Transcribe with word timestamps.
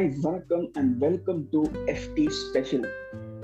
Hi 0.00 0.20
வணக்கம் 0.20 0.62
and 0.72 0.92
welcome 0.98 1.40
to 1.50 1.60
FT 1.92 2.24
special 2.36 2.84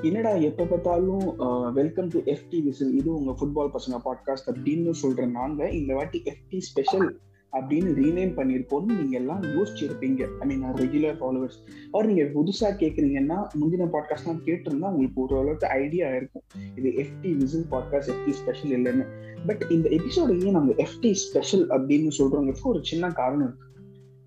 என்னடா 0.02 0.30
எப்போ 0.48 0.64
பார்த்தாலும் 0.64 1.26
வெல்கம் 1.72 2.08
டு 2.08 2.18
எஃப்டி 2.34 2.58
விசில் 2.66 2.92
இது 2.94 3.08
உங்க 3.14 3.32
ஃபுட்பால் 3.38 3.72
பசங்க 3.74 3.96
பாட்காஸ்ட் 4.06 4.48
அப்படின்னு 4.52 4.94
சொல்ற 5.02 5.26
நாங்க 5.30 5.68
இந்த 5.70 5.90
வாட்டி 5.94 6.18
எஃப்டி 6.32 6.58
ஸ்பெஷல் 6.68 7.04
அப்படின்னு 7.52 7.90
ரீநேம் 8.00 8.32
பண்ணியிருக்கோம்னு 8.38 8.96
நீங்க 9.00 9.16
எல்லாம் 9.20 9.42
யோசிச்சிருப்பீங்க. 9.56 10.22
ஐ 10.40 10.46
மீன் 10.46 10.64
ரெகுலர் 10.80 11.20
ஃபாலோவர்ஸ் 11.20 11.58
அவர் 11.92 12.06
நீங்க 12.06 12.26
புதுசா 12.36 12.70
கேக்குறீங்கன்னா 12.82 13.38
முந்தின 13.60 13.90
பாட்காஸ்ட்லாம் 13.96 14.42
கேட்டிருந்தா 14.48 14.90
உங்களுக்கு 14.94 15.22
ஓரளவுக்கு 15.26 15.68
ஐடியா 15.82 16.08
இருக்கும். 16.16 16.44
இது 16.78 16.88
FT 17.04 17.32
whistle 17.40 17.70
podcast 17.70 18.12
FT 18.16 18.34
special 18.42 18.74
இல்லைன்னு. 18.78 19.06
பட் 19.46 19.64
இந்த 19.70 19.88
எபிசோடையே 19.98 20.52
நாங்க 20.58 20.74
எஃப்டி 20.86 21.12
ஸ்பெஷல் 21.26 21.66
அப்படின்னு 21.68 22.12
சொல்றவங்களுக்கு 22.20 22.72
ஒரு 22.74 22.82
சின்ன 22.92 23.10
காரணம் 23.22 23.48
இருக்கு. 23.48 23.66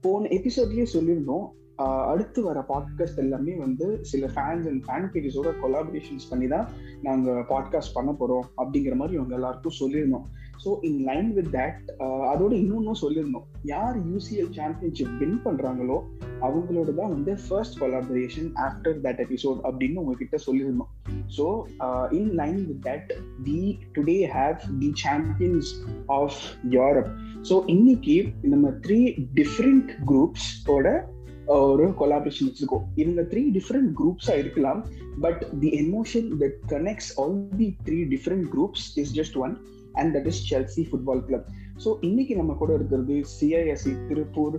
போன 0.02 0.27
எபிசோட்லயே 0.38 0.85
சொல்லியிருந்தோம் 0.98 1.48
அடுத்து 1.83 2.43
வர 2.43 2.59
பாட்காஸ்ட் 2.69 3.17
எல்லாமே 3.17 3.53
வந்து 3.55 3.99
சில 4.01 4.27
ஃபேன்ஸ் 4.27 4.67
அண்ட் 4.67 4.83
ஃபேன் 4.85 5.09
பேஜஸோட 5.13 5.49
கொலாபரேஷன்ஸ் 5.61 6.29
பண்ணி 6.29 6.47
தான் 6.47 6.67
நாங்கள் 7.01 7.45
பாட்காஸ்ட் 7.51 7.93
பண்ண 7.93 8.11
போகிறோம் 8.11 8.45
அப்படிங்கிற 8.57 8.95
மாதிரி 8.95 9.17
இவங்க 9.17 9.35
எல்லாருக்கும் 9.35 9.79
சொல்லியிருந்தோம். 9.79 10.25
So 10.65 10.77
in 10.81 10.99
line 10.99 11.34
with 11.34 11.51
that 11.55 11.84
அதோட 12.31 12.51
இன்னொன்னும் 12.51 13.01
சொல்லியிருந்தோம். 13.01 13.45
யார் 13.63 13.97
யூசிஎல் 13.97 14.49
சாம்பியன்ஷிப் 14.51 15.13
வின் 15.17 15.39
பண்ணுறாங்களோ 15.45 15.97
அவங்களோட 16.41 16.89
தான் 16.95 17.13
வந்து 17.13 17.37
first 17.47 17.79
collaboration 17.81 18.49
after 18.65 18.98
that 19.05 19.21
episode 19.25 19.59
அப்படின்னு 19.70 20.01
உங்ககிட்ட 20.01 20.37
சொல்லியிருந்தோம். 20.48 20.91
So 21.37 21.45
in 22.09 22.34
line 22.41 22.59
with 22.67 22.84
that 22.87 23.11
we 23.43 23.59
today 23.98 24.17
have 24.37 24.57
the 24.79 24.91
champions 24.93 25.70
of 26.05 26.41
Europe 26.70 27.09
so 27.49 27.57
இன்னைக்கு 27.65 28.17
நம்ம 28.41 28.67
த்ரீ 28.87 28.99
டிஃப்ரெண்ட் 29.34 29.91
குரூப்ஸோட 30.11 30.87
ஒரு 31.55 31.85
கொலாபரேஷன் 31.99 32.47
வச்சிருக்கோம். 32.47 32.85
இவங்க 33.01 33.21
த்ரீ 33.31 33.41
டிஃப்ரெண்ட் 33.57 33.89
குரூப்ஸா 33.99 34.33
இருக்கலாம். 34.41 34.81
But 35.25 35.41
the 35.61 35.69
emotion 35.83 36.27
that 36.41 36.59
connects 36.73 37.11
all 37.21 37.37
the 37.61 37.67
three 37.87 37.97
different 38.13 38.45
groups 38.53 38.85
is 39.01 39.13
just 39.19 39.37
one 39.45 39.53
and 39.93 40.11
that 40.15 40.27
is 40.31 40.41
Chelsea 40.49 40.83
football 40.89 41.23
club 41.27 41.47
so 41.83 41.89
இன்னைக்கு 42.01 42.33
நம்ம 42.35 42.53
கூட 42.53 42.71
இருக்கிறது 42.73 43.15
CISC 43.33 43.93
Tiruppur 44.09 44.55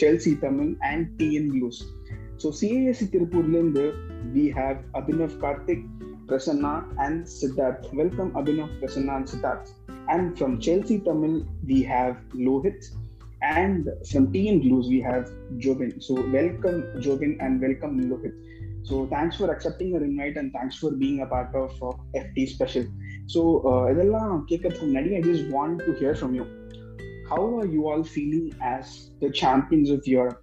Chelsea 0.00 0.32
Tamil 0.38 0.72
and 0.90 1.06
TN 1.20 1.50
blues 1.54 1.80
so 2.42 2.48
CISC 2.60 3.06
திருப்பூர்ல 3.14 3.56
இருந்து 3.60 3.84
we 4.34 4.44
have 4.58 4.78
Abhinav 5.00 5.34
Karthik 5.44 5.84
Prasanna 6.30 6.74
and 7.04 7.24
Siddharth 7.40 7.84
welcome 7.92 8.30
Abhinav 8.40 8.72
Prasanna 8.80 9.14
and 9.18 9.30
Siddharth 9.34 9.68
and 10.14 10.30
from 10.36 10.56
Chelsea 10.66 10.96
Tamil 11.10 11.36
we 11.70 11.78
have 11.92 12.16
Lohith 12.48 12.86
and 13.54 13.88
from 14.10 14.32
TN 14.32 14.62
Blues 14.62 14.86
we 14.88 15.00
have 15.00 15.30
Jobin. 15.64 16.02
So 16.02 16.14
welcome 16.14 16.78
Jobin 17.04 17.36
and 17.40 17.60
welcome 17.60 17.94
Lohit. 18.10 18.34
So 18.84 19.06
thanks 19.06 19.36
for 19.36 19.50
accepting 19.50 19.94
our 19.94 20.02
invite 20.02 20.36
and 20.36 20.52
thanks 20.52 20.76
for 20.76 20.90
being 20.90 21.20
a 21.22 21.26
part 21.26 21.54
of 21.54 21.70
uh, 21.82 21.92
FT 22.22 22.48
Special. 22.54 22.86
So 23.34 23.40
இதெல்லாம் 23.92 24.34
கேட்கறதுக்கு 24.50 24.88
முன்னாடி 24.88 25.12
I 25.18 25.22
just 25.30 25.46
want 25.56 25.78
to 25.86 25.92
hear 26.00 26.14
from 26.20 26.32
you. 26.38 26.46
How 27.30 27.42
are 27.58 27.68
you 27.74 27.82
all 27.90 28.04
feeling 28.16 28.46
as 28.74 28.86
the 29.22 29.30
champions 29.42 29.88
of 29.96 30.02
Europe? 30.16 30.40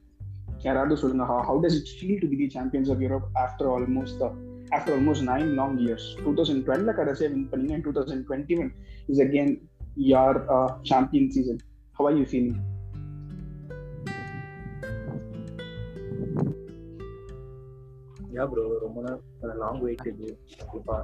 யாராவது 0.68 0.96
சொல்லுங்க 1.04 1.26
how, 1.32 1.40
how 1.50 1.56
does 1.64 1.76
it 1.80 1.88
feel 2.00 2.18
to 2.24 2.28
be 2.32 2.38
the 2.42 2.50
champions 2.58 2.90
of 2.94 3.00
Europe 3.06 3.26
after 3.46 3.66
almost 3.76 4.20
uh, 4.28 4.34
after 4.78 4.92
almost 4.98 5.24
nine 5.32 5.50
long 5.62 5.74
years? 5.86 6.04
2012 6.26 6.98
கடைசியா 7.00 7.30
win 7.34 7.50
பண்ணீங்க 7.54 7.76
and 7.78 7.86
2021 7.90 8.70
is 9.14 9.20
again 9.28 9.52
your 10.14 10.34
uh, 10.58 10.70
champion 10.92 11.28
season. 11.38 11.60
How 11.98 12.06
are 12.10 12.16
you 12.22 12.28
feeling? 12.36 12.56
Yeah 18.36 18.44
bro 18.52 18.64
ரொம்ப 18.84 19.00
நாள் 19.06 19.58
long 19.64 19.82
wait 19.86 20.08
இது. 20.12 20.30
கண்டிப்பா. 20.60 20.98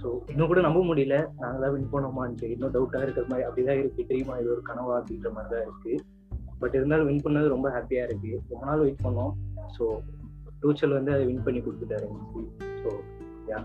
so 0.00 0.08
இன்னும் 0.32 0.50
கூட 0.50 0.60
நம்ப 0.66 0.80
முடியல. 0.88 1.16
நாங்கள் 1.42 1.62
தான் 1.64 1.72
வின் 1.74 1.92
பண்ணோமான்ட்டு. 1.92 2.50
இன்னும் 2.54 2.74
டவுட்டாக 2.74 3.06
இருக்கிற 3.06 3.26
மாதிரி 3.30 3.46
அப்படிதான் 3.48 3.80
இருக்கு. 3.82 4.08
தெரியுமா? 4.10 4.34
இது 4.40 4.50
ஒரு 4.54 4.62
கனவா 4.70 4.94
அப்படின்ற 5.00 5.30
மாதிரி 5.36 5.52
தான் 5.54 5.64
இருக்கு. 5.68 5.94
பட் 6.60 6.74
இருந்தாலும் 6.78 7.08
வின் 7.10 7.24
பண்ணது 7.26 7.48
ரொம்ப 7.54 7.68
ஹாப்பியா 7.76 8.02
இருக்கு. 8.08 8.32
ரொம்ப 8.52 8.62
நாள் 8.70 8.82
வெயிட் 8.84 9.04
பண்ணோம். 9.06 9.32
ஸோ 9.76 9.86
டூச்சல் 10.60 10.96
வந்து 10.98 11.12
அதை 11.12 11.24
வின் 11.30 11.44
பண்ணி 11.46 11.60
கொடுத்துட்டாரு. 11.60 12.08
ஸோ 12.82 12.90
யா 13.52 13.60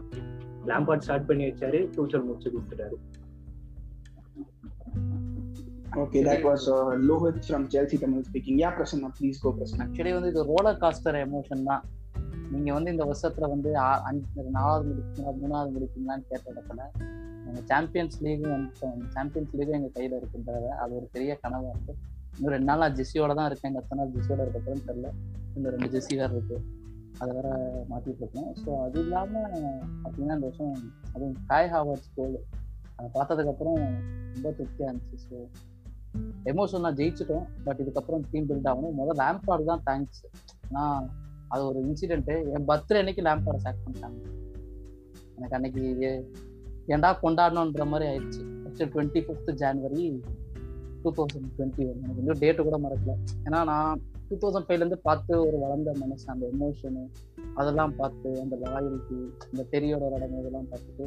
லேம்பார்ட் 0.69 1.05
ஸ்டார்ட் 1.07 1.27
பண்ணி 1.29 1.43
வச்சாரு. 1.49 1.79
டூச்சல் 1.95 2.25
முடிச்சு 2.29 2.53
கொடுத்துட்டாரு. 2.55 2.97
That 5.99 6.43
was 6.43 6.67
uh, 6.67 6.95
Lohit 7.07 7.45
from 7.45 7.67
Chelsea 7.67 7.97
Tamil 7.97 8.23
speaking. 8.23 8.57
Yeah, 8.57 8.73
Prasanna, 8.75 9.07
please 9.17 9.37
go, 9.43 9.49
Prasanna. 9.57 9.83
Actually 9.85 10.11
வந்து 10.17 10.29
இது 10.33 10.41
ரோலர் 10.51 10.77
காஸ்டர் 10.83 11.17
எமோஷன் 11.25 11.63
தான். 11.69 11.83
நீங்க 12.53 12.69
வந்து 12.75 12.91
இந்த 12.93 13.03
வருஷத்துல 13.09 13.47
வந்து 13.53 13.69
நாலாவது 14.57 14.85
முடிப்பீங்களா 14.89 15.33
மூணாவது 15.41 15.71
முடிப்பீங்களான்னு 15.75 16.25
கேட்ட 16.31 16.45
இடத்துல 16.53 16.79
எங்க 17.47 17.61
சாம்பியன்ஸ் 17.71 18.17
லீகும் 18.25 18.53
வந்து 18.55 18.71
சாம்பியன்ஸ் 19.15 19.53
லீகும் 19.59 19.77
எங்க 19.79 19.89
கையில 19.97 20.19
இருக்குன்றத 20.21 20.67
அது 20.83 20.91
ஒரு 20.99 21.07
பெரிய 21.15 21.37
கனவா 21.43 21.71
இருக்கு. 21.73 21.95
இன்னும் 22.37 22.53
ரெண்டு 22.55 22.69
நாள் 22.69 22.95
ஜெஸ்ஸியோட 22.99 23.33
தான் 23.39 23.49
இருக்கேன். 23.49 23.69
எங்க 23.71 23.81
எத்தனை 23.83 23.99
நாள் 24.01 24.13
ஜெஸ்ஸியோட 24.15 24.41
இருக்கப்புறம் 24.45 24.85
தெரியல. 24.89 25.09
இந்த 25.57 25.69
ரெண்டு 25.75 25.89
ஜெஸ்ஸி 25.95 26.15
வேற 26.21 26.31
இருக்கு. 26.37 26.59
அதை 27.21 27.29
வேற 27.39 27.49
மாத்திட்டு 27.91 28.21
இருக்கேன். 28.23 28.49
ஸோ 28.63 28.69
அது 28.85 28.99
இல்லாம 29.05 29.41
அப்படின்னா 30.05 30.35
இந்த 30.37 30.45
வருஷம் 30.49 30.75
அதுவும் 31.13 31.35
காய் 31.51 31.71
ஹாவர்ட்ஸ் 31.75 32.13
கோல் 32.17 32.37
அதை 32.97 33.09
பார்த்ததுக்கு 33.17 33.51
அப்புறம் 33.55 33.81
ரொம்ப 34.35 34.49
திருப்தியா 34.59 34.87
இருந்துச்சு. 34.89 35.19
ஸோ 35.29 35.37
எமோஷன் 36.43 36.85
நான் 36.85 36.95
ஜெயிச்சிட்டோம் 36.95 37.45
பட் 37.63 37.79
இதுக்கப்புறம் 37.83 38.21
டீம் 38.31 38.47
பில்ட் 38.49 38.69
ஆகணும். 38.71 38.95
முதல் 38.99 39.19
லேம்பார்டு 39.23 39.65
தான் 39.71 39.83
தேங்க்ஸ் 39.89 40.21
நான் 40.69 41.09
அது 41.47 41.61
ஒரு 41.67 41.79
இன்சிடென்ட்டு 41.87 42.35
என் 42.55 42.67
பர்த்டே 42.67 42.99
அன்னைக்கு 43.01 43.21
லேம்பார்டை 43.27 43.61
சேக் 43.65 43.83
பண்ணிட்டாங்க. 43.85 44.19
எனக்கு 45.37 45.55
அன்னைக்கு 45.57 45.83
ஏன்டா 46.93 47.09
கொண்டாடணுன்ற 47.23 47.85
மாதிரி 47.87 48.05
ஆயிடுச்சு. 48.11 48.43
Actually 48.65 48.91
twenty 48.95 49.21
fifth 49.25 49.51
January 49.61 50.05
two 51.03 51.09
thousand 51.17 51.49
twenty 51.57 51.83
one 51.89 51.99
எனக்கு 52.03 52.21
இன்னும் 52.23 52.39
டேட்டு 52.41 52.63
கூட 52.67 52.77
மறக்கல. 52.85 53.13
ஏன்னா 53.45 53.59
நான் 53.71 54.01
டூ 54.29 54.37
தௌசண்ட் 54.41 54.67
ஃபைவ்லேருந்து 54.67 54.99
பார்த்து 55.07 55.33
ஒரு 55.47 55.57
வளர்ந்த 55.59 55.91
மனுஷன். 56.01 56.31
அந்த 56.33 56.45
எமோஷனு 56.53 57.03
அதெல்லாம் 57.55 57.93
பார்த்து 57.95 58.29
அந்த 58.41 58.55
லாயல்ட்டி 58.63 59.19
இந்த 59.51 59.65
தெரியோட 59.71 60.09
நடமை 60.15 60.39
இதெல்லாம் 60.39 60.67
பார்த்துட்டு 60.71 61.05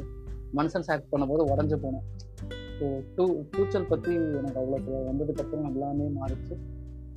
மனுஷன் 0.59 0.87
சேக் 0.87 1.11
பண்ணும்போது 1.11 1.43
உடஞ்சு 1.51 1.77
போனேன். 1.85 2.07
ஸோ 2.77 2.85
டூ 3.15 3.25
ஃபியூச்சர் 3.49 3.87
பற்றி 3.87 4.13
எனக்கு 4.13 4.59
அவ்வளோ 4.61 5.03
வந்ததுக்கப்புறம் 5.09 5.67
எல்லாமே 5.73 6.07
மாறிச்சு. 6.19 6.55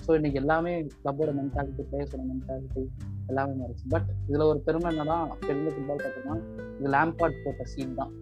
ஸோ 0.07 0.15
இன்னைக்கு 0.15 0.41
எல்லாமே 0.41 0.73
கிளப்போட 0.83 1.31
மென்டாலிட்டி 1.41 1.85
பிளேயர்ஸோட 1.91 2.25
மென்டாலிட்டி 2.33 2.83
எல்லாமே 3.27 3.55
மாறிச்சு. 3.63 3.85
பட் 3.89 4.09
இதில் 4.29 4.49
ஒரு 4.51 4.59
பெருமை 4.59 4.91
என்னன்னா 4.93 5.17
பெரிய 5.47 5.71
ஃபுட்பால் 5.77 6.05
பார்த்தோம்னா 6.05 6.37
இது 6.81 6.91
லேம்பாட் 6.97 7.43
போட்ட 7.45 7.65
சீன் 7.65 7.95
தான். 7.95 8.13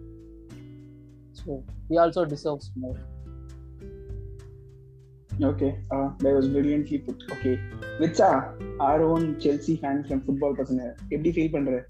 So 1.39 1.51
he 1.89 1.97
also 2.03 2.23
deserves 2.35 2.71
more 2.75 3.01
okay 5.49 5.67
uh, 5.95 6.07
that 6.23 6.33
was 6.37 6.45
brilliantly 6.47 6.97
put. 7.05 7.19
Okay, 7.35 7.53
or 8.29 8.43
our 8.87 9.01
own 9.11 9.23
Chelsea 9.43 9.75
fan 9.81 9.97
from 10.07 10.19
football 10.25 10.57
பசங்க 10.59 10.81
எப்படி 11.09 11.31
ஃபீல் 11.35 11.51
பண்ற? 11.51 11.85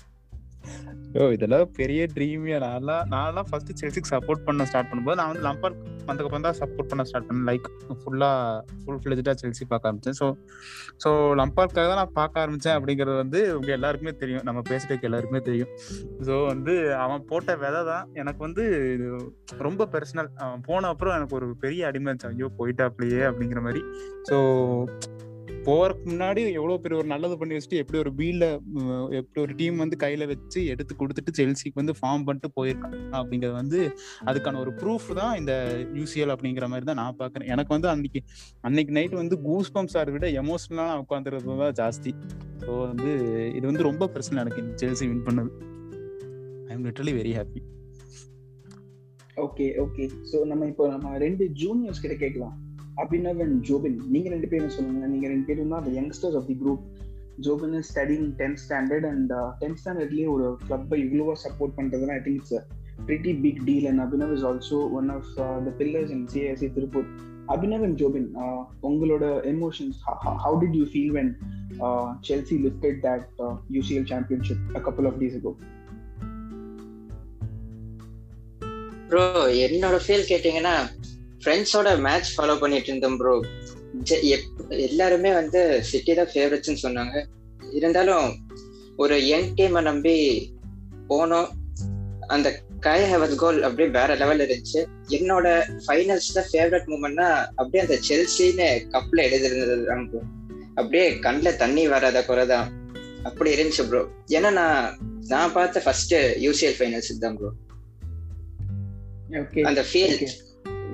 ஓ 1.20 1.26
இதெல்லாம் 1.36 1.68
பெரிய 1.78 2.02
ட்ரீமியா 2.16 2.58
நான்லாம் 2.64 3.04
நான்லாம் 3.14 3.48
ஃபர்ஸ்ட் 3.50 3.70
செல்சிக்கு 3.82 4.10
சப்போர்ட் 4.14 4.42
பண்ண 4.48 4.66
ஸ்டார்ட் 4.70 4.90
பண்ணும்போது 4.90 5.18
நான் 5.20 5.30
வந்து 5.32 5.44
லம்பார்ட் 5.48 5.78
வந்ததுக்கப்புறம் 6.08 6.46
தான் 6.48 6.58
சப்போர்ட் 6.60 6.90
பண்ண 6.92 7.04
ஸ்டார்ட் 7.10 7.28
பண்ணேன். 7.28 7.46
லைக் 7.50 7.68
ஃபுல்லா 8.02 8.30
ஃபுல் 8.82 9.00
ஃபிளெஜ்டாக 9.04 9.36
செல்சி 9.42 9.64
பார்க்க 9.72 9.90
ஆரம்பிச்சேன். 9.90 10.18
ஸோ 10.22 10.26
ஸோ 11.04 11.10
லம்பார்க்காக 11.42 11.86
தான் 11.92 12.02
நான் 12.02 12.14
பார்க்க 12.20 12.44
ஆரம்பிச்சேன் 12.44 12.76
அப்படிங்கிறது 12.80 13.16
வந்து 13.24 13.40
உங்க 13.60 13.72
எல்லாருக்குமே 13.78 14.14
தெரியும். 14.24 14.46
நம்ம 14.50 14.64
பேசுறதுக்கு 14.72 15.08
எல்லாருக்குமே 15.10 15.42
தெரியும். 15.50 15.72
ஸோ 16.28 16.36
வந்து 16.52 16.76
அவன் 17.06 17.26
போட்ட 17.32 17.56
விதை 17.64 17.82
தான். 17.92 18.06
எனக்கு 18.24 18.42
வந்து 18.48 18.66
இது 18.96 19.08
ரொம்ப 19.68 19.88
பர்சனல் 19.96 20.32
அவன் 20.46 20.66
போன 20.70 20.90
அப்புறம் 20.94 21.16
எனக்கு 21.20 21.38
ஒரு 21.40 21.50
பெரிய 21.66 21.88
அடிமை 21.92 22.10
இருந்துச்சு 22.10 22.32
ஐயோ 22.34 22.50
போயிட்டாப்லையே 22.60 23.24
அப்படிங்கிற 23.32 23.62
மாதிரி. 23.68 23.84
ஸோ 24.30 24.38
போறதுக்கு 25.68 26.10
முன்னாடி 26.12 26.42
எவ்வளவு 26.58 26.82
பெரிய 26.84 26.98
ஒரு 27.02 27.08
நல்லது 27.12 27.36
பண்ணி 27.40 27.56
வச்சுட்டு 27.56 27.80
எப்படி 27.82 27.98
ஒரு 28.02 28.12
பீல்ல 28.20 28.46
எப்படி 29.20 29.40
ஒரு 29.44 29.54
டீம் 29.60 29.78
வந்து 29.84 29.96
கையில 30.04 30.24
வச்சு 30.32 30.60
எடுத்து 30.74 30.94
கொடுத்துட்டு 31.02 31.32
செல்சிக்கு 31.40 31.82
வந்து 31.82 31.96
ஃபார்ம் 32.00 32.26
பண்ணிட்டு 32.28 32.50
போயிருக்காங்க 32.58 33.00
அப்படிங்கிறது 33.20 33.56
வந்து 33.62 33.80
அதுக்கான 34.30 34.60
ஒரு 34.64 34.74
ப்ரூஃப் 34.82 35.08
தான் 35.22 35.34
இந்த 35.42 35.54
யூசிஎல் 36.00 36.34
அப்படிங்கிற 36.36 36.68
மாதிரி 36.74 36.88
தான் 36.90 37.00
நான் 37.02 37.20
பாக்குறேன் 37.22 37.52
எனக்கு 37.56 37.74
வந்து 37.76 37.90
அன்னைக்கு 37.94 38.22
அன்னைக்கு 38.70 38.96
நைட் 38.98 39.16
வந்து 39.22 39.38
கூஸ் 39.48 39.72
பம்ப்ஸ் 39.78 39.98
ஆர் 40.02 40.12
விட 40.16 40.28
எமோஷனலா 40.44 40.88
உட்காந்துருது 41.04 41.58
தான் 41.64 41.78
ஜாஸ்தி. 41.82 42.14
ஸோ 42.64 42.72
வந்து 42.90 43.12
இது 43.58 43.66
வந்து 43.72 43.88
ரொம்ப 43.90 44.10
பிரச்சனை 44.16 44.42
எனக்கு 44.44 44.62
இந்த 44.66 44.76
செல்சி 44.84 45.08
வின் 45.12 45.26
பண்ணது. 45.30 45.52
I 46.70 46.74
am 46.76 46.86
literally 46.90 47.16
very 47.22 47.34
happy 47.40 47.64
okay 49.46 49.66
okay 49.86 50.04
so 50.32 50.38
நம்ம 50.52 50.68
இப்போ 50.74 50.84
நம்ம 50.94 51.18
ரெண்டு 51.26 51.46
ஜூனியர்ஸ் 51.62 52.04
கிட்ட 52.04 52.18
கேட்கலாம். 52.22 52.56
அபினவ் 53.04 53.42
அண்ட் 53.46 53.58
ஜோபின் 53.70 53.98
நீங்க 54.14 54.30
ரெண்டு 54.30 54.48
பேரும் 54.48 54.74
சொல்லுங்க. 54.76 55.08
நீங்க 55.14 55.28
ரெண்டு 55.28 55.48
பேரும் 55.50 55.74
தான் 55.74 55.92
youngsters 55.98 56.38
of 56.40 56.48
the 56.48 56.56
group 56.64 56.84
Jobin 57.46 57.76
is 57.80 57.90
studying 57.92 58.26
tenth 58.42 58.62
standard 58.64 59.08
and 59.12 59.32
tenth 59.62 59.80
ஸ்டாண்டர்ட்லயே 59.82 60.28
ஒரு 60.36 60.46
கிளப்பை 60.68 61.00
இவ்வளவா 61.06 61.36
support 61.46 61.78
பண்றதுனா 61.80 62.16
I 62.20 62.24
think 62.26 62.42
it's 62.42 62.58
pretty 63.08 63.34
big 63.46 63.62
deal 63.66 63.88
and 63.92 64.04
Abhinav 64.06 64.34
is 64.36 64.46
also 64.52 64.80
one 65.00 65.10
of 65.10 65.32
the 65.66 65.74
pillars 65.80 66.14
in 66.18 66.26
in 66.38 66.74
Tiruppur 66.78 67.08
Abhinav 67.48 67.84
and 67.84 67.98
Jobin 68.02 68.30
உங்களோட 68.82 69.26
emotions 69.54 69.98
how 70.44 70.56
did 70.64 70.78
you 70.80 70.86
feel 70.94 71.12
when 71.12 71.32
Chelsea 72.30 72.58
lifted 72.66 73.00
that 73.08 73.26
UCL 73.70 74.08
championship 74.14 74.64
a 74.76 74.82
couple 74.88 75.10
of 75.12 75.20
days 75.22 75.38
ago 75.40 75.54
bro 79.10 79.24
என்னோட 79.66 79.98
feel 80.06 80.30
கேட்டிங்கன்னா 80.30 80.76
ஃப்ரெண்ட்ஸோட 81.46 81.90
match 82.06 82.30
follow 82.36 82.60
பண்ணிட்டு 82.60 82.90
இருந்தோம் 82.92 83.18
bro 83.18 83.34
எல்லாருமே 84.88 85.32
வந்து 85.34 85.60
city 85.90 86.14
தான் 86.14 86.32
ஃபேவரட்ஸ்னு 86.32 86.84
சொன்னாங்க. 86.84 87.16
இருந்தாலும் 87.78 88.28
ஒரு 89.04 89.16
யங் 89.26 89.52
டீமை 89.58 89.82
நம்பி 89.90 90.16
போனோம். 91.10 91.50
அந்த 92.36 92.48
கை 92.86 93.00
ஹெவத் 93.12 93.36
கோல் 93.42 93.60
அப்படியே 93.68 93.88
வேற 93.98 94.12
லெவல்ல 94.22 94.46
இருந்துச்சு. 94.46 94.82
என்னோட 95.18 95.48
ஃபைனல்ஸ்ல 95.86 96.42
ஃபேவரட் 96.50 96.88
மூமெண்ட்னா 96.94 97.28
அப்படியே 97.60 97.84
அந்த 97.86 97.98
செல்சின்னு 98.08 98.68
கப்ல 98.94 99.26
எழுதிருந்தது 99.28 99.86
தான் 99.90 100.06
ப்ரோ 100.10 100.22
அப்படியே 100.80 101.06
கண்ணில் 101.26 101.60
தண்ணி 101.64 101.84
வராத 101.94 102.24
குறைதான். 102.30 102.70
அப்படி 103.30 103.50
இருந்துச்சு 103.56 103.86
ப்ரோ 103.90 104.02
ஏன்னா 104.38 104.52
நான் 104.60 104.98
நான் 105.34 105.54
பார்த்த 105.54 105.86
ஃபர்ஸ்ட் 105.86 106.16
யூசிஎல் 106.46 106.78
ஃபைனல்ஸ் 106.80 107.12
தான் 107.26 107.38
ப்ரோ 107.38 107.52
அந்த 109.72 109.84
ஃபீல். 109.92 110.18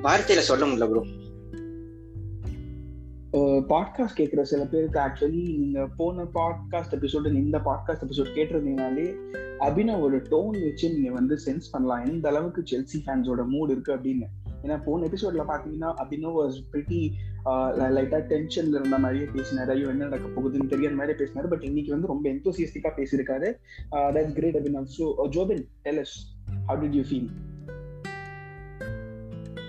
வார்த்தையில 0.05 0.41
சொல்ல 0.49 0.63
முடியல 0.65 0.85
ப்ரோ 0.91 1.01
பாட்காஸ்ட் 3.71 4.17
கேட்குற 4.19 4.41
சில 4.51 4.61
பேருக்கு 4.71 4.99
ஆக்சுவலி 4.99 5.41
நீங்க 5.57 5.81
போன 5.97 6.23
பாட்காஸ்ட் 6.37 6.95
எபிசோடு 6.97 7.33
இந்த 7.41 7.57
பாட்காஸ்ட் 7.67 8.05
எபிசோட் 8.05 8.31
கேட்டிருந்தீங்கனாலே 8.37 9.05
அபினவோட 9.67 10.15
டோன் 10.31 10.57
வச்சு 10.63 10.87
நீங்க 10.93 11.11
வந்து 11.17 11.35
சென்ஸ் 11.45 11.67
பண்ணலாம். 11.71 12.05
எந்த 12.05 12.25
அளவுக்கு 12.29 12.61
செல்சி 12.71 12.99
ஃபேன்ஸோட 13.03 13.41
மூட் 13.53 13.73
இருக்கு 13.73 13.91
அப்படின்னு. 13.95 14.27
ஏன்னா 14.63 14.77
போன 14.85 15.05
எபிசோட்ல 15.09 15.45
பாத்தீங்கன்னா 15.51 15.91
அபினவ் 16.03 16.35
வாஸ் 16.39 16.57
பிரிட்டி 16.71 17.01
லைட்டா 17.97 18.19
டென்ஷன்ல 18.33 18.79
இருந்த 18.79 18.97
மாதிரியே 19.05 19.27
பேசினாரு. 19.35 19.71
ஐயோ 19.75 19.87
என்ன 19.87 20.03
நடக்க 20.03 20.27
போகுதுன்னு 20.35 20.71
தெரியாத 20.73 20.95
மாதிரி 20.95 21.15
பேசினாரு. 21.23 21.47
பட் 21.53 21.67
இன்னைக்கு 21.69 21.91
வந்து 21.91 22.11
ரொம்ப 22.13 22.25
எந்தோசியஸ்டிக்கா 22.29 22.91
பேசியிருக்காரு. 22.99 23.49
That's 24.17 24.35
great 24.39 24.59
Abhinav 24.61 24.91
so 24.97 25.07
Jobin 25.37 25.63
tell us 25.87 26.15
how 26.69 26.79
did 26.83 26.97
you 26.99 27.05
feel 27.11 27.31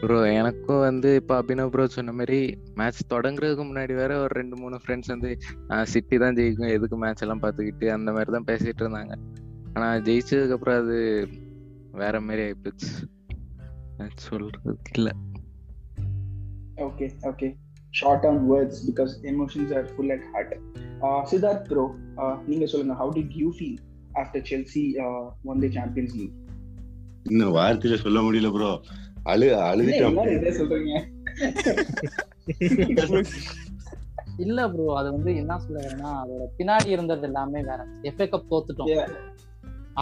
bro 0.02 0.18
எனக்கும் 0.38 0.82
வந்து 0.86 1.10
இப்போ 1.20 1.34
அபினவ் 1.42 1.70
ப்ரோ 1.72 1.84
சொன்ன 1.96 2.12
மாதிரி 2.12 2.38
மேட்ச் 2.74 3.00
தொடங்குறதுக்கு 3.12 3.64
முன்னாடி 3.68 3.92
வேற 4.00 4.12
ஒரு 4.22 4.32
ரெண்டு 4.40 4.56
மூணு 4.56 4.76
ஃப்ரெண்ட்ஸ் 4.82 5.12
வந்து 5.14 5.30
சிட்டி 5.82 6.16
தான் 6.16 6.36
ஜெயிக்கும் 6.38 6.72
எதுக்கு 6.76 6.96
மேட்ச் 6.96 7.22
எல்லாம் 7.26 7.42
பார்த்துக்கிட்டு 7.42 7.88
அந்த 7.90 8.12
மாதிரி 8.12 8.32
தான் 8.32 8.48
பேசிட்டு 8.50 8.82
இருந்தாங்க 8.84 9.14
ஆனா 9.74 9.88
ஜெயிச்சதுக்கு 10.08 10.56
அப்புறம் 10.56 10.78
அது 10.82 10.96
வேற 12.02 12.20
மாதிரி 12.20 12.42
ஆயிப்போச்சு 12.48 12.90
சொல்றதுக்கு 14.26 14.94
இல்ல 14.98 15.10
Okay, 16.86 17.08
okay. 17.30 17.48
Short 17.92 18.22
on 18.24 18.36
words 18.46 18.76
because 18.86 19.12
emotions 19.22 19.70
are 19.78 19.84
full 19.96 20.10
at 20.14 20.22
heart. 20.30 20.52
Uh, 21.02 21.20
Siddharth 21.30 21.66
bro, 21.68 21.84
uh, 22.18 22.34
நீங்க 22.46 22.66
சொல்லுங்க 22.66 22.94
how 22.94 23.08
did 23.18 23.30
you 23.40 23.48
feel 23.58 23.74
after 24.14 24.40
Chelsea 24.48 24.84
uh, 25.04 25.24
won 25.44 25.58
the 25.64 25.70
Champions 25.76 26.12
League? 26.20 26.36
இன்னும் 27.30 27.54
வார்த்தையில 27.58 27.96
சொல்ல 28.04 28.20
முடியல 28.20 28.48
ப்ரோ 28.52 28.70
அழு 29.30 29.46
என்ன 29.48 29.66
அழுதுட்டேன் 29.70 30.58
சொல்றீங்க. 30.60 30.92
இல்ல 34.44 34.60
ப்ரோ 34.72 34.84
அது 34.98 35.08
வந்து 35.16 35.30
என்ன 35.40 35.58
சொல்ல 35.64 35.78
வரேன்னா 35.82 36.10
அதோட 36.20 36.44
பின்னாடி 36.58 36.88
இருந்தது 36.94 37.26
எல்லாமே 37.28 37.60
வேற. 37.70 37.80
FA 38.08 38.26
cup 38.32 38.50
தோத்துட்டோம். 38.52 38.92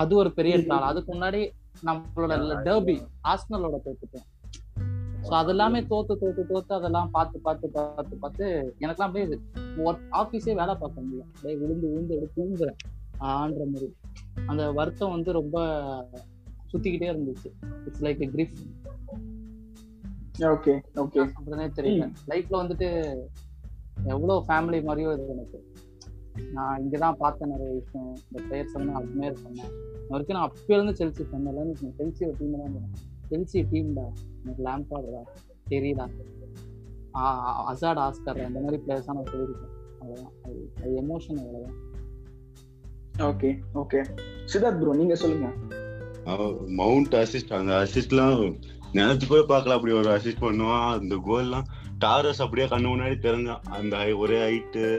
அது 0.01 0.13
ஒரு 0.23 0.31
பெரிய 0.39 0.57
ட்ரால் 0.67 0.89
அதுக்கு 0.91 1.11
முன்னாடி 1.15 1.41
நம்மளோட 1.89 2.35
டர்பி 2.67 2.97
ஆஸ்னலோட 3.33 3.79
தோத்துட்டோம். 3.87 4.27
ஸோ 5.27 5.33
அது 5.41 5.51
எல்லாமே 5.55 5.81
தோத்து 5.91 6.15
தோத்து 6.23 6.43
தோத்து 6.51 6.73
அதெல்லாம் 6.79 7.11
பார்த்து 7.17 7.39
பார்த்து 7.47 7.69
பார்த்து 7.75 8.17
பார்த்து 8.25 8.45
எனக்கெல்லாம் 8.83 9.11
அப்படியே 9.11 9.27
ஒர்க் 9.87 10.07
ஆஃபீஸே 10.21 10.55
வேலை 10.61 10.75
பார்க்க 10.83 11.05
முடியும் 11.07 11.29
அப்படியே 11.35 11.57
விழுந்து 11.63 11.87
விழுந்து 11.91 12.17
அப்படியே 12.17 12.35
தூங்குறேன். 12.39 12.79
ஆன்ற 13.35 13.63
மாதிரி. 13.73 13.89
அந்த 14.51 14.65
வருத்தம் 14.79 15.15
வந்து 15.17 15.31
ரொம்ப 15.41 15.57
சுத்திக்கிட்டே 16.73 17.09
இருந்துச்சு. 17.13 17.51
It's 17.87 18.05
like 18.07 18.23
grief 18.35 18.57
Okay, 20.41 20.81
okay. 20.95 21.29
சொல்றதே 21.35 21.67
தெரியல. 21.77 22.13
லைஃப்ல 22.29 22.51
வந்துட்டு 22.51 23.17
எவ்வளவு 24.05 24.45
ஃபேமிலி 24.49 24.79
மாதிரியோ 24.85 25.13
இது 25.13 25.29
எனக்கு. 25.29 25.73
நான் 26.53 26.83
இங்கதான் 26.83 27.13
பார்த்தேன் 27.13 27.49
நிறைய 27.49 27.73
விஷயம். 27.73 28.17
இந்த 28.31 28.39
பிளேயர்ஸ் 28.45 28.73
வந்து 28.73 28.93
நான் 28.93 29.03
அட்மையர் 29.03 29.37
பண்ணேன் 29.45 29.73
வரைக்கும் 30.09 30.39
நான் 30.39 30.53
அப்பயே 30.53 30.83
இருந்து 30.83 31.05
செல்சி 31.05 31.27
பண்ணல 31.33 31.67
செல்சி 31.99 32.23
ஒரு 32.27 32.35
டீம் 32.39 32.53
தான் 32.53 32.73
பண்ணேன் 32.75 32.97
செல்சி 33.31 33.59
டீம்டா 33.73 34.07
எனக்கு 34.45 34.65
லேம்பாடுடா 34.65 35.23
தெரியுதா 35.71 36.09
அசாட் 37.73 38.01
ஆஸ்கர் 38.07 38.45
அந்த 38.45 38.61
மாதிரி 38.61 38.83
பிளேயர்ஸாக 38.87 39.13
நான் 39.13 39.31
சொல்லியிருக்கேன். 39.33 39.73
அவ்வளோதான் 40.01 40.35
அது 40.43 40.73
அது 40.83 40.93
எமோஷன் 41.03 41.41
அவ்வளோதான் 41.43 41.79
Okay, 43.19 43.55
okay. 43.75 44.03
சித்தார்த் 44.53 44.81
ப்ரோ 44.81 44.95
நீங்க 44.95 45.15
சொல்லுங்க. 45.15 45.49
மவுண்ட் 46.67 47.15
அசிஸ்ட் 47.15 47.53
அந்த 47.53 47.73
அசிஸ்ட்லாம் 47.73 48.61
நினைச்சு 48.95 49.27
கூட 49.27 49.41
பார்க்கல. 49.41 49.73
அப்படி 49.73 49.93
ஒரு 49.93 50.17
அசிஸ்ட் 50.17 50.41
பண்ணுவான் 50.41 50.91
அந்த 50.91 51.17
கோல்லாம் 51.27 51.65
டாரஸ் 52.05 52.39
அப்படியே 52.39 52.67
கண்ணு 52.67 52.93
முன்னாடி 52.93 53.15
தெரிஞ்சான் 53.19 53.63
அந்த 53.63 54.17
ஒரே 54.17 54.51
ஹைட்டு 54.51 54.99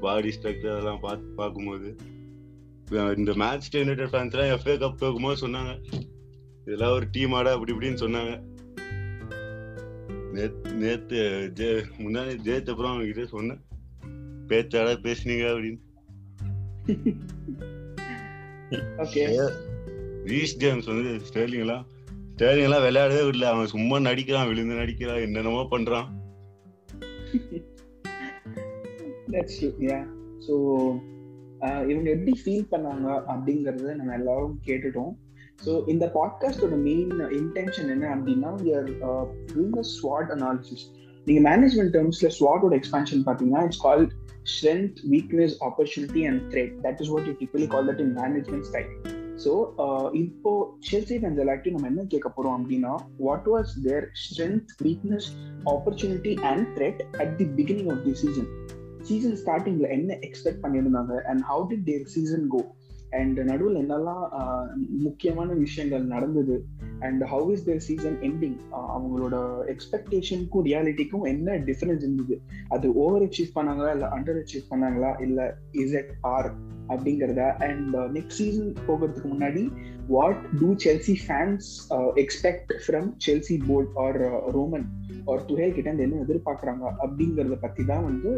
பாடி 0.00 0.28
ஸ்ட்ரக்சர் 0.28 0.72
அதெல்லாம் 0.72 1.00
பார்த்து 1.00 1.34
பார்க்கும்போது. 1.34 1.96
இந்த 2.90 3.32
மேட்ச் 3.34 3.74
யுனைடெட் 3.74 4.08
ஃபேன்ஸ்லாம் 4.08 4.58
எஃப்ஏ 4.58 4.76
கப் 4.76 5.00
தோக்கும்போது 5.00 5.34
சொன்னாங்க. 5.40 5.84
இதெல்லாம் 6.62 6.92
ஒரு 6.92 7.06
டீம் 7.10 7.32
ஆட 7.32 7.52
அப்படி 7.52 7.72
இப்படின்னு 7.72 8.00
சொன்னாங்க. 8.00 8.52
நேத்து 10.72 11.50
ஜெ 11.54 11.82
முன்னாடி 11.98 12.38
ஜெயித்த 12.44 12.70
அப்புறம் 12.70 12.92
அவங்க 12.92 13.12
கிட்ட 13.12 13.28
சொன்னேன் 13.28 13.64
பேச்சாட 14.48 14.98
பேசுனீங்க 15.02 15.46
அப்படின்னு. 15.54 15.78
ஓகே 18.70 19.50
ரீஸ் 20.24 20.56
ஜேம்ஸ் 20.56 20.86
வந்து 20.86 21.20
ஸ்டேர்லிங் 21.32 21.84
ஸ்டேரிங் 22.34 22.66
எல்லாம் 22.66 22.84
விளையாடவே 22.84 23.20
விடல. 23.26 23.48
அவன் 23.54 23.72
சும்மா 23.72 23.96
நடிக்கிறான் 24.06 24.48
விழுந்து 24.48 24.74
நடிக்கிறான் 24.80 25.20
என்னென்னமோ 25.26 25.60
பண்றான். 25.74 26.06
சோ 29.56 29.66
ஸோ 30.46 30.54
இவங்க 31.90 32.08
எப்படி 32.14 32.32
ஃபீல் 32.40 32.66
பண்ணாங்க 32.72 33.06
அப்படிங்கறத 33.32 33.94
நம்ம 34.00 34.16
எல்லாரும் 34.18 34.58
கேட்டுட்டோம். 34.66 35.12
ஸோ 35.64 35.72
இந்த 35.92 36.04
பாட்காஸ்டோட 36.18 36.76
மெயின் 36.88 37.14
இன்டென்ஷன் 37.40 37.92
என்ன 37.94 38.10
அப்படின்னா 38.16 38.50
டூயிங் 39.54 39.78
அ 39.82 39.86
ஸ்வாட் 39.96 40.32
அனாலிசிஸ் 40.36 40.84
நீங்க 41.26 41.40
மேனேஜ்மெண்ட் 41.50 41.94
டேர்ம்ஸ்ல 41.96 42.30
ஸ்வாட்டோட 42.40 42.74
எக்ஸ்பான்ஷன் 42.80 43.26
பாத்தீங்கன்னா 43.28 43.64
it's 43.68 43.84
call 43.88 44.06
strength 44.54 44.98
weakness 45.14 45.58
opportunity 45.68 46.24
and 46.30 46.42
threat 46.54 46.74
that 46.86 47.02
is 47.04 47.12
what 47.14 47.28
you 47.30 47.36
typically 47.42 47.68
call 47.74 47.88
that 47.90 48.02
in 48.06 48.16
management 48.22 48.66
style 48.70 48.90
so 49.44 49.52
இப்போ 50.16 50.50
செல்சி 50.88 51.16
ஃபேன்ஸ் 51.18 51.42
எல்லாத்தையும் 51.44 51.76
நம்ம 51.76 51.88
என்ன 51.88 52.04
கேட்க 52.08 52.28
போறோம் 52.36 52.56
அப்படின்னா 52.58 52.92
what 53.18 53.48
was 53.48 53.72
their 53.82 54.06
strength 54.22 54.72
weakness 54.82 55.28
opportunity 55.74 56.34
and 56.44 56.66
threat 56.76 57.02
at 57.18 57.34
the 57.36 57.46
beginning 57.56 57.90
of 57.90 58.04
the 58.04 58.14
season 58.22 58.48
season 59.02 59.36
ஸ்டார்டிங்ல 59.36 59.88
என்ன 59.90 60.12
expect 60.22 60.62
பண்ணியிருந்தாங்க 60.62 61.14
and 61.24 61.42
how 61.42 61.64
did 61.70 61.86
their 61.86 62.06
season 62.14 62.46
go 62.48 62.60
and 63.18 63.38
நடுவில் 63.50 63.80
என்னெல்லாம் 63.82 64.24
முக்கியமான 65.06 65.50
விஷயங்கள் 65.62 66.04
நடந்தது? 66.14 66.56
And 67.06 67.22
how 67.32 67.48
is 67.54 67.66
their 67.68 67.82
season 67.88 68.18
ending 68.28 68.58
அவங்களோட 68.94 69.36
எக்ஸ்பெக்டேஷனுக்கும் 69.74 70.66
ரியாலிட்டிக்கும் 70.68 71.26
என்ன 71.32 71.56
டிஃபரன்ஸ் 71.70 72.04
இருந்தது? 72.06 72.36
அது 72.76 72.86
ஓவர் 73.04 73.26
அச்சீவ் 73.28 73.56
பண்ணாங்களா? 73.58 73.90
இல்லை 73.96 74.10
அண்டர் 74.18 74.40
அச்சீவ் 74.42 74.70
பண்ணாங்களா? 74.72 75.12
இல்லை 75.26 75.46
இஸ் 75.84 75.96
எட் 76.00 76.12
ஆர் 76.34 76.50
அப்படிங்கிறத? 76.92 77.42
அண்ட் 77.66 77.94
நெக்ஸ்ட் 78.16 78.38
சீசன் 78.40 78.72
போகிறதுக்கு 78.88 79.28
முன்னாடி 79.34 79.62
what 80.14 80.40
do 80.60 80.68
Chelsea 80.84 81.14
fans 81.24 81.68
expect 82.22 82.72
from 82.86 83.08
Chelsea 83.26 83.56
board 83.68 83.92
or 84.04 84.18
Roman 84.56 84.86
or 85.32 85.44
Tuchel 85.50 85.76
கிட்ட 85.76 85.88
இருந்து 85.90 86.06
என்ன 86.06 86.22
எதிர்பார்க்குறாங்க? 86.24 86.84
அப்படிங்கிறத 87.04 87.56
பற்றி 87.62 87.84
தான் 87.92 88.04
வந்து 88.08 88.30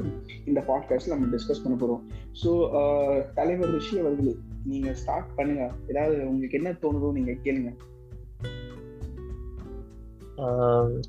இந்த 0.50 0.60
பாட்காஸ்ட்ல 0.70 1.14
நம்ம 1.14 1.30
டிஸ்கஸ் 1.34 1.64
பண்ண 1.64 1.76
போகிறோம் 1.78 2.04
ஸோ 2.42 2.52
தலைவர் 3.38 3.74
ரிஷி 3.76 3.96
அவர்களே 4.04 4.34
நீங்க 4.70 4.90
ஸ்டார்ட் 5.00 5.34
பண்ணுங்க. 5.36 5.64
ஏதாவது 5.88 6.16
உங்களுக்கு 6.28 6.58
என்ன 6.58 6.70
தோணுதோ 6.82 7.08
நீங்க 7.18 7.32
கேளுங்க. 7.44 7.70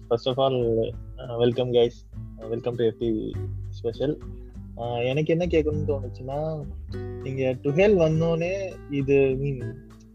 First 0.07 0.29
of 0.31 0.41
all 0.45 0.59
welcome 1.37 1.71
guys 1.77 1.97
welcome 2.53 2.77
to 2.79 2.83
FB 2.91 3.09
special 3.77 4.15
எனக்கு 5.11 5.33
என்ன 5.35 5.45
கேட்கணும்னு 5.53 5.91
தோணுச்சுன்னா 5.91 6.39
நீங்க 7.25 7.43
டுஹெல் 7.63 7.95
வந்தோடனே 8.03 8.53
இது 8.99 9.15
மீன் 9.41 9.61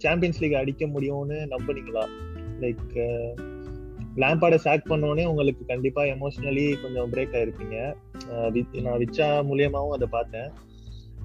சாம்பியன்ஸ் 0.04 0.40
லீக் 0.42 0.60
அடிக்க 0.60 0.86
முடியும்னு 0.86 1.38
நம்புனீங்களா? 1.54 2.04
லைக் 2.62 2.92
லேம்பாடை 4.22 4.58
சேக் 4.64 4.90
பண்ணோடனே 4.90 5.24
உங்களுக்கு 5.30 5.62
கண்டிப்பா 5.72 6.02
எமோஷனலி 6.14 6.66
கொஞ்சம் 6.82 7.12
பிரேக் 7.12 7.36
ஆயிருப்பீங்க. 7.38 7.76
நான் 8.86 9.00
விச்சா 9.02 9.28
மூலியமாவும் 9.50 9.96
அதை 9.96 10.08
பார்த்தேன். 10.16 10.50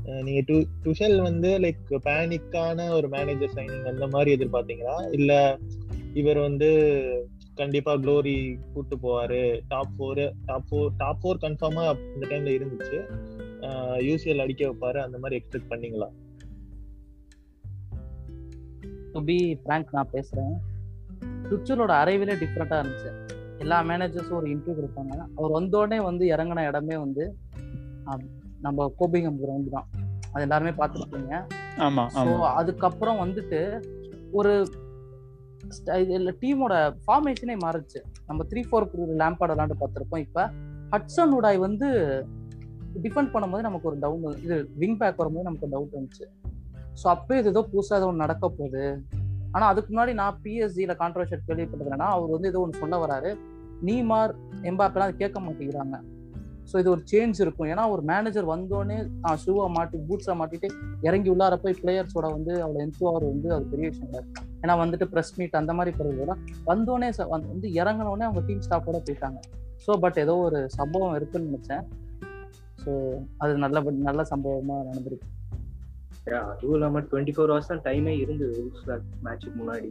நீங்க 0.03 0.41
டு 0.45 0.63
டுஷல் 0.83 1.21
வந்து 1.21 1.59
லைக் 1.59 1.75
பேனிக்கான 1.89 2.89
ஒரு 2.89 3.09
மேனேஜர் 3.09 3.51
சைனிங் 3.55 3.83
அந்த 3.83 4.07
மாதிரி 4.07 4.29
எதிர்பார்த்தீங்களா? 4.35 5.13
இல்ல 5.13 5.59
இவர் 6.13 6.37
வந்து 6.37 6.69
கண்டிப்பா 7.55 7.93
க்ளோரி 7.93 8.59
கூட்டு 8.73 8.95
போவாரு 8.95 9.59
top 9.67 9.89
four 9.97 10.31
top 10.45 10.63
four 10.69 10.89
top 10.97 11.27
four 11.27 11.37
கன்ஃபார்மா 11.41 12.13
இந்த 12.13 12.27
டைம்ல 12.27 12.53
இருந்துச்சு. 12.57 12.99
யூசிஎல் 13.99 14.41
அடிக்க 14.41 14.67
வைப்பாரு 14.67 14.97
அந்த 14.97 15.17
மாதிரி 15.17 15.43
எக்ஸ்பெக்ட் 15.43 15.71
பண்ணீங்களா? 15.71 16.07
டு 19.11 19.23
பி 19.23 19.59
ஃப்ராங்க் 19.65 19.85
நான் 19.91 20.09
பேசுறேன். 20.11 20.55
டுச்சலோட 21.43 21.93
அரைவிலே 22.03 22.35
டிஃப்ரெண்டா 22.43 22.77
இருந்துச்சு. 22.81 23.25
எல்லா 23.57 23.83
மேனேஜர்ஸும் 23.83 24.31
ஒரு 24.31 24.47
இன்டர்வியூ 24.47 24.75
கொடுப்பாங்க 24.79 25.25
அவர் 25.35 25.51
வந்தோடனே 25.51 26.03
வந்து 26.03 26.35
இறங்கின 26.35 26.67
இடமே 26.67 26.97
வந்து 26.97 27.35
நம்ம 28.65 28.87
கோபிங்கம் 28.99 29.39
கிரவுண்ட் 29.41 29.75
தான். 29.75 29.87
அது 30.33 30.43
எல்லாருமே 30.45 30.73
பார்த்துருப்பீங்க. 30.79 31.33
ஆமா 31.87 32.03
ஸோ 32.15 32.31
அதுக்கப்புறம் 32.59 33.21
வந்துட்டு 33.23 33.59
ஒரு 34.39 34.53
டீமோட 36.43 36.73
ஃபார்மேஷனே 37.05 37.55
மாறுச்சு. 37.65 37.99
நம்ம 38.27 38.43
த்ரீ 38.51 38.61
ஃபோர் 38.67 38.85
லேம்பாட் 39.21 39.53
விளாண்டு 39.53 39.79
பார்த்துருப்போம். 39.81 40.23
இப்போ 40.27 40.43
ஹட்சன் 40.93 41.35
உடாய் 41.37 41.59
வந்து 41.67 41.87
டிஃபெண்ட் 43.05 43.31
பண்ணும்போது 43.33 43.67
நமக்கு 43.67 43.89
ஒரு 43.89 43.97
டவுன் 44.03 44.23
இது 44.45 44.55
விங் 44.81 44.99
பேக் 45.01 45.21
வரும்போது 45.21 45.47
நமக்கு 45.49 45.71
டவுட் 45.73 45.95
வந்துச்சு. 45.97 46.25
ஸோ 46.99 47.05
அப்போ 47.15 47.33
இது 47.39 47.51
ஏதோ 47.53 47.63
புதுசாக 47.71 47.99
ஏதோ 47.99 48.09
ஒன்று 48.11 48.23
நடக்க 48.25 48.45
போகுது. 48.59 48.85
ஆனால் 49.55 49.69
அதுக்கு 49.71 49.89
முன்னாடி 49.91 50.13
நான் 50.21 50.37
பிஎஸ்ஜியில் 50.43 50.99
கான்ட்ரவர்ஷியல் 51.01 51.43
கேள்விப்பட்டதுன்னா 51.49 52.07
அவர் 52.15 52.33
வந்து 52.35 52.51
ஏதோ 52.51 52.61
ஒன்று 52.65 52.81
சொல்ல 52.83 52.95
வராரு. 53.03 53.31
நீமார் 53.87 54.33
எம்பாப்பெல்லாம் 54.69 55.09
அது 55.09 55.21
கேட்க 55.23 55.39
மாட்டேங்கிறாங்க. 55.45 55.97
ஸோ 56.71 56.79
இது 56.79 56.89
ஒரு 56.89 57.03
சேஞ்ச் 57.11 57.41
இருக்கும். 57.41 57.67
ஏன்னா 57.67 57.89
ஒரு 57.89 58.01
மேனேஜர் 58.01 58.45
வந்தோடனே 58.45 59.09
நான் 59.19 59.37
ஷூவை 59.45 59.69
மாட்டி 59.69 59.97
பூட்ஸை 60.09 60.33
மாட்டிட்டு 60.39 60.67
இறங்கி 61.01 61.29
உள்ளார 61.29 61.55
போய் 61.55 61.75
பிளேயர்ஸோட 61.83 62.31
வந்து 62.31 62.63
அவ்வளோ 62.63 62.79
என்த்துவார் 62.79 63.25
வந்து 63.25 63.53
அது 63.53 63.65
பெரிய 63.65 63.89
விஷயம் 63.89 64.09
இல்லை. 64.09 64.21
ஏன்னா 64.61 64.79
வந்துட்டு 64.79 65.03
ப்ரெஸ் 65.13 65.37
மீட் 65.37 65.55
அந்த 65.55 65.73
மாதிரி 65.73 65.97
போகிறதுலாம் 65.97 66.41
வந்தோடனே 66.65 67.09
ச- 67.09 67.27
வந்து 67.27 67.47
வந்து 67.47 67.67
இறங்கினோடனே 67.73 68.23
அவங்க 68.23 68.41
டீம் 68.41 68.61
ஸ்டாஃபோட 68.61 69.01
போயிட்டாங்க. 69.07 69.39
ஸோ 69.87 69.99
பட் 69.99 70.17
ஏதோ 70.17 70.35
ஒரு 70.37 70.69
சம்பவம் 70.69 71.15
இருக்குன்னு 71.15 71.49
நினச்சேன். 71.49 71.85
ஸோ 72.85 72.91
அது 73.37 73.57
நல்ல 73.57 73.79
நல்ல 73.91 74.23
சம்பவமாக 74.23 74.83
நடந்திருக்கு. 74.89 75.27
அதுவும் 76.35 76.75
இல்லாமல் 76.77 77.07
டுவெண்ட்டி 77.11 77.33
ஃபோர் 77.35 77.51
ஹவர்ஸ் 77.51 77.71
தான் 77.71 77.83
டைமே 77.87 78.13
இருந்தது. 78.23 78.63
மேட்ச்சுக்கு 79.25 79.57
முன்னாடி. 79.61 79.89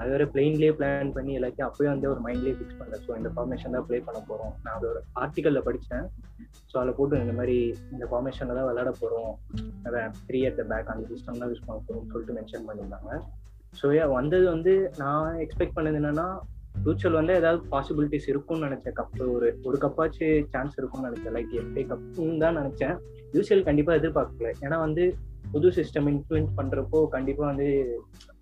அது 0.00 0.08
வேற 0.14 0.24
பிளெயின்லேயே 0.32 0.72
பிளான் 0.78 1.12
பண்ணி 1.16 1.32
எல்லாத்தையும் 1.38 1.68
அப்பயே 1.68 1.88
வந்து 1.92 2.10
ஒரு 2.10 2.20
மைண்ட்லேயே 2.26 2.56
ஃபிக்ஸ் 2.58 2.78
பண்ணல. 2.80 2.98
ஸோ 3.06 3.16
இந்த 3.16 3.30
ஃபார்மேஷன் 3.36 3.74
தான் 3.76 3.86
ப்ளே 3.88 3.98
பண்ண 4.08 4.20
போகிறோம் 4.28 4.52
நான் 4.64 4.74
அது 4.74 4.88
ஒரு 4.90 5.62
படித்தேன் 5.68 6.06
ஸோ 6.70 6.74
அதில் 6.80 6.96
போட்டு 6.98 7.22
இந்த 7.24 7.34
மாதிரி 7.38 7.56
இந்த 7.94 8.04
ஃபார்மேஷனில் 8.10 8.58
தான் 8.58 8.68
விளாட 8.68 8.90
போகிறோம் 9.00 9.32
அதான் 9.86 10.14
த்ரீ 10.28 10.40
அட் 10.48 10.58
த 10.60 10.64
பேக் 10.72 10.92
அந்த 10.94 11.06
சிஸ்டம் 11.12 11.40
தான் 11.42 11.50
யூஸ் 11.52 11.64
பண்ண 11.66 11.80
போகிறோம் 11.86 12.06
சொல்லிட்டு 12.12 12.36
மென்ஷன் 12.38 12.68
பண்ணியிருந்தாங்க. 12.68 13.20
ஸோ 13.80 13.88
வந்தது 14.18 14.46
வந்து 14.54 14.90
நான் 15.02 15.40
எக்ஸ்பெக்ட் 15.44 15.76
பண்ணது 15.78 15.98
என்னன்னா 16.00 16.28
ஃபியூச்சர் 16.82 17.18
வந்து 17.18 17.34
ஏதாவது 17.40 17.60
பாசிபிலிட்டிஸ் 17.72 18.28
இருக்கும்னு 18.32 18.66
நினைச்சேன். 18.68 18.96
கப்பு 18.98 19.24
ஒரு 19.36 19.48
ஒரு 19.68 19.78
கப்பாச்சு 19.84 20.26
சான்ஸ் 20.52 20.76
இருக்கும்னு 20.80 21.08
நினைச்சேன். 21.08 21.34
லைக் 21.36 21.54
எஃப்ஏ 21.62 21.84
கப்புன்னு 21.92 22.42
தான் 22.44 22.58
நினைச்சேன். 22.60 22.94
யூசிஎல் 23.36 23.64
கண்டிப்பாக 23.68 23.98
எதிர்பார்க்கல. 24.00 24.50
ஏன்னா 24.66 24.78
வந்து 24.86 25.16
புது 25.52 25.68
சிஸ்டம் 25.68 26.08
இன்ஃப்ளூயன்ஸ் 26.12 26.52
பண்றப்போ 26.56 27.08
கண்டிப்பா 27.08 27.46
வந்து 27.46 27.68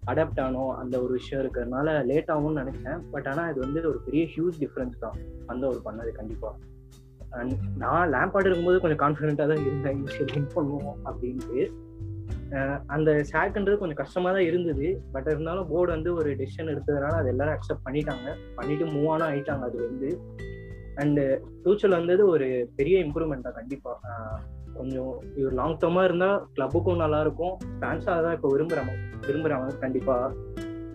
அடாப்ட் 0.07 0.41
ஆனோம் 0.47 0.73
அந்த 0.83 1.03
ஒரு 1.03 1.13
விஷயம் 1.13 1.43
இருக்கிறதுனால 1.45 2.05
லேட் 2.05 2.29
ஆகும்னு 2.29 2.61
நினைச்சேன். 2.63 3.01
பட் 3.11 3.27
ஆனா 3.27 3.49
இது 3.49 3.61
வந்து 3.61 3.89
ஒரு 3.89 3.99
பெரிய 3.99 4.25
ஹியூஜ் 4.37 4.57
டிஃபரன்ஸ் 4.63 4.99
தான். 4.99 5.19
அந்த 5.47 5.67
ஒரு 5.69 5.81
பண்ணது 5.85 6.13
கண்டிப்பா. 6.13 6.57
And 7.39 7.51
நான் 7.79 8.13
லேம்பாடு 8.13 8.47
இருக்கும்போது 8.47 8.81
கொஞ்சம் 8.81 9.03
கான்ஃபிடென்ட்டாக 9.03 9.49
தான் 9.53 9.65
இருந்தேன். 9.67 10.05
வின் 10.35 10.47
பண்ணுவோம் 10.55 10.99
அப்படின்ட்டு. 11.09 11.65
அந்த 12.87 13.25
சாக்ன்றது 13.33 13.79
கொஞ்சம் 13.79 14.01
கஷ்டமா 14.03 14.31
தான் 14.31 14.47
இருந்தது. 14.51 15.03
பட் 15.13 15.27
இருந்தாலும் 15.27 15.69
போர்டு 15.69 15.93
வந்து 15.93 16.15
ஒரு 16.15 16.31
டெசிஷன் 16.31 16.71
எடுத்ததுனால 16.75 17.15
அது 17.21 17.29
எல்லாரும் 17.29 17.57
அக்செப்ட் 17.57 17.87
பண்ணிட்டாங்க. 17.87 18.37
பண்ணிட்டு 18.55 18.85
மூவ் 18.85 19.09
ஆனும் 19.15 19.29
ஆயிட்டாங்க 19.29 19.67
அது 19.71 19.79
வந்து 19.89 20.11
அண்ட் 20.95 21.21
ஃபியூச்சர் 21.63 21.97
வந்தது 21.99 22.27
ஒரு 22.27 22.71
பெரிய 22.77 23.05
இம்ப்ரூவ்மெண்ட் 23.05 23.47
தான் 23.49 23.59
கண்டிப்பா. 23.61 23.95
கொஞ்சம் 24.79 25.11
இவர் 25.41 25.59
லாங் 25.61 25.81
டேர்மா 25.83 26.05
இருந்தா 26.09 26.31
கிளப்புக்கும் 26.57 27.03
நல்லா 27.05 27.21
இருக்கும். 27.27 27.55
ஃபேன்ஸா 27.81 28.15
தான் 28.27 28.37
இப்போ 28.39 28.51
விரும்புறாங்க 28.55 28.95
விரும்புறாங்க 29.29 29.77
கண்டிப்பா. 29.85 30.17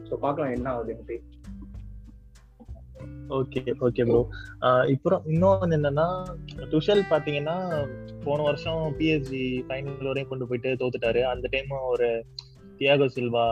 ஸோ 0.07 0.15
பார்க்கலாம் 0.25 0.55
என்ன 0.57 0.67
ஆகுதுன்ட்டு 0.73 1.17
ஓகே 3.37 3.61
ஓகே 3.87 4.03
ப்ரோ 4.07 4.21
இப்போ 4.93 5.17
இன்னொன்று 5.33 5.75
என்னன்னா 5.77 6.05
துஷல் 6.71 7.03
பாத்தீங்கன்னா 7.11 7.55
போன 8.25 8.39
வருஷம் 8.47 8.81
பிஎஸ்ஜி 8.97 9.43
ஃபைனல் 9.67 10.09
வரையும் 10.09 10.31
கொண்டு 10.31 10.47
போயிட்டு 10.49 10.71
தோத்துட்டாரு. 10.81 11.21
அந்த 11.33 11.45
டைம் 11.53 11.71
ஒரு 11.91 12.09
தியாகோ 12.79 13.07
சில்வா 13.15 13.45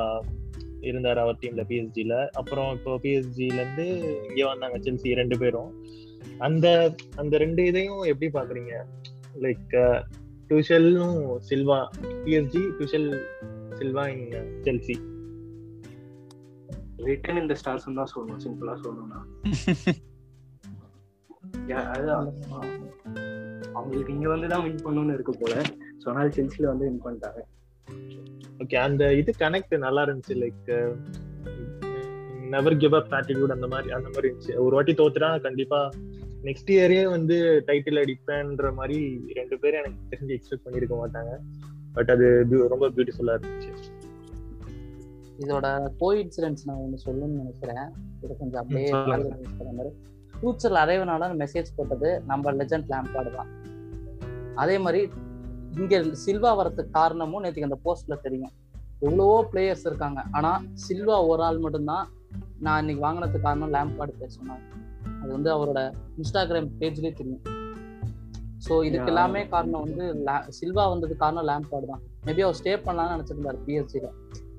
இருந்தார் 0.90 1.22
அவர் 1.24 1.40
டீம்ல 1.44 1.64
பிஎஸ்ஜில 1.70 2.18
அப்புறம் 2.40 2.70
இப்போ 2.78 2.92
பிஎஸ்ஜில 3.06 3.60
இருந்து 3.62 3.88
இங்கே 4.30 4.46
வந்தாங்க 4.52 4.78
செல்சி 4.86 5.16
ரெண்டு 5.22 5.38
பேரும். 5.44 5.72
அந்த 6.48 6.68
அந்த 7.22 7.34
ரெண்டு 7.44 7.62
இதையும் 7.72 8.04
எப்படி 8.12 8.30
பாக்குறீங்க? 8.38 8.74
Like 9.46 9.76
டுஷலும் 10.50 11.18
Silva 11.50 11.80
PSG 12.24 12.62
Tuchel 12.78 13.10
Silva 13.80 14.04
in 14.08 14.26
Chelsea 14.64 14.96
return 17.06 17.40
இந்த 17.42 17.56
ஸ்டார்ஸ் 17.60 17.86
தான் 17.92 18.12
சொல்லணும் 18.14 18.42
சிம்பிளா 18.44 18.74
சொல்லணும்னா 18.82 19.20
அவங்களுக்கு 23.76 24.12
இங்க 24.14 24.28
வந்து 24.28 24.48
தான் 24.48 24.64
வின் 24.66 24.84
பண்ணணும்னு 24.86 25.14
இருக்கு 25.14 25.34
போல 25.34 25.54
சொன்னால் 25.98 26.36
செல்சில 26.38 26.70
வந்து 26.70 26.88
வின் 26.88 27.04
பண்ணிட்டாங்க 27.06 27.42
ஓகே 28.62 28.78
அந்த 28.80 29.04
இது 29.14 29.32
கனெக்ட் 29.40 29.76
நல்லா 29.78 30.02
இருந்துச்சு 30.04 30.36
like 30.36 30.70
never 32.50 32.76
give 32.78 32.96
up 32.96 33.14
attitude 33.18 33.56
அந்த 33.58 33.68
மாதிரி 33.68 33.90
அந்த 33.92 34.10
மாதிரி 34.10 34.28
இருந்துச்சு 34.28 34.56
ஒரு 34.66 34.74
வாட்டி 34.76 34.94
தோத்துட்டா 34.94 35.30
கண்டிப்பா 35.42 35.82
நெக்ஸ்ட் 36.48 36.70
இயரே 36.76 37.10
வந்து 37.10 37.38
டைட்டில் 37.68 38.02
அடிப்பேன்ற 38.02 38.74
மாதிரி 38.74 39.00
ரெண்டு 39.38 39.56
பேரும் 39.60 39.80
எனக்கு 39.82 40.10
தெரிஞ்சு 40.12 40.36
எக்ஸ்பெக்ட் 40.36 40.66
பண்ணிருக்க 40.66 40.96
மாட்டாங்க. 41.02 41.32
பட் 41.94 42.10
அது 42.10 42.26
ரொம்ப 42.74 42.86
பியூட்டிஃபுல்லா 42.90 43.36
இருந்துச்சு. 43.38 43.72
இதோட 45.44 45.68
கோ 46.00 46.08
இன்சிடென்ட்ஸ் 46.16 46.66
நான் 46.66 46.82
ஒன்று 46.84 47.04
சொல்லணும்னு 47.06 47.40
நினைக்கிறேன். 47.42 47.86
இது 48.24 48.38
கொஞ்சம் 48.38 48.62
அப்படியே 48.62 48.92
மாதிரி. 49.78 49.92
ஃபியூச்சர்ல 50.38 50.80
அரைவனால 50.86 51.30
மெசேஜ் 51.44 51.76
போட்டது 51.76 52.10
நம்ம 52.26 52.52
லெஜண்ட் 52.52 52.90
லேம்பாடு 52.94 53.32
தான். 53.36 53.50
அதே 54.56 54.78
மாதிரி 54.78 55.02
இங்க 55.82 56.02
சில்வா 56.26 56.52
வரதுக்கு 56.60 56.98
காரணமும் 57.00 57.44
நேற்றுக்கு 57.44 57.70
அந்த 57.70 57.80
போஸ்ட்ல 57.86 58.18
தெரியும். 58.22 58.54
எவ்வளவோ 59.00 59.38
பிளேயர்ஸ் 59.52 59.88
இருக்காங்க. 59.90 60.22
ஆனா 60.32 60.52
சில்வா 60.88 61.18
ஒரு 61.28 61.44
ஆள் 61.44 61.64
மட்டும்தான் 61.66 62.08
நான் 62.60 62.80
இன்னைக்கு 62.82 63.04
வாங்கினதுக்கு 63.06 63.48
காரணம் 63.48 63.74
லேம்பாடு 63.74 64.16
பேர் 64.22 64.38
சொன்னாங்க. 64.40 64.66
அது 65.22 65.32
வந்து 65.38 65.50
அவரோட 65.56 65.82
இன்ஸ்டாகிராம் 66.20 66.70
பேஜ்லயே 66.82 67.14
தெரியும். 67.22 67.44
ஸோ 68.66 68.74
இதுக்கு. 68.88 69.10
எல்லாமே 69.14 69.42
காரணம் 69.54 69.84
வந்து 69.86 70.06
சில்வா 70.60 70.86
வந்ததுக்கு 70.94 71.24
காரணம் 71.26 71.48
லேம்பாடு 71.50 71.90
தான். 71.92 72.02
மேபி 72.28 72.42
அவர் 72.46 72.58
ஸ்டே 72.60 72.74
பண்ணலாம்னு 72.86 73.16
நினைச்சிருந்தாரு 73.16 73.60
பிஎஸ்சியில் 73.68 74.10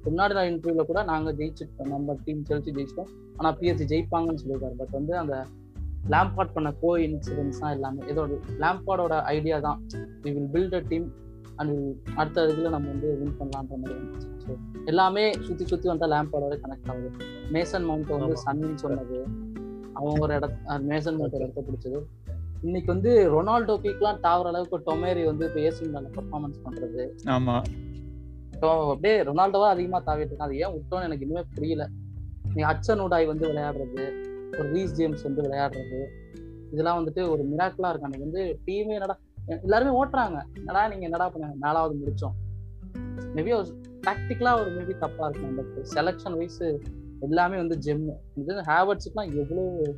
முன்னாடி 0.05 0.35
நான் 0.37 0.51
இன்டர்வியூல 0.51 0.85
கூட 0.91 1.01
நாங்க 1.11 1.31
ஜெயிச்சிட்டோம். 1.39 1.91
நம்ம 1.95 2.15
டீம் 2.27 2.45
செல்சி 2.51 2.71
ஜெயிச்சிட்டோம். 2.77 3.11
ஆனா 3.39 3.49
பிஎஸ்சி 3.59 3.87
ஜெயிப்பாங்கன்னு 3.93 4.43
சொல்லியிருக்காரு. 4.43 4.77
பட் 4.83 4.95
வந்து 4.99 5.15
அந்த 5.23 5.35
லேம்பாட் 6.13 6.55
பண்ண 6.55 6.69
கோ 6.83 6.91
இன்சிடென்ட்ஸ் 7.07 7.61
தான் 7.63 7.75
எல்லாமே. 7.77 8.03
இதோட 8.13 8.39
லேம்பாடோட 8.63 9.17
ஐடியா 9.35 9.59
தான். 9.67 9.81
We 10.25 10.31
will 10.37 10.51
build 10.55 10.77
a 10.79 10.83
team 10.93 11.07
and 11.61 11.75
அடுத்த 12.21 12.47
இதுல 12.53 12.71
நம்ம 12.75 12.89
வந்து 12.95 13.09
வின் 13.21 13.37
பண்ணலான்ற 13.41 13.77
மாதிரி 13.83 13.97
ஸோ 14.45 14.53
எல்லாமே 14.91 15.25
சுத்தி 15.47 15.65
சுத்தி 15.73 15.87
வந்தா 15.93 16.07
லேம்பாடோட 16.15 16.57
கனெக்ட் 16.65 16.91
ஆகுது. 16.93 17.11
மேசன் 17.57 17.87
மவுண்ட் 17.91 18.13
வந்து 18.17 18.37
ஆமா. 18.37 18.43
சன்னு 18.47 18.75
சொன்னது. 18.85 19.19
அவன் 20.01 20.19
ஒரு 20.19 20.35
இடத்த 20.35 20.57
மேசன் 20.67 21.13
மவுண்ட் 21.13 21.35
ஒரு 21.35 21.45
இடத்த 21.45 21.63
பிடிச்சது. 21.63 22.03
இன்னைக்கு 22.63 22.93
வந்து 22.93 23.11
ரொனால்டோ 23.31 23.79
பீக்லாம் 23.79 24.19
டாவர 24.21 24.49
அளவுக்கு 24.49 24.79
டொமேரி 24.79 25.25
வந்து 25.25 25.47
இப்போ 25.47 25.61
ஏசி 25.61 26.03
பெர்ஃபார்மன்ஸ் 26.17 26.61
பண்றது. 26.65 27.11
ஆமா. 27.25 27.63
அப்படியே 28.61 29.23
ரொனால்டோவா 29.23 29.69
அதிகமா 29.69 30.03
தாவிட்டு 30.03 30.31
இருக்கான். 30.31 30.47
அது 30.47 30.59
ஏன் 30.59 30.73
விட்டோன்னு 30.73 31.03
எனக்கு 31.03 31.27
இன்னுமே 31.27 31.45
புரியல. 31.55 31.89
நீ 32.55 32.63
அச்சன் 32.63 33.01
உடாய் 33.01 33.27
வந்து 33.27 33.49
விளையாடுறது 33.49 34.03
ஒரு 34.59 34.69
ரீஸ் 34.71 34.93
ஜேம்ஸ் 34.93 35.23
வந்து 35.23 35.43
விளையாடுறது 35.43 36.07
இதெல்லாம் 36.73 36.99
வந்துட்டு 36.99 37.29
ஒரு 37.29 37.43
மிராக்கிளா 37.43 37.89
இருக்கு. 37.89 38.03
அன்னைக்கு 38.03 38.19
வந்து 38.19 38.59
டீமே 38.67 38.93
என்னடா 38.93 39.19
எல்லாருமே 39.47 40.05
ஓட்டுறாங்க. 40.05 40.43
என்னடா 40.55 40.89
நீங்க 40.89 41.05
என்னடா 41.05 41.29
பண்ண 41.29 41.55
நாலாவது 41.61 41.99
முடிச்சோம். 41.99 42.35
மேபி 43.35 43.55
ஒரு 43.57 43.83
டாக்டிக்கலா 44.07 44.61
ஒரு 44.61 44.71
மேபி 44.71 44.99
தப்பா 44.99 45.29
இருக்கும். 45.29 45.55
பட் 45.55 45.87
செலக்ஷன் 45.95 46.37
வைஸ் 46.37 46.65
எல்லாமே 47.21 47.57
வந்து 47.57 47.77
ஜெம் 47.79 48.07
இது 48.35 48.55
ஹேவர்ட்ஸுக்குலாம் 48.71 49.33
எவ்வளவு 49.43 49.97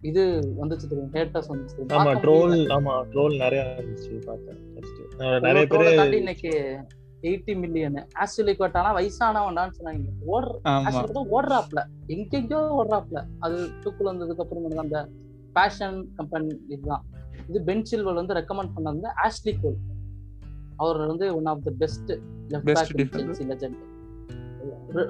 இது 0.00 0.22
வந்துச்சு 0.60 0.86
தெரியும்? 0.88 1.12
ஹேட்டர்ஸ் 1.12 1.50
வந்துச்சு. 1.52 1.78
ஆமா 1.98 2.12
ட்ரோல். 2.24 2.54
ஆமா 2.76 2.92
ட்ரோல் 3.12 3.36
நிறைய 3.36 3.76
இருந்துச்சு 3.78 4.24
பார்த்தேன் 4.26 5.42
நிறைய 5.42 5.66
பேர் 5.66 6.14
இன்னைக்கு 6.14 6.52
எயிட்டி 7.22 7.58
மில்லியன் 7.58 8.06
ஆஸ்திரேலியா 8.14 8.70
ஆனா 8.72 8.90
வயசானவன்டான்னு 8.98 9.76
சொன்னாங்க. 9.78 10.10
ஓடுற 10.26 10.52
ஆக்சுவலா 10.64 11.22
ஓடுறாப்ல. 11.36 11.82
எங்கெங்கயோ 12.08 12.60
ஓடுறாப்ல. 12.80 13.24
அது 13.38 13.56
தூக்குல 13.84 14.10
வந்ததுக்கு 14.12 14.44
அப்புறம் 14.44 14.78
அந்த 14.78 15.08
ஃபேஷன் 15.54 15.98
கம்பெனி 16.14 16.60
இதுதான். 16.68 17.04
இது 17.48 17.62
பென் 17.62 17.84
சில்வல் 17.84 18.14
வந்து 18.14 18.34
ரெக்கமெண்ட் 18.34 18.74
பண்ணது 18.76 19.08
ஆஷ்லி 19.26 19.60
கோல் 19.62 19.78
அவர் 20.76 21.06
வந்து 21.06 21.36
one 21.36 21.46
of 21.46 21.64
the 21.64 21.72
best 21.78 22.10
left 22.52 22.96
back 22.96 23.48
legend 23.52 23.78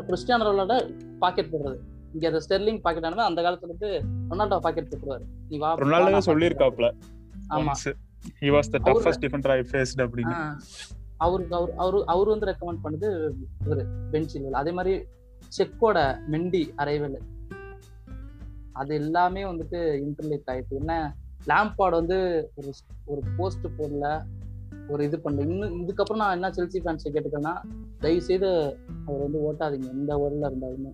Cristiano 0.08 0.46
Ronaldo 0.48 0.78
pocket 1.24 1.52
போடுறது. 1.52 1.78
இங்க 2.14 2.26
அந்த 2.30 2.40
ஸ்டெர்லிங் 2.46 2.80
பாக்கெட் 2.84 3.06
ஆனது 3.08 3.28
அந்த 3.30 3.40
காலத்துல 3.46 3.70
இருந்து 3.72 3.90
ரொனால்டோ 4.30 4.58
பாக்கெட் 4.66 4.90
போட்டுருவாரு 4.90 5.24
நீ 5.48 5.58
வா 5.64 5.70
ரொனால்டோ 5.82 6.22
சொல்லியிருக்காப்ல. 6.30 6.88
ஆமா. 7.56 7.74
He 8.40 8.48
was 8.56 8.70
the 8.74 8.78
toughest 8.88 9.24
defender 9.24 9.54
I 9.56 9.60
faced 9.72 10.02
அப்படின்னு. 10.04 10.36
அவருக்கு 11.24 11.54
அவர் 11.56 11.70
அவரு 11.82 11.98
அவர் 12.12 12.28
வந்து 12.32 12.48
ரெக்கமெண்ட் 12.48 12.82
பண்ணது 12.84 13.08
இவரு 13.64 13.84
பென் 14.12 14.28
சில்வல் 14.32 14.58
அதே 14.62 14.72
மாதிரி 14.78 14.94
செக்கோட 15.58 15.98
மெண்டி 16.32 16.62
அரைவல். 16.82 17.18
அது 18.80 18.94
எல்லாமே 18.94 19.42
வந்துட்டு 19.44 19.78
இன்டர்லேட் 20.06 20.50
ஆயிட்டு. 20.52 20.80
என்ன 20.80 20.94
லேம்பாட் 21.50 21.98
வந்து 22.00 22.18
ஒரு 22.54 22.70
ஒரு 23.04 23.22
போஸ்ட் 23.36 23.66
போடல. 23.78 24.06
ஒரு 24.88 25.04
இது 25.04 25.20
பண்ணல 25.24 25.40
இன்னும் 25.40 25.88
இதுக்கப்புறம் 25.88 26.16
நான் 26.16 26.32
என்ன 26.32 26.48
செல்சி 26.48 26.76
ஃபேன்ஸை 26.84 27.08
கேட்டுக்கேன்னா 27.08 27.56
தயவு 28.00 28.22
செய்து 28.22 28.78
அவர் 29.06 29.20
வந்து 29.20 29.38
ஓட்டாதீங்க. 29.52 29.90
எந்த 29.90 30.18
ஊர்ல 30.18 30.50
இருந்தாலுமே. 30.50 30.92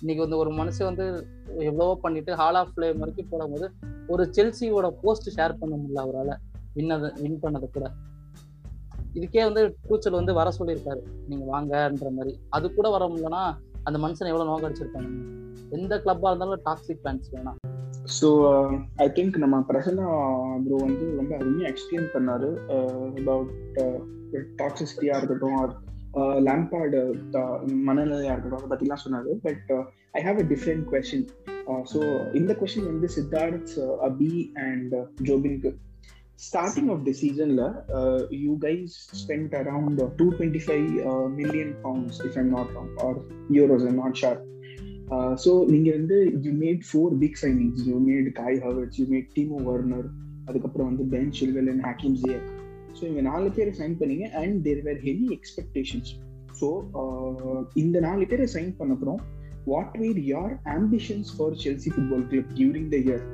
இன்னைக்கு 0.00 0.28
வந்து 0.28 0.36
ஒரு 0.36 0.50
மனுஷன் 0.50 0.84
வந்து 0.84 1.26
எவ்வளவோ 1.46 1.98
பண்ணிட்டு 2.02 2.34
ஹால் 2.34 2.54
ஆஃப் 2.54 2.72
ஃபிளேம் 2.76 2.98
வரைக்கும் 2.98 3.28
போடும்போது 3.30 3.70
ஒரு 4.06 4.30
செல்சியோட 4.36 4.90
போஸ்ட் 5.02 5.40
ஷேர் 5.40 5.56
பண்ண 5.58 5.76
முடியல 5.76 5.98
அவரால். 5.98 6.38
வின்னது 6.74 7.22
வின் 7.22 7.38
பண்ணது 7.42 7.70
கூட. 7.70 7.90
இதுக்கே 9.14 9.44
வந்து 9.44 9.76
கூச்சல் 9.86 10.12
வந்து 10.12 10.34
வர 10.34 10.50
சொல்லியிருக்காரு. 10.58 11.02
நீங்க 11.28 11.60
வாங்கன்ற 11.60 12.10
மாதிரி. 12.10 12.38
அது 12.48 12.74
கூட 12.74 12.88
வர 12.88 13.06
முடியலன்னா 13.06 13.56
அந்த 13.82 13.98
மனுஷன் 13.98 14.30
எவ்வளவு 14.32 14.44
நோக்கம் 14.44 14.72
அடிச்சிருப்பாங்க 14.72 15.38
எந்த 15.70 15.96
கிளப்பா 15.96 16.26
இருந்தாலும் 16.26 16.62
டாக்ஸிக் 16.64 17.00
ஃபேன்ஸ் 17.04 17.30
வேணாம். 17.32 17.79
ஸோ 18.18 18.28
ஐ 18.96 19.06
திங்க் 19.08 19.36
நம்ம 19.36 19.56
பிரசன்னா 19.68 20.06
ப்ரோ 20.64 20.76
வந்து 20.76 21.06
ரொம்ப 21.16 21.32
அருமையாக 21.36 21.72
எக்ஸ்பிளைன் 21.72 22.08
பண்ணாரு 22.14 22.48
அபவுட் 23.20 23.52
டாக்ஸிசிட்டியாக 24.56 25.18
இருக்கட்டும் 25.18 25.56
ஆர் 25.60 25.72
லேம்பார்டு 26.40 27.00
மனநிலையாக 27.88 28.32
இருக்கட்டும் 28.32 28.60
அதை 28.60 28.68
பற்றிலாம் 28.70 29.04
சொன்னார். 29.04 29.28
But 29.42 29.70
I 30.12 30.22
have 30.22 30.38
a 30.38 30.46
different 30.48 30.84
question 30.92 31.26
so 31.92 32.00
இந்த 32.32 32.52
கொஷின் 32.52 32.84
வந்து 32.84 33.08
சித்தார்த் 33.16 33.74
அபி 34.02 34.32
அண்ட் 34.60 34.94
ஜோபின்க்கு 35.22 35.72
ஸ்டார்டிங் 36.46 36.90
ஆஃப் 36.90 37.04
தி 37.04 37.14
சீசன்ல 37.22 37.62
you 38.30 38.52
guys 38.58 38.94
spend 39.22 39.54
around 39.54 40.00
two 40.16 40.26
twenty 40.30 40.62
five 40.66 40.86
million 41.30 41.74
pounds 41.82 42.20
if 42.26 42.38
I'm 42.38 42.48
not 42.48 42.72
wrong 42.76 42.94
or 42.98 43.18
euros 43.50 43.86
I'm 43.86 43.94
not 43.94 44.14
sure 44.14 44.40
so 45.44 45.52
நீங்க 45.70 45.88
வந்து 45.90 46.16
you 46.44 46.52
made 46.60 46.82
four 46.88 47.14
big 47.22 47.38
signings 47.42 47.82
you 47.88 47.96
made 48.04 48.28
Kai 48.32 48.58
Havertz 48.58 48.98
you 49.00 49.06
made 49.06 49.30
Timo 49.36 49.58
Werner 49.70 50.08
அதுக்கப்புறம் 50.46 50.88
வந்து 50.90 51.04
Ben 51.14 51.32
Chilwell 51.40 51.70
and 51.72 51.84
Hakim 51.84 52.16
Ziyech 52.20 52.46
so 52.96 53.02
இவங்க 53.02 53.22
நாலு 53.22 53.48
பேரை 53.50 53.72
sign 53.80 53.96
பண்ணீங்க 54.00 54.26
and 54.40 54.56
there 54.62 54.82
were 54.82 55.00
heavy 55.08 55.28
expectations 55.36 56.10
so 56.60 56.68
இந்த 57.74 57.96
நாலு 58.00 58.24
பேரை 58.26 58.46
sign 58.54 58.72
பண்ணப்புறம் 58.78 59.20
what 59.66 59.96
were 59.98 60.20
your 60.26 60.54
ambitions 60.74 61.30
for 61.36 61.56
Chelsea 61.64 61.90
football 61.94 62.26
club 62.30 62.52
during 62.58 62.88
the 62.88 62.98
year 63.04 63.24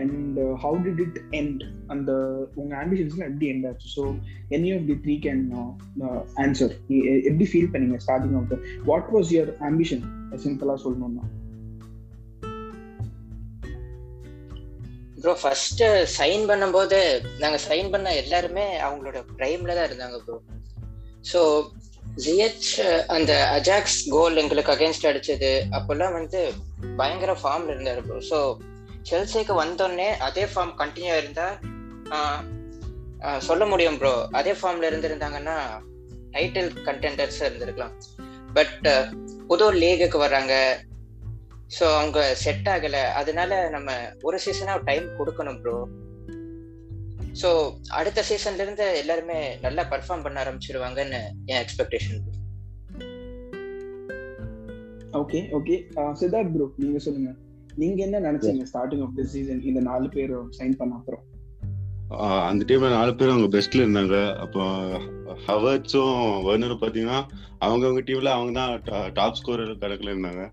and 0.00 0.38
how 0.64 0.78
did 0.86 1.02
it 1.06 1.18
end 1.40 1.62
அந்த 1.94 2.12
உங்க 2.60 2.72
ஆம்பிஷன்ஸ்ல 2.82 3.22
எப்படி 3.30 3.48
எண்ட் 3.52 3.66
ஆச்சு? 3.70 3.88
So 3.96 4.02
any 4.56 4.70
of 4.76 4.88
the 4.90 4.96
three 5.04 5.16
can 5.26 5.44
answer 6.44 6.74
எப்படி 7.28 7.48
feel 7.52 7.70
பண்ணீங்க 7.74 7.98
starting 8.06 8.36
of 8.40 8.50
the 8.54 8.58
what 8.90 9.12
was 9.16 9.30
your 9.36 9.52
ambition 9.70 10.04
சிம்பிளா 10.46 10.76
சொல்லணும்னா. 10.86 11.24
Bro 15.24 15.32
first 15.42 15.82
sign 16.18 16.44
பண்ணும்போது 16.50 16.98
நாங்க 17.42 17.58
சைன் 17.68 17.90
பண்ண 17.90 18.08
எல்லாருமே 18.22 18.64
அவங்களோட 18.86 19.18
பிரைம்ல 19.36 19.76
தான் 19.78 19.88
இருந்தாங்க 19.90 20.16
ப்ரோ 20.24 20.38
ஸோ 21.32 21.40
ஜிஹெச் 22.24 22.70
அந்த 23.16 23.32
அஜாக்ஸ் 23.58 23.98
கோல் 24.14 24.40
எங்களுக்கு 24.42 24.72
அகேன்ஸ்ட் 24.74 25.06
அடிச்சது. 25.10 25.52
அப்பெல்லாம் 25.76 26.16
வந்து 26.18 26.40
பயங்கர 27.00 27.32
ஃபார்ம்ல 27.42 27.72
இருந்தாரு 27.74 28.00
ப்ரோ 28.08 28.18
ஸோ 28.30 28.38
செல்சிக்கு 29.08 29.54
வந்தோடனே 29.62 30.08
அதே 30.26 30.44
ஃபார்ம் 30.52 30.74
கண்டினியூ 30.80 31.14
இருந்தா 31.22 31.46
சொல்ல 33.48 33.64
முடியும் 33.72 33.98
ப்ரோ 34.00 34.12
அதே 34.38 34.52
ஃபார்ம்ல 34.60 34.88
இருந்திருந்தாங்கன்னா 34.90 35.56
டைட்டில் 36.34 36.70
கண்டெண்டர்ஸ் 36.88 37.40
இருந்திருக்கலாம். 37.46 37.94
பட் 38.56 38.86
புது 39.50 39.66
லீகுக்கு 39.82 40.18
வர்றாங்க. 40.24 40.54
ஸோ 41.76 41.84
அவங்க 41.98 42.20
செட் 42.44 42.68
ஆகல. 42.74 42.96
அதனால 43.20 43.60
நம்ம 43.74 43.90
ஒரு 44.28 44.38
சீசனா 44.44 44.74
டைம் 44.88 45.06
கொடுக்கணும் 45.18 45.60
ப்ரோ 45.62 45.76
ஸோ 47.42 47.50
அடுத்த 47.98 48.24
சீசன்ல 48.30 48.64
இருந்து 48.64 48.86
எல்லாருமே 49.02 49.38
நல்லா 49.62 49.82
பர்ஃபார்ம் 49.92 50.24
பண்ண 50.24 50.38
ஆரம்பிச்சிருவாங்கன்னு 50.44 51.20
என் 51.50 51.62
expectation 51.62 52.20
okay 55.20 55.40
okay 55.58 55.74
Siddharth 56.20 56.52
bro 56.54 56.66
நீங்க 56.82 56.98
சொல்லுங்க. 57.06 57.30
நீங்க 57.76 57.98
என்ன 58.06 58.20
நினைச்சீங்க 58.20 58.64
ஸ்டார்டிங் 58.72 59.02
ஆஃப் 59.02 59.16
தி 59.16 59.24
சீசன் 59.32 59.62
இந்த 59.62 59.80
நாலு 59.80 60.08
பேர் 60.08 60.34
சைன் 60.58 60.78
பண்ண 60.80 60.94
அப்புறம்? 60.94 61.22
அந்த 62.48 62.62
டைம்ல 62.68 62.88
நாலு 62.90 63.12
பேரும் 63.14 63.34
அவங்க 63.36 63.50
பெஸ்ட்ல 63.56 63.84
இருந்தாங்க. 63.84 64.16
அப்போ 64.44 64.62
ஹவர்ட்ஸும் 65.46 66.16
வர்னரும் 66.46 66.82
பாத்தீங்கன்னா 66.82 67.20
அவங்கவங்க 67.66 68.02
டீம்ல 68.08 68.32
அவங்க 68.36 68.52
தான் 68.60 69.12
டாப் 69.12 69.38
ஸ்கோரர் 69.40 69.72
கணக்குல 69.84 70.12
இருந்தாங்க. 70.14 70.44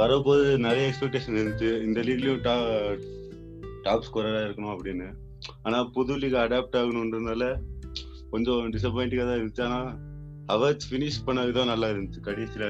வரப்போது 0.00 0.46
நிறைய 0.58 0.84
எக்ஸ்பெக்டேஷன் 0.90 1.38
இருந்துச்சு. 1.40 1.68
இந்த 1.86 2.00
லீக்லயும் 2.00 2.42
டாப் 3.82 4.04
ஸ்கோரரா 4.06 4.40
இருக்கணும் 4.46 4.74
அப்படின்னு. 4.76 5.08
ஆனா 5.62 5.78
புது 5.96 6.16
லீக் 6.22 6.40
அடாப்ட் 6.44 6.78
ஆகணுன்றதுனால 6.80 7.44
கொஞ்சம் 8.30 8.70
டிசப்பாயிண்டிங்கா 8.74 9.26
தான் 9.28 9.40
இருந்துச்சு. 9.40 9.62
ஆனா 9.68 9.80
ஹவர்ட்ஸ் 10.52 10.88
ஃபினிஷ் 10.90 11.24
பண்ண 11.24 11.40
விதம் 11.48 11.70
நல்லா 11.72 11.88
இருந்துச்சு. 11.88 12.20
கடைசியில 12.28 12.64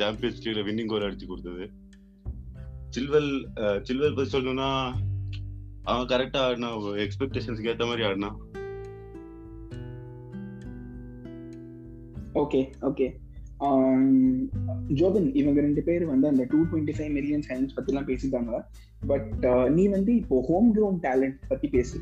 சாம்பியன்ஸ் 0.00 0.42
லீக்ல 0.44 0.62
வின்னிங் 0.68 0.90
கோல் 0.92 1.06
அடிச்சு 1.08 1.26
கொடுத்தது. 1.26 1.66
சில்வெல் 2.94 3.30
சில்வல் 3.58 3.84
சில்வெல் 3.88 4.16
பத்தி 4.16 4.32
சொல்லணும்னா 4.34 4.70
அவன் 5.90 6.08
கரெக்டா 6.12 6.40
ஆடினா 6.46 6.70
எக்ஸ்பெக்டேஷன்ஸ்க்கு 7.04 7.70
ஏத்த 7.72 7.86
மாதிரி 7.90 8.04
ஆடினா. 8.08 8.30
ஓகே 12.42 12.60
ஓகே 12.88 13.06
um, 13.66 14.06
ஜோபன் 14.98 15.28
இவங்க 15.40 15.58
ரெண்டு 15.66 15.82
பேர் 15.88 16.04
வந்து 16.12 16.26
அந்த 16.30 16.44
two 16.52 16.58
twenty 16.70 16.94
five 16.96 17.12
million 17.16 17.44
signs 17.48 17.74
பத்திலாம் 17.76 18.08
பேசிட்டாங்க 18.10 18.60
பட் 19.10 19.44
நீ 19.76 19.84
வந்து 19.96 20.12
இப்போ 20.22 20.38
ஹோம் 20.48 20.68
க்ரௌண்ட் 20.76 21.02
டேலண்ட் 21.06 21.38
பத்தி 21.52 21.68
பேசு. 21.76 21.98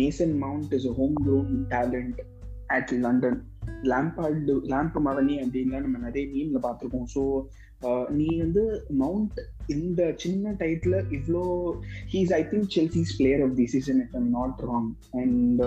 Mason 0.00 0.34
Mount 0.44 0.74
is 0.78 0.86
home 1.00 1.16
ground 1.24 1.56
talent 1.74 2.20
at 2.76 2.92
London 3.06 3.40
Lampard 3.92 4.54
lamp 4.72 4.98
மவனி 5.08 5.34
அப்படின்லாம் 5.42 5.84
நம்ம 5.86 6.00
நிறைய 6.06 6.24
மீம்ல 6.34 6.60
பார்த்துருக்கோம். 6.66 7.08
ஸோ 7.14 7.22
நீ 8.10 8.36
வந்து 8.36 8.86
மவுண்ட் 8.88 9.40
இந்த 9.66 10.14
சின்ன 10.16 10.52
டைட்டில் 10.52 10.98
இவ்வளோ 11.10 11.44
he's 12.12 12.32
I 12.32 12.42
think 12.42 12.70
Chelsea's 12.74 13.16
player 13.18 13.42
of 13.42 13.56
the 13.56 13.66
season 13.66 14.00
it 14.00 14.14
I'm 14.14 14.30
not 14.30 14.60
wrong 14.66 14.90
and 15.10 15.62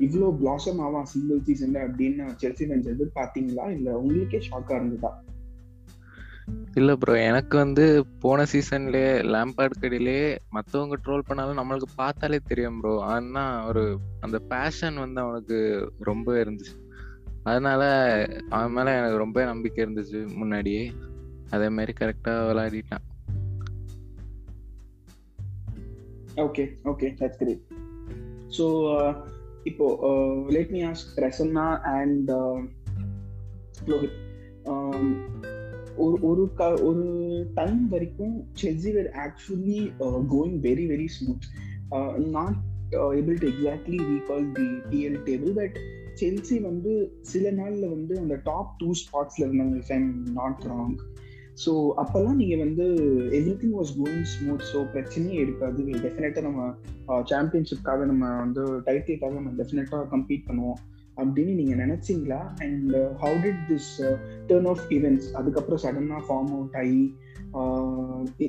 இவ்வளோ 0.00 0.28
பிளாசம் 0.40 0.80
ஆவான் 0.80 1.04
சிங்கிள் 1.04 1.38
சீசன்ல 1.38 1.78
அப்படின்னு 1.86 2.24
செல்சி 2.42 2.66
ஃபேன்ஸ் 2.68 2.92
எதிர்பார்த்தீங்களா? 2.94 3.70
இல்லை 3.70 3.92
உங்களுக்கே 3.92 4.38
ஷாக்காக 4.38 4.76
இருந்ததா? 4.76 5.22
இல்ல 6.74 6.96
ப்ரோ 6.96 7.14
எனக்கு 7.20 7.56
வந்து 7.56 8.06
போன 8.20 8.44
சீசன்ல 8.44 8.98
லேம்பார்ட் 9.34 9.80
கடையிலே 9.80 10.36
மத்தவங்க 10.50 10.96
ட்ரோல் 11.04 11.26
பண்ணாலும் 11.26 11.58
நம்மளுக்கு 11.58 11.88
பார்த்தாலே 11.96 12.38
தெரியும் 12.44 12.80
ப்ரோ 12.80 13.02
ஆனா 13.02 13.66
ஒரு 13.66 13.98
அந்த 14.20 14.38
பேஷன் 14.38 14.96
வந்து 14.96 15.20
அவனுக்கு 15.20 15.58
ரொம்ப 15.98 16.44
இருந்துச்சு. 16.44 16.74
அதனால 17.42 17.82
அவன் 18.48 18.72
மேல 18.72 18.96
எனக்கு 18.98 19.16
ரொம்ப 19.16 19.44
நம்பிக்கை 19.44 19.84
இருந்துச்சு 19.84 20.34
முன்னாடியே. 20.34 20.92
அதே 21.50 21.68
மாதிரி 21.68 21.92
கரெக்டா 22.00 22.32
விளையாடிட்டான். 22.48 23.04
Okay 26.36 26.64
okay 26.84 27.06
that's 27.18 27.38
great 27.38 27.64
so 28.58 28.66
இப்போ 29.62 29.86
let 30.48 30.70
me 30.70 30.80
ask 30.82 31.10
Prasanna 31.16 31.66
and 31.92 32.30
Rohit 33.86 34.18
ஒரு 35.96 36.16
ஒரு 36.20 36.42
க 36.54 36.64
ஒரு 36.82 37.04
டைம் 37.54 37.88
வரைக்கும் 37.88 38.34
Chelsea 38.62 38.90
were 38.92 39.10
actually 39.24 39.80
going 40.28 40.58
very 40.60 40.84
very 40.88 41.08
smooth 41.16 41.46
not 42.30 42.58
able 43.18 43.38
to 43.38 43.48
exactly 43.48 43.98
recall 44.12 44.46
the 44.52 44.68
PL 44.90 45.18
table 45.24 45.52
but 45.52 45.78
Chelsea 46.20 46.56
வந்து 46.62 46.92
சில 47.22 47.50
நாள்ல 47.52 47.88
வந்து 47.88 48.14
அந்த 48.18 48.36
டாப் 48.44 48.70
டூ 48.78 48.90
ஸ்பாட்ஸ்ல 49.02 49.44
இருந்தாங்க 49.46 49.76
if 49.82 49.92
I'm 49.92 50.10
not 50.32 50.62
wrong 50.68 50.94
so 51.64 51.72
அப்போல்லாம் 51.96 52.34
நீங்கள் 52.34 52.58
வந்து 52.58 52.84
everything 53.62 53.76
was 53.78 53.92
going 54.00 54.22
smooth 54.22 54.68
so 54.72 54.80
பிரச்சனையே 54.94 55.40
இருக்காது. 55.40 55.82
டெஃபினட்டாக 55.84 56.42
நம்ம 56.42 56.74
சாம்பியன்ஷிப்காக 57.32 58.04
நம்ம 58.04 58.36
வந்து 58.36 58.64
டைட்டிலுக்காக 58.80 59.32
நம்ம 59.32 59.50
டெஃபினட்டாக 59.62 60.04
கம்பீட் 60.10 60.46
பண்ணுவோம். 60.46 60.78
அப்படின்னு 61.16 61.54
நீங்கள் 61.54 61.80
நினச்சிங்களா? 61.84 62.40
And 62.58 62.96
how 63.22 63.38
did 63.44 63.62
this 63.68 63.92
turn 64.46 64.66
of 64.66 64.84
events 64.88 65.30
அதுக்கப்புறம் 65.34 65.80
சடனாக 65.82 66.22
ஃபார்ம் 66.28 66.52
அவுட் 66.56 66.74
ஆகி 66.74 67.14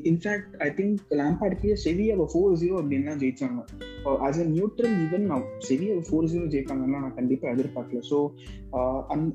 இன்ஃபேக்ட் 0.09 0.53
ஐ 0.65 0.69
திங்க் 0.79 1.13
லேம்பார்டுக்கே 1.19 1.75
செவியாவை 1.83 2.25
ஃபோர் 2.31 2.57
ஜீரோ 2.62 2.75
அப்படின்னா 2.81 3.13
ஜெயிச்சாங்க. 3.21 3.59
ஆஸ் 4.27 4.39
அ 4.43 4.47
நியூட்ரல் 4.55 4.95
ஈவன் 5.05 5.25
நான் 5.31 5.45
செவியாவை 5.67 6.03
ஃபோர் 6.07 6.27
ஜீரோ 6.31 6.45
ஜெயிப்பாங்கன்னா 6.55 6.99
நான் 7.05 7.15
கண்டிப்பாக 7.19 7.53
எதிர்பார்க்கல. 7.55 8.01
ஸோ 8.12 8.17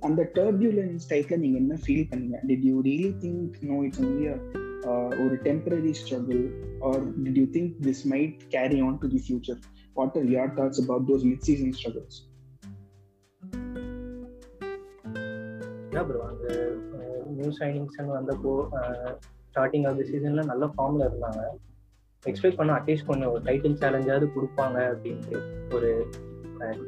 அந்த 0.09 0.21
டர்பியூலன்ஸ் 0.39 1.09
டைப்ல 1.13 1.39
நீங்க 1.45 1.59
என்ன 1.63 1.79
ஃபீல் 1.87 2.09
பண்ணீங்க? 2.13 2.39
Did 2.51 2.67
you 2.71 2.77
really 2.91 3.13
think 3.25 3.57
no 3.71 3.79
it's 3.87 4.03
only 4.05 4.27
ஒரு 5.25 5.35
temporary 5.47 5.95
struggle 6.03 6.43
or 6.89 7.03
did 7.25 7.41
you 7.43 7.47
think 7.57 7.75
this 7.89 8.05
might 8.15 8.37
carry 8.57 8.81
on 8.89 8.99
to 9.05 9.09
the 9.15 9.23
future 9.27 9.61
what 9.99 10.17
are 10.21 10.29
your 10.37 10.53
thoughts 10.61 10.83
about 10.85 11.09
those 11.11 11.27
mid 11.31 11.45
season 11.51 11.75
struggles 11.81 12.21
bro 16.09 16.21
அந்த 16.31 16.47
new 17.37 17.51
signings 17.59 17.99
வந்தப்போ 18.17 18.53
starting 19.55 19.87
of 19.87 19.97
the 19.97 20.07
சீசன்ல 20.13 20.45
நல்ல 20.45 20.65
ஃபார்ம்ல 20.77 21.09
இருந்தாங்க. 21.11 21.43
Expect 22.25 22.57
பண்ண 22.57 22.73
at least 22.73 23.07
கொஞ்சம் 23.07 23.33
ஒரு 23.33 23.43
டைட்டில் 23.45 23.81
சேலஞ்சாவது 23.83 24.27
கொடுப்பாங்க 24.37 24.79
அப்படின்ட்டு 24.93 25.41
ஒரு 25.77 26.07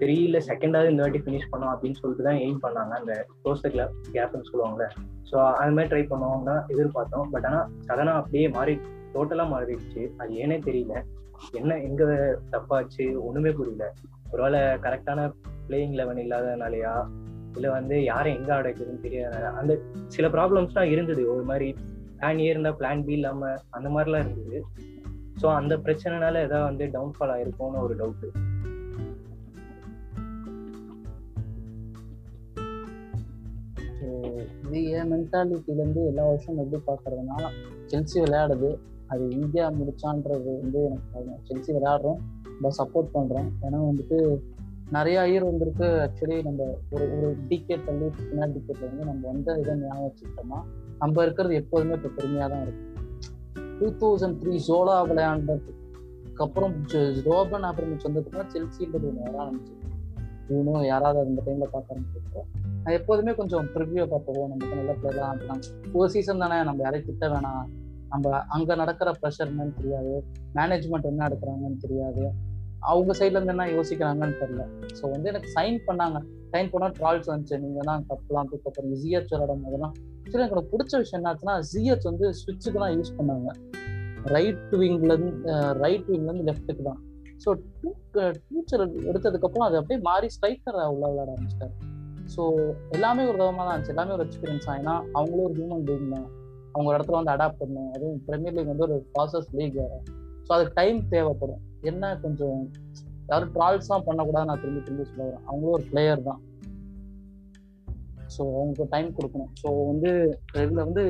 தெரியல 0.00 0.38
செகண்டாவது 0.48 0.90
இந்த 0.90 1.02
வாட்டி 1.02 1.18
ஃபினிஷ் 1.18 1.50
பண்ணோம் 1.52 1.72
அப்படின்னு 1.72 1.98
சொல்லிட்டு 2.00 2.24
தான் 2.24 2.38
எய்ம் 2.44 2.60
பண்ணாங்க 2.62 2.92
அந்த 3.00 3.26
க்ளோஸர் 3.42 3.74
த 3.76 3.84
கேப்னு 4.12 4.48
சொல்லுவாங்கல்ல. 4.50 4.86
ஸோ 5.30 5.36
அது 5.52 5.72
மாதிரி 5.72 5.90
ட்ரை 5.92 6.04
பண்ணுவாங்க 6.12 6.50
எதிர்பார்த்தோம். 6.68 7.28
பட் 7.30 7.44
ஆனால் 7.44 7.66
சடனாக 7.88 8.20
அப்படியே 8.20 8.48
மாறி 8.48 8.74
டோட்டலாக 9.14 9.52
மாறிடுச்சு. 9.54 10.12
அது 10.16 10.32
ஏனே 10.34 10.58
தெரியல. 10.58 11.02
என்ன 11.52 11.78
எங்க 11.78 12.04
தப்பாச்சு? 12.50 13.06
ஒண்ணுமே 13.20 13.50
புரியல. 13.50 13.92
ஒருவேளை 14.30 14.60
கரெக்டான 14.60 15.32
பிளேயிங் 15.68 15.94
லெவன் 15.94 16.16
இல்லாதனாலயா? 16.16 16.94
இல்லை 17.54 17.70
வந்து 17.70 18.04
யாரை 18.04 18.34
எங்க 18.34 18.54
அடைக்குதுன்னு 18.54 19.00
தெரியாத 19.00 19.48
அந்த 19.50 19.78
சில 20.06 20.28
ப்ராப்ளம்ஸ்லாம் 20.28 20.90
இருந்தது. 20.90 21.34
ஒரு 21.34 21.42
மாதிரி 21.42 21.76
பிளான் 22.18 22.42
ஏ 22.44 22.48
இருந்தால் 22.52 22.78
பிளான் 22.80 23.04
பி 23.06 23.14
இல்லாம 23.18 23.52
அந்த 23.76 23.88
மாதிரிலாம் 23.94 24.24
இருக்குது 24.26 24.60
ஸோ 25.40 25.46
அந்த 25.60 25.74
பிரச்சனைனால 25.86 26.42
ஏதாவது 26.46 26.68
வந்து 26.70 26.86
டவுன்ஃபால் 26.96 27.34
ஆயிருக்கும்னு 27.36 27.84
ஒரு 27.86 27.96
டவுட்டு 28.02 28.30
இது 34.66 34.80
என் 34.98 35.10
மென்டாலிட்டிலேருந்து 35.12 36.00
எல்லா 36.10 36.24
வருஷம் 36.28 36.58
எப்படி 36.62 36.78
பார்க்கறதுனா 36.88 37.36
செல்சி 37.90 38.16
விளையாடுது. 38.22 38.70
அது 39.12 39.24
இந்தியா 39.38 39.66
முடிச்சான்றது 39.78 40.52
வந்து 40.62 40.80
எனக்கு 40.86 41.20
செல்சி 41.48 41.70
விளையாடுறோம். 41.76 42.20
ரொம்ப 42.48 42.70
சப்போர்ட் 42.78 43.14
பண்ணுறோம் 43.16 43.48
ஏன்னா 43.66 43.78
வந்துட்டு 43.90 44.18
நிறைய 44.96 45.18
இயர் 45.30 45.48
வந்திருக்கு. 45.50 45.86
ஆக்சுவலி 46.04 46.36
நம்ம 46.48 46.66
ஒரு 46.94 47.06
ஒரு 47.16 47.28
டிக்கெட் 47.50 47.86
தள்ளி 47.86 48.08
பின்னாடி 48.18 48.52
டிக்கெட்ல 48.56 48.88
வந்து 48.90 49.08
நம்ம 49.10 49.22
வந்த 49.32 49.58
இதை 49.62 49.74
ஞாபகம் 49.82 50.06
வச்சுக்கிட்டோம்னா 50.08 50.60
நம்ம 50.98 51.22
இருக்கிறது 51.22 51.54
எப்போதுமே 51.54 51.94
இப்போ 51.94 52.08
பெருமையாக 52.08 52.48
தான் 52.54 52.62
இருக்கும் 52.62 52.92
டூ 53.78 53.88
தௌசண்ட் 54.02 54.38
த்ரீ 54.42 54.54
ஜோலா 54.68 54.98
விளையாண்டதுக்கு 55.10 55.72
அப்புறம் 56.36 56.74
ரோபன் 57.24 57.62
ஆப்ரமிச் 57.62 58.06
வந்ததுக்கப்புறம் 58.06 58.52
செல்சின்றது 58.54 59.06
ஒன்று 59.08 59.26
வர 59.26 59.36
ஆரம்பிச்சு 59.44 59.74
இவனும் 60.48 60.84
யாராவது 60.84 61.20
அந்த 61.26 61.42
டைம்ல 61.46 61.66
பார்க்க 61.70 61.94
ஆரம்பிச்சிருக்கோம் 61.94 62.48
நான் 62.82 62.94
எப்போதுமே 62.94 63.34
கொஞ்சம் 63.34 63.66
ப்ரிவியூ 63.66 64.02
பார்த்துருவோம் 64.10 64.50
நமக்கு 64.50 64.76
நல்ல 64.76 64.92
பிளேயர்லாம் 64.92 65.30
அப்படின்னா 65.32 65.56
ஒரு 65.92 66.08
சீசன் 66.10 66.38
தானே 66.38 66.58
நம்ம 66.62 66.82
யாரையும் 66.82 67.08
திட்ட 67.08 67.26
வேணாம். 67.28 67.64
நம்ம 68.08 68.34
அங்கே 68.46 68.74
நடக்கிற 68.74 69.10
ப்ரெஷர் 69.22 69.50
என்னன்னு 69.52 69.74
தெரியாது. 69.74 70.12
மேனேஜ்மெண்ட் 70.54 71.08
என்ன 71.10 71.28
எடுக்கிறாங்கன்னு 71.28 71.80
தெரியாது. 71.80 72.24
அவங்க 72.90 73.12
சைட்ல 73.18 73.38
இருந்து 73.38 73.54
என்ன 73.54 73.64
யோசிக்கிறாங்கன்னு 73.76 74.36
தெரியல. 74.42 74.64
ஸோ 74.98 75.04
வந்து 75.14 75.30
எனக்கு 75.32 75.48
சைன் 75.56 75.78
பண்ணாங்க. 75.86 76.18
சைன் 76.52 76.70
பண்ணா 76.72 76.88
ட்ரால்ஸ் 76.98 77.30
வந்துச்சு. 77.30 77.56
நீங்க 77.64 77.80
தான் 77.88 78.04
கப்லாம் 78.10 78.50
தூக்கப்படுறீங்க 78.52 78.98
ஜிஹெச் 79.02 79.32
விளாடும் 79.32 79.64
போதெல்லாம் 79.66 79.94
எனக்கு 80.36 80.70
பிடிச்ச 80.72 80.92
விஷயம் 81.02 81.20
என்னாச்சுன்னா 81.20 81.56
ஜிஹெச் 81.72 82.06
வந்து 82.10 82.28
ஸ்விட்சுக்கு 82.40 82.78
தான் 82.84 82.94
யூஸ் 82.96 83.12
பண்ணாங்க. 83.18 83.50
ரைட் 84.34 84.72
விங்ல 84.80 85.10
இருந்து 85.16 85.52
ரைட் 85.82 86.08
விங்ல 86.12 86.30
இருந்து 86.30 86.46
லெஃப்ட்டுக்கு 86.50 86.84
தான். 86.88 87.00
ஸோ 87.42 87.48
டீச்சர் 88.52 88.82
எடுத்ததுக்கப்புறம் 89.10 89.66
அது 89.68 89.78
அப்படியே 89.80 90.00
மாறி 90.08 90.28
ஸ்ட்ரைக்கர் 90.36 90.78
உள்ள 90.94 91.04
விளையாட 91.10 91.30
ஆரம்பிச்சிட்டாரு. 91.34 91.74
ஸோ 92.34 92.42
எல்லாமே 92.96 93.24
ஒரு 93.30 93.38
விதமாக 93.40 93.64
தான் 93.66 93.74
இருந்துச்சு. 93.74 93.94
எல்லாமே 93.94 94.14
ஒரு 94.16 94.24
எக்ஸ்பீரியன்ஸ் 94.26 94.68
ஆகினா 94.72 94.94
அவங்களும் 95.16 95.46
ஒரு 95.48 95.54
ஹியூமன் 95.58 95.84
பீங் 95.88 96.08
தான். 96.14 96.28
அவங்க 96.72 96.86
ஒரு 96.90 96.96
இடத்துல 96.98 97.18
வந்து 97.20 97.34
அடாப்ட் 97.34 97.60
பண்ணும் 97.62 97.90
அதுவும் 97.96 98.18
பிரீமியர் 98.28 98.56
லீக் 98.56 98.72
வந்து 98.72 98.86
ஒரு 98.88 98.96
ப்ராசஸ் 99.14 99.48
லீக் 99.58 99.76
வேறு. 99.80 99.98
ஸோ 100.46 100.50
அதுக்கு 100.56 100.74
டைம் 100.80 100.98
தேவைப்படும். 101.14 101.62
என்ன 101.90 102.12
கொஞ்சம் 102.24 102.60
யாரும் 103.30 103.52
ட்ரால்ஸ்லாம் 103.56 104.06
பண்ணக்கூடாது 104.08 104.48
நான் 104.50 104.60
திரும்பி 104.62 104.82
திரும்பி 104.86 105.06
சொல்ல 105.10 105.22
வரேன் 105.28 105.44
அவங்களும் 105.48 105.76
ஒரு 105.78 105.84
பிளேயர் 105.90 106.26
தான். 106.28 106.40
ஸோ 108.34 108.42
அவங்களுக்கு 108.56 108.86
டைம் 108.94 109.10
கொடுக்கணும். 109.16 109.50
ஸோ 109.62 109.68
வந்து 109.90 110.10
இதில் 110.62 110.84
வந்து 110.86 111.04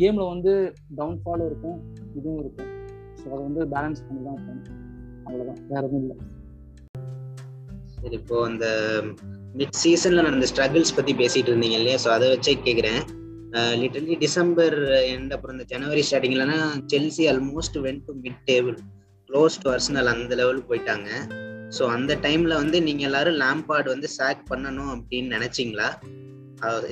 கேமில் 0.00 0.30
வந்து 0.32 0.52
டவுன்ஃபாலும் 0.98 1.48
இருக்கும் 1.50 1.78
இதுவும் 2.18 2.40
இருக்கும். 2.42 2.70
ஸோ 3.20 3.26
அதை 3.32 3.42
வந்து 3.48 3.62
பேலன்ஸ் 3.74 4.02
பண்ணி 4.06 4.20
தான் 4.26 4.36
இருக்கணும் 4.38 4.66
அவ்வளோதான் 5.26 5.62
வேற 5.70 5.82
எதுவும் 5.88 6.04
இல்லை. 6.04 6.16
சரி 8.00 8.16
இப்போ 8.22 8.36
அந்த 8.50 8.66
மிட் 9.60 9.78
சீசன்ல 9.82 10.26
நடந்த 10.28 10.48
ஸ்ட்ரகிள்ஸ் 10.50 10.96
பத்தி 10.98 11.12
பேசிட்டு 11.22 11.50
இருந்தீங்க 11.52 11.78
இல்லையா? 11.80 11.98
ஸோ 12.04 12.10
அதை 12.16 12.26
வச்சே 12.34 12.54
கேட்குறேன் 12.66 13.00
லிட்டர்லி 13.82 14.14
டிசம்பர் 14.22 14.76
எண்ட் 15.12 15.32
அப்புறம் 15.34 15.54
இந்த 15.56 15.66
ஜனவரி 15.72 16.02
ஸ்டார்டிங்லனா 16.08 16.58
Chelsea 16.92 17.24
almost 17.32 17.78
went 17.86 18.00
to 18.08 18.14
mid 18.24 18.40
table 18.50 18.76
close 19.28 19.56
to 19.62 19.68
Arsenal 19.72 20.10
அந்த 20.12 20.34
லெவலுக்கு 20.40 20.70
போயிட்டாங்க. 20.70 21.08
ஸோ 21.76 21.82
அந்த 21.94 22.12
டைம்ல 22.26 22.52
வந்து 22.60 22.78
நீங்க 22.86 23.02
எல்லாரும் 23.08 23.36
லேம்பார்டு 23.42 23.88
வந்து 23.94 24.08
சாக் 24.14 24.42
பண்ணணும் 24.50 24.92
அப்படின்னு 24.94 25.34
நினைச்சிங்களா? 25.36 25.88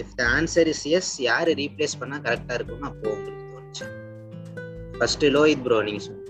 If 0.02 0.12
the 0.18 0.24
answer 0.38 0.68
is 0.72 0.84
yes 0.98 1.12
யார் 1.28 1.50
ரீப்ளேஸ் 1.60 1.94
பண்ணா 2.00 2.16
கரெக்டா 2.26 2.56
இருக்கும்னு 2.58 2.88
அப்போ 2.90 3.06
உங்களுக்கு 3.14 3.46
தோணுச்சு. 3.52 3.86
ஃபர்ஸ்ட் 4.98 5.24
லோஹித் 5.36 5.64
ப்ரோ 5.66 5.78
நீங்க 5.88 6.02
சொல்லுங்க. 6.06 6.24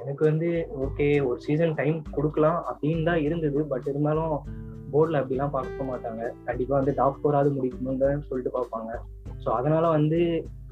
எனக்கு 0.00 0.22
வந்து 0.30 0.48
ஓகே 0.84 1.08
ஒரு 1.28 1.38
சீசன் 1.46 1.76
டைம் 1.80 1.98
கொடுக்கலாம் 2.16 2.60
அப்படின்னு 2.70 3.04
தான் 3.10 3.22
இருந்தது. 3.26 3.60
பட் 3.72 3.88
இருந்தாலும் 3.92 4.34
போர்டில் 4.92 5.20
அப்படிலாம் 5.20 5.54
பார்க்க 5.56 5.90
மாட்டாங்க. 5.90 6.22
கண்டிப்பாக 6.48 6.78
வந்து 6.80 6.94
டாப் 7.00 7.20
ஃபோராது 7.20 7.50
முடிக்கணும்னு 7.56 8.10
சொல்லிட்டு 8.30 8.52
பார்ப்பாங்க. 8.58 8.90
ஸோ 9.44 9.48
அதனால 9.58 9.84
வந்து 9.96 10.20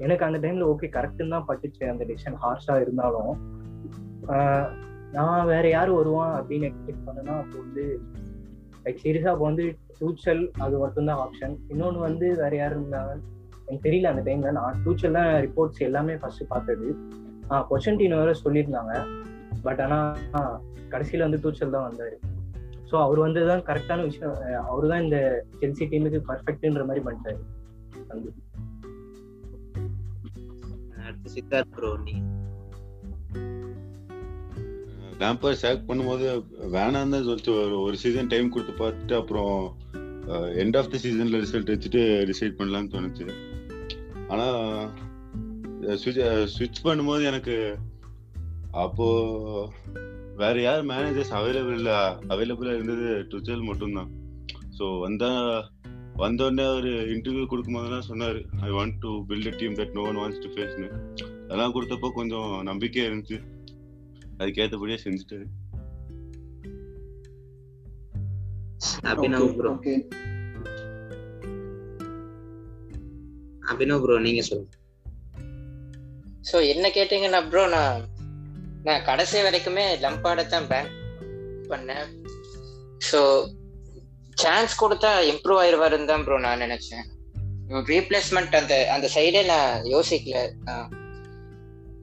எனக்கு 0.05 0.25
அந்த 0.27 0.39
டைம்ல 0.43 0.69
ஓகே 0.73 0.87
கரெக்டுன்னு 0.97 1.35
தான் 1.35 1.47
பட்டுச்சு 1.49 1.83
அந்த 1.91 2.03
டிசிஷன் 2.11 2.39
ஹார்ஷா 2.43 2.75
இருந்தாலும் 2.83 3.33
நான் 5.17 5.49
வேற 5.53 5.65
யார் 5.69 5.91
வருவான் 5.99 6.33
அப்படின்னு 6.39 6.67
எக்ஸ்பெக்ட் 6.69 7.05
பண்ணனா 7.07 7.33
அப்போ 7.41 7.57
வந்து 7.65 7.85
லைக் 8.85 9.03
சீரியஸா 9.03 9.31
அப்போ 9.33 9.45
வந்து 9.49 9.65
டூச்சல் 9.99 10.43
அது 10.65 10.75
மட்டும்தான் 10.83 11.21
ஆப்ஷன் 11.25 11.53
இன்னொன்று 11.73 11.99
வந்து 12.07 12.27
வேற 12.41 12.53
யார் 12.61 12.75
இருந்தாங்க 12.77 13.13
எனக்கு 13.65 13.85
தெரியல 13.87 14.11
அந்த 14.13 14.23
டைம்ல 14.27 14.49
நான் 14.57 14.79
டூச்சல் 14.85 15.17
தான் 15.17 15.29
ரிப்போர்ட்ஸ் 15.45 15.85
எல்லாமே 15.87 16.15
ஃபர்ஸ்ட் 16.21 16.43
பார்த்தது. 16.53 16.87
கொஷன்டீன் 17.69 18.15
வேற 18.19 18.31
சொல்லியிருந்தாங்க. 18.43 18.93
பட் 19.65 19.81
ஆனால் 19.85 20.55
கடைசியில் 20.93 21.25
வந்து 21.25 21.39
டூச்சல் 21.43 21.75
தான் 21.75 21.87
வந்தார். 21.87 22.15
ஸோ 22.89 22.95
அவர் 23.05 23.19
வந்து 23.25 23.41
தான் 23.51 23.63
கரெக்டான 23.69 24.03
விஷயம். 24.09 24.35
அவர் 24.71 24.89
தான் 24.91 25.03
இந்த 25.05 25.17
செல்சி 25.61 25.85
டீமுக்கு 25.91 26.21
பர்ஃபெக்ட்ன்ற 26.29 26.83
மாதிரி 26.89 27.03
பண்ணிட்டாரு. 27.07 27.39
வந்து 28.11 28.29
சித்தார்த் 31.31 31.73
ப்ரோ 31.75 31.91
நீ 32.05 32.15
லேம்பர் 35.21 35.59
சேக் 35.61 35.87
பண்ணும்போது 35.89 36.25
வேணாம் 36.75 37.13
தான் 37.13 37.25
சொல்லிட்டு 37.27 37.53
ஒரு 37.85 37.95
சீசன் 38.01 38.31
டைம் 38.31 38.53
கொடுத்து 38.53 38.73
பார்த்துட்டு 38.81 39.15
அப்புறம் 39.19 39.55
எண்ட் 40.63 40.77
ஆஃப் 40.79 40.89
த 40.93 40.99
சீசன்ல 41.03 41.41
ரிசல்ட் 41.43 41.71
வச்சுட்டு 41.73 42.01
டிசைட் 42.29 42.57
பண்ணலாம்னு 42.59 42.93
தோணுச்சு. 42.93 43.25
ஆனா 44.31 44.47
ஸ்விட்ச் 46.53 46.85
பண்ணும்போது 46.87 47.23
எனக்கு 47.31 47.55
அப்போ 48.83 49.07
வேற 50.41 50.55
யார் 50.61 50.83
மேனேஜர்ஸ் 50.91 51.33
அவைலபிள் 51.39 51.89
அவைலபிளா 52.33 52.75
இருந்தது 52.77 53.07
டுச்சல் 53.31 53.67
மட்டும்தான். 53.69 54.11
ஸோ 54.77 54.85
வந்தா 55.05 55.31
வந்தோடனே 56.21 56.65
ஒரு 56.77 56.91
இன்டர்வியூ 57.13 57.45
கொடுக்கும் 57.51 57.75
போதெல்லாம் 57.77 58.07
சொன்னாரு 58.09 58.41
I 58.67 58.69
want 58.75 58.97
to 59.03 59.11
build 59.29 59.49
a 59.51 59.53
team 59.61 59.77
that 59.79 59.95
no 59.97 60.03
one 60.09 60.19
wants 60.21 60.43
to 60.43 60.49
ஃபேஸ்னு 60.53 60.87
அதெல்லாம் 61.45 61.73
கொடுத்தப்போ 61.75 62.09
கொஞ்சம் 62.19 62.51
நம்பிக்கையா 62.69 63.05
இருந்துச்சு. 63.09 63.37
அதுக்கேற்றபடியே 64.41 64.97
செஞ்சுட்டாரு. 65.05 65.45
அபினவ் 69.11 69.49
ப்ரோ 69.57 69.71
அபினவ் 73.71 74.01
ப்ரோ 74.03 74.15
நீங்க 74.27 74.41
சொல்லுங்க. 74.49 74.71
ஸோ 76.49 76.57
என்ன 76.73 76.85
கேட்டீங்கன்னா 76.97 77.41
ப்ரோ 77.51 77.63
நான் 77.75 77.99
நான் 78.87 79.05
கடைசி 79.09 79.37
வரைக்குமே 79.47 79.85
லம்பாடை 80.05 80.43
தான் 80.53 80.69
பேன் 80.71 80.89
பண்ணேன். 81.71 82.07
ஸோ 83.09 83.19
சான்ஸ் 84.41 84.73
கொடுத்தா 84.81 85.11
இம்ப்ரூவ் 85.31 85.59
ஆயிடுவாருன்னு 85.61 86.09
தான் 86.11 86.23
ப்ரோ 86.25 86.37
நான் 86.45 86.63
நினைச்சேன். 86.65 87.05
ரீப்ளேஸ்மெண்ட் 87.93 88.55
அந்த 88.59 88.73
அந்த 88.95 89.07
சைடே 89.15 89.41
நான் 89.51 89.85
யோசிக்கல. 89.93 90.39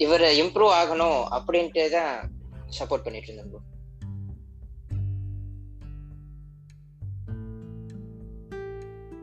இவர் 0.04 0.24
இம்ப்ரூவ் 0.42 0.72
ஆகணும் 0.80 1.20
அப்படின்ட்டு 1.36 1.82
தான் 1.96 2.12
சப்போர்ட் 2.78 3.04
பண்ணிட்டு 3.06 3.28
இருந்தேன் 3.28 3.50
ப்ரோ 3.52 3.60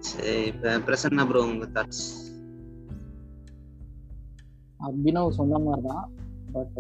சரி 0.10 0.36
இப்போ 0.52 0.72
பிரசன்னா 0.88 1.24
ப்ரோ 1.30 1.42
உங்க 1.48 1.66
தாட்ஸ் 1.78 2.06
அபினவ் 4.80 5.38
சொன்ன 5.40 5.60
மாதிரி 5.66 5.84
தான் 5.90 6.06
பட் 6.56 6.80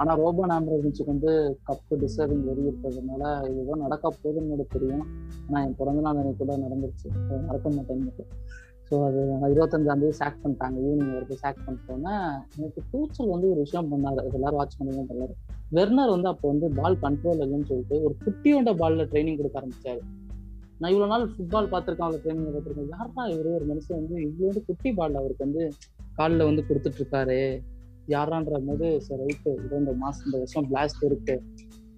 ஆனா 0.00 0.12
ரோபன் 0.20 0.52
ஆம்பரேஜுக்கு 0.54 1.12
வந்து 1.12 1.32
கப்பு 1.68 1.94
டிசர்விங் 2.02 2.44
வெறி 2.48 2.62
இருக்கிறதுனால 2.68 3.22
இதுதான் 3.50 3.84
நடக்க 3.84 4.12
போகுதுன்னு 4.22 4.54
எனக்கு 4.56 4.74
தெரியும். 4.76 5.04
ஆனா 5.46 5.60
என் 5.66 5.78
பிறந்த 5.80 6.02
நாள் 6.06 6.20
எனக்கு 6.22 6.40
கூட 6.42 6.56
நடந்துருச்சு. 6.64 7.08
நடக்க 7.48 7.64
மறக்க 7.68 7.94
மாட்டேன் 8.06 8.32
ஸோ 8.88 8.96
அது 9.06 9.20
இருபத்தஞ்சாம் 9.54 10.00
தேதி 10.02 10.16
சாக் 10.20 10.40
பண்ணிட்டாங்க. 10.44 10.76
ஈவினிங் 10.86 11.12
வரைக்கும் 11.16 11.40
சாக் 11.42 11.60
பண்ணிட்டோன்னே 11.66 12.14
எனக்கு 12.60 12.80
டூச்சல் 12.92 13.32
வந்து 13.34 13.50
ஒரு 13.52 13.60
விஷயம் 13.66 13.90
பண்ணாரு 13.92 14.22
அது 14.22 14.38
எல்லாரும் 14.38 14.60
வாட்ச் 14.60 14.78
பண்ணுங்க 14.78 15.04
தெரியல 15.10 15.36
வெர்னர் 15.76 16.14
வந்து 16.14 16.28
அப்போ 16.30 16.46
வந்து 16.52 16.68
பால் 16.78 16.96
கண்ட்ரோல் 17.04 17.42
இல்லைன்னு 17.44 17.68
சொல்லிட்டு 17.70 17.96
ஒரு 18.06 18.14
குட்டியோட 18.24 18.72
பாலில் 18.80 19.10
ட்ரைனிங் 19.12 19.38
கொடுக்க 19.40 19.60
ஆரம்பிச்சாரு. 19.60 20.02
நான் 20.80 20.92
இவ்வளோ 20.92 21.06
நாள் 21.12 21.24
ஃபுட்பால் 21.32 21.70
பார்த்துருக்கேன் 21.72 22.06
அவளை 22.06 22.18
ட்ரைனிங் 22.24 22.46
பார்த்துருக்கேன். 22.54 22.90
யாரா 22.94 23.24
இவரு? 23.34 23.50
ஒரு 23.58 23.66
மனுஷன் 23.70 24.00
வந்து 24.00 24.16
இவ்வளோ 24.28 24.62
குட்டி 24.68 24.92
பால் 24.98 25.18
அவருக்கு 25.20 25.46
வந்து 25.46 25.64
காலில் 26.18 26.48
வந்து 26.48 26.64
கொடுத்துட்டு 26.68 27.00
இருக்காரு. 27.02 27.38
யாரான்ற 28.14 28.58
போது 28.68 28.86
சரி 29.06 29.22
ரைட்டு 29.26 29.50
இரண்டு 29.66 29.92
மாசம் 30.02 30.26
இந்த 30.28 30.36
வருஷம் 30.42 30.68
பிளாஸ்ட் 30.70 31.02
இருக்கு. 31.08 31.36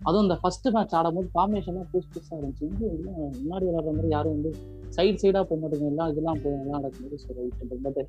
அதுவும் 0.07 0.25
இந்த 0.27 0.37
ஃபர்ஸ்ட் 0.43 0.69
மேட்ச் 0.75 0.95
ஆடும்போது 0.99 1.29
ஃபார்மேஷன்லாம் 1.35 1.91
புதுசு 1.93 2.09
புதுசாக 2.15 2.39
இருந்துச்சு. 2.39 2.65
இங்கே 2.71 2.87
எல்லாம் 2.95 3.21
முன்னாடி 3.43 3.65
விளாட்ற 3.69 3.93
மாதிரி 3.99 4.11
யாரும் 4.15 4.35
வந்து 4.37 4.51
சைடு 4.97 5.17
சைடாக 5.23 5.45
போக 5.51 5.59
மாட்டேங்க 5.63 5.91
எல்லாம் 5.93 6.11
இதெல்லாம் 6.13 6.41
போய் 6.43 6.57
எல்லாம் 6.63 6.81
நடக்கும்போது 6.81 7.19
சரி 7.25 7.39
ரைட்டு. 7.45 7.79
பட் 7.87 8.01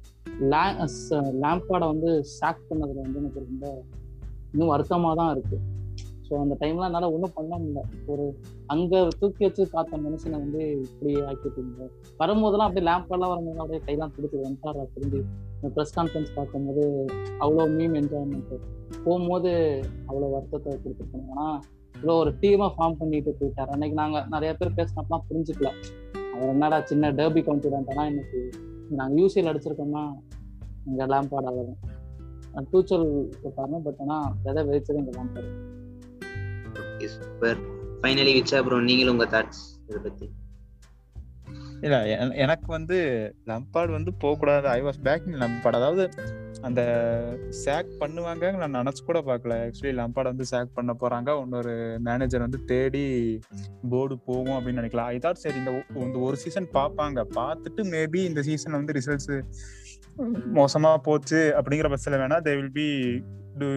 லேம்பாடை 1.44 1.86
வந்து 1.94 2.10
சாக் 2.40 2.66
பண்ணதுல 2.72 3.06
வந்து 3.06 3.22
எனக்கு 3.24 3.46
ரொம்ப 3.46 3.66
இன்னும் 4.54 4.74
வருத்தமாக 4.74 5.16
தான் 5.22 5.32
இருக்கு. 5.36 5.60
ஸோ 6.28 6.34
அந்த 6.44 6.56
டைம்லாம் 6.62 6.90
என்னால் 6.90 7.14
ஒன்றும் 7.16 7.34
பண்ண 7.38 7.54
முடியல. 7.62 7.82
ஒரு 8.12 8.26
அங்கே 8.74 9.00
தூக்கி 9.22 9.44
வச்சு 9.48 9.64
காத்த 9.74 9.98
மனுஷனை 10.06 10.38
வந்து 10.44 10.62
இப்படி 10.88 11.12
ஆக்கிட்டு 11.30 11.64
வரும்போதெல்லாம் 12.22 12.68
அப்படியே 12.70 12.88
லேம்பாடெல்லாம் 12.90 13.34
வரும்போது 13.34 13.64
அப்படியே 13.64 13.82
கையெல்லாம் 13.88 14.14
பிடிச்சி 14.16 14.46
வந்துட்டாரா 14.46 14.86
திரும்பி 14.96 15.22
ப்ரெஸ் 15.76 15.96
கான்ஃபரன்ஸ் 15.98 16.32
பார்க்கும்போது 16.38 16.84
அவ்வளோ 17.44 17.66
மீம் 17.78 17.96
என்ஜாய்மெண்ட்டு 18.02 18.58
போகும்போது 19.06 19.52
அவ்வளோ 20.10 20.30
வருத்தத்தை 20.36 20.72
கொடுத்துருக்கணும். 20.84 21.30
ஏன்னா 21.34 21.48
இவ்வளோ 21.96 22.16
ஒரு 22.24 22.32
டீமாக 22.42 22.72
ஃபார்ம் 22.76 23.00
பண்ணிட்டு 23.02 23.32
போயிட்டார். 23.40 23.72
அன்னைக்கு 23.74 23.98
நாங்கள் 24.02 24.28
நிறைய 24.36 24.52
பேர் 24.60 24.78
பேசினப்பெல்லாம் 24.80 25.26
புரிஞ்சுக்கல. 25.30 25.72
அவர் 26.36 26.52
என்னடா 26.54 26.78
சின்ன 26.92 27.12
டர்பி 27.20 27.42
கான்ஃபிடென்ட் 27.50 27.92
ஆனால் 27.94 28.10
இன்னைக்கு 28.12 28.40
நாங்கள் 29.00 29.20
யூசியில் 29.22 29.50
அடிச்சிருக்கோம்னா 29.52 30.04
இங்கே 30.90 31.06
லேம்பாட் 31.14 31.50
ஆகும் 31.50 31.76
டூச்சல் 32.72 33.06
காரணம் 33.58 33.86
பட் 33.88 34.02
ஆனால் 34.06 34.28
எதை 34.50 34.64
வெறிச்சது 34.70 35.00
இங்கே 35.02 35.16
லேம்பாடு 35.18 35.50
சூப்பர் 37.16 37.60
ஃபைனலி 38.02 38.34
விச்சா 38.38 38.60
ப்ரோ 38.66 38.80
நீங்களும் 38.90 39.14
உங்கள் 39.16 39.32
தாட்ஸ் 39.36 39.64
இதை 39.88 40.00
பற்றி 40.08 40.28
இல்ல 41.84 41.96
எனக்கு 42.36 42.68
வந்து 42.68 42.98
லம்பார்டு 43.46 43.92
வந்து 43.92 44.14
போக 44.14 44.38
கூடாது 44.38 44.68
ஐ 44.68 44.82
வாஸ் 44.84 45.00
பேக்கிங் 45.04 45.40
லம்பார்டு 45.40 45.74
அதாவது 45.74 46.04
அந்த 46.62 46.82
சேக் 47.66 47.90
பண்ணுவாங்க 48.00 48.68
நான் 48.68 48.76
நினைச்சு 48.76 49.04
கூட 49.06 49.20
பார்க்கல. 49.20 49.54
ஆக்சுவலி 49.66 49.94
லம்பார்டு 50.00 50.32
வந்து 50.32 50.46
சேக் 50.52 50.70
பண்ண 50.74 50.94
போறாங்க. 51.00 51.42
இன்னொரு 51.42 51.74
மேனேஜர் 52.04 52.40
வந்து 52.40 52.66
தேடி 52.66 53.06
போர்டு 53.90 54.20
போகும் 54.20 54.56
அப்படின்னு 54.56 54.82
நினைக்கலாம் 54.82 55.10
ஐ 55.10 55.18
தாட் 55.18 55.42
சரி 55.44 55.58
இந்த 55.58 55.72
ஒ- 55.72 56.02
இந்த 56.02 56.20
ஒரு 56.20 56.38
சீசன் 56.38 56.68
பார்ப்பாங்க. 56.74 57.26
பார்த்துட்டு 57.36 57.84
மேபி 57.94 58.16
இந்த 58.16 58.42
சீசன் 58.42 58.72
வந்து 58.72 58.94
ரிசல்ட்ஸ் 58.94 59.34
மோசமா 60.54 60.98
போச்சு 60.98 61.56
அப்படிங்கிற 61.58 61.90
பட்சத்தில் 61.90 62.22
வேணா 62.22 62.40
they 62.42 62.56
will 62.56 62.72
be 62.72 62.88
to 63.62 63.68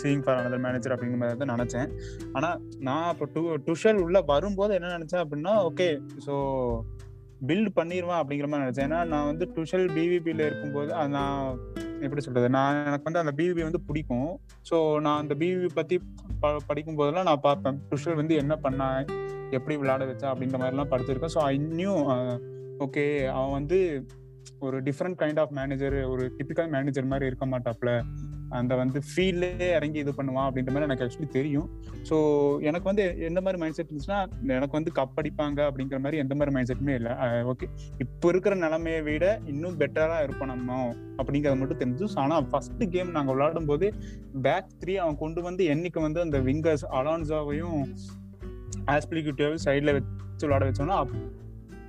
seeing 0.00 0.22
for 0.24 0.38
another 0.40 0.64
manager 0.66 0.94
அப்படிங்கிற 0.94 1.18
மாதிரி 1.22 1.40
தான் 1.42 1.52
நினச்சேன். 1.56 1.90
ஆனால் 2.36 2.56
நான் 2.88 3.10
இப்போ 3.12 3.26
டு 3.34 3.42
டுஷல் 3.68 4.00
உள்ள 4.06 4.20
வரும்போது 4.32 4.74
என்ன 4.78 4.94
நினச்சேன் 4.96 5.22
அப்படின்னா 5.24 5.54
ஓகே 5.68 5.88
ஸோ 6.26 6.34
பில்ட் 7.48 7.70
பண்ணிடுவான் 7.78 8.20
அப்படிங்கிற 8.22 8.48
மாதிரி 8.50 8.64
நினச்சேன். 8.66 8.88
ஏன்னா 8.88 9.00
நான் 9.12 9.28
வந்து 9.30 9.44
டுஷல் 9.56 9.86
பிவிபியில் 9.96 10.42
இருக்கும்போது 10.48 10.90
அது 11.00 11.12
நான் 11.18 11.42
எப்படி 12.06 12.22
சொல்கிறது 12.24 12.48
நான் 12.56 12.78
எனக்கு 12.88 13.08
வந்து 13.08 13.22
அந்த 13.22 13.32
பிவிபி 13.38 13.62
வந்து 13.68 13.80
பிடிக்கும். 13.88 14.30
ஸோ 14.70 14.76
நான் 15.06 15.20
அந்த 15.22 15.34
பிவிபி 15.42 15.70
பற்றி 15.78 15.96
ப 16.42 16.52
படிக்கும் 16.68 16.98
போதெல்லாம் 17.00 17.28
நான் 17.30 17.44
பார்ப்பேன். 17.48 17.78
டுஷல் 17.90 18.18
வந்து 18.20 18.34
என்ன 18.42 18.54
பண்ணா 18.64 18.88
எப்படி 19.58 19.74
விளையாட 19.80 20.02
வச்சா 20.10 20.28
அப்படின்ற 20.32 20.58
மாதிரிலாம் 20.62 20.90
படிச்சிருக்கேன். 20.94 21.34
ஸோ 21.36 21.42
ஐ 21.52 21.54
நியூ 21.80 21.94
ஓகே 22.86 23.04
அவன் 23.36 23.54
வந்து 23.58 23.78
ஒரு 24.66 24.76
டிஃப்ரெண்ட் 24.86 25.18
கைண்ட் 25.22 25.40
ஆஃப் 25.42 25.54
மேனேஜர் 25.58 25.96
ஒரு 26.12 26.24
டிபிக்கல் 26.38 26.70
மேனேஜர் 26.74 27.10
மாதிரி 27.12 27.28
இருக்க 27.30 27.46
மாட்டாப்ல. 27.54 27.92
அந்த 28.58 28.74
வந்து 28.74 28.98
ஃபீல்டே 29.08 29.68
இறங்கி 29.78 29.98
இது 30.04 30.12
பண்ணுவான் 30.18 30.46
அப்படின்ற 30.48 30.72
மாதிரி 30.74 30.88
எனக்கு 30.88 31.04
ஆக்சுவலி 31.06 31.30
தெரியும். 31.38 31.68
ஸோ 32.08 32.16
எனக்கு 32.68 32.86
வந்து 32.90 33.04
எந்த 33.28 33.40
மாதிரி 33.44 33.60
மைண்ட் 33.62 33.76
செட் 33.78 33.90
இருந்துச்சுன்னா 33.90 34.20
எனக்கு 34.56 34.78
வந்து 34.78 34.92
கப் 34.98 35.18
அடிப்பாங்க 35.22 35.60
அப்படிங்கிற 35.68 35.98
மாதிரி 36.04 36.22
எந்த 36.24 36.34
மாதிரி 36.34 36.54
மைண்ட் 36.56 36.70
செட்டுமே 36.70 36.96
இல்லை. 37.00 37.14
ஓகே 37.52 37.68
இப்போ 38.04 38.28
இருக்கிற 38.34 38.54
நிலைமையை 38.64 39.02
விட 39.08 39.26
இன்னும் 39.54 39.78
பெட்டராக 39.82 40.26
இருப்போம் 40.26 40.52
நம்ம. 40.54 40.78
அப்படிங்கிறது 41.20 41.60
மட்டும் 41.60 41.80
தெரிஞ்சு 41.82 42.06
ஆனால் 42.24 42.46
ஃபர்ஸ்ட் 42.50 42.84
கேம் 42.94 43.10
நாங்கள் 43.16 43.34
விளையாடும் 43.34 43.68
போது 43.70 43.86
பேக் 44.46 44.70
த்ரீ 44.82 44.94
அவன் 45.04 45.20
கொண்டு 45.24 45.40
வந்து 45.48 45.64
என்னைக்கு 45.74 46.00
வந்து 46.06 46.20
அந்த 46.26 46.38
விங்கர்ஸ் 46.48 46.86
அலான்சாவையும் 46.98 47.80
ஆஸ்பிளிக்யூட்டிவ் 48.94 49.54
சைடில் 49.66 49.94
வச்சு 49.96 50.44
விளையாட 50.46 50.64
வச்சோம்னா 50.68 50.98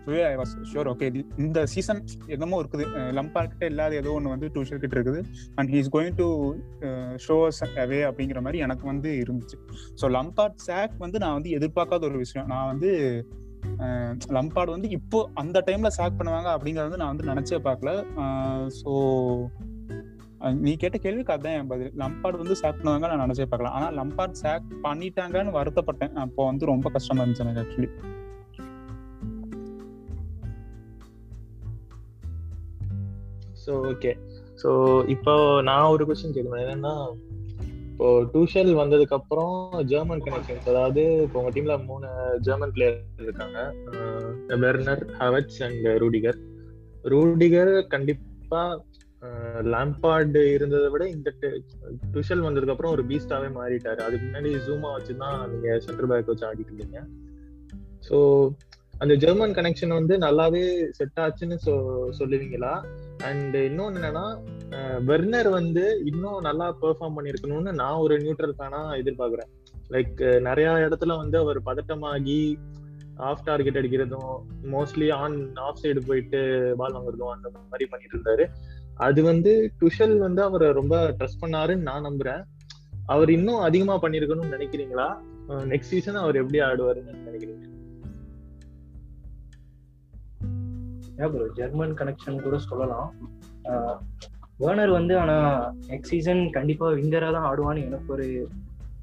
அப்பவே 0.02 0.22
ஐ 0.30 0.36
வாஸ் 0.40 0.54
ஷோர் 0.70 0.88
ஓகே 0.92 1.08
இந்த 1.44 1.60
சீசன் 1.72 2.00
என்னமோ 2.36 2.60
இருக்குது. 2.62 2.86
லம்பா 3.18 3.42
கிட்ட 3.50 3.66
இல்லாத 3.72 3.96
ஏதோ 4.02 4.12
ஒன்று 4.18 4.32
வந்து 4.34 4.48
டூஷர் 4.56 4.82
கிட்ட 4.84 4.96
இருக்குது. 4.98 5.20
And 5.58 5.70
he's 5.74 5.90
going 5.96 6.16
to 6.22 6.28
shows 7.26 7.60
away 7.84 8.00
அப்படிங்கிற 8.10 8.42
மாதிரி 8.46 8.64
எனக்கு 8.68 8.86
வந்து 8.92 9.10
இருந்துச்சு. 9.24 9.58
ஸோ 10.02 10.08
லம்பார்ட் 10.18 10.58
சாக் 10.68 10.96
வந்து 11.04 11.20
நான் 11.24 11.36
வந்து 11.38 11.52
எதிர்பார்க்காத 11.58 12.08
ஒரு 12.10 12.20
விஷயம். 12.24 12.48
நான் 12.54 12.70
வந்து 12.72 12.92
லம்பார்டு 14.38 14.74
வந்து 14.76 14.90
இப்போ 14.98 15.20
அந்த 15.42 15.58
டைம்ல 15.68 15.90
சாக் 15.98 16.18
பண்ணுவாங்க 16.20 16.50
அப்படிங்கறது 16.56 16.90
வந்து 16.90 17.02
நான் 17.02 17.14
வந்து 17.14 17.30
நினைச்சே 17.32 17.60
பார்க்கல. 17.68 17.92
ஸோ 18.80 18.94
நீ 20.66 20.72
கேட்ட 20.84 20.98
கேள்விக்கு 21.04 21.36
அதான் 21.36 21.58
என் 21.60 21.70
பதில். 21.74 21.94
லம்பார்டு 22.02 22.42
வந்து 22.44 22.58
சாக் 22.62 22.80
பண்ணுவாங்க 22.80 23.08
நான் 23.12 23.24
நினைச்சே 23.26 23.48
பார்க்கலாம் 23.52 23.76
ஆனா 23.80 23.90
லம்பாட் 24.00 24.40
சாக் 24.42 24.66
பண்ணிட்டாங்கன்னு 24.88 25.54
வருத்தப்பட்டேன். 25.60 26.16
அப்போ 26.26 26.42
வந்து 26.50 26.72
ரொம்ப 26.74 26.90
கஷ்டமா 26.98 27.22
இருந்துச்சு 27.24 27.46
எனக்கு 27.46 27.64
ஆக்சுவலி 27.66 27.92
ஸோ 33.66 33.72
ஓகே 33.92 34.12
ஸோ 34.62 34.70
இப்போ 35.08 35.62
நான் 35.62 35.92
ஒரு 35.96 36.06
கொஸ்டின் 36.06 36.36
கேட்கணும் 36.36 36.64
என்னன்னா 36.66 36.94
இப்போ 37.92 38.22
டூஷல் 38.34 38.72
வந்ததுக்கு 38.82 39.16
அப்புறம் 39.18 39.84
ஜெர்மன் 39.84 40.24
கனெக்ஷன்ஸ் 40.26 40.70
அதாவது 40.70 41.02
இப்போ 41.24 41.40
உங்க 41.40 41.52
டீம்ல 41.56 41.86
மூணு 41.86 42.08
ஜெர்மன் 42.40 42.72
பிளேயர் 42.72 42.98
இருக்காங்க. 43.18 43.60
Werner 44.64 45.04
Havertz 45.20 45.60
and 45.68 45.88
Rudiger 45.98 46.40
Rudiger 47.04 47.88
கண்டிப்பா 47.88 48.62
லேம்பார்டு 49.74 50.42
இருந்ததை 50.54 50.90
விட 50.90 51.04
இந்த 51.08 51.30
டுஷல் 52.14 52.46
வந்ததுக்கு 52.46 52.70
அப்புறம் 52.70 52.92
ஒரு 52.92 53.04
பீஸ்டாவே 53.06 53.50
மாறிட்டாரு. 53.60 54.02
அதுக்கு 54.08 54.26
முன்னாடி 54.28 54.52
ஜூமா 54.68 54.92
வச்சு 54.92 55.16
தான் 55.18 55.50
நீங்க 55.52 55.80
சென்டர் 55.80 56.08
பேக் 56.08 56.32
வச்சு 56.32 56.48
ஆடிட்டு 56.50 56.72
இருந்தீங்க. 56.72 57.02
ஸோ 58.10 58.18
அந்த 59.00 59.14
ஜெர்மன் 59.16 59.54
கனெக்ஷன் 59.54 59.98
வந்து 60.00 60.18
நல்லாவே 60.18 60.64
செட் 60.92 61.20
ஆச்சுன்னு 61.20 61.58
சொ 61.66 61.74
சொல்லுவீங்களா? 62.20 62.74
அண்ட் 63.30 63.56
இன்னொன்னு 63.68 64.00
என்னன்னா 64.00 64.26
வெர்னர் 65.10 65.50
வந்து 65.50 65.84
இன்னும் 66.06 66.46
நல்லா 66.48 66.68
பெர்ஃபார்ம் 66.82 67.18
பண்ணிருக்கணும்னு 67.18 67.72
நான் 67.82 68.02
ஒரு 68.04 68.16
நியூட்ரல் 68.18 68.56
ஃபேனா 68.58 68.82
எதிர்பார்க்குறேன். 69.02 69.50
லைக் 69.96 70.22
நிறைய 70.48 70.70
இடத்துல 70.88 71.16
வந்து 71.18 71.38
அவர் 71.38 71.60
பதட்டமாகி 71.70 72.42
ஆஃப் 73.30 73.44
டார்கெட் 73.46 73.80
அடிக்கிறதும் 73.80 74.32
மோஸ்ட்லி 74.74 75.08
ஆன் 75.14 75.38
ஆஃப் 75.68 75.82
சைடு 75.82 76.02
போயிட்டு 76.08 76.40
பால் 76.78 76.96
வாங்குறதும் 76.98 77.34
அந்த 77.36 77.50
மாதிரி 77.56 77.88
பண்ணிட்டு 77.92 78.16
இருந்தாரு. 78.18 78.46
அது 79.08 79.20
வந்து 79.24 79.52
டுஷல் 79.82 80.16
வந்து 80.18 80.42
அவரை 80.44 80.70
ரொம்ப 80.80 80.96
ட்ரஸ்ட் 81.20 81.44
பண்ணாருன்னு 81.44 81.88
நான் 81.90 82.08
நம்புறேன். 82.10 82.42
அவர் 83.06 83.30
இன்னும் 83.30 83.66
அதிகமா 83.68 83.96
பண்ணிருக்கணும்னு 84.02 84.56
நினைக்கிறீங்களா? 84.56 85.10
நெக்ஸ்ட் 85.72 85.94
சீசன் 85.94 86.24
அவர் 86.24 86.40
எப்படி 86.42 86.60
ஆடுவாருன்னு 86.70 87.14
நினைக்கிறீங்க? 87.28 87.66
ப்ரோ 91.34 91.48
ஜெர்மன் 91.60 91.96
கனெக்ஷன் 92.02 92.44
கூட 92.46 92.58
சொல்லலாம். 92.70 93.10
வேர்னர் 94.64 94.92
வந்து 94.98 95.14
ஆனா 95.22 95.36
நெக்ஸ்ட் 95.92 96.12
சீசன் 96.14 96.42
கண்டிப்பா 96.58 96.88
விங்கரா 97.00 97.30
தான் 97.36 97.48
ஆடுவான்னு 97.50 97.86
எனக்கு 97.90 98.10
ஒரு 98.16 98.28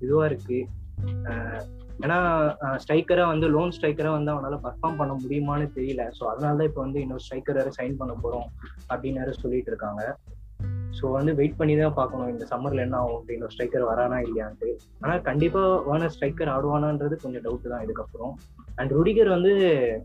இதுவா 0.05 0.25
இருக்கு. 0.31 0.59
ஏன்னா 2.05 2.19
ஸ்ட்ரைக்கரா 2.83 3.25
வந்து 3.33 3.47
லோன் 3.55 3.73
ஸ்ட்ரைக்கரா 3.77 4.11
வந்து 4.17 4.33
அவனால 4.35 4.57
பர்ஃபார்ம் 4.67 4.99
பண்ண 5.01 5.13
முடியுமான்னு 5.23 5.67
தெரியல. 5.77 6.03
ஸோ 6.19 6.25
அதனால 6.33 6.57
தான் 6.59 6.69
இப்போ 6.71 6.83
வந்து 6.85 6.99
இன்னொரு 7.05 7.25
ஸ்ட்ரைக்கர் 7.25 7.59
வேற 7.61 7.71
சைன் 7.79 7.99
பண்ண 8.01 8.13
போறோம் 8.25 8.49
அப்படின்னு 8.91 9.23
வேற 9.23 9.33
சொல்லிட்டு 9.43 9.73
இருக்காங்க. 9.73 10.03
ஸோ 10.99 11.05
வந்து 11.17 11.33
வெயிட் 11.41 11.59
பண்ணி 11.59 11.75
தான் 11.81 11.97
பார்க்கணும். 11.99 12.31
இந்த 12.35 12.45
சம்மர்ல 12.53 12.85
என்ன 12.87 12.97
ஆகும் 13.01 13.33
இன்னொரு 13.37 13.55
ஸ்ட்ரைக்கர் 13.55 13.89
வரானா 13.91 14.19
இல்லையான்ட்டு. 14.27 14.71
ஆனால் 15.03 15.25
கண்டிப்பா 15.31 15.63
வேர்னர் 15.89 16.15
ஸ்ட்ரைக்கர் 16.17 16.53
ஆடுவானான்றது 16.55 17.17
கொஞ்சம் 17.25 17.45
டவுட் 17.47 17.73
தான் 17.73 17.85
இதுக்கப்புறம். 17.87 18.33
அண்ட் 18.81 18.93
ருடிகர் 18.99 19.35
வந்து 19.37 19.53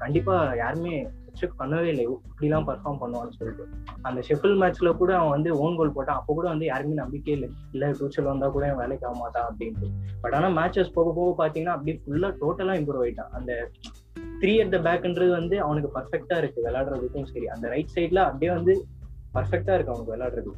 கண்டிப்பா 0.04 0.36
யாருமே 0.64 0.96
எக்ஸ்பெக்ட் 1.34 1.60
பண்ணவே 1.60 1.82
இல்லை. 1.82 2.08
இப்படிலாம் 2.08 2.68
பர்ஃபார்ம் 2.70 3.00
பண்ணுவான்னு 3.02 3.38
சொல்லிட்டு. 3.38 3.68
அந்த 4.02 4.22
ஷெஃபில் 4.30 4.58
மேட்ச்ல 4.62 4.98
கூட 4.98 5.18
அவன் 5.18 5.30
வந்து 5.30 5.58
ஓன் 5.58 5.76
கோல் 5.76 5.94
போட்டான். 5.94 6.20
அப்போ 6.20 6.34
கூட 6.34 6.48
வந்து 6.48 6.66
யாருமே 6.66 6.94
நம்பிக்கையே 6.94 7.40
இல்லை. 7.40 7.56
இல்லை 7.72 7.94
டூச்சல் 8.00 8.26
வந்தா 8.26 8.48
கூட 8.48 8.66
அவன் 8.66 8.78
வேலைக்கு 8.78 9.08
ஆக 9.08 9.18
மாட்டான் 9.18 9.48
அப்படின்ட்டு. 9.52 9.90
பட் 10.22 10.34
ஆனால் 10.34 10.56
மேட்சஸ் 10.56 10.94
போக 10.94 11.14
போக 11.14 11.48
பார்த்தீங்கன்னா 11.48 11.76
அப்படியே 11.76 12.02
ஃபுல்லா 12.06 12.32
டோட்டலா 12.42 12.76
இம்ப்ரூவ் 12.82 13.06
ஆயிட்டான். 13.06 13.32
அந்த 13.32 13.72
த்ரீ 14.40 14.54
அட் 14.60 14.72
த 14.72 14.78
பேக்ன்றது 14.78 15.30
வந்து 15.30 15.62
அவனுக்கு 15.62 16.00
பர்ஃபெக்டா 16.00 16.38
இருக்கு. 16.38 16.72
விளையாடுறதுக்கும் 16.72 17.24
சரி. 17.24 17.48
அந்த 17.48 17.68
ரைட் 17.68 17.96
சைட்ல 17.96 18.16
அப்படியே 18.16 18.52
வந்து 18.52 18.86
பர்ஃபெக்டா 19.34 19.74
இருக்கு 19.74 19.94
அவனுக்கு 19.94 20.16
விளையாடுறது. 20.16 20.54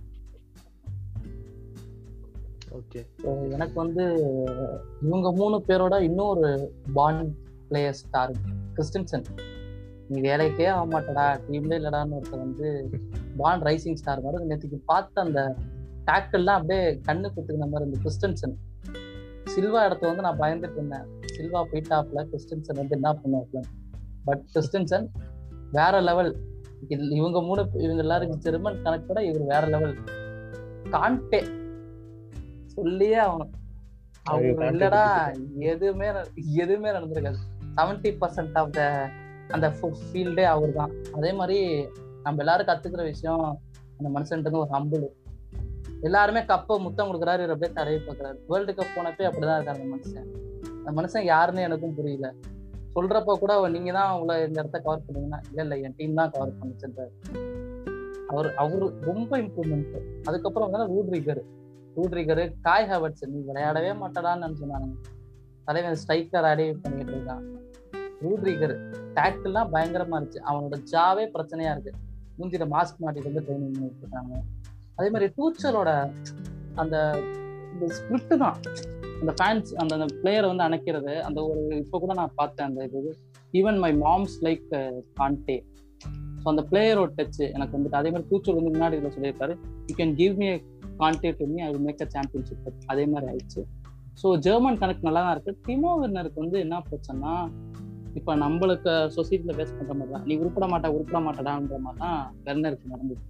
ஓகே 2.72 3.02
So, 3.22 3.50
எனக்கு 3.50 3.74
வந்து 3.74 4.04
இவங்க 5.02 5.32
மூணு 5.32 5.64
பேரோட 5.68 6.02
இன்னொரு 6.02 6.74
பாண்ட் 6.94 7.36
பிளேயர் 7.68 7.94
ஸ்டார் 7.94 8.32
கிறிஸ்டன்சன். 8.74 9.24
நீ 10.10 10.18
வேலைக்கே 10.28 10.66
ஆக 10.72 10.84
மாட்டடா 10.94 11.26
டீம்ல 11.46 11.78
இல்லடான்னு 11.80 12.18
ஒருத்தர் 12.18 12.44
வந்து 12.46 12.68
பாண்ட் 13.38 13.64
ரைசிங் 13.68 14.00
ஸ்டார் 14.02 14.24
மாதிரி 14.26 14.50
நேற்றுக்கு 14.52 14.80
பார்த்த 14.92 15.22
அந்த 15.22 15.42
டேக்கிள்லாம் 16.10 16.60
அப்படியே 16.60 16.82
கண்ணு 17.08 17.28
குத்துக்கிற 17.36 17.68
மாதிரி 17.72 17.88
இந்த 17.90 18.00
கிறிஸ்டன்சன். 18.04 18.56
சில்வா 19.54 19.80
இடத்த 19.88 20.08
வந்து 20.08 20.26
நான் 20.28 20.42
பயந்துட்டு 20.44 20.78
இருந்தேன். 20.80 21.08
சில்வா 21.36 21.62
போயிட்டாப்ல 21.72 22.22
கிறிஸ்டன்சன் 22.32 22.80
வந்து 22.82 22.96
என்ன 22.98 23.12
பண்ணுவாப்ல 23.22 23.62
பட் 24.28 24.44
கிறிஸ்டன்சன் 24.54 25.08
வேற 25.72 25.96
லெவல் 26.10 26.32
இவங்க 27.20 27.40
மூணு 27.42 27.62
இவங்க 27.86 28.02
எல்லாருக்கும் 28.06 28.42
ஜெர்மன் 28.46 28.82
கணக்கோட 28.86 29.20
இவர் 29.30 29.52
வேற 29.54 29.66
லெவல் 29.76 29.96
கான்டே 30.94 31.42
சொல்லியே 32.76 33.20
ஆகணும். 33.26 33.54
அவங்க 34.24 34.72
இல்லடா 34.72 35.04
எதுவுமே 35.72 36.08
எதுவுமே 36.64 36.90
நடந்திருக்காது. 36.90 37.40
செவன்டி 37.78 38.12
பர்சன்ட் 38.22 38.58
ஆஃப் 38.62 38.72
த 38.72 38.84
அந்த 39.50 39.74
ஃபீல்டே 39.80 40.44
அவர் 40.44 40.74
தான் 40.74 40.92
அதே 41.14 41.34
மாதிரி 41.34 41.88
நம்ம 42.24 42.40
எல்லாரும் 42.40 42.68
கத்துக்கிற 42.68 43.04
விஷயம் 43.04 43.62
அந்த 43.98 44.20
மனுஷன்ட்டு 44.20 44.52
ஒரு 44.52 44.70
ஹம்பிள் 44.72 45.08
எல்லாருமே 46.02 46.40
கப்பை 46.40 46.80
முத்தம் 46.80 47.10
கொடுக்குறாரு 47.10 47.44
இவர் 47.44 47.54
அப்படியே 47.54 47.74
தடவி 47.74 47.96
பார்க்குறாரு. 47.96 48.38
வேர்ல்டு 48.48 48.74
கப் 48.74 48.96
போனப்பே 48.96 49.26
அப்படிதான் 49.26 49.58
இருக்காரு 49.60 49.82
அந்த 49.82 49.96
மனுஷன். 49.96 50.28
அந்த 50.86 51.02
மனுஷன் 51.02 51.24
யாருன்னு 51.24 51.62
எனக்கும் 51.62 51.94
புரியல. 51.94 52.34
சொல்றப்ப 52.96 53.34
கூட 53.40 53.70
நீங்க 53.70 53.92
தான் 53.92 54.20
உங்களை 54.20 54.44
இந்த 54.48 54.62
இடத்த 54.62 54.80
கவர் 54.80 55.06
பண்ணீங்கன்னா 55.06 55.40
இல்ல 55.50 55.62
இல்ல 55.62 55.78
என் 55.78 55.96
டீம் 55.98 56.14
தான் 56.14 56.30
கவர் 56.30 56.58
பண்ணிச்சிருந்தாரு 56.60 57.12
அவர் 58.28 58.54
அவரு 58.54 59.00
ரொம்ப 59.02 59.38
இம்ப்ரூவ்மெண்ட் 59.38 59.96
அதுக்கப்புறம் 60.24 60.72
வந்து 60.72 60.88
ரூட்ரிகர். 60.94 61.42
ரூட்ரிகரு 61.98 62.54
காய் 62.62 62.88
ஹவர்ட்ஸ் 62.90 63.26
நீ 63.28 63.42
விளையாடவே 63.46 63.92
மாட்டடான்னு 63.92 64.62
சொன்னாங்க 64.62 64.94
தலைவன் 65.66 66.00
ஸ்ட்ரைக்கர் 66.02 66.48
அடி 66.52 66.74
பண்ணிட்டு 66.74 67.14
இருக்கான். 67.16 67.44
ரூட்ரிகர் 68.22 69.05
டேக்கிள்லாம் 69.18 69.72
பயங்கரமா 69.76 70.18
இருந்துச்சு. 70.18 70.42
அவனோட 70.50 70.78
ஜாவே 70.94 71.26
பிரச்சனையா 71.36 71.72
இருக்கு. 71.76 71.94
மூஞ்சில 72.40 72.66
மாஸ்க் 72.76 73.04
மாட்டிட்டு 73.04 73.30
வந்து 73.32 73.44
ட்ரைனிங் 73.48 73.76
பண்ணிட்டு 73.76 74.04
இருக்காங்க. 74.06 74.34
அதே 74.98 75.08
மாதிரி 75.14 75.28
டூச்சரோட 75.38 75.92
அந்த 76.82 76.96
இந்த 77.74 78.38
தான். 78.44 78.58
அந்த 79.22 79.32
ஃபேன்ஸ் 79.40 79.70
அந்த 79.82 79.92
அந்த 79.98 80.08
பிளேயரை 80.22 80.48
வந்து 80.52 80.66
அணைக்கிறது. 80.68 81.14
அந்த 81.28 81.40
ஒரு 81.50 81.62
இப்போ 81.84 81.98
கூட 82.04 82.14
நான் 82.20 82.36
பார்த்தேன் 82.42 82.68
அந்த 82.70 82.82
இது. 82.90 83.12
Even 83.60 83.80
my 83.84 83.92
mom's 84.04 84.38
like 84.46 84.66
Kante 85.20 85.58
so 86.42 86.46
அந்த 86.52 86.64
பிளேயரோட 86.72 87.12
டச் 87.20 87.40
எனக்கு 87.56 87.76
வந்துட்டு 87.78 88.00
அதே 88.00 88.10
மாதிரி 88.14 88.28
டூச்சர் 88.32 88.58
வந்து 88.58 88.74
முன்னாடி 88.76 88.98
இதில் 89.00 89.14
சொல்லியிருக்காரு. 89.16 89.54
You 89.90 89.94
can 90.02 90.14
give 90.22 90.36
me 90.42 90.50
Kante 91.02 91.30
to 91.40 91.46
me 91.54 91.62
I 91.68 91.70
make 91.88 92.04
a 92.06 92.08
championship 92.16 92.68
அதே 92.94 93.06
மாதிரி 93.14 93.28
ஆயிடுச்சு. 93.32 93.62
ஸோ 94.22 94.28
ஜெர்மன் 94.46 94.80
கணக்கு 94.82 95.08
நல்லா 95.08 95.22
தான் 95.26 95.34
இருக்கு 95.36 95.54
டிமோ 95.68 95.94
வின்னருக்கு 96.02 96.40
வந்து 96.44 96.58
என்ன 96.66 96.82
பிரச்சனைனா 96.90 97.34
இப்போ 98.16 98.36
நம்மளுக்கு 98.36 98.92
சொசைட்டியில் 99.16 99.58
பேஸ் 99.60 99.78
பண்ற 99.78 99.94
மாதிரி 99.94 100.14
தான் 100.16 100.26
நீ 100.30 100.36
உருப்பிட 100.42 100.68
மாட்டா 100.74 100.92
உருப்பிட 100.96 101.20
மாட்டடான்ற 101.28 101.80
மாதிரி 101.86 102.02
தான் 102.06 102.20
வெர்னருக்கு 102.44 102.94
நடந்தது 102.94 103.24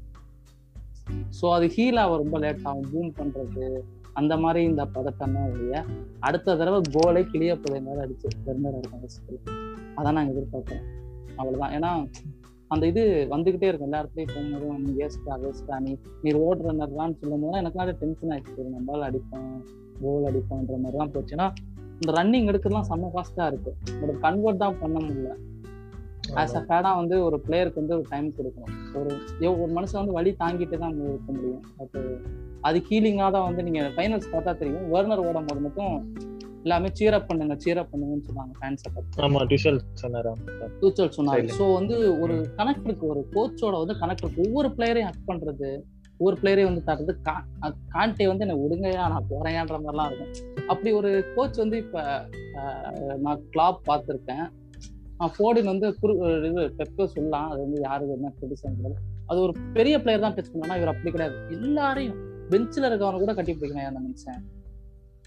ஸோ 1.39 1.45
அது 1.55 1.65
ஹீல் 1.75 2.01
ஆக 2.03 2.17
ரொம்ப 2.17 2.37
லேட் 2.39 2.65
ஆகும் 2.69 2.89
பூம் 2.91 3.11
பண்றது 3.19 3.65
அந்த 4.13 4.33
மாதிரி 4.37 4.59
இந்த 4.63 4.83
பதட்டம் 4.95 5.35
தான் 5.37 5.49
ஒழிய 5.51 5.75
அடுத்த 6.19 6.55
தடவை 6.55 6.79
கோலே 6.95 7.23
கிளிய 7.31 7.55
போதை 7.55 7.79
மாதிரி 7.87 8.03
அடிச்சு 8.05 8.29
வெர்னர் 8.47 8.77
இருக்கும் 8.79 9.03
அதான் 9.99 10.17
நாங்கள் 10.17 10.33
எதிர்பார்க்குறோம் 10.35 10.85
அவ்வளவுதான். 11.39 11.73
ஏன்னா 11.77 11.91
அந்த 12.73 12.83
இது 12.91 13.01
வந்துகிட்டே 13.33 13.67
இருக்கும். 13.69 13.87
எல்லா 13.89 13.99
இடத்துலயும் 14.01 14.31
போகும்போதும் 14.33 14.79
நீ 14.85 14.91
வேஸ்டா 14.99 15.33
வேஸ்டா 15.43 15.75
நீ 15.85 15.91
நீ 16.23 16.29
ரோட் 16.31 16.63
ரன்னர்லான்னு 16.67 17.17
சொல்லும் 17.21 17.43
போது 17.43 17.59
எனக்கு 17.61 17.95
டென்ஷன் 18.01 18.31
ஆயிடுச்சு. 18.35 18.63
நம்மளால 18.75 19.07
அடிப்போம் 19.09 19.51
கோல் 20.01 20.27
அடிப்போன்ற 20.29 20.77
மாதிரி 20.83 20.97
தான் 20.97 21.13
போச்சுன்னா 21.15 21.47
இந்த 21.99 22.11
ரன்னிங் 22.19 22.47
எடுக்கிறதுலாம் 22.51 22.87
செம்ம 22.91 23.11
ஃபாஸ்டா 23.13 23.45
இருக்கு. 23.51 23.71
பட் 23.99 24.15
கன்வெர்ட் 24.25 24.63
தான் 24.63 24.79
பண்ண 24.83 24.97
முடியல. 25.07 25.31
ஆஸ் 26.41 26.55
அ 26.59 26.61
ஃபேடா 26.67 26.91
வந்து 26.99 27.15
ஒரு 27.25 27.37
பிளேயருக்கு 27.47 27.81
வந்து 27.81 27.95
ஒரு 27.97 28.05
டைம் 28.13 28.29
கொடுக்கணும். 28.37 28.73
ஒரு 28.99 29.09
ஒரு 29.63 29.71
மனுஷன் 29.77 30.01
வந்து 30.01 30.17
வழி 30.19 30.31
தாங்கிட்டு 30.43 30.77
தான் 30.83 30.95
இருக்க 31.09 31.29
முடியும். 31.37 31.63
பட் 31.79 31.97
அது 32.67 32.77
ஹீலிங்காக 32.87 33.29
தான் 33.35 33.47
வந்து 33.49 33.65
நீங்க 33.67 33.81
ஃபைனல்ஸ் 33.95 34.31
பார்த்தா 34.33 34.53
தெரியும். 34.61 34.87
வேர்னர் 34.93 35.25
ஓடும் 35.27 35.49
போது 35.49 35.61
மட்டும் 35.67 35.93
எல்லாமே 36.65 36.89
சீரப் 36.97 37.27
பண்ணுங்க 37.29 37.55
சீரப் 37.63 37.89
பண்ணுங்கன்னு 37.91 38.27
சொன்னாங்க 38.29 38.53
ஃபேன்ஸை 38.59 38.89
பார்த்து 38.93 39.23
ஆமா 39.25 39.41
டுஷல் 39.51 39.77
சொன்னாரா. 40.03 40.31
டூச்சல் 40.81 41.11
சொன்னாரு. 41.17 41.49
ஸோ 41.59 41.65
வந்து 41.79 41.97
ஒரு 42.23 42.35
கனெக்ட் 42.59 42.87
இருக்கு 42.89 43.05
ஒரு 43.13 43.21
கோச்சோட 43.35 43.73
வந்து 43.83 43.95
கனெக்ட் 44.01 44.23
இருக்கு 44.25 44.45
ஒவ்வொரு 44.47 44.69
பிளேயரையும் 44.77 45.09
ஹக் 45.09 45.27
பண்றது 45.31 45.69
ஒரு 46.17 46.37
பிளேயரையும் 46.41 46.81
வந்து 46.81 46.91
தர்றது 46.91 47.29
கா- 47.29 47.73
கான்டே 47.93 48.27
வந்து 48.27 48.47
என்ன 48.47 48.55
விடுங்கயா 48.55 48.95
நான் 48.95 49.25
போறேன்ன்ற 49.29 49.79
மாதிரிலாம் 49.79 50.11
இருக்கும். 50.11 50.55
அப்படி 50.67 50.91
ஒரு 50.91 51.23
கோச் 51.35 51.57
வந்து 51.57 51.77
இப்ப 51.77 52.25
நான் 53.17 53.41
கிளாப் 53.51 53.79
பார்த்துருக்கேன். 53.87 54.49
ஃபோர்டின் 55.19 55.65
வந்து 55.65 55.99
குரு 55.99 56.13
இது 56.47 56.73
பெப்பே 56.77 57.05
சொல்லலாம். 57.05 57.49
அது 57.49 57.59
வந்து 57.61 57.81
யாருக்கு 57.81 58.13
என்ன 58.13 58.31
பிடிச்சது 58.41 58.91
அது 59.25 59.41
ஒரு 59.41 59.53
பெரிய 59.73 59.99
பிளேயர் 59.99 60.21
தான் 60.21 60.33
டச் 60.33 60.59
பண்ணா 60.59 60.75
இவர் 60.75 60.87
அப்படி 60.87 61.11
கிடையாது. 61.11 61.35
எல்லாரையும் 61.49 62.15
பெஞ்சில் 62.49 62.83
இருக்கவனை 62.83 63.19
கூட 63.19 63.33
கட்டி 63.33 63.53
பிடிக்கிறாய் 63.53 63.85
அந்த 63.85 63.99
மனுஷன்? 63.99 64.41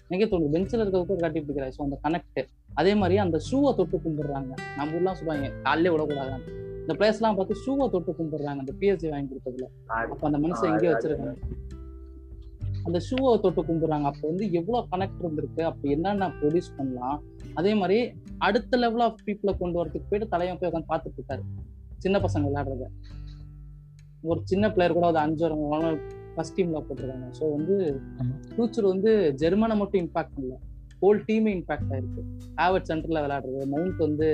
எனக்கே 0.07 0.37
தோணுது 0.37 0.49
பெஞ்சில் 0.49 0.79
இருக்கிறது 0.79 1.07
கூட 1.07 1.19
கட்டி 1.19 1.39
பிடிக்கிறாரு 1.39 1.71
ஸோ 1.77 1.83
அந்த 1.83 1.99
கனெக்ட் 2.03 2.45
அதே 2.73 2.95
மாதிரி 2.95 3.17
அந்த 3.17 3.39
ஷூவை 3.51 3.75
தொட்டு 3.75 3.97
கும்பிடுறாங்க. 3.97 4.53
நம்ம 4.77 4.97
ஊர்லாம் 4.97 5.15
சொல்லுவாங்க 5.15 5.49
காலையிலே 5.63 5.95
விடக்கூடாது 5.95 6.67
இந்த 6.89 6.97
பிளேஸ் 6.99 7.17
எல்லாம் 7.19 7.35
பார்த்து 7.37 7.55
ஷூவை 7.63 7.85
தொட்டு 7.93 8.11
கும்பிடுறாங்க. 8.19 8.59
அந்த 8.63 8.73
பிஎஸ்சி 8.81 9.09
வாங்கி 9.11 9.27
கொடுத்ததுல. 9.31 9.65
அப்ப 10.11 10.23
அந்த 10.29 10.37
மனுஷன் 10.45 10.69
எங்கேயோ 10.69 10.91
வச்சிருக்காங்க 10.93 11.33
அந்த 12.87 12.99
ஷூவை 13.07 13.33
தொட்டு 13.43 13.61
கும்பிடுறாங்க. 13.67 14.05
அப்போ 14.11 14.23
வந்து 14.29 14.45
எவ்வளவு 14.59 14.87
கனெக்ட் 14.93 15.21
இருந்திருக்கு? 15.23 15.61
அப்ப 15.69 15.89
என்னென்ன 15.95 16.29
ப்ரொடியூஸ் 16.39 16.69
பண்ணலாம்? 16.77 17.17
அதே 17.59 17.73
மாதிரி 17.81 17.97
அடுத்த 18.47 18.79
லெவல் 18.83 19.03
ஆஃப் 19.07 19.21
பீப்புளை 19.27 19.53
கொண்டு 19.61 19.79
வரதுக்கு 19.81 20.09
போயிட்டு 20.11 20.31
தலைவன் 20.33 20.59
போய் 20.61 20.69
உட்காந்து 20.71 20.91
பார்த்துட்டு 20.93 21.19
இருக்காரு. 21.19 21.43
சின்ன 22.05 22.21
பசங்க 22.25 22.43
விளையாடுறத. 22.49 22.87
ஒரு 24.31 24.39
சின்ன 24.53 24.71
பிளேயர் 24.77 24.97
கூட 24.97 25.07
அது 25.11 25.21
அஞ்சு 25.25 25.51
ஃபர்ஸ்ட் 26.33 26.57
டீம்ல 26.57 26.81
போட்டிருக்காங்க. 26.87 27.29
ஸோ 27.39 27.45
வந்து 27.57 27.77
ஃபியூச்சர் 28.55 28.91
வந்து 28.93 29.13
ஜெர்மனை 29.43 29.77
மட்டும் 29.83 30.03
இம்பாக்ட் 30.05 30.35
பண்ணல. 30.37 30.57
ஹோல் 31.03 31.23
டீமே 31.29 31.53
இம்பாக்ட் 31.59 31.93
ஆயிருக்கு. 31.95 32.23
ஆவர்ட் 32.65 32.89
சென்டர்ல 32.91 33.23
விளையாடுறது. 33.25 33.63
மவுண்ட் 33.75 34.05
வந்து 34.07 34.29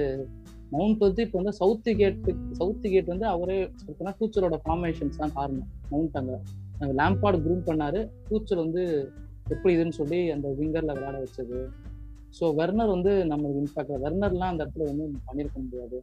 மவுண்ட் 0.73 1.03
வந்து 1.07 1.21
இப்போ 1.25 1.37
வந்து 1.41 1.53
சவுத் 1.61 1.89
கேட்டு 2.01 2.31
சவுத் 2.59 2.87
கேட் 2.93 3.11
வந்து 3.13 3.25
அவரே 3.33 3.57
சொல்லினா 3.81 4.13
ஃபியூச்சரோட 4.17 4.57
ஃபார்மேஷன்ஸ் 4.65 5.21
தான் 5.21 5.35
காரணம். 5.37 5.69
மவுண்ட் 5.91 6.17
அங்கே 6.21 6.37
அங்க 6.79 6.91
லேம்பார்டு 7.01 7.39
க்ரூம் 7.45 7.63
பண்ணாரு. 7.69 7.99
ஃபியூச்சர் 8.27 8.63
வந்து 8.65 8.83
எப்படி 9.53 9.71
இதுன்னு 9.75 9.97
சொல்லி 10.01 10.19
அந்த 10.35 10.47
விங்கர்ல 10.59 10.93
விளையாட 10.97 11.17
வச்சது. 11.25 11.59
ஸோ 12.37 12.45
வெர்னர் 12.59 12.93
வந்து 12.95 13.11
நம்மளுக்கு 13.31 13.61
இம்பாக்ட் 13.63 14.01
வெர்னர்லாம் 14.05 14.51
அந்த 14.53 14.61
இடத்துல 14.65 14.85
வந்து 14.91 15.05
பண்ணியிருக்க 15.27 15.57
முடியாது. 15.65 15.97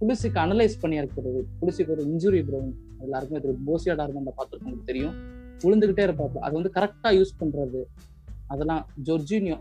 புலிசிக்கு 0.00 0.38
அனலைஸ் 0.44 0.76
பண்ணியிருக்கிறது. 0.82 1.40
புலிசிக்கு 1.60 1.92
ஒரு 1.94 2.02
இன்ஜுரி 2.10 2.40
ப்ரௌன் 2.48 2.72
எல்லாருக்குமே 3.04 3.40
தெரியும் 3.40 3.64
போசியா 3.68 3.94
அந்த 4.22 4.32
பார்த்துருக்கவங்களுக்கு 4.38 4.90
தெரியும். 4.92 5.16
விழுந்துக்கிட்டே 5.62 6.04
இருப்பாப்பு 6.08 6.38
அது 6.38 6.54
வந்து 6.58 6.72
கரெக்டாக 6.76 7.12
யூஸ் 7.18 7.32
பண்ணுறது 7.40 7.80
அதெல்லாம் 8.46 8.82
ஜொர்ஜினியோ 9.06 9.56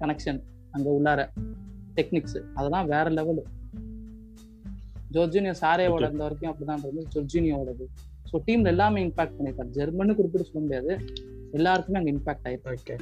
கனெக்ஷன் 0.00 0.40
அங்கே 0.72 0.90
உள்ளார. 0.96 1.20
டெக்னிக்ஸ் 1.98 2.38
அதெல்லாம் 2.54 2.88
வேற 2.94 3.06
லெவலு 3.18 3.44
ஜோர்ஜினியோ 5.14 5.54
சாரேவோட 5.62 6.04
இருந்த 6.06 6.24
வரைக்கும் 6.26 6.50
அப்படிதான் 6.50 6.80
இருந்தது. 6.82 7.06
ஜொர்ஜினியோடது. 7.14 7.84
ஸோ 8.30 8.36
டீம்ல 8.46 8.72
எல்லாமே 8.74 9.00
இம்பாக்ட் 9.06 9.36
பண்ணிருக்காரு 9.36 9.70
ஜெர்மனு 9.78 10.16
குறிப்பிட்டு 10.18 10.48
சொல்ல 10.48 10.60
முடியாது. 10.64 10.92
எல்லாருக்குமே 11.58 11.98
அங்க 12.00 12.10
இம்பாக்ட் 12.16 12.46
ஆயிருக்கு 12.48 12.72
okay 12.76 12.96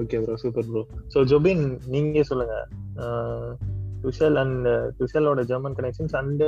okay 0.00 0.18
bro 0.24 0.34
super 0.42 0.66
bro 0.70 0.82
so 1.14 1.18
Jobin 1.30 1.64
நீங்க 1.94 2.22
சொல்லுங்க. 2.30 2.56
டுஷல் 4.02 4.38
அண்ட் 4.42 4.66
டுஷலோட 4.98 5.40
ஜெர்மன் 5.50 5.76
கனெக்ஷன்ஸ் 5.78 6.14
அண்ட் 6.20 6.44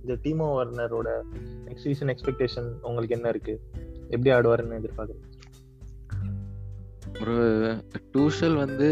இந்த 0.00 0.14
டீமோ 0.24 0.46
வர்னரோட 0.58 1.08
நெக்ஸ்ட் 1.66 1.86
சீசன் 1.88 2.12
எக்ஸ்பெக்டேஷன் 2.14 2.68
உங்களுக்கு 2.88 3.16
என்ன 3.16 3.28
இருக்கு? 3.28 3.54
எப்படி 4.14 4.30
ஆடுவாருன்னு 4.36 4.78
எதிர்பார்க்குறீங்க? 4.80 5.28
ப்ரோ 7.18 7.36
டூஷல் 8.14 8.56
வந்து 8.64 8.88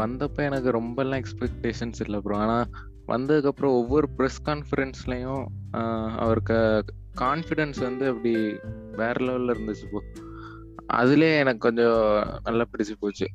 வந்தப்போ 0.00 0.40
எனக்கு 0.48 0.70
ரொம்பலாம் 0.78 1.20
எக்ஸ்பெக்டேஷன்ஸ் 1.22 2.00
இல்லை 2.04 2.18
ப்ரோ 2.24 2.36
ஆனால் 2.44 2.68
வந்ததுக்கப்புறம் 3.12 3.74
ஒவ்வொரு 3.80 4.06
ப்ரெஸ் 4.16 4.38
கான்ஃபரன்ஸ்லையும் 4.48 5.44
அவருக்கு 6.24 6.58
கான்ஃபிடென்ஸ் 7.22 7.80
வந்து 7.88 8.04
அப்படி 8.12 8.32
வேற 9.00 9.14
லெவலில் 9.26 9.54
இருந்துச்சு 9.54 9.86
ப்ரோ 9.90 10.02
அதுலயே 11.00 11.34
எனக்கு 11.42 11.64
கொஞ்சம் 11.66 12.00
நல்லா 12.46 12.64
பிடிச்சி 12.72 12.94
போச்சு. 12.98 13.26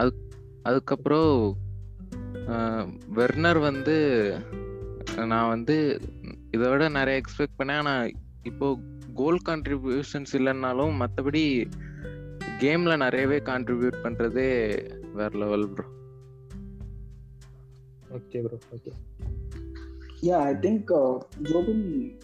அது 0.00 0.10
அதுக்கப்புறம் 0.68 1.32
வெர்னர் 3.18 3.60
வந்து 3.68 3.96
நான் 5.30 5.52
வந்து 5.54 5.76
இதை 6.54 6.66
விட 6.70 6.84
நிறைய 6.98 7.20
எக்ஸ்பெக்ட் 7.20 7.58
பண்ணேன். 7.58 7.80
ஆனால் 7.82 8.12
இப்போ 8.50 8.66
கோல் 9.20 9.40
கான்ட்ரிபியூஷன்ஸ் 9.48 10.32
இல்லைன்னாலும் 10.38 10.94
மற்றபடி 11.02 11.42
கேமில் 12.62 13.02
நிறையவே 13.04 13.38
கான்ட்ரிபியூட் 13.50 13.98
பண்ணுறதே 14.04 14.50
வேற 15.18 15.30
level 15.42 15.66
bro 15.74 15.86
okay 18.18 18.40
bro 18.46 18.58
okay 18.78 18.92
Yeah, 20.26 20.40
I 20.50 20.54
think 20.64 20.88
uh, 20.98 21.14
Jobin 21.46 21.78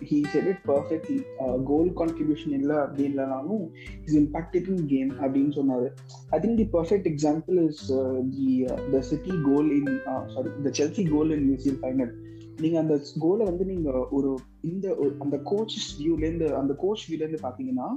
he 0.08 0.18
said 0.32 0.44
it 0.50 0.58
perfectly. 0.68 1.16
Uh, 1.44 1.54
goal 1.70 1.86
contribution 2.00 2.50
இல்ல 2.58 2.72
அப்படி 2.82 3.02
இல்லைனாலும் 3.08 3.64
is 4.06 4.12
impacting 4.20 4.78
game 4.92 5.10
அப்படின்னு 5.22 5.52
சொன்னாரு. 5.56 5.88
I 6.36 6.38
think 6.42 6.54
the 6.60 6.66
perfect 6.76 7.06
example 7.12 7.56
is 7.64 7.78
uh, 8.00 8.18
the 8.36 8.50
uh, 8.72 8.78
the 8.92 9.00
City 9.10 9.34
goal 9.48 9.66
in 9.78 9.86
uh, 10.12 10.22
sorry 10.34 10.52
the 10.66 10.72
Chelsea 10.78 11.06
goal 11.14 11.30
in 11.36 11.42
UCL 11.54 11.78
final. 11.86 12.12
நீங்க 12.58 12.76
அந்த 12.78 12.94
கோல 13.18 13.44
வந்து 13.44 13.64
நீங்க 13.64 13.90
ஒரு 14.10 14.30
இந்த 14.62 14.86
அந்த 15.20 15.36
கோச் 15.50 15.76
வியூல 15.98 16.22
இருந்து 16.22 16.46
அந்த 16.56 16.72
கோச் 16.80 17.04
வியூல 17.06 17.22
இருந்து 17.24 17.44
பாத்தீங்கன்னா 17.44 17.88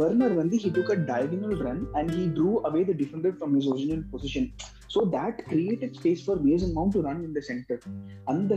வர்னர் 0.00 0.34
வந்து 0.34 0.56
he 0.56 0.70
took 0.76 0.92
a 0.92 0.98
diagonal 1.08 1.56
run 1.66 1.82
and 1.92 2.12
he 2.16 2.24
drew 2.36 2.52
away 2.68 2.82
the 2.90 2.94
defender 3.02 3.34
from 3.36 3.54
his 3.56 3.68
original 3.72 4.04
position 4.12 4.48
so 4.94 5.02
that 5.14 5.38
created 5.50 5.94
space 5.98 6.22
for 6.24 6.40
Mason 6.42 6.72
Mount 6.72 6.96
to 6.96 7.02
run 7.08 7.22
in 7.24 7.36
the 7.36 7.42
centre 7.42 7.82
அந்த 8.24 8.56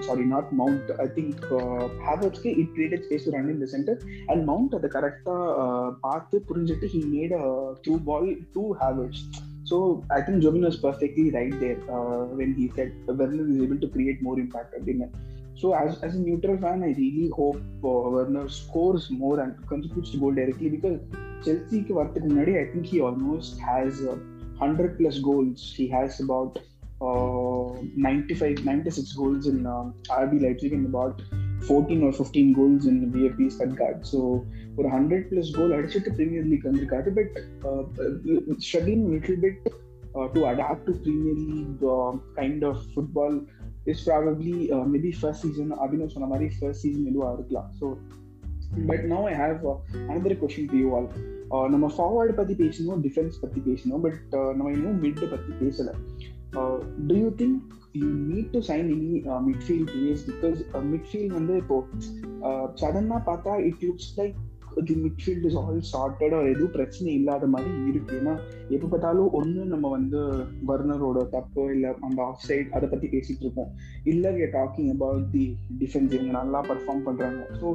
sorry 0.00 0.26
not 0.26 0.50
Mount 0.60 0.90
I 0.98 1.08
think 1.14 1.44
ஹேவர்ஸ்க்கு 2.06 2.52
it 2.56 2.72
created 2.74 3.06
space 3.06 3.30
run 3.36 3.50
in 3.54 3.62
the 3.64 3.68
centre 3.72 4.00
and 4.26 4.44
Mount 4.44 4.76
அதை 4.78 4.90
கரெக்டாக 4.90 5.66
பார்த்து 6.00 6.44
புரிஞ்சிட்டு 6.50 6.92
he 6.94 7.02
made 7.14 7.34
through 7.84 7.96
ball 8.04 8.30
to 8.54 8.66
Havertz 8.82 9.22
So 9.72 10.04
I 10.10 10.20
think 10.20 10.42
Jomin 10.42 10.64
was 10.66 10.76
perfectly 10.76 11.30
right 11.30 11.58
there 11.58 11.78
uh, 11.90 12.24
when 12.38 12.52
he 12.52 12.70
said 12.76 12.92
Werner 13.06 13.48
is 13.50 13.62
able 13.62 13.78
to 13.80 13.88
create 13.88 14.20
more 14.20 14.38
impact 14.38 14.74
at 14.74 14.84
dinner. 14.84 15.08
So 15.54 15.72
as, 15.72 16.02
as 16.02 16.14
a 16.14 16.18
neutral 16.18 16.58
fan, 16.58 16.82
I 16.82 16.88
really 16.88 17.30
hope 17.34 17.56
uh, 17.56 18.10
Werner 18.16 18.50
scores 18.50 19.10
more 19.10 19.40
and 19.40 19.56
contributes 19.68 20.10
to 20.10 20.18
goal 20.18 20.34
directly 20.34 20.68
because 20.68 21.00
Chelsea 21.42 21.80
ke 21.84 21.96
I 21.96 22.66
think 22.72 22.84
he 22.84 23.00
almost 23.00 23.58
has 23.60 24.02
uh, 24.02 24.16
100 24.58 24.98
plus 24.98 25.20
goals. 25.20 25.72
He 25.74 25.88
has 25.88 26.20
about 26.20 26.58
uh, 27.00 27.72
95, 27.96 28.66
96 28.66 29.12
goals 29.14 29.46
in 29.46 29.64
uh, 29.64 29.84
RB 30.10 30.42
Leipzig 30.42 30.74
and 30.74 30.84
about 30.84 31.22
14 31.68 32.02
or 32.06 32.12
15 32.18 32.52
goals 32.58 32.82
in 32.90 32.96
VFB 33.14 33.48
Stuttgart. 33.56 34.00
So 34.12 34.20
ஒரு 34.78 34.88
hundred 34.92 35.26
plus 35.30 35.50
goal 35.56 35.74
அடிச்சுட்டு 35.76 36.10
Premier 36.18 36.46
League 36.50 36.68
வந்திருக்காரு. 36.68 37.10
But 37.18 37.34
struggling 38.66 39.02
little 39.14 39.40
bit 39.44 39.66
to 40.34 40.40
adapt 40.50 40.86
to 40.88 40.92
Premier 41.04 41.40
League 41.48 41.84
kind 42.38 42.64
of 42.70 42.82
football 42.92 43.36
is 43.92 44.02
probably 44.08 44.56
maybe 44.94 45.12
first 45.20 45.44
season 45.46 45.72
Abhinav 45.86 46.14
சொன்ன 46.14 46.28
மாதிரி 46.32 46.48
first 46.58 46.82
season 46.86 47.08
எதுவாக 47.12 47.36
இருக்கலாம். 47.38 47.68
So 47.80 47.86
but 48.90 49.04
no 49.14 49.20
I 49.32 49.34
have 49.42 49.58
another 50.10 50.36
question 50.44 50.70
to 50.72 50.78
you 50.84 50.90
all 50.98 51.08
நம்ம 51.74 51.86
forward 51.96 52.34
பற்றி 52.40 52.54
பேசணும் 52.64 53.00
defence 53.06 53.40
பற்றி 53.44 53.62
பேசணும் 53.70 54.04
but 54.06 54.36
நம்ம 54.58 54.70
இன்னும் 54.76 55.00
மிட் 55.04 55.24
பற்றி 55.34 55.52
பேசலை. 55.62 55.94
Do 56.52 57.14
you 57.16 57.28
think 57.40 57.60
you 58.00 58.08
need 58.30 58.52
to 58.54 58.60
sign 58.68 58.88
any 58.94 59.10
midfield 59.48 59.90
players 59.92 60.24
because 60.30 60.58
midfield 60.92 61.36
வந்து 61.38 61.56
இப்போ 61.62 61.78
uh, 62.48 62.64
சடனாக 62.80 63.20
பார்த்தா 63.28 63.54
it 63.68 63.84
looks 63.88 64.12
like 64.20 64.38
the 64.88 64.94
midfield 64.96 65.46
is 65.48 65.56
all 65.60 65.80
sorted 65.92 66.34
எதுவும் 66.50 66.74
பிரச்சனை 66.76 67.08
இல்லாத 67.18 67.46
மாதிரி 67.54 67.72
இருக்கு. 67.90 68.12
ஏன்னா 68.20 68.34
எப்போ 68.74 68.86
பார்த்தாலும் 68.86 69.34
ஒன்று 69.38 69.62
நம்ம 69.72 69.88
வந்து 69.88 70.20
வர்னரோட 70.70 71.18
தப்பு 71.34 71.64
இல்லை 71.74 71.90
அந்த 72.06 72.20
ஆஃப் 72.28 72.44
சைட் 72.48 72.72
அதை 72.76 72.86
பற்றி 72.88 73.08
பேசிட்டு 73.14 73.44
இருப்போம். 73.44 73.70
இல்லை 74.12 74.30
we 74.36 74.42
are 74.46 74.54
talking 74.58 74.90
about 74.94 75.26
the 75.34 75.44
defence 75.82 76.14
இவங்க 76.16 76.32
நல்லா 76.40 76.60
பர்ஃபார்ம் 76.70 77.04
பண்ணுறாங்க 77.08 77.42
so 77.60 77.68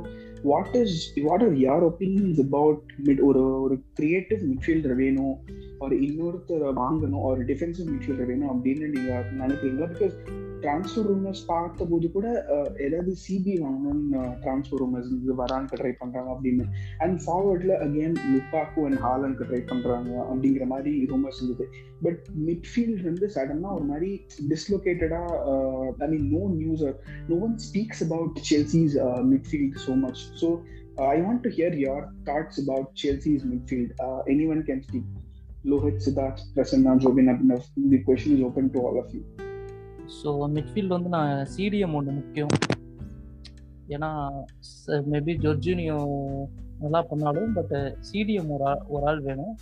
what 0.43 0.75
is 0.75 1.19
what 1.23 1.43
are 1.43 1.57
your 1.57 1.83
opinions 1.83 2.39
about 2.39 2.83
mid 3.05 3.21
ஒரு 3.21 3.61
ஒரு 3.61 3.81
கிரியேட்டிவ் 3.93 4.41
மிட்ஃபீல்டர் 4.41 4.95
வேணும் 4.95 5.37
ஒரு 5.79 5.95
இன்னொருத்தரை 5.95 6.69
வாங்கணும் 6.73 7.21
ஒரு 7.21 7.41
டிஃபென்சிவ் 7.41 7.87
மிட்ஃபீல்டர் 7.93 8.25
வேணும் 8.25 8.51
அப்படின்னு 8.53 8.85
நீங்க 8.89 9.23
நினைக்கிறீங்களா? 9.43 9.89
பிகாஸ் 9.93 10.45
டிரான்ஸ்ஃபர் 10.61 11.07
ரூமர்ஸ் 11.07 11.45
பார்த்த 11.47 11.85
போது 11.85 12.11
கூட 12.11 12.45
ஏதாவது 12.77 13.13
சிபி 13.23 13.53
வாங்கணும்னு 13.63 14.21
டிரான்ஸ்ஃபர் 14.43 14.81
ரூமர்ஸ் 14.83 15.09
வரான்க்கு 15.25 15.75
ட்ரை 15.75 15.91
பண்றாங்க 15.97 16.33
அப்படின்னு. 16.35 16.65
அண்ட் 16.97 17.21
ஃபார்வர்டில் 17.25 17.75
அகேன் 17.85 18.15
லுக்காக்கு 18.33 18.85
அண்ட் 18.85 18.95
ஹாலனுக்கு 18.95 19.43
ட்ரை 19.49 19.67
பண்றாங்க 19.67 20.25
அப்படிங்கிற 20.31 20.65
மாதிரி 20.65 21.05
ரூமர்ஸ் 21.05 21.43
இருந்தது. 21.43 21.67
பட் 22.01 22.23
மிட்ஃபீல்ட் 22.45 23.03
வந்து 23.03 23.29
சடனாக 23.35 23.73
ஒரு 23.73 23.83
மாதிரி 23.83 24.21
டிஸ்லொகேட்டடா 24.49 25.21
I 25.97 26.07
mean 26.07 26.27
no 26.29 26.49
news 26.53 26.83
no 27.27 27.35
one 27.35 27.55
speaks 27.67 28.03
about 28.07 28.39
Chelsea's 28.51 28.97
midfield 29.33 29.77
so 29.87 29.99
much 29.99 30.26
so 30.41 30.49
I 31.07 31.15
uh, 31.15 31.25
want 31.25 31.41
to 31.43 31.49
hear 31.49 31.71
your 31.85 31.99
thoughts 32.27 32.57
about 32.63 32.85
Chelsea's 33.01 33.43
midfield. 33.51 33.89
Anyone 34.53 34.63
can 34.69 34.83
speak 34.87 35.09
Lohit, 35.63 35.97
Siddharth, 35.97 36.41
Prasanna, 36.53 36.97
Jobin, 36.97 37.27
Abhinav. 37.27 37.61
The 37.75 37.99
question 37.99 38.37
is 38.37 38.41
open 38.41 38.71
to 38.71 38.79
all 38.79 38.97
of 39.01 39.09
you. 39.15 39.23
So 40.17 40.29
midfield 40.53 40.93
வந்து 40.95 41.09
நான் 41.15 41.31
CTM 41.53 41.95
ஒன்று 41.97 42.11
முக்கியம் 42.17 42.53
ஏன்னா 43.95 44.09
maybe 45.11 45.33
Jorginho 45.45 45.97
நல்லா 46.83 47.01
பண்ணாலும் 47.09 47.51
but 47.57 47.73
CTM 48.09 48.47
uh, 48.47 48.55
ஒரு 48.55 48.65
ஆள் 48.69 48.83
ஒரு 48.93 49.03
ஆள் 49.09 49.19
வேணும் 49.27 49.55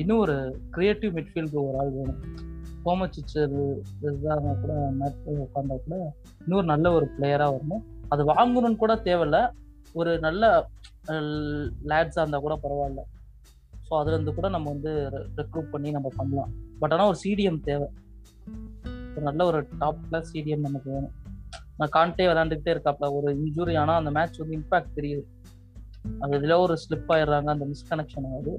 இன்னும் 0.00 0.22
ஒரு 0.24 0.36
கிரியேட்டிவ் 0.76 1.12
மிட்ஃபீல்டு 1.18 1.58
ஒரு 1.68 1.78
ஆள் 1.82 1.92
வேணும் 1.98 2.20
கோமச்சிச்சர் 2.86 3.54
இதாக 4.08 4.56
கூட 4.64 4.74
மேட்ச் 5.00 5.30
உட்காந்தா 5.44 5.76
கூட 5.84 5.96
இன்னொரு 6.44 6.66
நல்ல 6.72 6.92
ஒரு 6.98 7.08
பிளேயராக 7.18 7.54
வரணும் 7.56 7.84
அது 8.14 8.24
வாங்கணும்னு 8.32 8.82
கூட 8.84 8.96
தேவையில்ல 9.08 9.40
ஒரு 9.94 10.12
நல்ல 10.26 10.44
லேட்ஸாக 11.90 12.22
இருந்தால் 12.22 12.44
கூட 12.46 12.54
பரவாயில்ல. 12.64 13.02
ஸோ 13.86 13.92
அதுலேருந்து 14.00 14.34
கூட 14.38 14.48
நம்ம 14.48 14.70
வந்து 14.74 14.92
ரெக்ரூட் 15.40 15.72
பண்ணி 15.74 15.90
நம்ம 15.96 16.08
பண்ணலாம். 16.16 16.52
பட் 16.80 16.94
ஆனால் 16.94 17.10
ஒரு 17.12 17.18
சிடிஎம் 17.24 17.60
தேவை. 17.68 17.88
ஒரு 19.14 19.24
நல்ல 19.28 19.40
ஒரு 19.50 19.58
டாப் 19.82 20.00
கிளாஸ் 20.08 20.32
சிடிஎம் 20.34 20.66
நமக்கு 20.68 20.88
வேணும். 20.94 21.14
நான் 21.78 21.94
காண்டே 21.96 22.26
விளாண்டுக்கிட்டே 22.30 22.74
இருக்காப்ல. 22.74 23.06
ஒரு 23.18 23.28
இன்ஜுரி 23.42 23.74
ஆனால் 23.82 24.00
அந்த 24.00 24.10
மேட்ச் 24.18 24.40
வந்து 24.42 24.56
இம்பாக்ட் 24.60 24.96
தெரியுது. 24.98 25.24
அது 26.22 26.38
இதில் 26.38 26.62
ஒரு 26.64 26.74
ஸ்லிப் 26.84 27.12
ஆயிடுறாங்க 27.14 27.50
அந்த 27.54 27.66
மிஸ்கனெக்ஷன் 27.72 28.26
ஆகுது. 28.30 28.54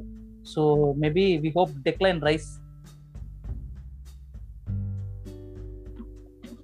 So 0.54 0.62
maybe 1.04 1.26
we 1.44 1.52
hope 1.58 1.74
Declan 1.88 2.22
Rice 2.30 2.50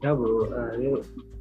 bro 0.01 0.29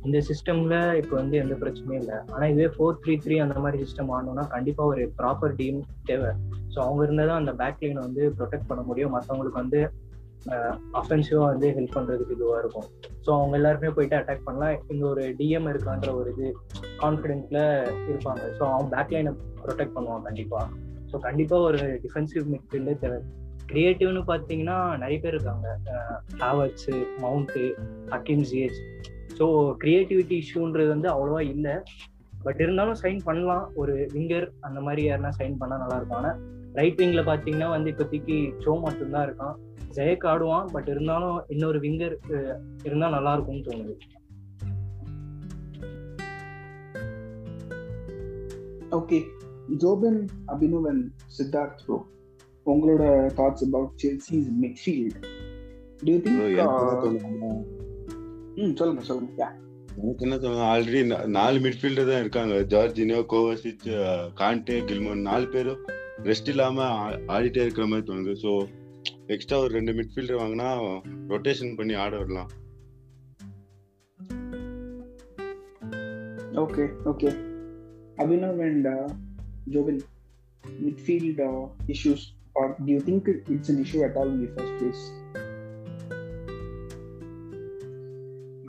இந்த 0.06 0.18
சிஸ்டம்ல 0.28 0.76
இப்போ 1.00 1.14
வந்து 1.20 1.36
எந்த 1.42 1.54
பிரச்சனையும் 1.62 2.00
இல்லை. 2.02 2.18
ஆனா 2.34 2.44
இதுவே 2.52 2.68
ஃபோர் 2.74 3.00
த்ரீ 3.02 3.14
த்ரீ 3.24 3.36
அந்த 3.44 3.56
மாதிரி 3.64 3.78
சிஸ்டம் 3.84 4.12
ஆனோம்னா 4.18 4.44
கண்டிப்பா 4.54 4.82
ஒரு 4.92 5.02
ப்ராப்பர் 5.18 5.56
டீம் 5.60 5.80
தேவை. 6.10 6.30
ஸோ 6.74 6.78
அவங்க 6.84 7.00
இருந்தால் 7.06 7.30
தான் 7.32 7.42
அந்த 7.42 7.52
பேக்லைனை 7.62 8.02
வந்து 8.06 8.22
ப்ரொடெக்ட் 8.38 8.70
பண்ண 8.70 8.84
முடியும். 8.90 9.12
மற்றவங்களுக்கு 9.16 9.62
வந்து 9.62 9.80
அஃபென்சிவா 11.00 11.42
வந்து 11.52 11.68
ஹெல்ப் 11.76 11.96
பண்றதுக்கு 11.96 12.36
இதுவா 12.36 12.56
இருக்கும். 12.62 12.86
ஸோ 13.24 13.30
அவங்க 13.38 13.54
எல்லாருமே 13.58 13.90
போயிட்டு 13.96 14.16
அட்டாக் 14.18 14.46
பண்ணலாம். 14.46 14.76
இங்க 14.92 15.04
ஒரு 15.14 15.24
டிஎம் 15.40 15.68
இருக்கான்ற 15.72 16.10
ஒரு 16.20 16.30
இது 16.34 16.46
கான்பிடென்ட்ல 17.02 17.60
இருப்பாங்க. 18.10 18.44
ஸோ 18.58 18.62
அவங்க 18.74 18.88
பேக்லைனை 18.96 19.32
ப்ரொடெக்ட் 19.64 19.96
பண்ணுவாங்க 19.98 20.24
கண்டிப்பா. 20.30 20.62
ஸோ 21.10 21.18
கண்டிப்பா 21.28 21.56
ஒரு 21.68 21.82
டிஃபென்சிவ் 22.06 22.44
மிட்ஃபீல்டே 22.54 22.96
தேவை. 23.04 23.20
கிரியேட்டிவ்னு 23.70 24.22
பார்த்தீங்கன்னா 24.30 24.78
நிறைய 25.02 25.18
பேர் 25.24 25.36
இருக்காங்க. 25.36 25.68
Havertz 26.42 26.94
Mount 27.24 27.64
Hakim 28.16 28.44
Ziyech 28.50 28.80
so 29.38 29.46
creativity 29.82 30.36
இஷ்யூன்றது 30.42 30.88
வந்து 30.94 31.08
அவ்வளோவா 31.14 31.42
இல்லை. 31.54 31.74
பட் 32.44 32.60
இருந்தாலும் 32.64 32.98
சைன் 33.02 33.20
பண்ணலாம். 33.28 33.64
ஒரு 33.80 33.94
விங்கர் 34.14 34.46
அந்த 34.66 34.78
மாதிரி 34.86 35.02
யாருன்னா 35.08 35.32
சைன் 35.40 35.58
பண்ணால் 35.60 35.82
நல்லா 35.82 35.98
இருக்கும். 35.98 36.20
ஆனால் 36.20 36.38
ரைட் 36.78 37.00
விங்ல 37.00 37.22
பார்த்தீங்கன்னா 37.28 37.68
வந்து 37.74 37.90
இப்போதைக்கு 37.92 38.36
சோ 38.64 38.72
மட்டும்தான் 38.86 39.26
இருக்கான். 39.28 39.56
ஜெயக் 39.96 40.26
ஆடுவான். 40.32 40.68
பட் 40.74 40.88
இருந்தாலும் 40.94 41.38
இன்னொரு 41.54 41.78
விங்கர் 41.86 42.16
இருந்தால் 42.86 43.16
நல்லா 43.16 43.32
இருக்கும்னு 43.36 43.66
தோணுது. 43.68 43.96
Okay 48.98 49.18
Jobin 49.82 50.20
Abhinav 50.52 50.86
and 50.92 51.04
Siddharth 51.36 51.82
bro 51.86 51.98
உங்களோட 52.72 53.04
thoughts 53.38 53.64
about 53.66 53.92
Chelsea's 54.02 54.48
midfield 54.64 55.18
do 56.04 56.10
you 56.12 56.18
think 56.24 56.40
hmm 58.60 58.76
சொல்லுங்க 58.78 59.02
சொல்லுங்க. 59.08 59.44
எனக்கு 60.00 60.24
என்ன 60.26 60.36
தோணுது 60.42 60.64
ஆல்ரெடி 60.72 61.00
நாலு 61.38 61.58
மிட்ஃபீல்டர் 61.64 62.10
தான் 62.10 62.22
இருக்காங்க. 62.24 62.54
ஜார்ஜினியோ 62.72 63.20
கோவசிச் 63.32 63.86
கான்டே 64.40 64.76
கில்மோன் 64.90 65.26
நாலு 65.28 65.46
பேரும் 65.54 65.82
ரெஸ்ட் 66.28 66.50
இல்லாம 66.52 66.86
ஆடிட்டே 67.36 67.64
இருக்கிற 67.66 67.86
மாதிரி 67.92 68.06
தோணுது. 68.10 68.34
ஸோ 68.44 68.52
எக்ஸ்ட்ரா 69.34 69.58
ஒரு 69.64 69.72
ரெண்டு 69.78 69.92
மிட்ஃபீல்டர் 69.98 70.40
வாங்கினா 70.42 70.68
ரொட்டேஷன் 71.32 71.76
பண்ணி 71.80 71.94
ஆட 72.04 72.12
வரலாம். 72.22 72.50
Okay 76.64 76.86
okay 77.12 77.32
Abhinav 78.24 78.62
and 78.68 78.88
Jobin 79.74 80.02
midfield 80.84 81.38
uh, 81.46 81.62
issues 81.92 82.22
or 82.58 82.64
do 82.84 82.88
you 82.94 83.00
think 83.06 83.28
it's 83.54 83.68
an 83.72 83.78
issue 83.84 84.02
at 84.06 84.16
all 84.20 84.28
in 84.34 84.38
the 84.42 84.50
first 84.56 84.74
place? 84.80 85.02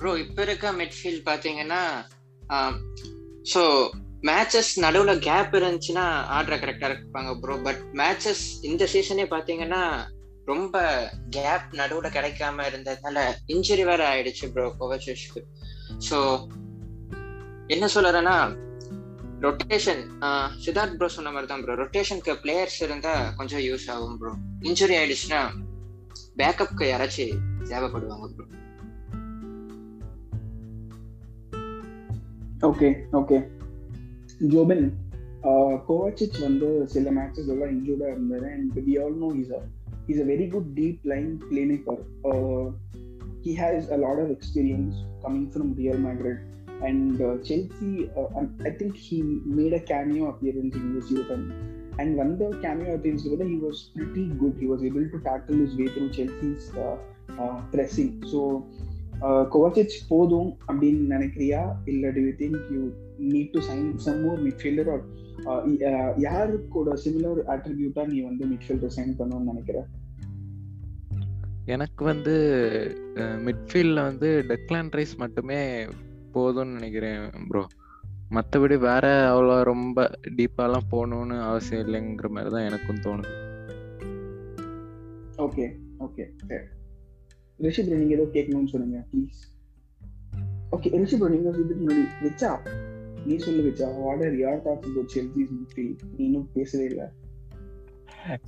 Bro 0.02 0.12
இப்போ 0.18 0.42
இருக்க 0.42 0.72
மிட்ஃபீல்ட் 0.72 1.28
பார்த்தீங்கன்னா 1.28 1.82
ஸோ 3.44 3.62
மேட்சஸ் 4.24 4.72
நடுவில் 4.80 5.20
கேப் 5.20 5.54
இருந்துச்சுன்னா 5.56 6.06
ஆடுற 6.28 6.56
கரெக்டாக 6.58 6.90
இருப்பாங்க 6.90 7.32
ப்ரோ 7.40 7.56
பட் 7.64 7.82
மேட்சஸ் 7.94 8.44
இந்த 8.62 8.86
சீசனே 8.86 9.26
பார்த்தீங்கன்னா 9.26 9.82
ரொம்ப 10.46 10.76
கேப் 11.30 11.68
நடுவில் 11.74 12.14
கிடைக்காம 12.14 12.66
இருந்ததுனால 12.68 13.18
இன்ஜுரி 13.48 13.84
வேற 13.84 14.02
ஆயிடுச்சு 14.10 14.48
ப்ரோ 14.54 14.66
கோவச்சிஷ்க்கு 14.80 15.42
ஸோ 16.10 16.20
என்ன 17.70 17.86
சொல்றேன்னா 17.96 18.36
ரொட்டேஷன் 19.42 20.02
சித்தார்த் 20.66 20.98
ப்ரோ 20.98 21.08
சொன்ன 21.08 21.32
மாதிரி 21.32 21.48
தான் 21.48 21.64
ப்ரோ 21.64 21.76
ரொட்டேஷனுக்கு 21.76 22.34
பிளேயர்ஸ் 22.44 22.80
இருந்தா 22.82 23.14
கொஞ்சம் 23.38 23.60
யூஸ் 23.60 23.88
ஆகும் 23.90 24.18
ப்ரோ 24.18 24.34
இன்ஜுரி 24.62 24.96
ஆயிடுச்சுன்னா 24.96 25.42
பேக்கப்க்கு 26.38 26.86
யாராச்சும் 26.86 27.40
தேவைப்படுவாங்க 27.70 28.28
bro 28.36 28.61
okay 32.71 32.91
okay 33.21 33.39
Jobin 34.55 34.87
Kovacic 35.89 36.39
வந்து 36.47 36.69
சில 36.95 37.11
மேட்சஸ் 37.19 37.51
எல்லாம் 37.55 37.73
இன்ஜூர்டா 37.77 38.09
இருந்தாரு 38.15 38.49
and 38.57 38.79
we 38.89 38.95
all 39.03 39.19
know 39.25 39.31
is 39.43 39.53
is 40.13 40.23
a 40.25 40.29
very 40.33 40.49
good 40.55 40.71
deep 40.81 41.03
lying 41.15 41.31
playmaker 41.73 42.03
he 43.47 43.55
has 43.55 43.89
a 43.91 43.97
lot 43.97 44.19
of 44.19 44.29
experience 44.35 44.95
coming 45.25 45.45
from 45.55 45.67
Real 45.75 45.99
Madrid 46.07 46.39
and 46.89 47.21
uh, 47.23 47.37
Chelsea. 47.49 48.11
Uh, 48.17 48.27
I 48.65 48.71
think 48.71 48.97
he 48.97 49.23
made 49.59 49.73
a 49.73 49.81
cameo 49.81 50.31
appearance 50.31 50.75
in 50.75 50.95
this 50.95 51.11
youth 51.11 51.31
and, 51.31 51.53
and 52.01 52.17
when 52.17 52.37
the 52.37 52.59
cameo 52.61 52.95
appearance 52.97 53.23
together, 53.23 53.45
he 53.45 53.59
was 53.59 53.91
pretty 53.95 54.27
good. 54.41 54.57
He 54.59 54.67
was 54.67 54.83
able 54.83 55.09
to 55.09 55.21
tackle 55.21 55.57
his 55.57 55.77
way 55.77 55.87
through 55.87 56.11
Chelsea's 56.11 56.73
uh, 56.77 56.97
uh, 57.41 57.61
pressing. 57.73 58.25
So 58.27 58.67
Kovacic 59.54 59.98
போதும் 60.12 60.52
அப்படின்னு 60.68 61.04
நினைக்கிறியா? 61.14 61.62
இல்ல 61.92 62.12
do 62.16 62.22
you 62.28 62.32
think 62.42 62.70
you 62.76 62.84
need 63.34 63.52
to 63.56 63.62
sign 63.70 63.90
some 64.06 64.22
more 64.26 64.40
midfielder 64.46 64.90
or 64.94 65.04
யாருக்கூட 66.26 66.96
similar 67.04 67.42
அட்ரிபியூட்டா 67.56 68.06
நீ 68.12 68.18
வந்து 68.30 68.46
midfielder 68.52 68.96
sign 68.98 69.14
பண்ணணும்னு 69.20 69.52
நினைக்கிற? 69.52 69.80
எனக்கு 71.76 72.04
வந்து 72.12 72.34
மிட்ஃபீல்டில் 73.48 74.08
வந்து 74.10 74.30
டெக்லான் 74.52 74.92
ரைஸ் 74.98 75.16
மட்டுமே 75.24 75.60
போதும்னு 76.36 76.76
நினைக்கிறேன் 76.78 77.22
ப்ரோ 77.50 77.64
மற்றபடி 78.36 78.76
வேற 78.90 79.06
அவ்வளோ 79.32 79.56
ரொம்ப 79.72 79.98
டீப்பாலாம் 80.38 80.90
போகணும்னு 80.92 81.38
அவசியம் 81.48 81.84
இல்லைங்கிற 81.86 82.30
மாதிரி 82.36 82.52
தான் 82.56 82.68
எனக்கும் 82.70 83.02
தோணுது. 83.06 83.34
ஓகே 85.46 85.66
ஓகே 86.06 86.26
ரிஷி 87.66 87.82
ப்ரோ 87.86 87.98
நீங்க 88.02 88.14
ஏதோ 88.18 88.26
கேட்கணும்னு 88.36 88.72
சொன்னீங்க 88.74 89.00
ப்ளீஸ் 89.12 89.40
ஓகே 90.76 90.90
ரிஷி 91.02 91.18
ப்ரோ 91.22 91.30
நீங்க 91.34 91.50
இதுக்கு 91.64 91.82
முன்னாடி 91.82 92.06
வச்சா 92.28 92.52
நீ 93.26 93.36
சொல்லு 93.46 93.64
வச்சா 93.68 93.88
what 94.04 94.24
are 94.28 94.38
your 94.44 94.62
thoughts 94.66 94.88
about 94.90 95.12
Chelsea's 95.16 95.52
midfield 95.58 96.02
நீ 96.16 96.22
இன்னும் 96.28 96.48
பேசவே 96.58 96.86
இல்லை. 96.92 97.08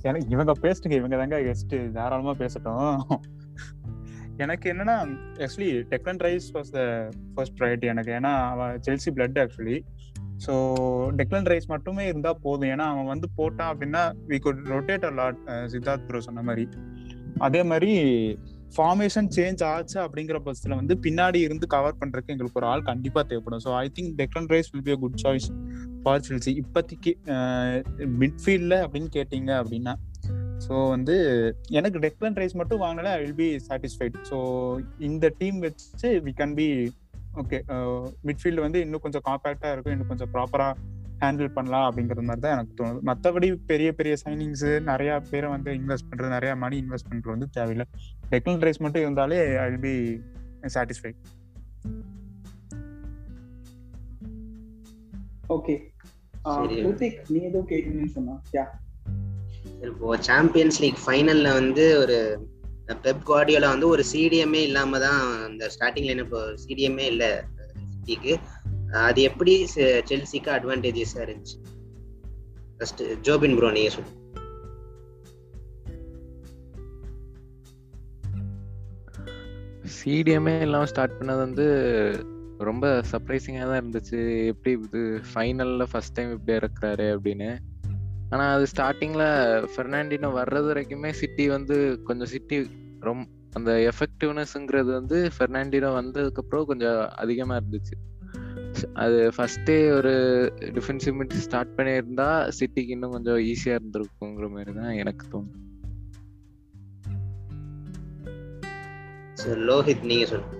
எனக்கு 0.08 0.26
இவங்க 0.34 0.52
பேசுங்க 0.64 0.94
இவங்க 1.00 1.16
தாங்க 1.20 1.38
கெஸ்ட் 1.46 1.74
தாராளமா 1.96 2.34
பேசட்டும். 2.42 2.98
எனக்கு 4.44 4.66
என்னன்னா 4.72 4.96
actually 5.44 5.70
Declan 5.92 6.20
Rice 6.26 6.46
was 6.56 6.72
the 6.76 6.80
first 7.34 7.56
priority 7.58 7.88
எனக்கு. 7.92 8.12
ஏன்னா 8.18 8.32
அவன் 8.52 8.80
Chelsea 8.86 9.10
blood 9.16 9.38
actually 9.44 9.76
so 10.44 10.54
Declan 11.18 11.48
Rice 11.52 11.68
மட்டுமே 11.74 12.04
இருந்தால் 12.12 12.40
போதும். 12.46 12.70
ஏன்னா 12.74 12.86
அவன் 12.92 13.10
வந்து 13.12 13.28
போட்டான் 13.38 13.70
அப்படின்னா 13.72 14.02
we 14.32 14.38
could 14.46 14.62
rotate 14.74 15.06
a 15.10 15.12
lot 15.20 15.40
Siddharth 15.74 16.06
bro 16.08 16.20
சொன்ன 16.28 16.44
மாதிரி. 16.48 16.66
அதே 17.46 17.62
மாதிரி 17.72 17.92
ஃபார்மேஷன் 18.76 19.28
சேஞ்ச் 19.36 19.64
ஆச்சு 19.64 19.96
அப்படிங்கிற 20.04 20.38
பட்சத்தில் 20.38 20.76
வந்து 20.76 20.94
பின்னாடி 21.06 21.36
இருந்து 21.36 21.66
கவர் 21.66 21.98
பண்ணுறதுக்கு 22.00 22.28
எங்களுக்கு 22.28 22.60
ஒரு 22.60 22.66
ஆள் 22.66 22.82
கண்டிப்பாக 22.82 23.24
தேவைப்படும். 23.28 23.62
So 23.66 23.70
I 23.76 23.86
think 23.98 24.12
Declan 24.20 24.48
Rice 24.48 24.70
will 24.72 24.82
be 24.82 24.90
a 24.90 24.96
good 24.96 25.20
choice 25.24 25.46
for 26.02 26.24
Chelsea 26.28 26.52
இப்போதைக்கு 26.62 27.12
மிட்ஃபீல்டில் 28.22 28.76
அப்படின்னு 28.84 29.10
கேட்டிங்க 29.18 29.52
அப்படின்னா 29.62 29.94
ஸோ 30.66 30.88
வந்து 30.88 31.14
எனக்கு 31.70 31.98
டெக்லன் 31.98 32.36
ரைஸ் 32.40 32.56
மட்டும் 32.56 32.82
வாங்கினாலே 32.82 33.12
I 33.14 33.20
will 33.22 33.34
be 33.34 33.48
satisfied 33.68 34.18
so 34.30 34.36
இந்த 34.98 35.32
டீம் 35.38 35.58
வச்சு 35.58 36.10
we 36.26 36.34
can 36.42 36.54
be 36.54 36.68
okay 37.42 37.58
midfield 38.28 38.60
வந்து 38.60 38.80
இன்னும் 38.80 39.00
கொஞ்சம் 39.00 39.24
காம்பேக்டாக 39.30 39.72
இருக்கும் 39.72 39.92
இன்னும் 39.92 40.08
கொஞ்சம் 40.08 40.30
ப்ராப்பராக 40.32 40.74
ஹேண்டில் 41.20 41.54
பண்ணலாம் 41.54 41.86
அப்படிங்கிற 41.88 42.22
மாதிரி 42.28 42.42
தான் 42.44 42.54
எனக்கு 42.56 42.74
தோணுது. 42.80 43.00
மற்றபடி 43.10 43.48
பெரிய 43.66 43.88
பெரிய 43.92 44.14
சைனிங்ஸ் 44.24 44.66
நிறைய 44.80 45.20
பேரை 45.30 45.50
வந்து 45.50 45.70
இன்வெஸ்ட் 45.72 46.08
பண்றது 46.10 46.28
நிறைய 46.28 46.56
மணி 46.56 46.76
இன்வெஸ்ட் 46.80 47.08
பண்றது 47.10 47.34
வந்து 47.36 47.48
தேவையில்லை. 47.50 47.86
டெக்னல் 48.30 48.64
ரைஸ் 48.66 48.82
மட்டும் 48.86 49.02
இருந்தாலே 49.02 49.38
I 49.56 49.66
will 49.70 49.84
be 49.88 49.96
satisfied 50.76 51.20
okay. 55.48 55.74
Rithik 56.86 57.18
நீ 57.28 57.38
ஏதோ 57.40 57.60
கேட்கணும்னு 57.68 58.14
சொன்னா. 58.16 58.34
யா. 58.56 58.64
இப்போ 59.88 60.16
சாம்பியன்ஸ் 60.28 60.80
லீக் 60.82 61.00
ஃபைனல்ல 61.06 61.48
வந்து 61.52 61.84
ஒரு 61.98 62.16
பெப் 63.04 63.22
குவார்டியோலா 63.28 63.68
வந்து 63.68 63.88
ஒரு 63.88 64.02
சிடிஎம்ஏ 64.12 64.62
இல்லாம 64.68 64.98
தான் 64.98 65.20
அந்த 65.44 65.70
ஸ்டார்டிங்ல 65.74 66.24
இப்போ 66.24 66.40
சிடிஎம்ஏ 66.64 67.06
இல்ல 67.12 67.26
சிட்டிக்கு 67.92 68.32
அது 68.94 69.22
எப்படி 69.22 69.64
செ- 69.74 70.02
செல்சிக்கு 70.04 70.50
அட்வான்டேஜஸா 70.50 71.14
இருந்துச்சு? 71.14 71.62
ஃபர்ஸ்ட் 72.78 73.02
ஜோபின் 73.02 73.56
ப்ரோ 73.56 73.70
நீங்க 73.70 73.90
சொல்லுங்க 73.90 74.22
சிடிஎம்ஏ 80.04 80.60
இல்லாமல் 80.60 80.86
ஸ்டார்ட் 80.86 81.22
பண்ணது 81.22 81.36
வந்து 81.36 81.64
ரொம்ப 82.58 83.02
சர்ப்ரைசிங்காக 83.12 83.64
தான் 83.64 83.84
இருந்துச்சு. 83.84 84.46
எப்படி 84.46 84.80
இது 84.82 85.20
ஃபைனலில் 85.34 85.86
ஃபர்ஸ்ட் 85.90 86.12
டைம் 86.12 86.32
இப்படி 86.32 86.58
இறக்குறாரு 86.58 87.18
அப்படின்னு. 87.18 87.56
ஆனால் 88.30 88.56
அது 88.56 88.66
ஸ்டார்டிங்கில் 88.76 89.68
ஃபெர்னாண்டினோ 89.76 90.26
வர்றது 90.26 90.74
வரைக்குமே 90.74 91.10
சிட்டி 91.10 91.48
வந்து 91.48 92.02
கொஞ்சம் 92.02 92.26
சிட்டி 92.26 92.70
ரொம்ப 93.00 93.26
அந்த 93.52 93.92
எஃபெக்டிவ்னஸ்ங்கிறது 93.92 94.92
வந்து 94.92 95.30
ஃபெர்னாண்டினோ 95.38 95.88
வந்ததுக்கப்புறம் 95.88 96.64
கொஞ்சம் 96.64 97.08
அதிகமாக 97.14 97.60
இருந்துச்சு. 97.60 98.13
அது 98.94 99.32
ஃபர்ஸ்டே 99.36 99.92
ஒரு 99.92 100.12
டிஃபென்சிவ் 100.60 101.16
மிட் 101.18 101.36
ஸ்டார்ட் 101.36 101.76
பண்ணியிருந்தா 101.76 102.28
சிட்டிக்கு 102.58 102.94
இன்னும் 102.96 103.10
கொஞ்சம் 103.10 103.36
ஈஸியாக 103.36 103.78
இருந்திருக்குங்கிற 103.78 104.48
மாதிரி 104.50 104.72
தான் 104.74 104.92
எனக்கு 104.94 105.26
சரி, 109.36 109.60
லோஹித் 109.60 110.04
நீங்க 110.04 110.26
சொல்லுங்க. 110.26 110.56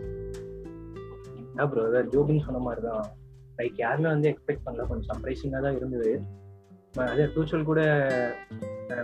என்ன 1.38 1.66
ப்ரோ 1.66 1.82
அதான் 1.88 2.08
ஜோபின் 2.08 2.44
சொன்ன 2.44 2.58
மாதிரி 2.58 2.82
தான் 2.82 3.04
லைக் 3.58 3.76
யாருமே 3.76 4.08
வந்து 4.08 4.28
எக்ஸ்பெக்ட் 4.28 4.64
பண்ணல. 4.64 4.86
கொஞ்சம் 4.86 5.08
சர்ப்ரைசிங்காக 5.10 5.62
தான் 5.62 5.76
இருந்தது. 5.76 6.12
அதே 6.94 7.24
டூச்சல் 7.34 7.64
கூட 7.64 7.80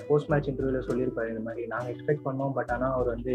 போஸ்ட் 0.08 0.28
மேட்ச் 0.28 0.48
இன்டர்வியூல 0.48 0.80
சொல்லியிருப்பாரு 0.88 1.28
இந்த 1.28 1.40
மாதிரி 1.40 1.66
நாங்கள் 1.66 1.92
எக்ஸ்பெக்ட் 1.94 2.26
பண்ணோம் 2.26 2.52
பட் 2.52 2.70
ஆனால் 2.70 2.92
அவர் 2.92 3.08
வந்து 3.08 3.34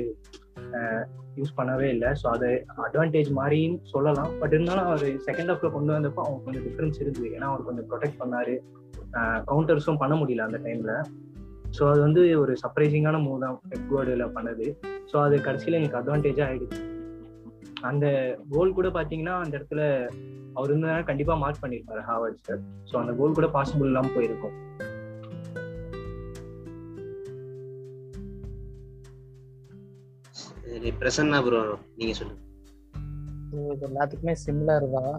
யூஸ் 1.39 1.55
பண்ணவே 1.57 1.88
இல்லை. 1.95 2.09
ஸோ 2.22 2.26
அது 2.36 2.49
அட்வான்டேஜ் 2.86 3.30
மாதிரின்னு 3.39 3.80
சொல்லலாம். 3.93 4.32
பட் 4.41 4.53
இருந்தாலும் 4.55 4.88
அவர் 4.89 5.05
செகண்ட் 5.28 5.51
ஹாஃப்ல 5.51 5.72
கொண்டு 5.76 5.93
வந்தப்போ 5.95 6.22
அவங்க 6.26 6.39
கொஞ்சம் 6.45 6.66
டிஃப்ரென்ஸ் 6.68 6.99
இருந்தது. 7.03 7.30
ஏன்னா 7.38 7.49
அவர் 7.51 7.68
கொஞ்சம் 7.70 7.88
ப்ரொடெக்ட் 7.91 8.20
பண்ணாரு. 8.24 8.55
கவுண்டர்ஸும் 9.49 10.01
பண்ண 10.03 10.13
முடியல 10.22 10.47
அந்த 10.47 10.59
டைம்ல 10.66 10.93
ஸோ 11.78 11.84
அது 11.91 11.99
வந்து 12.07 12.22
ஒரு 12.41 12.53
சர்ப்ரைசிங்கான 12.61 13.18
மூவ் 13.24 13.43
தான் 13.43 13.55
பெப்குவார்டில் 13.72 14.24
பண்ணது. 14.36 14.66
ஸோ 15.11 15.16
அது 15.26 15.36
கடைசியில் 15.47 15.80
எனக்கு 15.80 15.99
அட்வான்டேஜாக 15.99 16.47
ஆயிடுச்சு. 16.49 16.82
அந்த 17.89 18.05
கோல் 18.53 18.76
கூட 18.78 18.88
பார்த்தீங்கன்னா 18.97 19.36
அந்த 19.43 19.53
இடத்துல 19.57 19.82
அவர் 20.57 20.70
இருந்தாலும் 20.72 21.09
கண்டிப்பாக 21.09 21.38
மார்க் 21.41 21.63
பண்ணிருப்பாரு 21.63 22.01
ஹாவர்ட்ஸ் 22.09 22.51
ஸோ 22.91 22.95
அந்த 23.01 23.13
கோல் 23.20 23.38
கூட 23.39 23.47
பாசிபிள் 23.57 23.89
இல்லாமல் 23.91 24.16
போயிருக்கும். 24.18 24.55
பிரசன்னா 31.00 31.38
ப்ரோ 31.46 31.60
நீங்க 32.00 32.14
சொல்லுங்க. 32.20 32.42
இது 33.74 33.86
எல்லாத்துக்குமே 33.90 34.34
சிமிலர் 34.44 34.88
தான். 34.96 35.16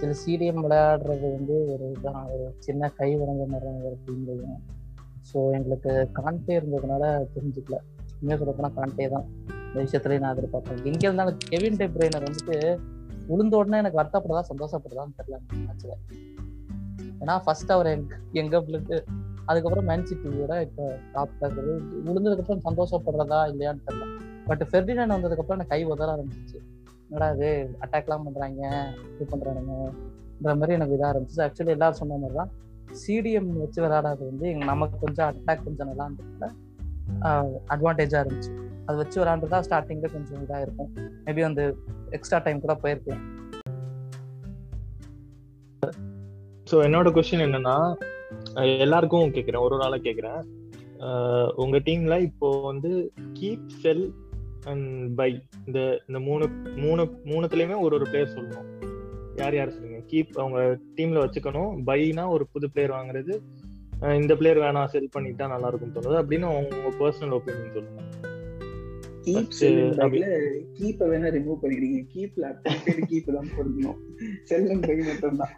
சில 0.00 0.12
சீடியம் 0.22 0.62
விளையாடுறது 0.64 1.28
வந்து 1.36 1.54
ஒரு 1.72 1.86
இதான் 1.94 2.24
ஒரு 2.32 2.44
சின்ன 2.66 2.90
கை 2.98 3.08
வழங்க 3.20 3.44
மாதிரி 3.52 3.70
ஒரு 3.88 3.96
டீம்லையும் 4.06 4.58
ஸோ 5.30 5.38
எங்களுக்கு 5.56 5.92
கான்டே 6.18 6.54
இருந்ததுனால 6.58 7.04
தெரிஞ்சுக்கல. 7.34 7.78
உண்மையாக 8.20 8.38
சொல்ல 8.40 8.52
போனால் 8.52 8.76
கான்டே 8.78 9.06
தான். 9.14 9.26
இந்த 9.66 9.78
விஷயத்துலயும் 9.84 10.24
நான் 10.24 10.34
எதிர்பார்த்தேன் 10.34 10.86
எங்க 10.90 11.02
இருந்தாலும் 11.06 11.38
கெவின் 11.50 11.78
டே 11.80 11.86
வந்துட்டு 12.18 12.56
உளுந்த 13.32 13.54
உடனே 13.60 13.80
எனக்கு 13.82 14.00
வருத்தப்படுதா 14.00 14.42
சந்தோஷப்படுதான்னு 14.50 15.16
தெரியல 15.18 15.38
மேட்ச்ல 15.64 15.94
ஏன்னா 17.22 17.34
ஃபர்ஸ்ட் 17.44 17.72
அவர் 17.74 17.88
எங்க 17.96 18.14
எங்க 18.42 18.60
பிளட்டு 18.66 18.96
அதுக்கப்புறம் 19.48 19.88
மேன்சிட்டியோட 19.90 20.54
இப்போ 20.66 20.84
டாப் 21.12 21.42
ஆகுது 21.46 21.72
விழுந்ததுக்கப்புறம் 22.06 22.64
சந்தோஷப்படுறதா 22.68 23.40
இல்லையான்னு 23.52 23.84
தெரியல. 23.88 24.06
பட் 24.48 24.64
ஃபெர்டினன் 24.70 25.14
வந்ததுக்கப்புறம் 25.14 25.58
எனக்கு 25.58 25.74
கை 25.74 25.80
உதற 25.92 26.08
ஆரம்பிச்சிச்சு. 26.14 26.58
என்னடா 27.08 27.28
இது 27.34 27.48
அட்டாக்லாம் 27.84 28.24
பண்றாங்க 28.26 28.62
இது 29.12 29.26
பண்றானுங்கன்ற 29.32 30.54
மாதிரி 30.60 30.76
எனக்கு 30.78 30.96
இதாக 30.96 31.12
இருந்துச்சு 31.14 31.42
ஆக்சுவலி 31.46 31.74
எல்லாரும் 31.76 32.00
சொன்ன 32.00 32.18
மாதிரி 32.22 32.38
தான் 32.40 32.50
சிடிஎம் 33.02 33.50
வச்சு 33.62 33.78
விளையாடாது 33.84 34.22
வந்து 34.30 34.48
நமக்கு 34.70 34.96
கொஞ்சம் 35.04 35.28
அட்டாக் 35.30 35.64
கொஞ்சம் 35.64 35.88
நல்லா 35.90 36.06
இருந்ததுல 36.08 36.48
அட்வான்டேஜா 37.74 38.20
இருந்துச்சு. 38.22 38.52
அது 38.86 38.96
வச்சு 39.00 39.16
விளையாண்டுதான் 39.20 39.64
ஸ்டார்டிங்ல 39.66 40.08
கொஞ்சம் 40.12 40.42
இதாக 40.44 40.60
இருக்கும். 40.66 40.90
மேபி 41.24 41.42
வந்து 41.48 41.64
எக்ஸ்ட்ரா 42.16 42.38
டைம் 42.44 42.62
கூட 42.64 42.74
போயிருக்கலாம். 42.82 43.24
ஸோ 46.70 46.78
என்னோட 46.86 47.08
கொஸ்டின் 47.16 47.44
என்னன்னா 47.46 47.76
எல்லாருக்கும் 48.84 49.34
கேட்குறேன் 49.36 49.64
ஒரு 49.66 49.76
ஒரு 49.76 50.00
கேட்குறேன். 50.06 50.40
உங்க 51.62 51.76
டீம்ல 51.86 52.14
இப்போ 52.20 52.48
வந்து 52.70 52.90
கீப் 53.38 53.68
செல் 53.82 54.02
அண்ட் 54.64 55.14
பை 55.14 55.42
இந்த 55.66 56.02
இந்த 56.08 56.20
மூணு 56.20 56.48
மூணு 56.76 57.02
மூணுத்துலயுமே 57.24 57.78
ஒரு 57.80 57.96
ஒரு 57.98 58.04
பிளேயர் 58.04 58.34
சொல்லணும் 58.34 58.66
யார் 59.36 59.54
யார் 59.54 59.70
சொல்லுங்க 59.70 59.98
கீப் 60.06 60.38
அவங்க 60.42 60.78
டீம்ல 60.96 61.18
வச்சுக்கணும். 61.24 61.72
பைனா 61.86 62.28
ஒரு 62.28 62.46
புது 62.52 62.70
பிளேயர் 62.70 62.96
வாங்குறது. 62.98 63.34
இந்த 64.14 64.36
பிளேயர் 64.36 64.58
வேணாம் 64.58 64.84
செல் 64.84 65.08
பண்ணிட்டா 65.16 65.48
நல்லா 65.48 65.68
இருக்கும் 65.68 65.94
தோணுது. 65.94 66.18
அப்படின்னு 66.20 66.46
உங்க 66.58 66.90
பர்சனல் 66.98 67.36
ஒப்பீனியன் 67.38 67.72
சொல்லுங்க. 67.72 68.02
கீப்பை 70.78 71.06
வேணா 71.12 71.28
ரிமூவ் 71.36 71.58
பண்ணிக்கிறீங்க 71.62 72.00
கீப்ல 72.14 72.52
கீப் 73.08 73.32
தான் 73.34 73.50
போடணும் 73.56 73.98
செல் 74.42 74.70
அண்ட் 74.70 74.86
பை 74.86 74.96
மட்டும் 74.96 75.36
தான் 75.36 75.54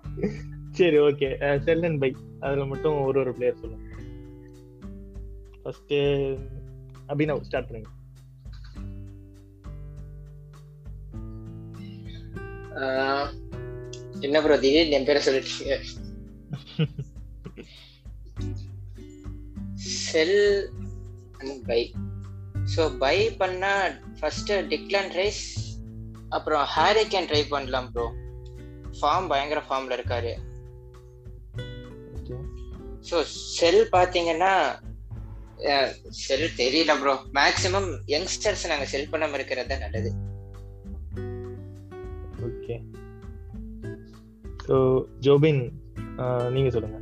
சரி 0.70 0.98
ஓகே 0.98 1.58
செல் 1.58 1.82
அண்ட் 1.82 2.00
பை 2.00 2.14
அதுல 2.40 2.64
மட்டும் 2.64 3.04
ஒரு 3.04 3.20
ஒரு 3.20 3.32
பிளேயர் 3.34 3.60
சொல்லுங்க. 3.60 3.86
ஃபர்ஸ்ட் 5.62 5.94
அபினவ் 7.12 7.40
ஸ்டார்ட் 7.40 7.68
பண்ணுங்க. 7.70 7.88
என்ன 14.26 14.40
ப்ரோ 14.44 14.56
திடீர்னு 14.64 14.96
என் 14.98 15.06
பேரை 15.08 15.20
சொல்லிட்டீங்க. 15.26 15.76
Sell 20.10 20.38
and 21.40 21.60
buy 21.70 21.80
so 22.74 22.82
buy 23.04 23.16
பண்ணா 23.40 23.72
ஃபர்ஸ்ட் 24.18 24.52
டிக்லான் 24.72 25.12
ரைஸ் 25.20 25.44
அப்புறம் 26.36 26.64
ஹாரி 26.74 27.04
கேன் 27.14 27.28
ட்ரை 27.30 27.42
பண்ணலாம் 27.54 27.88
ப்ரோ 27.94 28.06
ஃபார்ம் 28.98 29.28
பயங்கர 29.32 29.60
ஃபார்ம்ல 29.68 29.96
இருக்காரு. 29.98 30.32
ஸோ 33.08 33.16
செல் 33.58 33.82
பார்த்தீங்கன்னா 33.96 34.52
செல் 36.24 36.48
தெரியல 36.62 36.92
ப்ரோ 37.02 37.14
மேக்ஸிமம் 37.38 37.88
யங்ஸ்டர்ஸ் 38.14 38.68
நாங்கள் 38.72 38.92
செல் 38.92 39.10
பண்ணாமல் 39.14 39.38
இருக்கிறது 39.38 39.70
தான் 39.72 39.84
நல்லது. 39.86 40.12
ஸோ 44.70 44.78
ஜோபின் 45.26 45.62
நீங்க 46.56 46.70
சொல்லுங்க. 46.74 46.98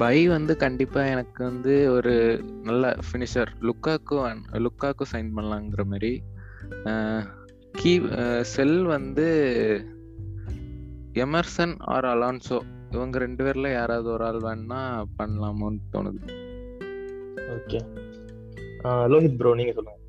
பை 0.00 0.18
வந்து 0.28 0.52
கண்டிப்பா 0.62 1.00
எனக்கு 1.12 1.40
வந்து 1.44 1.74
ஒரு 1.92 2.14
நல்ல 2.68 2.90
ஃபினிஷர் 3.06 3.50
லுக்காக்கு 3.68 4.16
லுக்காக்கு 4.64 5.04
சைன் 5.12 5.30
பண்ணலாங்கிற 5.36 5.82
மாதிரி 5.92 6.12
கீ 7.80 7.92
செல் 8.54 8.78
வந்து 8.94 9.26
எமர்சன் 11.24 11.74
ஆர் 11.94 12.08
அலான்சோ. 12.14 12.60
இவங்க 12.90 13.18
ரெண்டு 13.24 13.42
பேர்ல 13.44 13.70
யாராவது 13.72 14.08
ஒரு 14.14 14.24
ஆள் 14.28 14.40
வேணா 14.46 14.80
பண்ணலாமோன்னு 15.18 15.82
தோணுது. 15.94 16.20
ஓகே. 17.56 17.80
லோஹித் 19.12 19.38
ப்ரோ 19.40 19.52
நீங்க 19.60 19.74
சொல்லுங்க. 19.78 20.00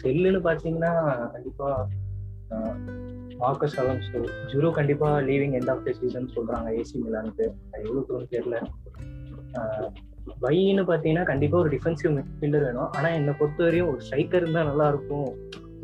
செல்லுன்னு 0.00 0.40
பாத்தீங்கன்னா 0.48 0.92
கண்டிப்பா 1.34 1.68
மார்க்கஸ் 3.42 3.76
அலன்சோ 3.80 4.20
ஜூரோ 4.52 4.68
கண்டிப்பா 4.78 5.08
leaving 5.28 5.54
end 5.58 5.70
of 5.72 5.84
the 5.86 5.92
season 5.98 6.32
சொல்றாங்க 6.36 6.68
ஏசி 6.80 6.96
மிலானுக்கு 7.04 7.44
அது 7.72 7.82
எவ்வளவு 7.86 8.06
தூரம் 8.08 8.32
தெரியல. 8.34 8.58
வைன்னு 10.44 10.82
பாத்தீங்கன்னா 10.90 11.24
கண்டிப்பா 11.30 11.56
ஒரு 11.58 11.70
டிஃபென்சிவ் 11.76 12.12
மிட்ஃபீல்டர் 12.16 12.66
வேணும். 12.66 12.90
ஆனா 12.96 13.08
என்னை 13.18 13.32
பொறுத்தவரையும் 13.38 13.90
ஒரு 13.92 14.00
ஸ்ட்ரைக்கர் 14.06 14.42
இருந்தா 14.44 14.62
நல்லா 14.70 14.88
இருக்கும் 14.88 15.28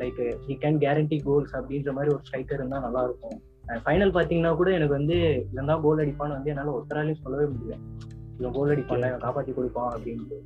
like 0.01 0.21
he 0.47 0.57
can 0.65 0.81
guarantee 0.85 1.19
goals 1.29 1.55
அப்படின்ற 1.59 1.93
மாதிரி 1.99 2.13
ஒரு 2.15 2.23
ஸ்ட்ரைக்கர் 2.27 2.61
இருந்தா 2.61 2.81
நல்லா 2.87 3.03
இருக்கும் 3.09 3.39
ஃபைனல் 3.85 4.13
பாத்தீங்கன்னா 4.17 4.53
கூட 4.57 4.71
எனக்கு 4.71 4.99
வந்து 4.99 5.17
இவன் 5.53 5.71
தான் 5.71 5.83
கோல் 5.87 6.03
அடிப்பான்னு 6.05 6.37
வந்து 6.39 6.53
என்னால 6.53 6.75
ஒத்தராலையும் 6.79 7.23
சொல்லவே 7.23 7.47
முடியல. 7.55 7.77
இவன் 8.39 8.55
கோல் 8.59 8.73
அடிப்பான் 8.75 9.07
காப்பாற்றி 9.25 9.53
கொடுப்பான் 9.53 9.91
அப்படின்ட்டு. 9.95 10.39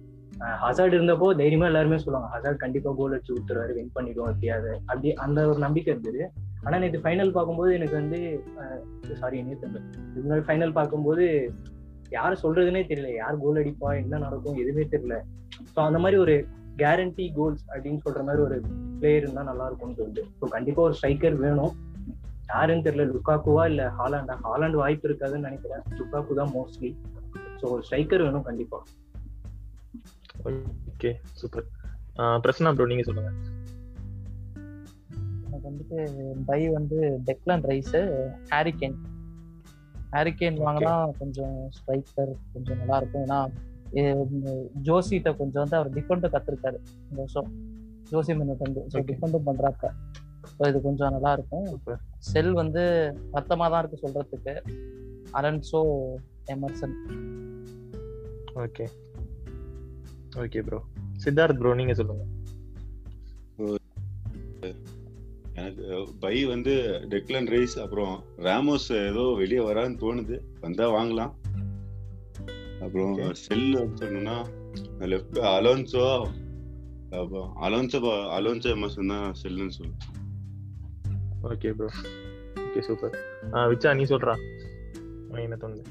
ஹசார்ட் 0.62 0.94
இருந்தப்போ 0.96 1.26
தைரியமா 1.40 1.66
எல்லாருமே 1.70 1.96
சொல்லுவாங்க 2.02 2.28
ஹசார்ட் 2.34 2.62
கண்டிப்பா 2.62 2.90
கோல் 2.98 3.14
அடிச்சு 3.14 3.32
கொடுத்துருவாரு 3.32 3.72
வின் 3.78 3.96
பண்ணிடுவோம் 3.96 4.30
எப்படியாவது 4.32 4.70
அப்படி 4.90 5.08
அந்த 5.24 5.40
ஒரு 5.50 5.58
நம்பிக்கை 5.64 5.90
இருந்தது. 5.94 6.22
ஆனா 6.66 6.78
நேற்று 6.82 7.02
ஃபைனல் 7.04 7.32
பார்க்கும்போது 7.36 7.70
எனக்கு 7.78 7.96
வந்து 8.00 8.18
சாரி 9.20 9.42
நேற்று 9.48 9.68
மாதிரி 10.30 10.46
ஃபைனல் 10.48 10.72
பார்க்கும்போது 10.78 11.26
யார் 12.16 12.40
சொல்றதுனே 12.44 12.82
தெரியல. 12.90 13.10
யார் 13.22 13.42
கோல் 13.42 13.60
அடிப்பா 13.62 13.90
என்ன 14.02 14.20
நடக்கும் 14.26 14.60
எதுவுமே 14.62 14.86
தெரியல. 14.94 15.16
ஸோ 15.74 15.78
அந்த 15.88 15.98
மாதிரி 16.04 16.18
ஒரு 16.24 16.34
கேரண்டி 16.80 17.26
கோல்ஸ் 17.38 17.64
அப்படின்னு 17.72 18.00
சொல்ற 18.06 18.22
மாதிரி 18.28 18.42
ஒரு 18.48 18.56
பிளேயர் 19.00 19.24
இருந்தா 19.24 19.44
நல்லா 19.50 19.66
இருக்கும்னு 19.68 19.98
சொல்லிட்டு. 20.00 20.24
ஸோ 20.38 20.46
கண்டிப்பா 20.56 20.82
ஒரு 20.88 20.96
ஸ்ட்ரைக்கர் 20.98 21.36
வேணும். 21.44 21.74
யாருன்னு 22.52 22.86
தெரியல 22.86 23.04
லுக்காக்குவா 23.12 23.64
இல்ல 23.72 23.82
ஹாலாண்டா 23.98 24.36
ஹாலாண்டு 24.46 24.80
வாய்ப்பு 24.82 25.08
இருக்காதுன்னு 25.10 25.48
நினைக்கிறேன். 25.48 25.84
லுக்காக்கு 26.00 26.40
தான் 26.40 26.52
மோஸ்ட்லி 26.56 26.90
ஸோ 27.60 27.66
ஒரு 27.74 27.84
ஸ்ட்ரைக்கர் 27.88 28.24
வேணும் 28.26 28.46
கண்டிப்பா. 28.48 28.80
ஓகே 30.48 31.10
சூப்பர் 31.40 31.66
பிரசன்னா 32.44 32.70
ப்ரோ 32.76 32.86
நீங்க 32.90 33.04
சொல்லுங்க. 33.08 33.30
எனக்கு 35.46 35.66
வந்துட்டு 35.70 35.98
பை 36.48 36.60
வந்து 36.76 36.98
டெக்லான் 37.28 37.64
ரைஸ் 37.70 37.96
ஹாரிகேன் 38.52 38.96
ஹாரிகேன் 40.14 40.56
வாங்கினா 40.66 40.94
கொஞ்சம் 41.18 41.56
ஸ்ட்ரைக்கர் 41.76 42.32
கொஞ்சம் 42.54 42.80
நல்லா 42.82 42.96
இருக்கும். 43.00 43.24
ஏன்னா 43.26 43.40
ஜோசிட்ட 44.88 45.30
கொஞ்சம் 45.40 45.62
வந்து 45.62 45.78
அவர் 45.80 45.94
டிஃபெண்டும் 45.96 46.34
கத்துருக்காரு. 46.34 46.78
இந்த 47.08 47.20
வருஷம் 47.24 47.50
ஜோசி 48.10 48.34
மின்னட் 48.38 48.64
வந்து 48.66 48.82
ஸோ 48.92 49.04
டிஃபெண்டும் 49.10 49.46
பண்றாப்ப 49.48 49.92
ஸோ 50.56 50.68
இது 50.70 50.78
கொஞ்சம் 50.88 51.12
நல்லா 51.16 51.32
இருக்கும். 51.36 51.68
செல் 52.30 52.52
வந்து 52.60 52.82
மொத்தமாக 53.36 53.68
தான் 53.72 53.82
இருக்கு 53.82 54.02
சொல்றதுக்கு. 54.04 54.54
Alonso 55.38 55.82
Emerson 56.54 56.96
okay 58.64 58.86
okay 60.36 60.60
bro 60.62 60.78
Siddharth 61.24 61.58
bro 61.58 61.74
நீங்க 61.74 61.94
சொல்லுங்க. 61.94 62.24
எனக்கு 65.54 66.08
பை 66.20 66.44
வந்து 66.44 67.00
டெக்லன் 67.08 67.48
ரைஸ் 67.48 67.78
அப்புறம் 67.78 68.24
ராமோஸ் 68.36 69.08
ஏதோ 69.08 69.34
வெளியே 69.36 69.60
வரான்னு 69.60 70.00
தோணுது. 70.02 70.40
வந்தா 70.60 70.90
வாங்கலாம். 70.90 71.32
அப்புறம் 72.80 73.34
செல் 73.34 73.94
சொன்னா 73.94 74.46
லெஃப்ட் 74.98 75.38
அலோன்சோ 75.38 76.28
அப்புறம் 77.10 77.56
அலோன்சோ 77.56 78.00
அலோன்சோ 78.36 78.68
எமர்சன் 78.76 79.06
தான் 79.06 79.34
செல்லுன்னு 79.42 79.76
சொல்லுவேன் 79.78 80.18
ஓகே 81.42 81.70
ப்ரோ 81.70 81.88
ஓகே 82.56 82.80
சூப்பர் 82.80 83.16
விச்சா 83.52 83.96
நீ 83.96 84.02
சொல்றா. 84.02 84.36
என்ன 85.32 85.56
தோணுது? 85.56 85.82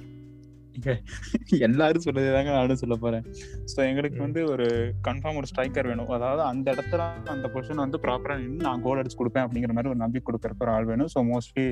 எல்லாரும் 1.68 2.04
சொல்றதே 2.06 2.30
தாங்க 2.36 2.52
நானும் 2.58 2.80
சொல்ல 2.82 2.96
போறேன். 3.04 3.26
ஸோ 3.74 3.80
எங்களுக்கு 3.90 4.20
வந்து 4.26 4.42
ஒரு 4.54 4.68
கன்ஃபார்ம் 5.08 5.40
ஒரு 5.42 5.50
ஸ்ட்ரைக்கர் 5.52 5.90
வேணும். 5.92 6.12
அதாவது 6.18 6.42
அந்த 6.52 6.68
இடத்துல 6.76 7.08
அந்த 7.36 7.48
பொசிஷன் 7.56 7.84
வந்து 7.86 8.00
ப்ராப்பரா 8.06 8.38
நின்று 8.44 8.68
நான் 8.68 8.84
கோல் 8.86 9.02
அடிச்சு 9.02 9.20
கொடுப்பேன் 9.22 9.46
அப்படிங்கிற 9.48 9.76
மாதிரி 9.78 9.92
ஒரு 9.94 10.02
நம்பிக்கை 10.04 10.26
கொடுக்கறக்கு 10.30 10.66
ஒரு 10.68 10.74
ஆள் 10.78 10.90
வேணும். 10.92 11.12
So 11.16 11.22
mostly 11.32 11.68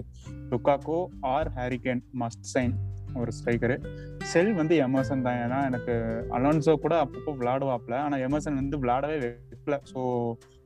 Lukaku 0.52 1.00
or 1.36 1.52
Harry Kane 1.60 2.04
must 2.24 2.46
sign 2.54 2.76
ஒரு 3.22 3.32
ஸ்ட்ரைக்கரு 3.38 3.76
செல் 4.32 4.54
வந்து 4.60 4.76
எமர்சன் 4.86 5.26
தான். 5.28 5.40
ஏன்னா 5.46 5.60
எனக்கு 5.70 5.94
அலோன்சோ 6.38 6.76
கூட 6.86 6.96
அப்பப்போ 7.04 7.32
விளாடுவாப்ல 7.42 7.96
ஆனா 8.06 8.18
எமர்சன் 8.28 8.60
வந்து 8.62 8.78
விளாடவே 8.84 9.18
வைக்கல. 9.24 9.78
ஸோ 9.94 10.00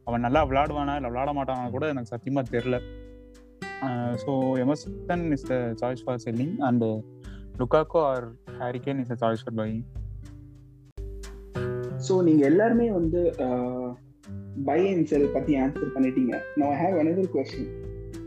அவன் 0.08 0.24
நல்லா 0.26 0.42
விளாடுவானா 0.50 0.94
இல்லை 1.00 1.10
விளாட 1.14 1.32
மாட்டானா 1.38 1.72
கூட 1.78 1.86
எனக்கு 1.94 2.14
சத்தியமா 2.14 2.44
தெரில 2.56 2.78
so 4.24 4.32
Emerson 4.64 5.24
is 5.36 5.46
the 5.50 5.56
choice 5.82 6.02
for 6.06 6.20
selling 6.26 6.56
and 6.68 6.86
Lukaku 7.60 8.02
or 8.12 8.28
Harry Kane 8.62 9.02
is 9.04 9.14
a 9.16 9.18
choice 9.24 9.44
for 9.46 9.58
buying 9.62 9.84
so 12.08 12.14
நீங்க 12.28 12.44
எல்லாருமே 12.52 12.86
வந்து 12.92 13.20
பை 14.70 14.80
அண்ட் 14.92 15.10
செல் 15.10 15.34
பத்தி 15.36 15.54
ஆன்சர் 15.64 15.94
பண்ணிட்டீங்க. 15.96 16.34
நான் 16.60 16.78
ஹேவ் 16.82 16.96
அனதர் 17.02 17.34
கொஸ்டின் 17.36 17.70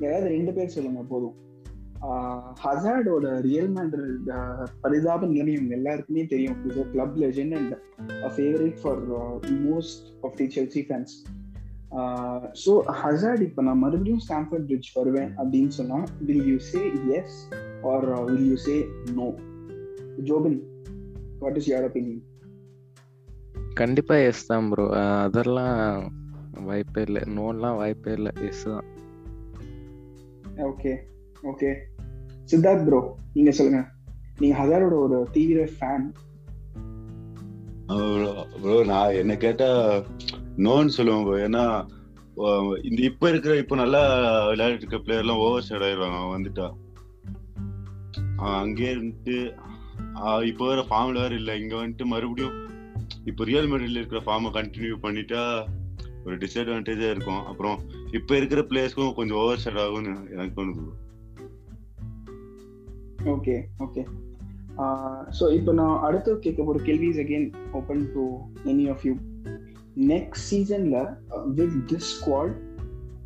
ஏதாவது 0.05 0.27
ரெண்டு 0.35 0.53
பேர் 0.53 0.75
சொல்லுங்க 0.77 1.03
போதும். 1.13 1.35
ஹசார்டோட 2.65 3.27
ரியல் 3.47 3.71
மேட்ரிட் 3.77 4.31
பரிதாப 4.83 5.27
நிலையம் 5.37 5.71
எல்லாருக்குமே 5.77 6.25
தெரியும். 6.33 6.59
Is 6.69 6.81
a 6.83 6.87
club 6.93 7.17
legend 7.23 7.55
and 7.59 7.75
favourite 8.37 8.77
for 8.83 9.01
most 9.69 10.05
of 10.27 10.37
the 10.41 10.47
Chelsea 10.57 10.83
fans 10.89 11.15
so 12.65 12.73
Hazard 13.03 13.43
இப்போ 13.49 13.63
நான் 13.63 13.83
மறுபடியும் 13.85 14.23
ஸ்டாம்ஃபர்ட் 14.27 14.67
பிரிட்ஜ் 14.71 14.91
வருவேன் 14.99 15.31
அப்படின்னு 15.41 15.73
சொன்னா 15.81 15.99
will 16.29 16.47
you 16.51 16.57
say 16.71 16.81
yes 17.19 17.37
or 17.93 18.07
will 18.29 18.47
you 18.51 18.57
say 18.67 18.77
no 19.19 19.27
Jobin 20.29 20.59
what 21.41 21.59
is 21.61 21.69
your 21.71 21.87
opinion 21.89 22.23
கண்டிப்பா 23.81 24.17
எஸ் 24.29 24.47
தான் 24.51 24.69
bro 24.69 24.85
அதெல்லாம் 25.27 25.79
வாய்ப்பே 26.67 27.03
இல்லை. 27.07 27.23
நோன்லாம் 27.39 27.79
வாய்ப்பே 27.81 28.13
இல்லை. 28.19 28.33
எஸ் 28.49 28.63
தான். 28.65 28.85
ஓகே 30.71 30.93
ஓகே 31.51 31.71
சித்தார்த் 32.51 32.85
ப்ரோ 32.87 33.01
நீங்க 33.35 33.51
சொல்லுங்க. 33.59 33.81
நீங்க 34.39 34.55
ஹசாரோட 34.61 34.95
ஒரு 35.07 35.19
தீவிர 35.33 35.69
ஃபேன் 35.79 36.07
ப்ரோ 38.63 38.77
நான் 38.91 39.17
என்ன 39.23 39.37
கேட்டா 39.37 39.69
நோன்னு 40.67 40.95
சொல்லுவேன் 40.97 41.25
bro. 41.27 41.35
ஏன்னா 41.47 41.65
இந்த 42.89 43.01
இப்ப 43.11 43.29
இருக்கிற 43.29 43.57
இப்ப 43.63 43.75
நல்லா 43.83 44.03
விளையாடிட்டு 44.49 44.85
இருக்க 44.85 44.99
பிளேயர் 44.99 45.25
எல்லாம் 45.25 45.43
ஓவர் 45.47 45.67
ஷேட் 45.67 45.87
ஆயிடுவாங்க 45.89 46.21
வந்துட்டா. 46.35 46.67
அங்கேயே 48.61 48.91
இருந்துட்டு 48.95 49.37
இப்போ 50.51 50.65
வேற 50.71 50.83
ஃபார்ம்ல 50.89 51.23
வேற 51.25 51.35
இல்ல. 51.35 51.53
இங்க 51.63 51.75
வந்துட்டு 51.77 52.07
மறுபடியும் 52.13 52.57
இப்போ 53.31 53.43
ரியல் 53.51 53.71
மெடல் 53.73 53.99
இருக்கிற 54.01 54.21
ஃபார்மை 54.27 54.51
கண்டினியூ 54.59 54.95
பண்ணிட்டா 55.05 55.43
ஒரு 56.25 56.35
டிஸ்அட்வான்டேஜா 56.43 57.09
இருக்கும். 57.15 57.43
அப்புறம் 57.51 57.79
இப்ப 58.19 58.37
இருக்கிற 58.37 58.61
பிளேயர்ஸ்க்கும் 58.71 59.17
கொஞ்சம் 59.19 59.41
ஓவர் 59.43 59.63
ஷேட் 59.65 59.81
ஆகும்னு 59.85 60.13
எனக்கு 60.35 60.57
தோணுது. 60.59 60.85
ஓகே 63.35 63.57
ஓகே 63.87 64.03
ஸோ 65.39 65.45
இப்போ 65.57 65.73
நான் 65.73 66.01
அடுத்து 66.07 66.31
கேட்க 66.45 66.61
போகிற 66.63 66.81
கேள்வி 66.85 67.07
is 67.13 67.21
again 67.25 67.49
open 67.79 68.03
to 68.15 68.23
any 68.73 68.87
of 68.95 69.05
you 69.09 69.13
next 70.13 70.47
சீசன்ல 70.51 70.97
with 71.59 71.77
this 71.93 72.09
squad 72.15 72.55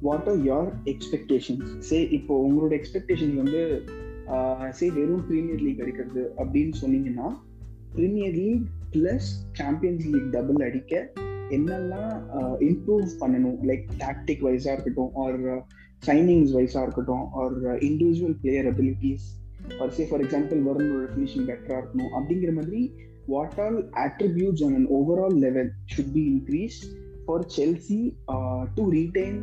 what 0.01 0.29
are 0.33 0.43
your 0.51 0.69
expectations 0.93 1.71
say 1.91 1.99
இப்போ 2.19 2.35
உங்களோட 2.47 2.73
எக்ஸ்பெக்டேஷன் 2.81 3.35
வந்து 3.43 3.63
சே 4.79 4.87
வெறும் 4.91 5.25
ப்ரீமியர் 5.29 5.63
லீக் 5.67 5.81
அடிக்கிறது 5.85 6.23
அப்படின்னு 6.37 6.75
சொன்னீங்கன்னா 6.83 7.29
Premier 7.95 8.37
League 8.43 8.67
plus 8.95 9.29
Champions 9.53 10.07
League 10.07 10.31
double 10.31 10.61
அடிக்க 10.69 11.13
என்னெல்லாம் 11.57 12.13
இம்ப்ரூவ் 12.69 13.07
பண்ணணும்? 13.21 13.59
லைக் 13.69 13.85
டாக்டிக் 13.99 14.43
வைஸாக 14.47 14.75
இருக்கட்டும் 14.77 15.13
ஆர் 15.15 15.39
சைனிங்ஸ் 16.07 16.53
வைஸாக 16.57 16.83
இருக்கட்டும் 16.87 17.25
or 17.33 17.57
individual 17.89 18.37
player 18.43 18.69
abilities 18.73 19.27
or 19.81 19.91
say 19.91 20.05
for 20.11 20.25
example 20.25 20.61
வருணோட 20.69 21.07
finishing 21.13 21.47
பெட்டராக 21.51 21.81
இருக்கணும். 21.83 22.13
அப்படிங்கிற 22.19 22.53
மாதிரி 22.53 22.83
what 23.27 23.59
all 23.65 23.79
attributes 24.07 24.65
on 24.65 24.75
an 24.75 24.89
overall 24.99 25.39
level 25.47 25.71
should 25.95 26.13
be 26.13 26.25
increase 26.35 26.79
for 27.29 27.39
Chelsea 27.55 28.03
uh, 28.35 28.63
to 28.77 28.83
retain 28.97 29.35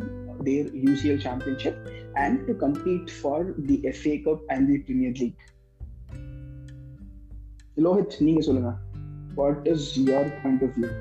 their 0.48 0.66
UCL 0.92 1.20
championship 1.26 1.76
and 2.24 2.46
to 2.48 2.54
compete 2.64 3.10
for 3.22 3.40
the 3.68 3.78
FA 3.98 4.14
Cup 4.28 4.42
and 4.56 4.64
the 4.72 4.78
Premier 4.88 5.14
League. 5.22 5.44
Lohit 7.86 8.16
நீங்க 8.28 8.42
சொல்லுங்க. 8.48 8.72
What 9.40 9.66
is 9.72 9.88
your 10.00 10.30
point 10.42 10.64
of 10.68 10.76
view 10.78 10.92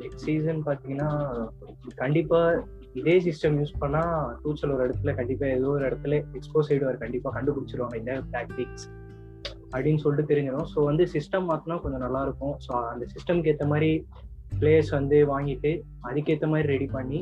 next 0.00 0.24
season 0.28 0.62
பாத்தீங்கன்னா 0.68 1.10
கண்டிப்பா 2.02 2.40
இதே 3.00 3.14
system 3.26 3.56
use 3.60 3.74
பண்ணா 3.82 4.02
டூச்சல் 4.42 4.72
ஒரு 4.76 4.82
இடத்துல 4.86 5.12
கண்டிப்பா 5.18 5.46
ஏதோ 5.56 5.68
ஒரு 5.74 5.84
இடத்துல 5.88 6.16
எக்ஸ்போஸ் 6.38 6.70
ஆயிடுவார். 6.70 7.02
கண்டிப்பா 7.04 7.28
கண்டுபிடிச்சிருவாங்க 7.36 7.96
இந்த 8.02 8.14
டாக்டிக்ஸ் 8.36 8.86
அப்படின்னு 9.72 10.02
சொல்லிட்டு 10.04 10.30
தெரிஞ்சிடும். 10.30 10.68
ஸோ 10.74 10.84
வந்து 10.90 11.06
சிஸ்டம் 11.14 11.48
மாத்தினா 11.50 11.76
கொஞ்சம் 11.84 12.04
நல்லா 12.06 12.22
இருக்கும். 12.28 12.56
ஸோ 12.66 12.72
அந்த 12.92 13.06
சிஸ்டம்க்கு 13.14 13.52
ஏற்ற 13.52 13.66
மாதிரி 13.66 13.90
பிளேயர்ஸ் 14.60 14.92
வந்து 14.98 15.18
வாங்கிட்டு 15.32 15.72
அதுக்கேற்ற 16.08 16.48
மாதிரி 16.52 16.68
ரெடி 16.74 16.88
பண்ணி 16.96 17.20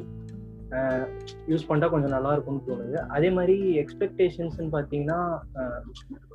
யூஸ் 1.51 1.66
பண்ணால் 1.68 1.93
கொஞ்சம் 1.93 2.14
நல்லா 2.14 2.31
இருக்கும்னு 2.35 2.64
தோணுது. 2.68 2.97
அதே 3.16 3.29
மாதிரி 3.37 3.57
எக்ஸ்பெக்டேஷன்ஸ்னு 3.83 4.70
பார்த்தீங்கன்னா 4.74 5.18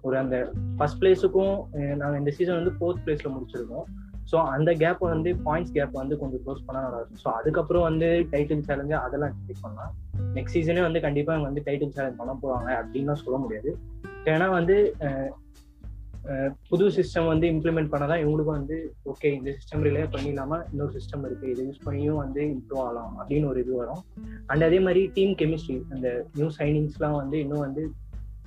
ஒரு 0.05 0.15
அந்த 0.21 0.35
ஃபர்ஸ்ட் 0.77 0.99
பிளேஸுக்கும் 1.01 1.55
நாங்கள் 2.01 2.19
இந்த 2.21 2.31
சீசன் 2.37 2.59
வந்து 2.59 2.73
ஃபோர்த் 2.77 3.03
பிளேஸில் 3.05 3.33
முடிச்சிருக்கோம். 3.35 3.87
ஸோ 4.31 4.37
அந்த 4.55 4.69
கேப் 4.81 5.01
வந்து 5.13 5.29
பாயிண்ட்ஸ் 5.47 5.75
கேப் 5.77 5.99
வந்து 6.01 6.17
கொஞ்சம் 6.21 6.41
க்ளோஸ் 6.43 6.65
பண்ணால் 6.67 6.85
நல்லா 6.85 6.99
இருக்கும். 6.99 7.21
ஸோ 7.23 7.29
அதுக்கப்புறம் 7.39 7.85
வந்து 7.89 8.09
டைட்டில் 8.33 8.65
சேலஞ்சு 8.69 8.95
அதெல்லாம் 9.05 9.31
எக்ஸ்பெக்ட் 9.33 9.63
பண்ணலாம். 9.65 9.93
நெக்ஸ்ட் 10.37 10.57
சீசனே 10.57 10.83
வந்து 10.87 10.99
கண்டிப்பாக 11.05 11.47
வந்து 11.49 11.63
டைட்டில் 11.67 11.95
சேலஞ்ச் 11.97 12.19
பண்ண 12.21 12.33
போவாங்க 12.43 12.69
அப்படின்லாம் 12.81 13.21
சொல்ல 13.23 13.37
முடியாது. 13.45 13.71
ஏன்னா 14.33 14.47
வந்து 14.59 14.77
புது 16.69 16.85
சிஸ்டம் 16.97 17.29
வந்து 17.31 17.45
இம்ப்ளிமெண்ட் 17.53 17.91
பண்ணாதான் 17.93 18.21
இவங்களுக்கும் 18.23 18.57
வந்து 18.59 18.77
ஓகே 19.11 19.29
இந்த 19.37 19.49
சிஸ்டம் 19.57 19.85
ரிலே 19.87 20.03
பண்ணிடலாமா 20.15 20.57
இன்னொரு 20.71 20.91
சிஸ்டம் 20.97 21.23
இருக்கு. 21.27 21.45
இதை 21.53 21.61
யூஸ் 21.69 21.85
பண்ணியும் 21.87 22.19
வந்து 22.23 22.41
இம்ப்ரூவ் 22.55 22.83
ஆகலாம் 22.83 23.13
அப்படின்னு 23.21 23.49
ஒரு 23.51 23.59
இது 23.63 23.73
வரும். 23.81 24.03
அண்ட் 24.51 24.65
அதே 24.67 24.79
மாதிரி 24.87 25.01
டீம் 25.17 25.33
கெமிஸ்ட்ரி 25.41 25.77
அந்த 25.95 26.07
நியூ 26.37 26.49
சைனிங்ஸ்லாம் 26.59 27.17
வந்து 27.21 27.39
இன்னும் 27.45 27.65
வந்து 27.67 27.83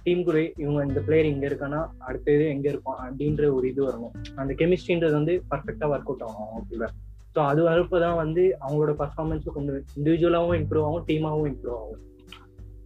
டீம் 0.07 0.25
கூட 0.29 0.39
இவங்க 0.63 0.81
இந்த 0.89 1.01
பிளேயர் 1.07 1.31
இங்க 1.33 1.45
இருக்கானா 1.51 1.81
அடுத்தது 2.09 2.47
எங்க 2.55 2.67
இருக்கும் 2.73 2.99
அப்படின்ற 3.05 3.45
ஒரு 3.57 3.67
இது 3.73 3.83
வரணும். 3.89 4.15
அந்த 4.41 4.55
கெமிஸ்ட்ரின்றது 4.63 5.19
வந்து 5.21 5.35
பர்ஃபெக்டா 5.53 5.89
ஒர்க் 5.93 6.11
அவுட் 6.11 6.25
ஆகும் 6.29 6.47
அவங்களுக்குள்ள 6.47 6.89
ஸோ 7.37 7.41
அது 7.51 7.61
வரப்போ 7.69 7.99
தான் 8.07 8.19
வந்து 8.23 8.43
அவங்களோட 8.65 8.93
பர்ஃபார்மன்ஸும் 9.01 9.55
கொஞ்சம் 9.57 9.79
இண்டிவிஜுவலாகவும் 9.99 10.59
இம்ப்ரூவ் 10.63 10.85
ஆகும் 10.89 11.07
டீமாகவும் 11.09 11.49
இம்ப்ரூவ் 11.53 11.79
ஆகும். 11.79 12.03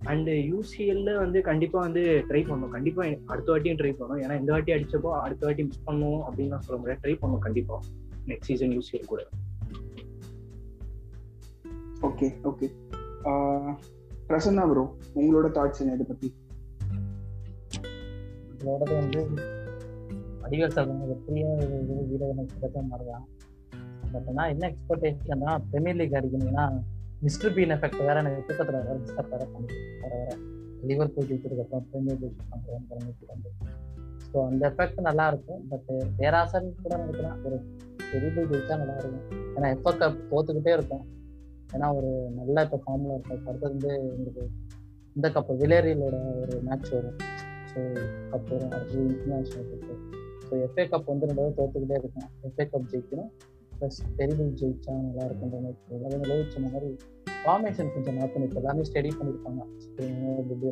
அண்ட் 0.04 0.28
யூசிஎல்ல 0.50 1.18
வந்து 1.18 1.38
கண்டிப்பா 1.42 1.78
வந்து 1.80 2.02
ட்ரை 2.28 2.42
பண்ணும் 2.48 2.70
கண்டிப்பா 2.70 3.02
அடுத்த 3.26 3.48
வாட்டியும் 3.52 3.78
ட்ரை 3.80 3.92
பண்ணும் 3.92 4.20
ஏன்னா 4.22 4.38
இந்த 4.40 4.52
வாட்டி 4.52 4.72
அடிச்சப்போ 4.72 5.10
அடுத்த 5.24 5.46
வாட்டி 5.46 5.64
மிஸ் 5.64 5.84
பண்ணும் 5.84 6.20
அப்படின்னு 6.26 6.60
சொல்ல 6.66 6.80
முடியாது. 6.80 7.02
ட்ரை 7.04 7.18
பண்ணும் 7.20 7.44
கண்டிப்பா. 7.46 7.78
நெக்ஸ்ட் 8.26 8.44
சீசன் 8.44 8.74
யூசிஎல் 8.78 9.10
கூட. 9.12 9.22
ஓகே 12.08 12.26
ஓகே 12.44 12.66
பிரசன்னா 14.28 14.64
ப்ரோ 14.70 14.84
உங்களோட 15.14 15.46
தாட்ஸ் 15.56 15.80
என்ன 15.82 15.94
இதை 15.94 16.06
பத்தி? 16.08 16.28
இதோடது 18.54 18.94
வந்து 19.00 19.20
வடிவேல் 20.42 20.74
சாதனை 20.76 21.06
வெற்றியா 21.10 21.48
வீரனை 22.10 22.44
கிடைத்த 22.46 22.82
மாதிரி 22.90 23.10
தான் 23.10 23.24
பட் 24.12 24.28
ஆனால் 24.28 24.50
என்ன 24.50 24.70
எக்ஸ்பெக்டேஷன் 24.72 25.44
தான் 25.46 25.64
பிரீமியர் 25.70 25.96
லீக் 25.96 26.16
அடிக்கணும்னா 26.20 26.66
மிஸ்டர் 27.24 27.54
பீன் 27.54 27.72
எஃபெக்ட் 27.74 28.00
வேற 28.08 28.16
எனக்கு 28.20 28.42
தூக்கத்தில் 28.48 28.76
வேற 28.80 28.96
மிஸ்டர் 29.04 29.28
வேற 29.30 29.44
பண்ணுது 29.52 29.76
வேற 30.02 30.12
வேற 30.20 30.34
லிவர் 30.88 31.12
போய் 31.14 31.26
ஜெயிச்சதுக்கப்புறம் 31.28 31.86
பிரீமியர் 31.90 32.20
லீக் 32.22 32.42
பண்ணுறேன் 32.50 32.84
கிளம்பிட்டு 32.90 33.30
வந்து 33.32 33.50
ஸோ 34.30 34.36
அந்த 34.48 34.62
எஃபெக்ட் 34.70 35.00
நல்லா 35.08 35.24
இருக்கும். 35.32 35.60
பட் 35.70 35.88
பேராசன் 36.18 36.68
கூட 36.82 36.92
நினைக்கலாம் 37.02 37.38
ஒரு 37.48 37.56
பெரிய 38.10 38.28
போய் 38.36 38.48
ஜெயிச்சா 38.50 38.76
நல்லா 38.82 38.96
இருக்கும். 39.02 39.24
ஏன்னா 39.56 39.68
எஃப்ஓ 39.74 39.92
கப் 40.02 40.20
தோத்துக்கிட்டே 40.32 40.72
இருக்கும். 40.78 41.04
ஏன்னா 41.74 41.88
ஒரு 41.98 42.10
நல்ல 42.38 42.62
இப்போ 42.66 42.78
ஃபார்மில் 42.84 43.14
இருக்கும் 43.16 43.48
அடுத்தது 43.48 43.72
வந்து 43.74 43.90
எங்களுக்கு 44.12 44.44
இந்த 45.16 45.28
கப்பு 45.36 45.54
விலேரியலோட 45.62 46.18
ஒரு 46.42 46.56
மேட்ச் 46.68 46.90
வரும். 46.96 47.18
ஸோ 47.72 47.80
கப் 48.32 48.48
வரும். 48.52 48.72
அடுத்தது 48.76 49.02
international 49.08 49.68
cup 49.72 49.94
so 50.48 50.54
FA 50.66 50.86
cup 50.92 51.10
வந்து 51.12 51.28
ரெண்டு 51.30 51.50
தோத்துக்கிட்டே 51.60 51.98
இருக்கும். 52.02 52.28
எஃப்ஏ 52.48 52.66
கப் 52.74 52.90
ஜெயிக்கணும். 52.94 53.30
ப்ளஸ் 53.78 53.98
டெரிபிள் 54.18 54.50
ஜெயிச்சா 54.60 54.94
நல்லா 55.06 55.24
இருக்குன்ற 55.28 55.58
மாதிரி 55.64 56.04
அதே 56.06 56.16
மாதிரி 56.20 56.50
சொன்ன 56.54 56.70
மாதிரி 56.74 56.90
ஃபார்மேஷன் 57.44 57.92
கொஞ்சம் 57.96 58.16
மாற்றணும் 58.20 58.48
இப்போ 58.48 58.60
எல்லாமே 58.62 58.86
ஸ்டடி 58.88 59.10
பண்ணியிருப்பாங்க 59.18 59.62
புத்தி 60.48 60.70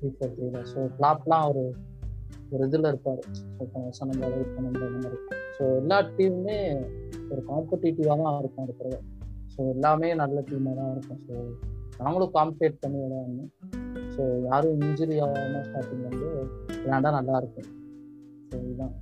த்ரீ 0.00 0.10
ஃபோர் 0.16 0.34
த்ரீல 0.34 0.60
ஸோ 0.72 0.82
ஃப்ளாப்லாம் 0.96 1.46
ஒரு 1.50 1.64
ஒரு 2.52 2.62
இதில் 2.68 2.88
இருப்பார். 2.90 3.20
ஸோ 3.56 3.80
சொன்ன 3.98 4.16
மாதிரி 4.20 4.44
பண்ணுற 4.54 4.86
மாதிரி. 4.94 5.18
ஸோ 5.56 5.64
எல்லா 5.80 5.98
டீமுமே 6.16 6.58
ஒரு 7.32 7.42
காம்படிட்டிவாக 7.50 8.22
தான் 8.26 8.38
இருக்கும் 8.42 8.66
இருக்கிறது 8.68 8.98
ஸோ 9.54 9.60
எல்லாமே 9.74 10.08
நல்ல 10.22 10.40
டீமாக 10.48 10.74
தான் 10.80 10.92
இருக்கும். 10.94 11.20
ஸோ 11.26 11.34
நாங்களும் 12.04 12.34
காம்பேட் 12.38 12.80
பண்ணி 12.84 12.98
விளையாடணும். 13.04 13.50
ஸோ 14.14 14.22
யாரும் 14.48 14.80
இன்ஜுரி 14.86 15.18
ஆகாமல் 15.26 15.66
ஸ்டார்டிங் 15.68 16.06
வந்து 16.08 16.28
விளையாண்டா 16.80 17.12
நல்லா 17.18 17.36
இருக்கும். 17.42 17.68
ஸோ 18.50 18.56
இதுதான். 18.64 18.96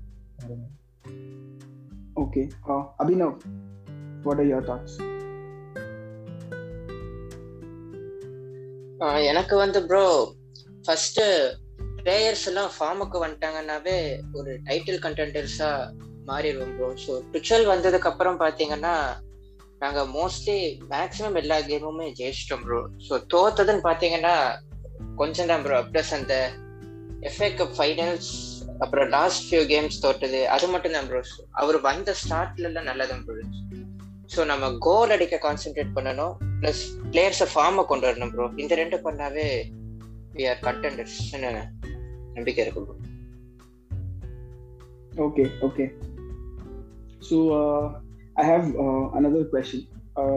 Okay 2.19 2.43
Abhinav 3.01 3.35
uh, 3.35 3.55
what 4.25 4.39
are 4.39 4.49
your 4.53 4.63
thoughts? 4.63 4.95
எனக்கு 9.31 9.55
வந்து 9.57 9.81
ப்ரோ 9.87 10.05
ஃபர்ஸ்ட் 10.85 11.21
பிளேயர்ஸ் 11.99 12.47
எல்லாம் 12.51 12.73
ஃபார்முக்கு 12.77 13.19
வந்துட்டாங்கன்னாவே 13.25 13.97
ஒரு 14.35 14.53
டைட்டில் 14.65 15.01
கண்டென்டர்ஸா 15.05 15.71
மாறிடுவோம் 16.27 16.73
ப்ரோ 16.77 16.89
ஸோ 17.05 17.13
டுச்சல் 17.33 17.67
வந்ததுக்கு 17.67 18.11
அப்புறம் 18.11 18.41
பாத்தீங்கன்னா 18.41 18.95
நாங்க 19.79 20.01
மோஸ்ட்லி 20.17 20.59
மேக்ஸிமம் 20.91 21.39
எல்லா 21.43 21.59
கேமுமே 21.69 22.09
ஜெயிச்சிட்டோம் 22.21 22.65
ப்ரோ 22.67 22.81
ஸோ 23.09 23.17
தோத்ததுன்னு 23.35 23.87
பாத்தீங்கன்னா 23.91 24.35
கொஞ்சம் 25.17 25.51
தான் 25.53 25.63
ப்ரோ 25.63 25.79
ப்ளஸ் 25.93 26.13
அந்த 26.19 26.35
எஃப்ஏ 27.23 27.51
கப் 27.61 27.77
ஃபைனல்ஸ் 27.79 28.33
அப்புறம் 28.79 29.09
லாஸ்ட் 29.09 29.43
ஃபியூ 29.49 29.63
கேம்ஸ் 29.67 30.01
தோட்டது 30.01 30.49
அது 30.49 30.67
மட்டும் 30.69 30.93
தான் 30.93 31.09
ப்ரோ 31.09 31.21
அவர் 31.53 31.81
வந்த 31.81 32.15
ஸ்டார்ட்ல 32.15 32.65
எல்லாம் 32.65 32.85
நல்லதான் 32.85 33.25
ப்ரோ 33.25 33.37
ஸோ 34.37 34.45
நம்ம 34.45 34.71
கோல் 34.79 35.11
அடிக்க 35.11 35.37
கான்சென்ட்ரேட் 35.43 35.95
பண்ணணும் 35.95 36.35
ப்ளஸ் 36.61 36.83
பிளேயர்ஸை 37.11 37.47
ஃபார்மை 37.55 37.85
கொண்டு 37.87 38.07
வரணும் 38.09 38.33
ப்ரோ 38.35 38.51
இந்த 38.57 38.75
ரெண்டு 38.75 38.97
பண்ணாவே 38.97 39.49
வி 40.35 40.49
ஆர் 40.49 40.63
கண்டெண்டர்ஸ் 40.63 41.19
நம்பிக்கை 42.35 42.65
இருக்கு 42.65 42.85
bro 42.85 42.97
okay 45.27 45.45
okay 45.61 45.87
so 47.31 47.37
I 48.35 48.45
have 48.47 48.67
another 49.15 49.49
question 49.49 49.87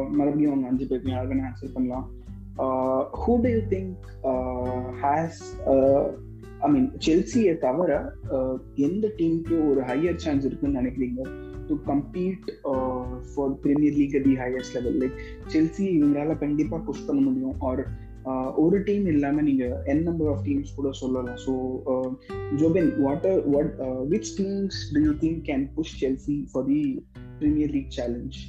மறுபடியும் 0.10 0.52
அவங்க 0.52 0.68
அஞ்சு 0.68 0.86
பேருக்கு 0.88 1.12
யாருக்குன்னு 1.12 1.48
ஆன்சர் 1.50 1.74
பண்ணலாம். 1.74 2.08
Who 3.22 3.42
do 3.42 3.50
you 3.50 3.62
think 3.70 4.06
has 5.02 5.40
I 6.66 6.70
mean 6.74 6.90
செல்சியை 7.06 7.54
தவிர 7.66 7.92
எந்த 8.88 9.06
டீமுக்கு 9.20 9.56
ஒரு 9.70 9.82
ஹையர் 9.90 10.22
சான்ஸ் 10.26 10.46
இருக்குன்னு 10.50 10.80
நினைக்கிறீங்க? 10.82 11.22
To 11.70 11.76
compete 11.90 12.48
for 13.32 13.54
Premier 13.66 13.98
League 14.00 14.16
the 14.28 14.36
highest 14.44 14.76
level 14.78 14.98
like 15.04 15.18
Chelsea 15.56 15.86
இவங்களால 15.98 16.38
கண்டிப்பா 16.46 16.80
புஷ் 16.88 17.06
பண்ண 17.10 17.22
முடியும். 17.28 17.58
ஆர் 17.70 17.84
ஒரு 18.64 18.78
டீம் 18.88 19.06
இல்லாம 19.12 19.42
நீங்க 19.48 19.66
என் 19.92 20.04
நம்பர் 20.08 20.30
ஆஃப் 20.32 20.44
டீம்ஸ் 20.48 20.76
கூட 20.78 20.90
சொல்லலாம். 21.02 21.40
So 21.46 21.54
Jobin 22.62 22.92
what 23.06 23.26
are 23.32 23.42
what 23.54 23.72
which 24.14 24.32
teams 24.40 24.80
do 24.96 25.02
you 25.08 25.14
think 25.24 25.40
can 25.50 25.64
push 25.78 25.96
Chelsea 26.02 26.38
for 26.52 26.68
the 26.72 26.82
Premier 27.40 27.74
League 27.78 27.94
challenge 28.00 28.40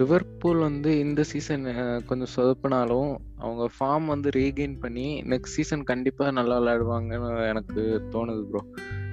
Liverpool 0.00 0.60
வந்து 0.66 0.90
இந்த 1.04 1.20
சீசன் 1.30 1.64
கொஞ்சம் 2.08 2.32
சொதப்பினாலும் 2.34 3.10
அவங்க 3.38 3.64
ஃபார்ம் 3.76 4.06
வந்து 4.06 4.28
ரீகெயின் 4.34 4.76
பண்ணி 4.80 5.22
நெக்ஸ்ட் 5.22 5.56
சீசன் 5.56 5.82
கண்டிப்பாக 5.82 6.30
நல்லா 6.30 6.58
விளையாடுவாங்கன்னு 6.60 7.48
எனக்கு 7.48 7.82
தோணுது 8.12 8.44
ப்ரோ 8.50 8.62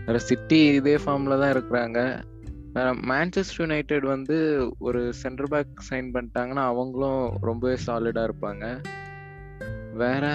வேற 0.06 0.18
சிட்டி 0.18 0.60
இதே 0.76 0.96
ஃபார்மில் 0.96 1.42
தான் 1.42 1.54
இருக்கிறாங்க. 1.56 2.00
வேற 2.74 2.88
மான்செஸ்டர் 2.94 3.62
யுனைடெட் 3.64 4.06
வந்து 4.06 4.38
ஒரு 4.80 5.02
சென்டர் 5.14 5.48
பேக் 5.48 5.84
சைன் 5.90 6.08
பண்ணிட்டாங்கன்னா 6.16 6.64
அவங்களும் 6.72 7.24
ரொம்பவே 7.42 7.76
சாலிடாக 7.88 8.30
இருப்பாங்க. 8.30 8.66
வேற 9.94 10.26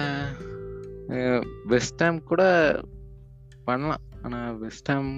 வெஸ்ட் 1.65 2.03
ஹாம் 2.03 2.21
கூட 2.23 2.43
பண்ணலாம். 3.63 4.03
ஆனால் 4.21 4.57
வெஸ்ட் 4.57 4.91
ஹாம் 4.91 5.11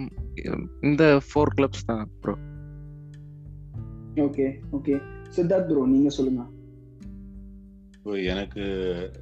இந்த 0.82 1.04
ஃபோர் 1.28 1.54
கிளப்ஸ் 1.58 1.86
தான் 1.86 2.08
bro 2.22 2.34
okay 4.26 4.48
okay 4.72 4.96
Siddharth 5.36 5.70
bro 5.70 5.86
நீங்கள் 5.86 6.16
சொல்லுங்கள் 6.18 6.50
ப்ரோ 8.04 8.14
எனக்கு 8.34 8.64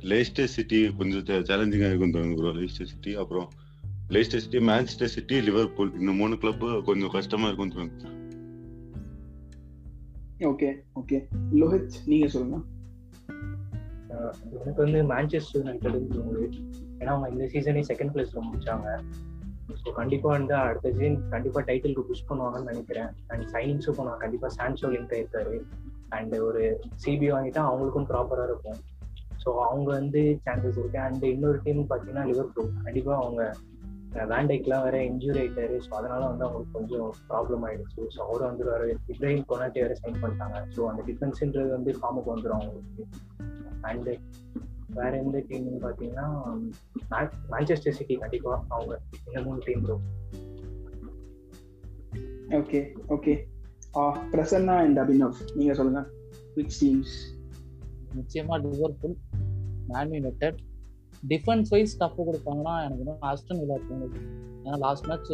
லேஸ்டர் 0.10 0.54
சிட்டி 0.54 0.78
கொஞ்சம் 0.98 1.26
சேலஞ்சிங்காக 1.50 1.90
இருக்கும் 1.92 2.14
தோணுது 2.14 2.38
ப்ரோ 2.40 2.52
லேஸ்டர் 2.60 2.90
சிட்டி 2.92 3.14
அப்புறம் 3.16 3.48
Leicester 4.10 4.44
City 4.44 4.60
Manchester 4.68 5.14
City 5.16 5.38
Liverpool 5.42 5.92
இந்த 6.00 6.12
மூணு 6.12 6.38
கிளப் 6.38 6.66
கொஞ்சம் 6.86 7.10
கஷ்டமா 7.10 7.48
இருக்கும் 7.48 7.74
தோணுது. 7.76 8.08
ஓகே 10.52 10.70
ஓகே 11.00 11.18
லோஹித் 11.62 11.98
நீங்க 12.06 12.28
சொல்லுங்க. 12.28 12.60
எனக்கு 14.60 14.82
வந்து 14.86 15.02
மான்செஸ்டர் 15.14 15.60
யுனைடெட் 15.60 16.08
தோணுது. 16.16 16.46
ஏன்னா 17.00 17.12
அவங்க 17.16 17.30
இந்த 17.30 17.48
சீசனே 17.48 17.84
செகண்ட் 17.92 18.14
பிளேஸ்ல 18.16 18.46
முடிச்சாங்க. 18.48 18.88
ஸோ 19.82 19.92
கண்டிப்பா 19.92 20.30
வந்து 20.30 20.54
அடுத்த 20.54 20.92
சீசன் 20.92 21.20
கண்டிப்பா 21.30 21.62
டைட்டிலுக்கு 21.62 22.08
புஷ் 22.12 22.28
பண்ணுவாங்கன்னு 22.30 22.72
நினைக்கிறேன். 22.72 23.12
அண்ட் 23.28 23.46
சைனிங்ஸும் 23.52 23.98
பண்ணுவாங்க 24.00 24.18
கண்டிப்பா 24.18 24.48
சான்சோ 24.60 24.88
லிங்க் 24.96 25.16
ஆயிருக்காரு. 25.18 25.58
அண்ட் 26.10 26.36
ஒரு 26.36 26.82
சிபி 27.06 27.28
வாங்கிட்டா 27.32 27.64
அவங்களுக்கும் 27.70 28.08
ப்ராப்பரா 28.10 28.44
இருக்கும். 28.44 28.80
ஸோ 29.44 29.50
அவங்க 29.60 29.92
வந்து 29.92 30.40
சான்சஸ் 30.46 30.80
இருக்கு. 30.80 31.00
அண்ட் 31.00 31.24
இன்னொரு 31.24 31.60
டீம் 31.64 31.90
பார்த்தீங்கன்னா 31.90 32.26
லிவர்பூல் 32.26 32.72
கண்டிப்பா 32.84 33.16
அவங்க 33.16 33.56
வேண்டைக்கெலாம் 34.14 34.84
வேற 34.84 34.98
இன்ஜூரி 35.04 35.40
ஆயிட்டாரு. 35.40 35.80
ஸோ 35.86 35.90
அதனால 35.90 36.26
வந்து 36.26 36.46
அவங்களுக்கு 36.46 36.78
கொஞ்சம் 36.80 37.14
ப்ராப்ளம் 37.30 37.66
ஆயிடுச்சு. 37.66 38.02
ஸோ 38.16 38.20
அவரும் 38.28 38.48
வந்து 38.48 38.66
வேற 38.66 38.96
இப்ராஹிம் 39.08 39.46
கொனாட்டி 39.48 39.80
வேற 39.80 39.96
சைன் 40.02 40.22
பண்ணிட்டாங்க. 40.22 40.66
ஸோ 40.76 40.88
அந்த 40.88 41.04
டிஃபென்ஸ்ன்றது 41.08 41.70
வந்து 41.70 41.94
ஃபார்முக்கு 42.02 42.34
வந்துடும் 42.34 42.60
அவங்களுக்கு. 42.60 43.06
அண்ட் 43.82 44.10
வேற 44.94 45.18
எந்த 45.18 45.38
டீம்னு 45.50 45.82
பார்த்தீங்கன்னா 45.82 46.28
மேன்செஸ்டர் 47.52 47.98
சிட்டி 48.00 48.16
கண்டிப்பா 48.16 48.66
அவங்க 48.70 49.00
இந்த 49.28 49.42
மூணு 49.42 49.60
team 49.66 49.86
okay 52.50 52.80
okay 53.08 53.34
Prasanna 53.94 54.76
and 54.76 54.98
Abhinav. 54.98 55.34
நீங்க 55.56 55.74
சொல்லுங்க. 55.74 56.02
விச் 56.56 56.78
டீம்ஸ் 56.82 57.16
நிச்சயமா 58.16 58.56
Liverpool 58.62 59.16
Man 59.88 60.12
United 60.12 60.60
defence 61.28 61.66
wise 61.70 61.98
tough 61.98 62.22
கொடுப்பாங்கன்னா 62.22 62.76
எனக்கு 62.84 63.04
இன்னும் 63.04 63.22
ஆஸ்டன் 63.22 63.60
வில்லா 63.60 63.76
தோணுது. 63.76 64.20
ஏன்னா 64.64 64.78
லாஸ்ட் 64.78 65.06
மேட்ச் 65.06 65.32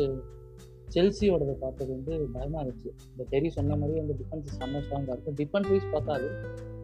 செல்சியோடத 0.94 1.52
பார்த்தது 1.52 1.92
வந்து 1.92 2.30
பயமா 2.34 2.64
இருந்துச்சு. 2.64 2.90
இந்த 3.12 3.24
டெரி 3.30 3.48
சொன்ன 3.48 3.76
மாதிரி 3.76 4.00
வந்து 4.00 4.16
டிஃபென்ஸ் 4.22 4.62
செம்ம 4.62 4.82
ஸ்ட்ராங்காக 4.86 5.16
இருக்கும். 5.16 5.36
டிஃபென்ஸ் 5.42 5.70
வைஸ் 5.70 5.92
பார்த்தாது 5.92 6.28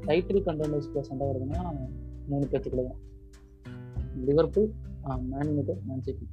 டைட்டில் 0.02 0.46
கண்டெண்டர்ஸ்க்குள்ள 0.46 1.00
சண்டை 1.00 1.28
வருதுன்னா 1.28 1.88
மூணு 2.28 2.48
பேத்துக்குள்ள 2.52 2.84
தான். 2.84 3.00
Liverpool 4.26 4.72
Man 5.04 5.48
United 5.48 5.82
Man 5.88 6.02
City 6.02 6.30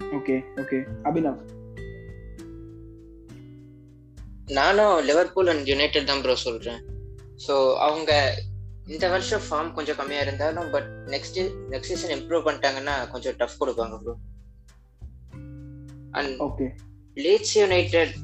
okay 0.00 0.40
okay 0.56 0.78
Abhinav. 1.02 1.55
நானும் 4.46 4.98
லிவர்பூல் 5.04 5.48
அண்ட் 5.48 5.68
யுனைடெட் 5.68 6.06
தான் 6.06 6.22
ப்ரோ 6.22 6.34
சொல்றேன். 6.34 6.80
ஸோ 7.46 7.54
அவங்க 7.76 8.10
இந்த 8.86 9.08
வருஷம் 9.08 9.42
ஃபார்ம் 9.46 9.72
கொஞ்சம் 9.72 9.96
கம்மியா 9.96 10.20
இருந்தாலும் 10.20 10.70
but 10.70 10.90
next 11.06 11.38
next 11.68 11.92
season 11.92 12.14
improve 12.16 12.46
பண்ணிட்டாங்கன்னா 12.46 13.10
கொஞ்சம் 13.10 13.36
டஃப் 13.36 13.60
கொடுப்பாங்க 13.60 13.96
bro 14.02 14.14
and 16.12 16.34
okay 16.38 16.66
Leeds 17.16 17.56
United 17.56 18.14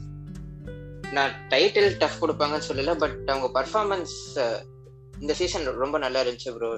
நான் 1.13 1.33
டைட்டில் 1.49 1.99
டஃப் 1.99 2.21
கொடுப்பாங்கன்னு 2.21 2.69
சொல்லல 2.69 2.95
பட் 2.97 3.19
அவங்க 3.29 3.49
பர்ஃபார்மன்ஸ் 3.61 4.15
இந்த 5.21 5.35
சீசன் 5.35 5.67
ரொம்ப 5.79 5.99
நல்லா 5.99 6.21
இருந்துச்சு 6.21 6.53
ப்ரோ 6.53 6.71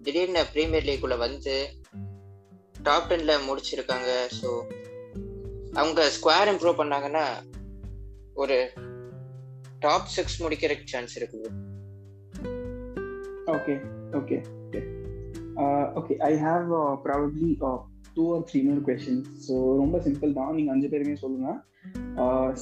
திடீர்னு 0.00 0.44
பிரீமியர் 0.52 0.84
லீக்குள்ள 0.84 1.16
வந்து 1.18 1.56
டாப் 2.82 3.10
டென்ல 3.10 3.34
முடிச்சிருக்காங்க 3.46 4.10
ஸோ 4.40 4.48
அவங்க 5.72 6.08
ஸ்கொயர் 6.08 6.50
இம்ப்ரூவ் 6.52 6.80
பண்ணாங்கன்னா 6.80 7.26
ஒரு 8.34 8.56
டாப் 9.84 10.10
சிக்ஸ் 10.16 10.38
முடிக்கிறதுக்கு 10.42 10.92
சான்ஸ் 10.92 11.16
இருக்குது. 11.20 11.48
Okay 13.56 13.74
okay 14.20 14.38
okay 16.00 16.14
I 16.30 16.32
have 16.46 16.68
probably 17.06 17.50
two 18.16 18.24
or 18.34 18.44
three 18.50 18.60
more 18.68 18.82
questions 18.88 19.28
so 19.46 19.54
ரொம்ப 19.82 19.98
சிம்பிள் 20.06 20.32
தான். 20.40 20.54
நீங்க 20.56 20.72
அஞ்சு 20.74 20.90
பேருமே 20.94 21.16
சொல்லுங்க. 21.24 21.50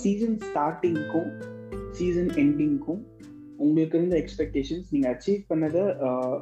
சீசன் 0.03 0.37
ஸ்டார்டிங்க்கும் 0.49 1.31
சீசன் 1.99 2.31
எண்டிங்க்கும் 2.43 3.01
உங்களுக்கு 3.65 3.97
இருந்த 3.99 4.17
எக்ஸ்பெக்டேஷன்ஸ் 4.23 4.89
நீங்க 4.95 5.09
அச்சீவ் 5.15 5.41
பண்ணதை 5.51 5.85
uh, 6.09 6.37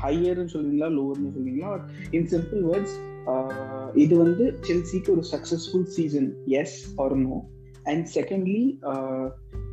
ஹையர்னு 0.00 0.52
சொல்லுவீங்களா 0.52 0.88
லோவர்னு 0.94 1.32
சொல்லுவீங்களா 1.34 1.72
இன் 2.18 2.28
சிம்பிள் 2.32 2.62
வேர்ட்ஸ் 2.68 2.94
uh, 3.32 3.88
இது 4.04 4.14
வந்து 4.24 4.44
செல்சிக்கு 4.68 5.10
ஒரு 5.16 5.24
successful 5.32 5.88
season 5.96 6.30
yes 6.60 6.78
or 7.04 7.16
no 7.24 7.36
and 7.92 8.06
secondly 8.16 8.62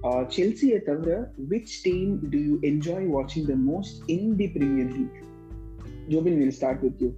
செல்சியை 0.04 0.84
தவிர 0.84 1.32
which 1.50 1.74
team 1.84 2.30
do 2.30 2.38
you 2.38 2.58
enjoy 2.62 3.08
வாட்சிங் 3.14 3.48
the 3.48 3.56
most 3.72 4.10
in 4.10 4.36
the 4.36 4.48
Premier 4.48 4.92
League 4.92 5.18
Jobin 6.10 6.38
will 6.38 6.52
start 6.52 6.82
with 6.82 7.02
you 7.02 7.10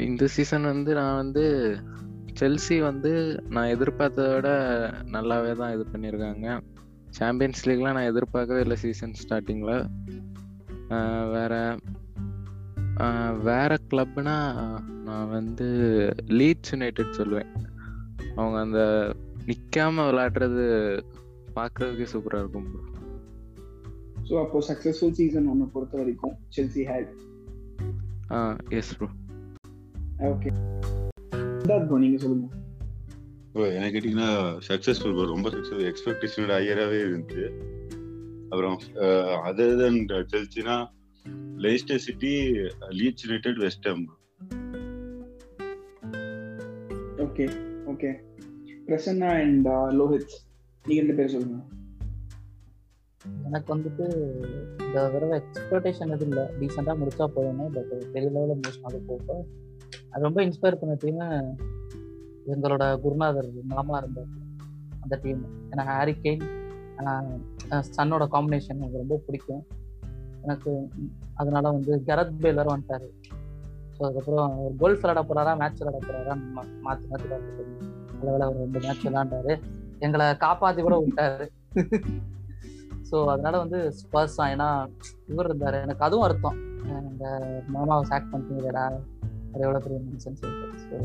இந்த 0.00 0.26
சீசன் 0.26 0.62
வந்து 0.62 0.94
நான் 0.94 1.16
வந்து 1.16 1.78
செல்சி 2.40 2.80
வந்து 2.80 3.42
நான் 3.48 3.76
எதிர்பார்த்தத 3.76 4.34
விட 4.34 4.48
நல்லாவே 5.12 5.56
தான் 5.56 5.74
இது 5.74 5.86
பண்ணியிருக்காங்க. 5.92 6.60
சாம்பியன்ஸ் 7.10 7.68
லீக்லாம் 7.68 7.92
நான் 7.92 8.10
எதிர்பார்க்கவே 8.10 8.60
இல்லை 8.60 8.76
சீசன் 8.76 9.14
ஸ்டார்டிங்கில் 9.28 9.86
வேற 11.30 11.78
வேறு 12.96 13.38
வேற 13.42 13.76
கிளப்னா 13.90 14.34
நான் 15.04 15.28
வந்து 15.28 15.66
லீட்ஸ் 16.28 16.70
யுனைடெட் 16.70 17.16
சொல்லுவேன் 17.16 17.52
அவங்க 18.36 18.56
அந்த 18.66 18.80
நிக்காம 19.48 20.04
விளையாடுறது 20.08 20.64
பார்க்கறதுக்கே 21.58 22.06
சூப்பரா 22.12 22.40
இருக்கும் 22.42 22.68
bro. 22.72 22.82
ஸோ 24.28 24.34
அப்போ 24.42 24.58
சக்சஸ்ஃபுல் 24.68 25.16
சீசன் 25.18 25.48
ஒன்று 25.52 25.66
பொறுத்த 25.74 25.94
வரைக்கும் 26.00 26.34
Chelsea 26.56 26.82
had 26.90 27.10
ah 28.32 28.38
S 28.78 28.92
bro 28.98 29.08
okay 30.32 30.50
bro 31.88 31.98
நீங்க 32.04 32.18
சொல்லுங்க. 32.24 32.46
ப்ரோ 33.52 33.66
எனக்கு 33.76 33.94
கேட்டிங்கன்னா 33.96 34.30
சக்ஸஸ்ஃபுல் 34.68 35.14
ப்ரோ 35.16 35.26
ரொம்ப 35.34 35.50
சக்ஸஸ் 35.56 35.84
எக்ஸ்பெக்டேஷனோட 35.90 36.52
ஹையராகவே 36.58 37.00
இருந்துச்சு. 37.06 37.46
அப்புறம் 38.50 38.78
other 39.48 39.78
then 39.82 40.00
செல்சினா 40.32 40.76
Leicester 41.64 42.02
City 42.06 42.32
Leeds 43.00 43.24
United 43.26 43.60
West 43.64 43.88
okay 47.26 47.46
okay 47.86 48.10
Prasanna 48.86 49.28
and 49.40 49.68
Lohit 49.68 50.34
நீங்க 50.84 51.02
ரெண்டு 51.02 51.14
பேர் 51.14 51.30
சொல்லுங்க 51.30 51.62
எனக்கு 53.44 53.76
வந்துட்டு 53.76 54.06
இந்த 54.86 55.08
தடவை 55.10 55.40
எக்ஸ்பெக்டேஷன் 55.40 56.16
எதுவும் 56.16 56.28
இல்லை. 56.28 56.42
டீசெண்டாக 56.60 56.96
முடிச்சா 57.02 57.26
போதுமே 57.26 57.64
பட் 57.72 58.12
பெரிய 58.12 58.30
லெவலில் 58.30 58.54
முடிச்சு 58.54 58.80
அது 58.82 58.98
போக. 59.06 59.44
அது 60.10 60.22
ரொம்ப 60.22 60.42
இன்ஸ்பயர் 60.42 60.80
பண்ண 60.80 60.94
டீம் 60.98 61.20
எங்களோட 62.46 63.00
குருநாதர் 63.00 63.48
மாமா 63.62 63.98
இருந்தார். 63.98 64.26
அந்த 65.00 65.18
டீம் 65.22 65.44
ஏன்னா 65.70 65.84
ஹாரி 65.84 66.14
கெயின் 66.22 66.42
சன்னோட 67.70 68.26
காம்பினேஷன் 68.32 68.76
எனக்கு 68.76 68.98
ரொம்ப 68.98 69.22
பிடிக்கும். 69.26 69.66
எனக்கு 70.42 70.88
அதனால 71.34 71.70
வந்து 71.70 72.02
கரத் 72.06 72.34
பேலர் 72.40 72.72
வந்துட்டாரு. 72.74 73.08
ஸோ 73.96 74.00
அதுக்கப்புறம் 74.06 74.52
ஒரு 74.66 74.74
கோல்ஃப் 74.82 75.02
விளையாட 75.02 75.22
போறாரா 75.28 75.52
மேட்ச் 75.62 75.80
விளையாட 75.82 76.00
போறாரா 76.06 76.34
மாற்றி 76.56 76.76
மாற்றி 76.86 77.26
பார்த்துட்டு 77.32 77.64
நல்ல 78.16 78.30
வேலை 78.34 78.46
ஒரு 78.50 78.58
ரெண்டு 78.64 78.80
மேட்ச் 78.84 79.06
விளையாண்டாரு. 79.06 79.54
எங்களை 80.06 80.26
காப்பாத்தி 80.44 80.82
கூட 80.86 80.96
விட்டாரு. 81.02 81.46
ஸோ 83.08 83.16
அதனால 83.32 83.54
வந்து 83.64 83.78
ஸ்பர்ஸ் 84.00 84.38
தான். 84.38 84.52
ஏன்னா 84.54 84.68
இவர் 85.32 85.48
இருந்தாரு. 85.50 85.78
எனக்கு 85.86 86.06
அதுவும் 86.06 86.26
அர்த்தம். 86.28 86.58
இந்த 87.10 87.26
மாமாவை 87.74 88.04
சாக் 88.10 88.30
பண்ணிட்டீங்கடா 88.32 88.84
அது 89.52 89.62
எவ்வளோ 89.66 89.80
பெரிய 89.84 89.98
மனுஷன் 90.06 90.38
சொல்லிட்டு 90.40 90.80
ஸோ 90.84 90.96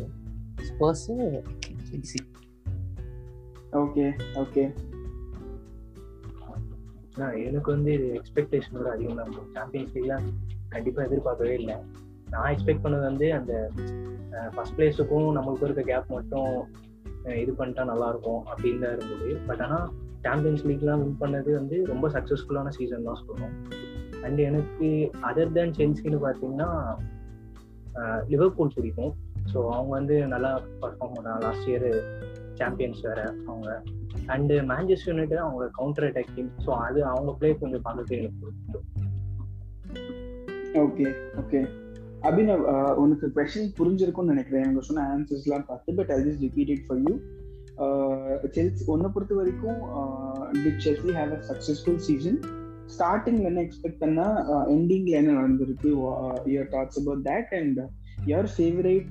ஸ்பர்ஸு 0.70 1.16
ஓகே 3.82 4.06
ஓகே 4.44 4.64
எனக்கு 7.48 7.70
வந்து 7.76 7.92
இது 7.98 8.08
எக்ஸ்பெக்டேஷனோட 8.18 8.88
அதிகம் 8.96 9.20
தான் 9.20 9.34
சாம்பியன்ஸ் 9.56 9.96
லீக்ல 9.96 10.16
கண்டிப்பா 10.74 11.02
எதிர்பார்க்கவே 11.08 11.54
இல்லை. 11.62 11.76
நான் 12.34 12.50
எக்ஸ்பெக்ட் 12.54 12.84
பண்ணது 12.86 13.06
வந்து 13.10 13.28
அந்த 13.40 13.54
ஃபர்ஸ்ட் 14.56 14.76
பிளேஸுக்கும் 14.78 15.30
நம்மளுக்கும் 15.38 15.68
இருக்க 15.70 15.84
கேப் 15.92 16.14
மட்டும் 16.18 16.54
இது 17.42 17.52
பண்ணிட்டா 17.60 17.84
நல்லா 17.92 18.08
இருக்கும் 18.14 18.42
அப்படின்னு 18.52 18.82
தான் 18.84 18.94
இருந்தது. 18.96 19.30
பட் 19.48 19.62
ஆனால் 19.66 19.88
சாம்பியன்ஸ் 20.26 20.66
லீக்லாம் 20.70 21.02
வின் 21.04 21.20
பண்ணது 21.24 21.50
வந்து 21.60 21.78
ரொம்ப 21.92 22.06
சக்ஸஸ்ஃபுல்லான 22.16 22.72
சீசன் 22.78 23.08
தான் 23.10 23.22
சொல்லணும். 23.22 23.56
அண்ட் 24.26 24.40
எனக்கு 24.50 24.90
அதர் 25.30 25.56
தேன் 25.58 25.76
சென்சின்னு 25.80 26.20
பார்த்தீங்கன்னா 26.26 26.70
லிவர்பூல் 28.34 28.76
பிடிக்கும். 28.78 29.14
ஸோ 29.52 29.60
அவங்க 29.76 29.92
வந்து 30.00 30.16
நல்லா 30.34 30.52
பர்ஃபார்ம் 30.82 31.16
பண்ணாங்க 31.18 31.42
லாஸ்ட் 31.48 31.68
இயர் 31.72 31.88
சாம்பியன்ஸ் 32.60 33.02
வேற 33.08 33.20
அவங்க. 33.50 33.70
அண்டு 34.34 34.56
மேன்செஸ்டர் 34.72 35.12
யுனைடட் 35.12 35.44
அவங்க 35.46 35.66
கவுண்டர் 35.78 36.08
அட்டாக் 36.08 36.34
டீம் 36.36 36.50
ஸோ 36.66 36.72
அது 36.88 37.00
அவங்க 37.12 37.32
பிளே 37.40 37.50
கொஞ்சம் 37.62 37.84
பார்க்கறதுக்கு 37.86 38.20
எனக்கு 38.22 38.40
பிடிக்கும் 38.42 38.88
ஓகே 40.84 41.06
ஓகே 41.42 41.60
அபினவ் 42.28 42.64
உனக்கு 42.96 43.28
கொஸ்டின் 43.36 43.74
புரிஞ்சிருக்கும்னு 43.78 44.34
நினைக்கிறேன். 44.34 44.66
அவங்க 44.66 44.82
சொன்ன 44.82 45.04
ஆன்சர்ஸ்லாம் 45.14 45.68
பார்த்து 45.68 45.94
but 45.94 46.12
I 46.12 46.18
just 46.20 46.44
repeat 46.46 46.72
it 46.76 46.86
for 46.88 47.02
you 47.06 47.14
Chelsea 48.56 48.86
உன்னை 48.86 49.10
பொறுத்த 49.10 49.36
வரைக்கும் 49.36 49.80
did 50.64 50.82
Chelsea 50.86 51.14
have 51.20 51.32
a 51.36 51.42
successful 51.50 52.02
season 52.08 52.40
ஸ்டார்டிங்ல 52.96 53.50
என்ன 53.50 53.62
எக்ஸ்பெக்ட் 53.62 54.02
பண்ணா 54.02 54.26
எண்டிங்ல 54.76 55.16
என்ன 55.22 55.32
நடந்திருக்கு? 55.40 55.90
Your 56.54 56.72
thoughts 56.72 57.00
about 57.02 57.24
that 57.28 57.54
and 57.60 57.80
your 58.26 58.52
favourite 58.56 59.10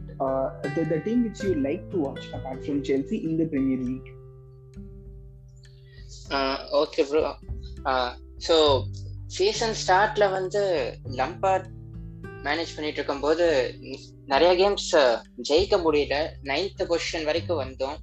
the 0.90 1.00
team 1.06 1.22
which 1.26 1.42
you 1.46 1.52
like 1.68 1.84
to 1.92 2.00
watch 2.06 2.28
apart 2.38 2.62
from 2.64 2.82
Chelsea 2.90 3.18
in 3.28 3.38
the 3.42 3.46
Premier 3.54 3.84
League 3.88 4.10
okay 6.80 7.02
bro 7.10 7.22
so 8.48 8.56
season 9.36 9.76
ஸ்டார்ட்ல 9.82 10.24
வந்து 10.30 10.62
Lampard 11.20 11.68
manage 12.48 12.74
பண்ணிட்டு 12.74 13.00
இருக்கும்போது 13.00 13.46
நிறைய 14.26 14.50
கேம்ஸ் 14.54 14.90
ஜெயிக்க 15.48 15.76
முடியல. 15.78 16.16
நைன்த் 16.50 16.84
பொசிஷன் 16.90 17.24
வரைக்கும் 17.24 17.62
வந்தோம். 17.62 17.96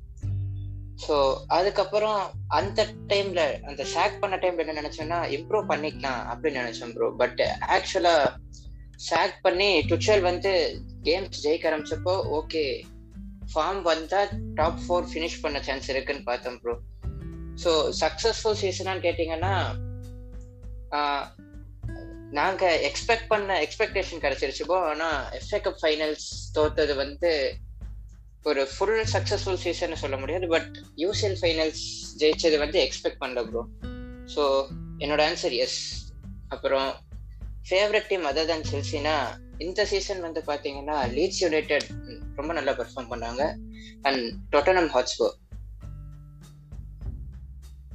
ஸோ 1.04 1.16
அதுக்கப்புறம் 1.48 2.20
அந்த 2.50 2.82
டைம்ல 3.08 3.42
அந்த 3.64 3.84
சேக் 3.94 4.20
பண்ண 4.20 4.36
டைம்ல 4.38 4.64
என்ன 4.64 4.76
நினைச்சோம்னா 4.82 5.20
இம்ப்ரூவ் 5.38 5.72
பண்ணிக்கலாம் 5.72 6.22
அப்படின்னு 6.32 6.62
நினைச்சோம் 6.64 6.94
ப்ரோ 6.96 7.08
பட் 7.18 7.42
ஆக்சுவலா 7.76 8.14
சேக் 9.08 9.36
பண்ணி 9.42 9.70
டுச்சல் 9.90 10.22
வந்து 10.22 10.52
கேம்ஸ் 11.04 11.42
ஜெயிக்க 11.46 11.70
ஆரம்பிச்சப்போ 11.72 12.14
ஓகே 12.40 12.64
ஃபார்ம் 13.54 13.82
வந்தா 13.82 14.22
டாப் 14.54 14.80
ஃபோர் 14.86 15.10
ஃபினிஷ் 15.12 15.42
பண்ண 15.42 15.60
சான்ஸ் 15.62 15.90
இருக்குன்னு 15.90 16.24
பார்த்தோம் 16.24 16.60
ப்ரோ 16.64 16.76
ஸோ 17.64 17.74
சக்சஸ்ஃபுல் 18.02 18.60
சீசனான்னு 18.64 19.06
கேட்டிங்கன்னா 19.08 19.54
நாங்க 22.38 22.64
எக்ஸ்பெக்ட் 22.90 23.30
பண்ண 23.34 23.58
எக்ஸ்பெக்டேஷன் 23.66 24.24
கிடைச்சிருச்சு. 24.24 24.64
போ 24.72 24.78
ஆனா 24.92 25.08
எஃப்ஏ 25.40 25.60
கப் 25.66 25.80
ஃபைனல்ஸ் 25.82 26.28
தோத்தது 26.58 26.96
வந்து 26.96 27.32
ஒரு 28.44 28.64
ஃபுல் 28.74 29.00
சக்சஸ்ஃபுல் 29.14 29.62
சீசன் 29.66 30.02
சொல்ல 30.04 30.18
முடியாது 30.18 30.48
பட் 30.48 30.72
யூசிஎல் 31.04 31.38
ஃபைனல்ஸ் 31.42 31.84
ஜெயிச்சது 32.22 32.58
வந்து 32.64 32.78
எக்ஸ்பெக்ட் 32.86 33.22
பண்ணல 33.24 33.44
ப்ரோ 33.50 33.64
ஸோ 34.36 34.44
என்னோட 35.04 35.22
ஆன்சர் 35.30 35.56
எஸ் 35.66 35.80
அப்புறம் 36.48 36.90
ஃபேவரட் 37.70 38.10
டீம் 38.10 38.28
அதர் 38.32 38.50
தன் 38.52 38.68
செல்சினா 38.72 39.16
இந்த 39.58 39.86
சீசன் 39.86 40.22
வந்து 40.22 40.44
பார்த்தீங்கன்னா 40.48 40.98
லீட்ஸ் 41.18 41.42
யுனைடெட் 41.46 41.88
ரொம்ப 42.36 42.52
நல்லா 42.54 42.72
பெர்ஃபார்ம் 42.72 43.12
பண்ணாங்க. 43.14 43.44
அண்ட் 44.02 44.24
டொட்டனம் 44.54 44.92
ஹாட்ஸ்போ 44.96 45.28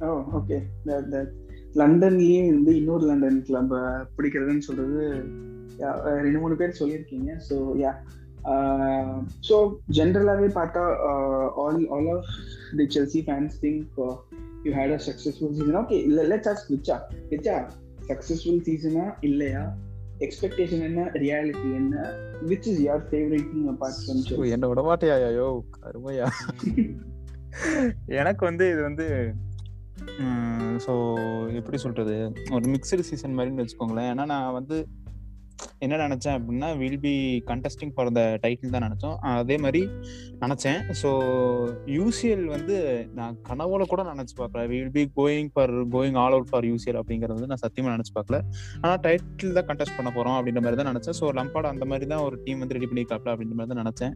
ஓ 0.05 0.09
ஓகே 0.37 0.57
லண்டன்லயே 1.79 2.39
வந்து 2.51 2.71
இன்னொரு 2.77 3.05
லண்டன் 3.09 3.43
கிளம்ப 3.43 3.75
பிடிக்கிறதுன்னு 4.17 4.67
சொல்றது 4.69 5.03
ரெண்டு 6.25 6.39
மூணு 6.39 6.55
பேர் 6.55 6.79
சொல்லியிருக்கீங்க. 6.79 7.29
ஸோ 7.49 7.55
யா 7.83 7.91
ஸோ 9.47 9.55
ஜென்ரலாகவே 9.97 10.49
பார்த்தா 10.59 10.83
all 11.63 11.79
all 11.95 12.09
of 12.15 12.29
the 12.77 12.87
Chelsea 12.95 13.21
fans 13.27 13.55
think 13.63 13.99
you 14.65 14.71
had 14.79 14.95
a 14.97 14.99
successful 15.07 15.53
season 15.57 15.79
okay 15.83 15.99
இல்லை 16.07 16.23
லெட்ஸ் 16.31 16.51
ஆஸ்க் 16.51 16.71
விச்சா 16.75 16.97
விச்சா 17.31 17.55
சக்ஸஸ்ஃபுல் 18.09 18.61
சீசனா 18.67 19.05
இல்லையா? 19.29 19.63
எக்ஸ்பெக்டேஷன் 20.25 20.83
என்ன? 20.87 21.03
ரியாலிட்டி 21.23 21.69
என்ன? 21.81 21.95
Which 22.49 22.67
is 22.71 22.81
your 22.87 23.05
favourite 23.11 23.47
thing 23.51 23.69
apart 23.73 24.01
from 24.01 24.51
என்ன 24.55 24.67
விட 24.71 24.81
மாட்டியா 24.89 25.15
யோ 25.39 25.47
கருமையா 25.77 26.27
எனக்கு 28.19 28.43
வந்து 28.45 28.65
இது 28.73 28.81
வந்து 28.81 29.05
ஸோ 30.85 30.93
எப்படி 31.59 31.77
சொல்றது? 31.85 32.15
ஒரு 32.57 32.65
மிக்சடு 32.73 33.05
சீசன் 33.11 33.37
மாதிரின்னு 33.37 33.63
வச்சுக்கோங்களேன். 33.63 34.09
ஏன்னா 34.13 34.25
நான் 34.33 34.57
வந்து 34.59 34.77
என்ன 35.85 35.95
நினைச்சேன் 36.03 36.35
அப்படின்னா 36.37 36.67
will 36.79 37.01
be 37.03 37.13
contesting 37.49 37.91
for 37.95 38.09
the 38.17 38.21
title 38.43 38.73
தான் 38.75 38.85
நினச்சோம். 38.85 39.15
அதே 39.41 39.55
மாதிரி 39.63 39.81
நினச்சேன். 40.43 40.79
ஸோ 41.01 41.09
யூசிஎல் 41.97 42.45
வந்து 42.53 42.77
நான் 43.19 43.37
கனவுல 43.49 43.85
கூட 43.91 44.03
நினச்சி 44.11 44.35
பார்க்கல. 44.39 44.63
Will 44.71 44.93
be 44.95 45.03
going 45.19 45.49
for 45.55 45.73
going 45.95 46.17
all 46.23 46.35
out 46.37 46.49
for 46.51 46.67
UCL 46.71 46.99
அப்படிங்கிறது 47.01 47.37
வந்து 47.37 47.51
நான் 47.53 47.63
சத்தியமாக 47.65 47.95
நினச்சி 47.97 48.13
பார்க்கல. 48.17 48.39
ஆனால் 48.83 49.01
டைட்டில் 49.05 49.57
தான் 49.59 49.69
கண்டெஸ்ட் 49.69 49.97
பண்ண 49.99 50.11
போகிறோம் 50.17 50.37
அப்படின்ற 50.39 50.63
மாதிரி 50.65 50.79
தான் 50.81 50.91
நினச்சேன். 50.91 51.17
ஸோ 51.21 51.27
லம்பாட் 51.39 51.71
அந்த 51.73 51.87
மாதிரி 51.91 52.07
தான் 52.13 52.23
ஒரு 52.29 52.37
டீம் 52.47 52.63
வந்து 52.63 52.77
ரெடி 52.77 52.89
பண்ணியிருக்காப்ல 52.91 53.33
அப்படின்ற 53.35 53.57
மாதிரி 53.59 53.73
தான் 53.73 53.83
நினச்சேன். 53.85 54.15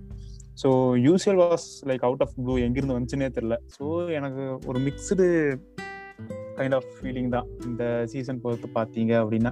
So 0.64 0.70
UCL 1.08 1.40
was 1.46 1.68
like 1.92 2.04
out 2.10 2.26
of 2.26 2.36
blue 2.44 2.54
எங்கிருந்து 2.66 2.98
வந்துச்சுன்னே 2.98 3.30
தெரில 3.38 3.56
ஸோ 3.78 3.86
எனக்கு 4.18 4.44
ஒரு 4.72 4.80
மிக்சடு 4.88 5.26
கைண்ட் 6.60 6.76
ஆஃப் 6.78 6.90
ஃபீலிங் 6.98 7.30
தான். 7.36 7.48
இந்த 7.70 7.84
சீசன் 8.14 8.44
பொறுத்து 8.46 8.70
பார்த்தீங்க 8.80 9.14
அப்படின்னா. 9.24 9.52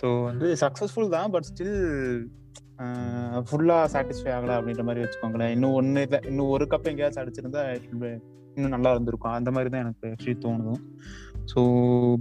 ஸோ 0.00 0.08
வந்து 0.30 0.48
சக்ஸஸ்ஃபுல் 0.64 1.14
தான் 1.16 1.30
பட் 1.34 1.46
ஸ்டில் 1.50 1.76
ஃபுல்லாக 3.46 3.86
சாட்டிஸ்ஃபை 3.94 4.32
ஆகலை 4.34 4.56
அப்படின்ற 4.58 4.82
மாதிரி 4.88 5.02
வச்சுக்கோங்களேன். 5.04 5.52
இன்னும் 5.54 5.76
ஒன்று 5.78 6.02
இல்லை 6.06 6.20
இன்னும் 6.30 6.52
ஒரு 6.56 6.66
கப் 6.72 6.90
எங்கேயாச்சும் 6.90 7.22
அடிச்சிருந்தா 7.22 7.62
இன்னும் 8.56 8.74
நல்லா 8.74 8.90
இருந்திருக்கும். 8.94 9.34
அந்த 9.38 9.50
மாதிரி 9.54 9.70
தான் 9.72 9.84
எனக்கு 9.84 10.06
ஆக்சுவலி 10.12 10.36
தோணுதும். 10.44 10.82
ஸோ 11.52 11.60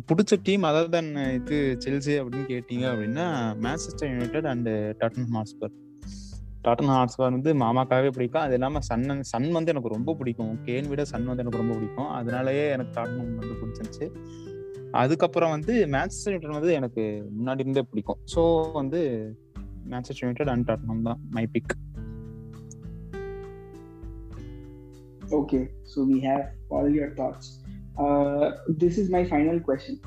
பிடிச்ச 0.10 0.34
டீம் 0.48 0.66
அதர் 0.70 0.92
தென் 0.96 1.12
இது 1.38 1.58
செல்சி 1.86 2.14
அப்படின்னு 2.20 2.48
கேட்டீங்க 2.54 2.86
அப்படின்னா 2.92 3.26
Manchester 3.66 4.12
United 4.14 4.48
and 4.52 4.70
Tottenham 5.02 5.32
Hotspur 5.36 5.74
Tottenham 6.68 6.94
Hotspur 6.94 7.36
வந்து 7.38 7.54
மாமாக்காவே 7.64 8.10
பிடிக்கும். 8.16 8.44
அது 8.46 8.56
இல்லாமல் 8.58 8.86
சன் 8.90 9.24
சன் 9.32 9.50
வந்து 9.58 9.74
எனக்கு 9.74 9.96
ரொம்ப 9.96 10.16
பிடிக்கும். 10.22 10.54
கேன் 10.68 10.90
விட 10.92 11.06
சன் 11.14 11.30
வந்து 11.32 11.44
எனக்கு 11.46 11.62
ரொம்ப 11.64 11.76
பிடிக்கும். 11.80 12.12
அதனாலயே 12.20 12.66
எனக்கு 12.76 12.96
டாட்டன் 13.00 13.38
வந்து 13.42 13.60
பிடிச்சிருந்துச்சு. 13.62 14.08
அதுக்கப்புறம் 15.02 15.54
வந்து 15.56 15.74
மேன்செஸ்டர் 15.94 16.34
யுனைடட் 16.34 16.58
வந்து 16.60 16.74
எனக்கு 16.80 17.04
முன்னாடி 17.38 17.64
இருந்தே 17.66 17.84
பிடிக்கும். 17.92 18.20
ஸோ 18.34 18.44
வந்து 18.80 19.02
மேன்செஸ்டர் 19.92 20.26
யுனைடட் 20.26 20.52
அண்ட் 20.54 20.68
டாட்னம் 20.70 21.06
தான் 21.10 21.22
my 21.38 21.46
pick 21.56 21.74
okay 25.40 25.60
so 25.94 26.00
we 26.12 26.18
have 26.28 26.44
all 26.76 26.92
your 26.98 27.14
thoughts 27.22 27.50
this 28.84 28.98
is 29.02 29.12
my 29.16 29.24
final 29.32 29.62
final 29.68 29.98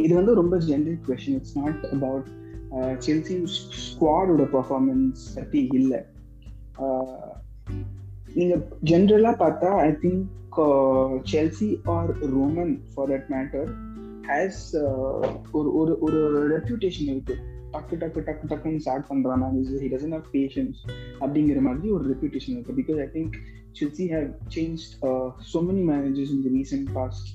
இது 0.00 0.12
வந்து 0.14 0.32
ரொம்ப 0.34 0.54
general 0.68 0.98
question 1.06 1.36
it's 1.38 1.56
not 1.58 1.82
about 1.96 2.28
Chelsea 2.76 3.34
ஸ்குவாடோட 3.82 4.46
performance 4.52 5.22
பற்றி 5.34 5.68
இல்லை. 5.72 6.00
நீங்கள் 8.34 8.64
ஜென்ரலாக 8.84 9.40
பார்த்தா 9.44 9.70
I 9.88 9.90
think 10.02 10.26
Chelsea 11.32 11.68
or 11.84 12.10
Roman 12.34 12.80
for 12.94 13.10
that 13.10 13.28
matter 13.34 13.70
has 14.28 14.64
ஒரு 15.52 15.74
ஒரு 15.74 15.98
ஒரு 16.00 16.20
ரெப்யூட்டேஷன் 16.56 17.08
இருக்கு. 17.12 17.36
டக்கு 17.72 17.94
டக்கு 18.02 18.20
டக்கு 18.26 18.46
டக்குன்னு 18.50 18.76
ஸ்டார்ட் 18.76 19.08
பண்றான் 19.08 19.42
ஹி 19.82 19.88
டசன் 19.94 20.14
ஹவ் 20.16 20.28
பேஷன்ஸ் 20.32 20.80
அப்படிங்கிற 21.20 21.60
மாதிரி 21.60 21.90
ஒரு 21.90 22.04
ரெப்யூட்டேஷன் 22.12 22.54
இருக்கு. 22.56 22.76
Because 22.80 23.00
I 23.06 23.08
think 23.16 23.34
Chelsea 23.80 24.04
have 24.12 24.28
change 24.56 24.84
so 25.52 25.58
many 25.68 25.82
managers 25.92 26.32
in 26.36 26.46
in 26.76 26.86
the 26.86 26.92
past. 26.92 27.28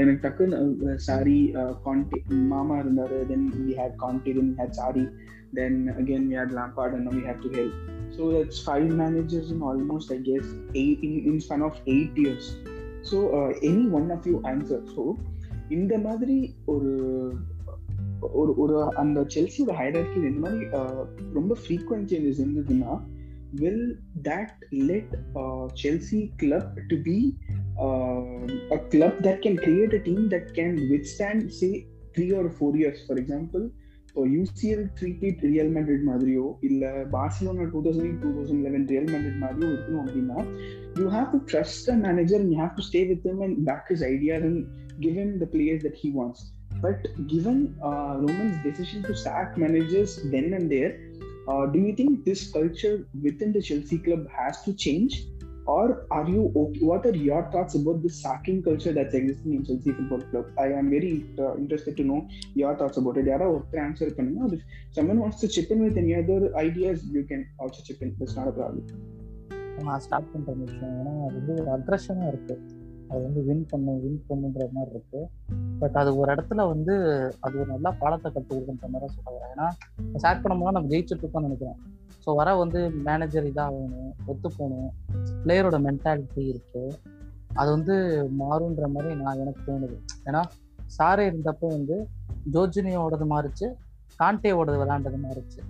எனக்கு 0.00 0.20
டக்குன்னு 0.22 0.94
சாரி 1.00 1.36
கான்டே 1.84 2.18
மாமா 2.52 2.76
இருந்தாரு 2.78 3.18
then 3.26 3.46
we 3.58 3.74
had 3.80 3.96
Conte 4.02 4.32
then 4.32 4.52
had 4.58 4.74
Sarri 4.74 5.04
then 5.54 5.78
again 5.92 6.26
we 6.28 6.36
had 6.38 6.54
Lampard 6.60 6.94
and 6.94 7.14
we 7.14 7.22
had 7.28 7.42
to 7.42 7.50
help 7.58 7.76
so 8.16 8.24
that's 8.34 8.62
five 8.66 8.88
managers 9.02 9.50
in 9.50 9.64
almost 9.70 10.12
I 10.12 10.18
guess 10.22 10.50
eight 10.74 11.04
in 11.04 11.20
in 11.24 11.40
span 11.46 11.64
of 11.64 11.78
eight 11.86 12.20
years 12.24 12.50
so 13.10 13.18
any 13.62 13.84
one 13.90 14.10
of 14.10 14.28
you 14.28 14.36
answer 14.52 14.84
so 14.96 15.04
இந்த 15.70 15.94
மாதிரி 15.98 16.38
ஒரு 16.66 16.92
ஒரு 18.32 18.52
ஒரு 18.56 18.76
அந்த 18.94 19.20
செல்சியோட 19.34 19.72
ஹைரார்கியில் 19.78 20.28
இந்த 20.30 20.40
மாதிரி 20.40 20.66
ரொம்ப 21.32 21.52
frequent 21.62 22.10
changes 22.12 22.40
இருந்ததுன்னா 22.42 22.92
will 23.53 23.81
that 24.27 24.53
let 24.71 25.07
uh, 25.35 25.67
Chelsea 25.81 26.33
club 26.39 26.75
to 26.89 26.97
be 26.97 27.35
uh, 27.79 28.75
a 28.77 28.79
club 28.93 29.21
that 29.21 29.41
can 29.41 29.57
create 29.57 29.93
a 29.93 29.99
team 29.99 30.29
that 30.29 30.53
can 30.53 30.75
withstand 30.91 31.51
say 31.51 31.87
three 32.15 32.31
or 32.31 32.49
four 32.49 32.75
years 32.75 32.99
for 33.09 33.17
example 33.23 33.65
இப்போ 34.09 34.29
யூசிஎல் 34.35 34.85
ட்ரீட் 34.99 35.41
ரியல் 35.49 35.69
மேட்ரிட் 35.73 36.05
மாதிரியோ 36.09 36.45
இல்ல 36.67 36.83
Barcelona 37.15 37.65
two 37.73 37.79
thousand 37.85 38.15
two 38.21 38.29
thousand 38.37 38.63
eleven 38.67 38.85
real 38.91 39.09
Madrid 39.13 39.37
மாதிரியோ 39.43 39.67
இருக்கணும் 39.73 40.01
அப்படின்னா 40.03 40.37
you 40.99 41.05
have 41.15 41.27
to 41.33 41.39
trust 41.51 41.83
the 41.89 41.95
manager 42.05 42.39
and 42.43 42.51
you 42.53 42.57
have 42.63 42.73
to 42.77 42.85
stay 42.87 43.01
with 43.09 43.27
and 43.31 43.59
back 43.69 43.85
his 43.91 44.05
ideas 44.11 44.45
and 44.49 44.61
give 44.99 45.17
him 45.21 45.31
the 45.41 45.49
players 45.55 45.81
that 45.83 45.95
he 45.95 46.09
wants 46.11 46.39
but 46.85 47.01
given 47.33 47.57
uh, 47.89 48.13
Roman's 48.23 48.57
decision 48.63 48.99
to 49.03 49.13
sack 49.25 49.57
managers 49.57 50.11
then 50.33 50.47
and 50.57 50.71
there 50.75 50.91
uh, 51.47 51.65
do 51.67 51.79
you 51.79 51.95
think 51.95 52.25
this 52.25 52.51
culture 52.51 53.07
within 53.21 53.51
the 53.53 53.61
Chelsea 53.61 53.99
club 53.99 54.27
has 54.29 54.63
to 54.63 54.73
change? 54.73 55.15
or 55.67 56.07
are 56.09 56.27
you 56.27 56.51
okay? 56.55 56.79
What 56.89 57.05
are 57.05 57.15
your 57.15 57.43
thoughts 57.51 57.75
about 57.75 58.01
the 58.01 58.09
sacking 58.09 58.63
culture 58.63 58.93
that's 58.93 59.13
existing 59.13 59.53
in 59.55 59.65
Chelsea 59.65 59.91
Football 59.91 60.21
Club? 60.31 60.45
I 60.57 60.67
am 60.81 60.89
very 60.89 61.25
uh, 61.37 61.55
interested 61.57 61.97
to 61.97 62.03
know 62.03 62.27
your 62.55 62.73
thoughts 62.81 62.97
about 63.01 63.17
it. 63.21 63.27
யாராவது 63.31 63.55
ஒருத்தர் 63.55 63.83
answer 63.87 64.15
பண்ணுங்க 64.19 64.57
if 64.57 64.63
someone 64.97 65.19
wants 65.23 65.39
to 65.43 65.49
chip 65.55 65.69
in 65.75 65.81
with 65.87 65.97
any 66.03 66.13
other 66.21 66.39
ideas 66.67 66.97
you 67.15 67.23
can 67.31 67.43
also 67.63 67.81
chip 67.87 68.01
in 68.05 68.11
that's 68.19 68.37
not 68.39 68.49
a 68.53 68.57
problem 68.61 68.85
நான் 69.87 70.03
start 70.05 70.29
பண்ற 70.33 70.51
விஷயம் 70.61 70.93
ஏன்னா 70.99 71.11
அது 71.25 71.35
வந்து 71.39 71.53
ஒரு 71.61 71.69
அக்ரஷனா 71.75 72.27
இருக்கு 72.31 72.55
அது 73.12 73.20
வந்து 73.26 73.40
வின் 73.46 73.64
பண்ணும் 73.70 73.98
வின் 74.02 74.20
பண்ணுன்ற 74.28 74.66
மாதிரி 74.76 74.92
இருக்கு. 74.94 75.20
பட் 75.80 75.96
அது 76.00 76.10
ஒரு 76.20 76.28
இடத்துல 76.34 76.66
வந்து 76.72 76.94
அது 77.44 77.54
ஒரு 77.62 77.68
நல்லா 77.72 77.90
பாடத்தை 78.02 78.28
கற்றுக்கின்ற 78.36 78.88
மாதிரி 78.92 79.22
தான் 79.26 79.50
ஏன்னா 79.54 79.66
ஸ்டார்ட் 80.20 80.42
பண்ணும்போது 80.44 80.76
நம்ம 80.76 80.90
ஜெயிச்சுட்டு 80.92 81.22
இருக்கோம்னு 81.22 81.48
நினைக்கிறேன் 81.48 81.80
ஸோ 82.24 82.32
வர 82.40 82.48
வந்து 82.62 82.80
மேனேஜர் 83.08 83.46
இதாகணும் 83.50 84.12
ஒத்து 84.30 84.48
போகணும் 84.58 84.90
பிளேயரோட 85.44 85.78
மென்டாலிட்டி 85.86 86.42
இருக்கு. 86.52 86.82
அது 87.60 87.68
வந்து 87.76 87.94
மாறுன்ற 88.40 88.84
மாதிரி 88.94 89.10
நான் 89.22 89.40
எனக்கு 89.44 89.62
தோணுது. 89.68 89.96
ஏன்னா 90.28 90.42
சாரே 90.98 91.24
இருந்தப்போ 91.30 91.68
வந்து 91.76 91.96
ஜோர்ஜினியோடது 92.54 93.26
மாறிச்சு 93.34 93.66
காண்டேவோடது 94.20 94.78
விளாண்டது 94.82 95.18
மாறிச்சு. 95.26 95.60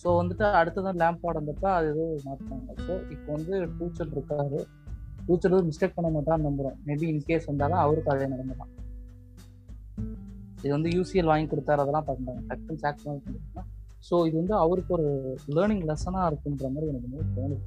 ஸோ 0.00 0.08
வந்துட்டு 0.18 0.44
அடுத்ததான் 0.60 1.00
லேம்பாட் 1.02 1.38
வந்தப்ப 1.40 1.66
அது 1.78 1.88
ஏதோ 1.94 2.04
மாற்றினாங்க 2.26 2.76
ஸோ 2.86 2.94
இப்போ 3.14 3.28
வந்து 3.36 3.54
டூச்சர் 3.78 4.14
இருக்காரு. 4.14 4.60
டூச்சர் 5.26 5.68
மிஸ்டேக் 5.68 5.94
பண்ண 5.94 6.08
மாட்டான்னு 6.10 6.46
நம்புறோம். 6.48 6.76
மேபி 6.86 7.06
இன்கேஸ் 7.12 7.46
வந்தாலும் 7.46 7.78
அவருக்கு 7.78 8.10
அதே 8.10 8.26
நடந்துதான் 8.26 8.72
இது 10.56 10.70
வந்து 10.70 10.90
யூசிஎல் 10.90 11.30
வாங்கி 11.30 11.46
கொடுத்தாரு 11.50 11.82
அதெல்லாம் 11.84 12.06
பார்க்கறாங்க 12.06 12.40
டக்குன்னு 12.48 12.82
சாக் 12.82 13.04
பண்ணி 13.04 13.20
ஸோ 14.10 14.26
இது 14.26 14.36
வந்து 14.36 14.54
அவருக்கு 14.54 14.92
ஒரு 14.94 15.08
லேர்னிங் 15.48 15.84
லெசனாக 15.86 16.28
இருக்குன்ற 16.30 16.66
மாதிரி 16.70 16.86
எனக்கு 16.88 17.08
வந்து 17.10 17.34
தோணுது. 17.36 17.58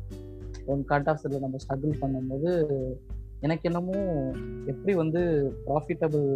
ஒன் 0.66 0.84
கட் 0.86 1.10
ஆஃப் 1.10 1.20
சைடில் 1.24 1.40
நம்ம 1.40 1.58
ஸ்ட்ரகிள் 1.58 2.00
பண்ணும்போது 2.02 2.52
எனக்கு 3.40 3.70
என்னமோ 3.70 3.98
எப்படி 4.66 4.94
வந்து 4.94 5.22
ப்ராஃபிட்டபிள் 5.66 6.28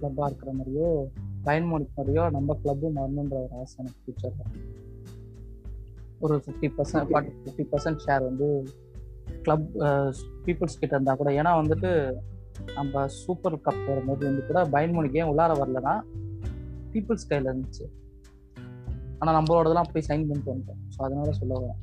கிளப்பாக 0.00 0.26
இருக்கிற 0.26 0.52
மாதிரியோ 0.52 0.88
பயன்மொழி 1.44 1.86
மாதிரியோ 1.96 2.30
நம்ம 2.30 2.56
கிளப்பும் 2.62 2.96
வரணுன்ற 2.96 3.36
ஒரு 3.42 3.54
ஆசை 3.60 3.76
எனக்கு 3.78 4.00
ஃபியூச்சரில் 4.04 4.44
ஒரு 6.20 6.42
fifty 6.46 6.68
percent 6.76 7.10
forty 7.10 7.34
fifty 7.42 7.66
percent 7.72 8.04
share 8.06 8.24
வந்து 8.24 8.48
கிளப் 9.44 9.68
பீப்புள்ஸ் 10.46 10.80
கிட்ட 10.80 10.92
இருந்தால் 10.96 11.20
கூட 11.20 11.30
ஏன்னா 11.40 11.52
வந்துட்டு 11.60 11.90
நம்ம 12.78 13.04
சூப்பர் 13.22 13.56
கப் 13.66 13.82
வரும்போது 13.90 14.22
வந்து 14.28 14.42
கூட 14.48 14.60
பயன்மொழிக்கு 14.74 15.20
ஏன் 15.22 15.30
உள்ளார 15.32 15.52
வரலன்னா 15.60 15.94
பீப்புள்ஸ் 16.92 17.28
கையில் 17.30 17.48
இருந்துச்சு. 17.50 17.84
ஆனால் 19.20 19.36
நம்மளோடதெல்லாம் 19.38 19.90
போய் 19.92 20.06
சைன் 20.08 20.26
பண்ணிட்டு 20.28 20.52
வந்துட்டோம். 20.52 20.80
ஸோ 20.94 20.98
அதனால 21.06 21.32
சொல்ல 21.40 21.54
வரேன். 21.62 21.80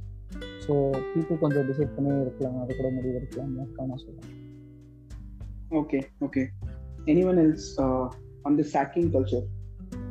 ஸோ 0.66 0.74
பீப்புள் 1.12 1.42
கொஞ்சம் 1.44 1.68
டிசைட் 1.70 1.96
பண்ணி 1.96 2.12
இருக்கலாம். 2.26 2.58
அது 2.64 2.78
கூட 2.80 2.90
முடிவு 2.98 3.18
எடுக்கலாம். 3.20 3.54
நான் 3.92 4.02
சொல்லுவேன் 4.06 4.34
okay 5.82 6.00
okay 6.26 6.44
anyone 7.12 7.40
else 7.44 7.70
on 8.48 8.58
the 8.60 8.66
sacking 8.74 9.10
culture 9.16 9.48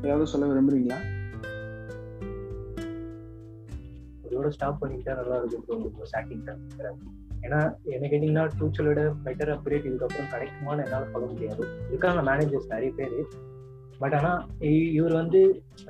ஏதாவது 0.07 0.32
சொல்ல 0.32 0.47
விரும்புறீங்களா? 0.53 0.99
இதோட 4.26 4.49
ஸ்டாப் 4.57 4.80
பண்ணிக்கிட்டா 4.82 5.14
நல்லா 5.20 5.37
இருக்கும் 5.41 6.11
சாக்கிங் 6.14 6.45
ஏன்னா 7.47 7.61
என்ன 7.95 8.05
கேட்டீங்கன்னா 8.11 8.45
டூச்சலோட 8.59 9.01
பெட்டர் 9.24 9.53
அப்கிரேட் 9.55 9.88
இதுக்கப்புறம் 9.88 10.30
கிடைக்குமான்னு 10.34 10.84
என்னால் 10.86 11.11
சொல்ல 11.14 11.26
முடியாது. 11.32 11.64
இருக்காங்க 11.92 12.22
மேனேஜர்ஸ் 12.30 12.72
நிறைய 12.74 12.92
பேர். 13.01 13.16
பட் 14.03 14.14
ஆனால் 14.18 14.40
இவர் 14.99 15.14
வந்து 15.20 15.40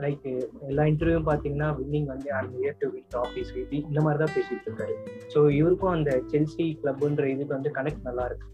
லைக் 0.05 0.27
எல்லா 0.71 0.85
இன்டர்வியூவும் 0.91 1.29
பார்த்தீங்கன்னா 1.29 1.69
வின்னிங் 1.79 2.09
வந்து 2.13 2.29
அந்த 2.39 2.55
இயர் 2.63 2.81
டு 2.83 2.89
வின் 2.95 3.07
ட்ராஃபிஸ் 3.15 3.53
இந்த 3.91 4.01
மாதிரி 4.07 4.19
தான் 4.23 4.35
பேசிட்டு 4.35 4.67
இருக்காரு. 4.69 4.95
ஸோ 5.35 5.39
இவருக்கும் 5.61 5.95
அந்த 5.99 6.11
செல்சி 6.33 6.67
கிளப்புன்ற 6.81 7.25
இதுக்கு 7.35 7.57
வந்து 7.57 7.73
கனெக்ட் 7.79 8.09
நல்லா 8.09 8.27
இருக்கு. 8.31 8.49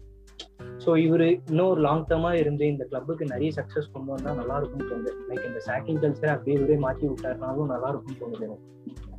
ஸோ 0.83 0.91
இவர் 1.05 1.25
இன்னும் 1.31 1.69
ஒரு 1.73 1.81
லாங் 1.87 2.05
டேர்மாக 2.11 2.41
இருந்து 2.43 2.65
இந்த 2.73 2.83
கிளப்புக்கு 2.91 3.25
நிறைய 3.33 3.49
சக்ஸஸ் 3.57 3.91
கொண்டு 3.95 4.11
வந்தால் 4.13 4.39
நல்லா 4.41 4.55
இருக்கும்னு 4.59 4.89
தோணுது. 4.91 5.13
லைக் 5.29 5.47
இந்த 5.49 5.61
சாக்கிங் 5.67 6.01
கல்ச்சரை 6.03 6.31
அப்படியே 6.35 6.57
இவரே 6.59 6.77
மாற்றி 6.85 7.05
விட்டாருனாலும் 7.11 7.71
நல்லா 7.73 7.89
இருக்கும்னு 7.93 8.21
தோணுது 8.23 8.47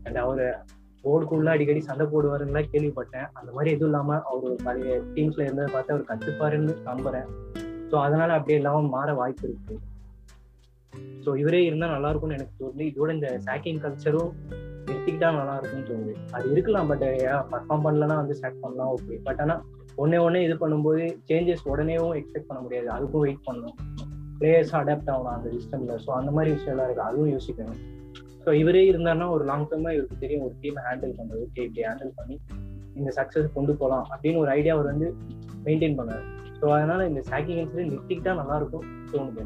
அண்ட் 0.07 0.21
அவர் 0.25 0.45
போர்டுக்குள்ள 1.05 1.51
அடிக்கடி 1.55 1.81
சண்டை 1.87 2.05
போடுவாருங்களா 2.13 2.63
கேள்விப்பட்டேன். 2.73 3.29
அந்த 3.39 3.49
மாதிரி 3.55 3.71
எதுவும் 3.77 3.91
இல்லாம 3.91 4.19
அவர் 4.31 4.53
பழைய 4.67 4.97
டீம்ஸ்ல 5.15 5.47
இருந்ததை 5.47 5.69
பார்த்து 5.75 5.95
அவர் 5.95 6.09
கத்துப்பாருன்னு 6.11 6.75
நம்புறேன். 6.91 7.29
ஸோ 7.91 7.97
அதனால 8.07 8.31
அப்படியே 8.39 8.59
இல்லாம 8.61 8.89
மாற 8.97 9.15
வாய்ப்பு 9.21 9.45
இருக்கு. 9.49 9.75
ஸோ 11.25 11.31
இவரே 11.43 11.61
இருந்தா 11.69 11.87
நல்லா 11.95 12.11
இருக்கும்னு 12.11 12.37
எனக்கு 12.39 12.55
தோணுது. 12.61 12.85
இதோட 12.91 13.11
இந்த 13.17 13.29
சாக்கிங் 13.47 13.81
கல்ச்சரும் 13.85 14.33
நிறுத்திக்கிட்டா 14.87 15.29
நல்லா 15.41 15.55
இருக்கும்னு 15.59 15.89
தோணுது. 15.91 16.15
அது 16.37 16.47
இருக்கலாம் 16.55 16.89
பட் 16.93 17.05
பர்ஃபார்ம் 17.53 17.85
பண்ணலன்னா 17.87 18.17
வந்து 18.23 18.37
ஸ்டார்ட் 18.39 18.63
பண்ணலாம் 18.65 18.91
ஓகே 18.95 19.19
பட் 19.29 19.41
ஆனா 19.45 19.57
ஒன்னே 20.03 20.19
ஒன்னே 20.27 20.41
இது 20.47 20.55
பண்ணும்போது 20.63 21.03
சேஞ்சஸ் 21.29 21.65
உடனேவும் 21.73 22.15
எக்ஸ்பெக்ட் 22.21 22.49
பண்ண 22.51 22.61
முடியாது. 22.67 22.89
அதுக்கும் 22.97 23.25
வெயிட் 23.27 23.47
பண்ணணும். 23.49 23.77
பிளேயர்ஸ் 24.39 24.73
அடாப்ட் 24.79 25.11
ஆகணும் 25.15 25.35
அந்த 25.37 25.49
சிஸ்டம்ல 25.57 25.97
ஸோ 26.05 26.11
அந்த 26.21 26.31
மாதிரி 26.37 26.51
விஷயம்லாம் 26.57 26.89
இருக்கு. 26.89 27.09
அதுவும் 27.09 27.33
யோசிக்கணும் 27.35 27.81
ஸோ 28.45 28.53
இவரே 28.53 28.85
இருந்தாருன்னா 28.93 29.29
ஒரு 29.31 29.45
லாங் 29.45 29.67
டேர்மாக 29.71 29.95
இவருக்கு 29.95 30.19
தெரியும் 30.19 30.45
ஒரு 30.45 30.55
டீம் 30.61 30.79
ஹேண்டில் 30.89 31.17
பண்றது 31.19 31.43
ஓகே 31.47 31.65
இப்படி 31.65 31.85
ஹேண்டில் 31.89 32.15
பண்ணி 32.15 32.37
இந்த 32.95 33.11
சக்ஸஸ் 33.17 33.53
கொண்டு 33.53 33.75
போகலாம் 33.77 34.07
அப்படின்னு 34.11 34.37
ஒரு 34.37 34.51
ஐடியா 34.51 34.75
அவர் 34.75 34.91
வந்து 34.93 35.09
மெயின்டைன் 35.65 35.99
பண்ணாரு 35.99 36.25
ஸோ 36.61 36.67
அதனால 36.71 37.07
இந்த 37.09 37.23
சாக்கிங் 37.31 37.61
இன்சிடென்ட் 37.63 37.93
நிறுத்திக்கிட்டா 37.93 38.35
நல்லா 38.35 38.57
இருக்கும் 38.57 38.89
தோணுது 39.13 39.45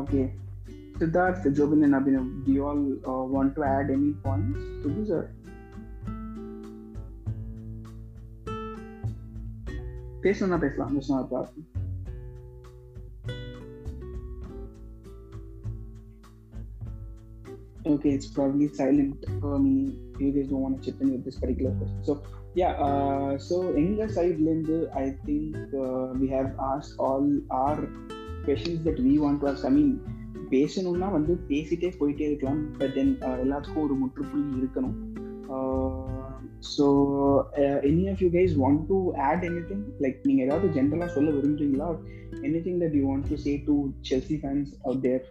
okay 0.00 0.22
Okay. 0.22 0.24
Siddharth, 0.98 1.44
Jobin, 1.56 1.84
and 1.84 1.94
Abhinav, 1.94 2.44
do 2.44 2.52
you 2.52 2.64
all 2.66 2.80
uh, 3.06 3.24
want 3.24 3.54
to 3.54 3.62
add 3.64 3.88
any 3.88 4.12
points 4.24 4.58
to 4.82 4.88
this? 4.88 5.10
Or? 5.10 5.24
பேசலாம் 10.20 10.62
பேசலாம் 10.62 11.28
that's 11.32 11.77
Okay, 17.86 18.10
it's 18.10 18.26
probably 18.26 18.68
silent. 18.68 19.24
I 19.42 19.58
mean, 19.58 20.12
you 20.18 20.32
guys 20.32 20.48
don't 20.48 20.60
want 20.60 20.82
to 20.82 20.90
chip 20.90 21.00
in 21.00 21.12
with 21.12 21.24
this 21.24 21.38
particular 21.38 21.72
question. 21.72 22.02
So, 22.02 22.22
yeah, 22.54 22.72
uh, 22.76 23.38
so 23.38 23.56
எங்க 23.82 24.06
சைட்லேருந்து 24.16 24.76
I 25.02 25.04
think 25.26 25.74
we 26.20 26.28
have 26.34 26.48
ask 26.70 26.96
all 27.08 27.30
our 27.64 27.82
questions 28.46 28.82
that 28.88 29.00
we 29.06 29.14
want 29.24 29.40
to 29.44 29.68
I 29.70 29.72
mean 29.78 29.94
பேசணும்னா 30.54 31.08
வந்து 31.16 31.32
பேசிட்டே 31.50 31.90
போயிட்டே 32.00 32.26
இருக்கலாம் 32.30 32.62
but 32.80 32.94
then 32.98 33.14
எல்லாத்துக்கும் 33.44 33.84
ஒரு 33.86 33.96
முற்றுப்புள்ளி 34.02 34.52
இருக்கணும் 34.62 34.96
so 36.74 36.86
any 37.90 38.04
of 38.12 38.22
you 38.24 38.30
guys 38.38 38.54
want 38.62 38.82
to 38.92 38.98
add 39.28 39.44
anything 39.70 39.84
like 40.04 40.26
நீங்கள் 40.28 40.46
ஏதாவது 40.48 40.68
ஜென்ரலாக 40.78 41.10
சொல்ல 41.18 41.30
விரும்புறீங்களா 41.38 41.90
anything 42.66 42.80
that 42.84 42.96
you 43.00 43.04
want 43.10 43.28
to 43.32 43.38
say 43.46 43.54
to 43.68 43.76
Chelsea 44.10 44.38
fans 44.44 44.72
out 44.86 45.04
there 45.08 45.26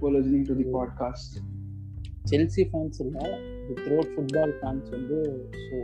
for 0.00 0.10
listening 0.12 0.44
to 0.46 0.54
the 0.54 0.66
podcast. 0.74 1.40
Chelsea 2.30 2.62
fans 2.70 2.98
இல்லை 3.04 3.26
த்ரோட் 3.84 4.10
ஃபுட்பால் 4.12 4.54
ஃபேன்ஸ் 4.60 4.88
வந்து 4.96 5.18
so 5.64 5.76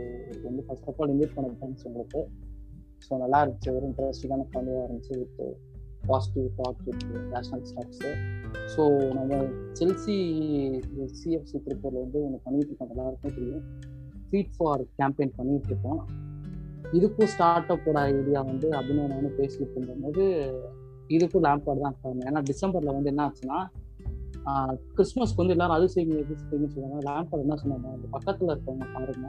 வந்து 0.47 0.63
first 0.67 0.87
of 0.89 0.99
all 1.01 1.13
invite 1.13 1.35
பண்ண 1.37 1.53
fans 1.59 1.85
உங்களுக்கு. 1.89 2.21
ஸோ 3.05 3.17
நல்லா 3.23 3.39
இருந்துச்சு 3.43 3.71
ஒரு 3.77 3.85
இன்ட்ரெஸ்டிங்கான 3.89 4.45
ஃபேமிலியாக 4.51 4.85
இருந்துச்சு 4.87 5.15
with 5.21 5.41
positive 6.09 6.47
thought 6.59 6.81
with 6.87 7.03
rational 7.33 7.65
stocks 7.69 8.11
so 8.73 8.83
நம்ம 9.17 9.39
செல்சி 9.79 10.17
சிஎஃப்சி 11.19 11.57
திருப்பூரில் 11.65 12.03
வந்து 12.03 12.19
ஒன்று 12.25 12.39
பண்ணிட்டு 12.45 12.71
இருக்கோம் 12.71 12.93
எல்லாருக்கும் 12.95 13.35
தெரியும். 13.37 13.65
ஃபீட் 14.29 14.53
ஃபார் 14.57 14.83
கேம்பெயின் 14.99 15.33
பண்ணிட்டு 15.39 15.69
இருக்கோம். 15.71 16.01
இதுக்கும் 16.97 17.29
ஸ்டார்ட் 17.33 17.71
அப்போட 17.75 17.97
ஐடியா 18.11 18.39
வந்து 18.51 18.67
அப்படின்னு 18.77 19.05
நானும் 19.13 19.37
பேசிட்டு 19.39 19.75
இருந்தபோது 19.77 20.25
இதுக்கும் 21.15 21.43
லேம்பாடு 21.45 21.83
தான் 21.85 21.97
காரணம் 22.01 22.27
ஏன்னா 22.29 22.41
டிசம்பரில் 22.51 22.95
வந்து 22.97 23.11
என்ன 23.13 23.23
ஆச்சுன்னா 23.27 23.59
கிறிஸ்மஸ்க்கு 24.95 25.41
வந்து 25.41 25.55
எல்லாரும் 25.55 25.77
அது 25.77 25.87
செய்யுங்க 25.93 26.15
இது 26.23 26.35
செய்யுங்க 26.41 26.67
சொல்லுவாங்க. 26.73 27.01
லேம்பாடு 27.09 27.43
என்ன 27.45 27.57
சொன்னாங்க? 27.63 27.87
அந்த 27.97 28.07
பக்கத்தில் 28.15 28.51
இருக்கவங்க 28.53 28.87
பாருங்க. 28.95 29.27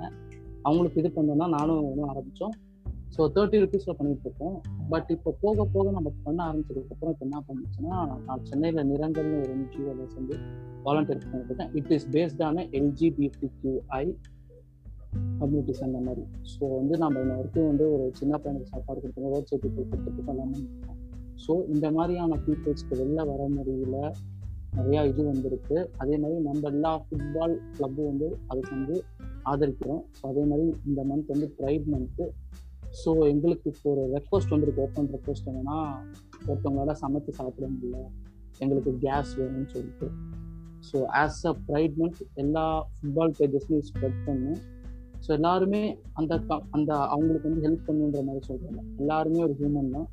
அவங்களுக்கு 0.68 1.01
இது 1.02 1.10
பண்ணோம்னா 1.16 1.48
நானும் 1.59 1.84
ஒன்றும் 1.90 2.10
ஆரம்பித்தோம் 2.12 2.55
ஸோ 3.14 3.24
தேர்ட்டி 3.34 3.59
ருபீஸில் 3.62 3.97
பண்ணிட்டு 3.98 4.24
இருக்கோம். 4.26 4.56
பட் 4.93 5.10
இப்போ 5.14 5.30
போக 5.43 5.64
போக 5.74 5.90
நம்ம 5.97 6.09
பண்ண 6.24 6.40
ஆரம்பிச்சதுக்கப்புறம் 6.48 7.12
இப்போ 7.14 7.24
என்ன 7.28 7.38
பண்ணுச்சுன்னா 7.48 7.97
நான் 8.26 8.43
சென்னையில் 8.51 8.88
நிரங்கல்னு 8.93 9.36
ஒரு 9.43 9.52
என்ஜிஓவில் 9.56 10.10
சேர்ந்து 10.14 10.36
வாலண்டியர் 10.86 11.22
பண்ணிட்டு 11.24 11.51
இருக்கேன் 11.52 11.72
இட் 11.80 11.93
இஸ் 11.97 12.09
பேஸ்டான 12.16 12.66
எல்ஜிபிடிக்யூஐ 12.80 14.05
கம்யூனிட்டிஸ் 15.40 15.82
அந்த 15.86 15.98
மாதிரி. 16.06 16.24
ஸோ 16.55 16.62
வந்து 16.78 16.94
நம்ம 17.05 17.20
இன்ன 17.24 17.36
வரைக்கும் 17.40 17.68
வந்து 17.70 17.86
ஒரு 17.94 18.06
சின்ன 18.20 18.34
பையனுக்கு 18.43 18.72
சாப்பாடு 18.74 19.01
கொடுத்துருக்கோம் 19.02 19.34
ரோட் 19.36 19.51
சைட் 19.51 19.66
கொடுத்துட்டு 19.76 20.32
எல்லாமே 20.34 20.62
ஸோ 21.44 21.55
இந்த 21.74 21.86
மாதிரியான 21.98 22.38
பீப்புள்ஸ்க்கு 22.47 22.98
வெளில 23.02 23.22
வர 23.32 23.43
முடியல. 23.56 23.98
நிறையா 24.72 25.06
இது 25.06 25.24
வந்திருக்கு. 25.24 25.88
அதே 25.97 26.16
மாதிரி 26.16 26.40
நம்ம 26.40 26.68
எல்லா 26.68 27.02
ஃபுட்பால் 27.05 27.55
கிளப்பும் 27.72 28.06
வந்து 28.06 28.36
அதுக்கு 28.47 28.70
வந்து 28.70 28.97
ஆதரிக்கிறோம். 29.44 30.02
ஸோ 30.16 30.28
அதே 30.28 30.44
மாதிரி 30.44 30.76
இந்த 30.86 31.05
மந்த் 31.05 31.26
வந்து 31.26 31.55
ப்ரைட் 31.59 31.86
மந்த்து 31.86 32.26
ஸோ 32.94 33.28
எங்களுக்கு 33.28 33.70
இப்போ 33.70 33.90
ஒரு 33.90 34.02
ரெக்வஸ்ட் 34.12 34.51
வந்துருக்கு. 34.51 34.80
ஓப்பன் 34.80 35.10
ரெக்வஸ்ட் 35.12 35.48
என்னன்னா 35.48 35.78
ஒருத்தவங்களால 36.48 36.94
சமைச்சு 37.02 37.32
சாப்பிட 37.32 37.66
முடியல. 37.66 37.98
எங்களுக்கு 38.59 38.98
கேஸ் 38.98 39.38
வேணும்னு 39.38 39.66
சொல்லிட்டு. 39.66 40.06
So 40.88 40.97
as 41.16 41.47
a 41.47 41.55
pride 41.68 41.97
month 41.97 42.22
எல்லா 42.34 42.64
ஃபுட்பால் 42.90 43.34
பேஜஸ்லையும் 43.38 43.86
ஸ்ப்ரெட் 43.90 44.24
பண்ணும் 44.24 44.60
ஸோ 45.20 45.32
எல்லாருமே 45.32 45.80
அந்த 46.12 46.38
க- 46.38 46.62
அந்த 46.70 46.97
அவங்களுக்கு 47.06 47.48
வந்து 47.48 47.64
ஹெல்ப் 47.66 47.86
பண்ணுன்ற 47.86 48.24
மாதிரி 48.24 48.47
சொல்கிறாங்க 48.47 48.80
எல்லாருமே 48.98 49.43
ஒரு 49.43 49.52
ஹியூமன் 49.52 49.90
தான். 49.90 50.09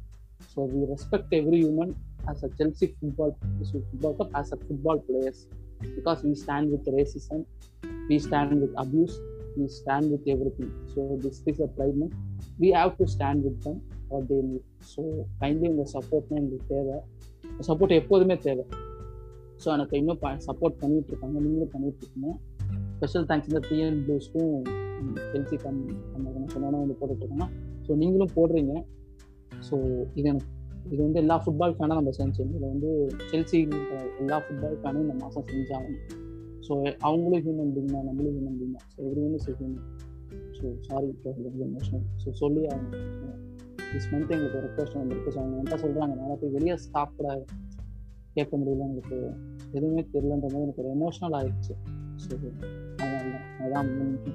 So 0.51 0.61
we 0.71 0.81
respect 0.85 1.33
every 1.33 1.59
human 1.61 1.91
as 2.29 2.43
a 2.47 2.49
Chelsea 2.57 2.87
football 2.95 3.33
football 3.83 4.15
club, 4.19 4.29
as 4.39 4.51
a 4.55 4.59
football 4.63 5.01
players 5.07 5.41
because 5.97 6.19
we 6.27 6.33
stand 6.43 6.69
with 6.73 6.89
racism, 6.97 7.39
we 8.09 8.17
stand 8.25 8.53
with 8.61 8.77
abuse, 8.83 9.15
we 9.57 9.65
stand 9.79 10.09
with 10.13 10.29
everything. 10.35 10.69
So 10.93 11.01
so 11.25 11.39
is 11.51 11.59
a 11.65 11.69
a 11.79 11.97
month. 12.01 12.15
We 12.61 12.69
have 12.77 12.93
to 12.99 13.07
stand 13.15 13.43
with 13.47 13.59
them 13.65 13.77
or 14.13 14.25
they 14.31 14.37
need. 14.47 14.63
So 14.93 15.01
kindly 15.41 15.67
உங்கள் 15.73 15.91
சப்போர்ட்னா 15.95 16.39
எங்களுக்கு 16.41 16.69
தேவை. 16.73 16.97
Support 17.69 17.93
எப்போதுமே 17.99 18.37
தேவை. 18.47 18.65
So 19.63 19.69
எனக்கு 19.75 19.95
இன்னும் 20.01 20.19
support 20.47 20.79
பண்ணிட்டு 20.81 21.11
இருக்காங்க. 21.13 21.37
நீங்களும் 21.45 21.73
பண்ணிட்டு 21.75 22.01
இருக்கீங்க. 22.03 22.31
ஸ்பெஷல் 22.97 23.25
தேங்க்ஸ் 23.29 23.49
இந்த 23.49 23.59
டிஎன் 23.69 23.99
ப்ளூஸ்க்கும் 24.07 24.51
செல்சி 25.31 25.57
கம் 25.63 25.79
நம்ம 26.13 26.25
வந்து 26.81 26.95
போட்டுட்டு 26.99 27.23
இருக்கோம்னா. 27.23 27.47
ஸோ 27.85 27.97
நீங்களும் 28.01 28.33
போடுறீங்க. 28.37 28.73
ஸோ 29.67 29.75
இது 30.19 30.27
எனக்கு 30.33 30.49
இது 30.91 30.99
வந்து 31.05 31.19
எல்லா 31.23 31.35
ஃபுட்பால் 31.43 31.75
ஃபேனாக 31.77 31.97
நம்ம 31.99 32.11
செஞ்சோம். 32.19 32.49
இதில் 32.51 32.69
வந்து 32.73 32.89
செல்சி 33.31 33.59
எல்லா 34.21 34.37
ஃபுட்பால் 34.45 34.77
ஃபேனும் 34.81 35.03
இந்த 35.05 35.15
மாதம் 35.21 35.47
செஞ்சாகணும் 35.51 36.01
ஸோ 36.67 36.73
அவங்களும் 37.07 37.43
ஹியூமன் 37.45 37.71
பீங் 37.75 37.93
தான் 37.93 38.05
நம்மளும் 38.09 38.33
ஹியூமன் 38.35 38.57
பீங் 38.59 38.75
தான். 38.77 38.87
So 38.93 38.99
everyone 39.27 39.35
is 39.39 39.47
human 39.49 39.79
so 40.57 40.65
sorry 40.87 41.09
emotional 41.67 42.05
so 42.23 42.31
சொல்லி 42.41 42.61
ஆகணும் 42.73 43.39
திஸ் 43.93 44.07
மந்த் 44.11 44.31
எங்களுக்கு 44.35 44.59
ஒரு 44.59 44.67
ரெக்வஸ்ட் 44.67 44.99
வந்துருக்கு. 44.99 45.33
ஸோ 45.35 45.39
அவங்க 45.41 45.57
என்ன 45.63 45.77
சொல்கிறாங்க 45.83 46.13
நல்லா 46.21 46.35
போய் 46.41 46.55
வெளியே 46.57 46.75
ஸ்டாப் 46.85 47.17
கூட 47.17 47.29
கேட்க 48.37 48.53
முடியல 48.59 48.85
எனக்கு 48.91 49.17
எதுவுமே 49.77 50.03
தெரியலன்ற 50.13 50.47
மாதிரி 50.53 50.65
எனக்கு 50.67 50.83
ஒரு 50.83 50.91
எமோஷனல் 50.97 51.35
ஆயிடுச்சு. 51.39 51.75
ஸோ 52.23 52.33
அதான் 53.03 53.43
அதான் 53.65 53.91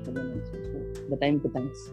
சொல்ல 0.07 0.23
ஸோ 0.51 0.77
இந்த 1.05 1.16
டைமுக்கு 1.23 1.51
thanks 1.57 1.87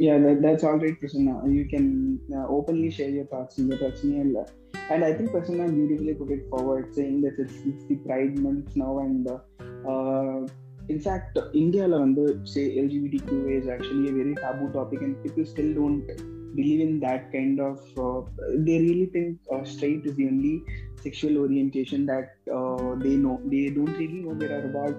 Yeah, 0.00 0.18
that, 0.18 0.42
that's 0.42 0.64
all 0.64 0.78
right, 0.78 1.00
Prasanna. 1.00 1.52
You 1.52 1.66
can 1.66 2.20
uh, 2.34 2.46
openly 2.48 2.90
share 2.90 3.08
your 3.08 3.24
thoughts 3.26 3.58
in 3.58 3.68
the 3.68 3.76
Prasanna. 3.76 4.46
And 4.90 5.04
I 5.04 5.14
think 5.14 5.30
Prasanna 5.30 5.74
beautifully 5.74 6.14
put 6.14 6.30
it 6.30 6.48
forward, 6.50 6.94
saying 6.94 7.22
that 7.22 7.38
it's, 7.38 7.54
it's 7.64 7.84
the 7.86 7.96
Pride 7.96 8.38
Month 8.38 8.76
now. 8.76 8.98
And 8.98 9.26
uh, 9.28 9.38
uh, 9.88 10.46
in 10.88 11.00
fact, 11.00 11.38
India, 11.54 11.84
வந்து, 11.88 12.24
say 12.52 12.64
LGBTQ 12.82 13.30
is 13.58 13.66
actually 13.74 14.08
a 14.10 14.14
very 14.20 14.34
taboo 14.42 14.68
topic, 14.78 15.00
and 15.06 15.14
people 15.22 15.46
still 15.54 15.72
don't 15.80 16.06
believe 16.58 16.80
in 16.86 17.00
that 17.06 17.32
kind 17.32 17.58
of. 17.68 17.78
Uh, 18.06 18.20
they 18.66 18.76
really 18.88 19.06
think 19.16 19.38
uh, 19.54 19.64
straight 19.72 20.04
is 20.10 20.14
the 20.20 20.26
only 20.32 20.54
sexual 21.06 21.34
orientation 21.44 22.06
that 22.12 22.28
uh, 22.51 22.95
they 22.97 23.15
know. 23.17 23.35
They 23.47 23.63
don't 23.71 23.95
really 23.95 24.21
know 24.21 24.33
there 24.35 24.53
are 24.53 24.65
about 24.65 24.95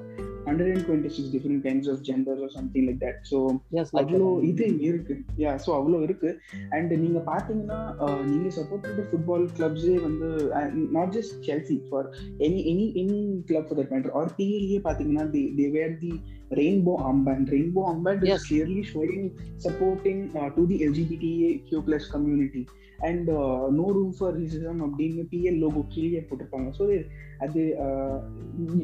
126 0.47 1.29
different 1.29 1.63
kinds 1.63 1.87
of 1.87 2.03
genders 2.03 2.41
or 2.41 2.51
something 2.51 2.85
like 2.85 3.01
that. 3.01 3.17
So 3.25 3.39
அவ்வளோ 4.01 4.29
இது 4.49 4.67
இருக்கு 4.83 5.15
yeah 5.39 5.53
so 5.65 5.71
அவ்வளோ 5.77 5.99
இருக்கு 6.03 6.31
and 6.77 6.93
நீங்க 7.03 7.21
பாத்தீங்கன்னா 7.29 7.79
அஹ், 8.05 8.23
நீங்க 8.29 8.49
support 8.57 8.87
பண்ற 8.87 9.05
football 9.11 9.47
கிளப்ஸே 9.57 9.97
வந்து 10.03 10.29
not 10.97 11.15
just 11.17 11.35
Chelsea 11.47 11.79
for 11.87 12.09
any 12.47 12.61
any 12.73 12.87
any 13.03 13.19
club 13.49 13.69
for 13.69 13.81
that 13.81 13.95
matter 13.95 14.15
or 14.21 14.33
PLA 14.39 14.81
பாத்தீங்கன்னா 14.87 15.27
the 15.33 15.45
they 15.59 15.69
where 15.77 15.97
the 16.03 16.13
rainbow 16.59 16.95
armband 17.11 17.51
rainbow 17.55 17.83
armband 17.93 18.25
Yes. 18.25 18.37
Is 18.37 18.49
clearly 18.49 18.83
showing 18.91 19.29
supporting 19.67 20.23
to 20.57 20.65
the 20.71 20.79
LGBTA 20.87 21.51
Q 21.69 21.81
plus 21.87 22.09
community 22.13 22.63
and 23.07 23.29
no 23.77 23.87
room 23.95 24.13
for 24.17 24.35
racism 24.37 24.83
அப்படின்னு 24.87 25.23
PL 25.31 25.61
logo 25.63 25.81
கீழே 25.95 26.21
போட்டிருப்பாங்க 26.27 26.69
so 26.77 26.85
அது 27.45 27.63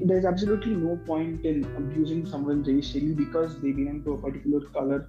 there's 0.08 0.26
absolutely 0.30 0.74
no 0.74 0.92
point 1.08 1.44
in 1.50 1.56
abusing 1.80 2.20
someone 2.32 2.60
racially 2.68 3.12
because 3.22 3.50
they 3.62 3.72
belong 3.78 3.98
to 4.04 4.12
a 4.14 4.18
particular 4.24 4.60
color 4.76 5.00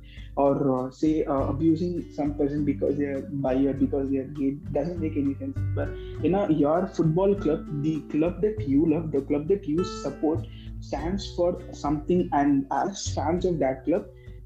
or 0.44 0.54
uh, 0.78 0.86
say 0.92 1.14
uh, 1.34 1.44
abusing 1.54 1.94
some 2.18 2.32
person 2.40 2.66
because 2.72 2.98
they 3.02 3.10
are 3.14 3.22
bi 3.46 3.56
or 3.72 3.76
because 3.86 4.10
they 4.12 4.20
are 4.24 4.32
gay. 4.40 4.52
Doesn't 4.78 5.00
make 5.06 5.16
any 5.24 5.36
sense. 5.42 5.58
But 5.78 5.90
you 6.24 6.32
know 6.34 6.44
your 6.64 6.80
football 6.98 7.36
club 7.44 7.62
the 7.88 7.96
club 8.14 8.42
that 8.46 8.58
you 8.74 8.82
love 8.94 9.12
the 9.16 9.22
club 9.30 9.48
that 9.54 9.66
you 9.74 9.84
support 9.84 10.42
stands 10.90 11.24
for 11.38 11.50
something 11.84 12.22
and 12.34 12.66
as 12.72 13.08
fans 13.16 13.46
of 13.46 13.60
that 13.60 13.86
club 13.86 14.06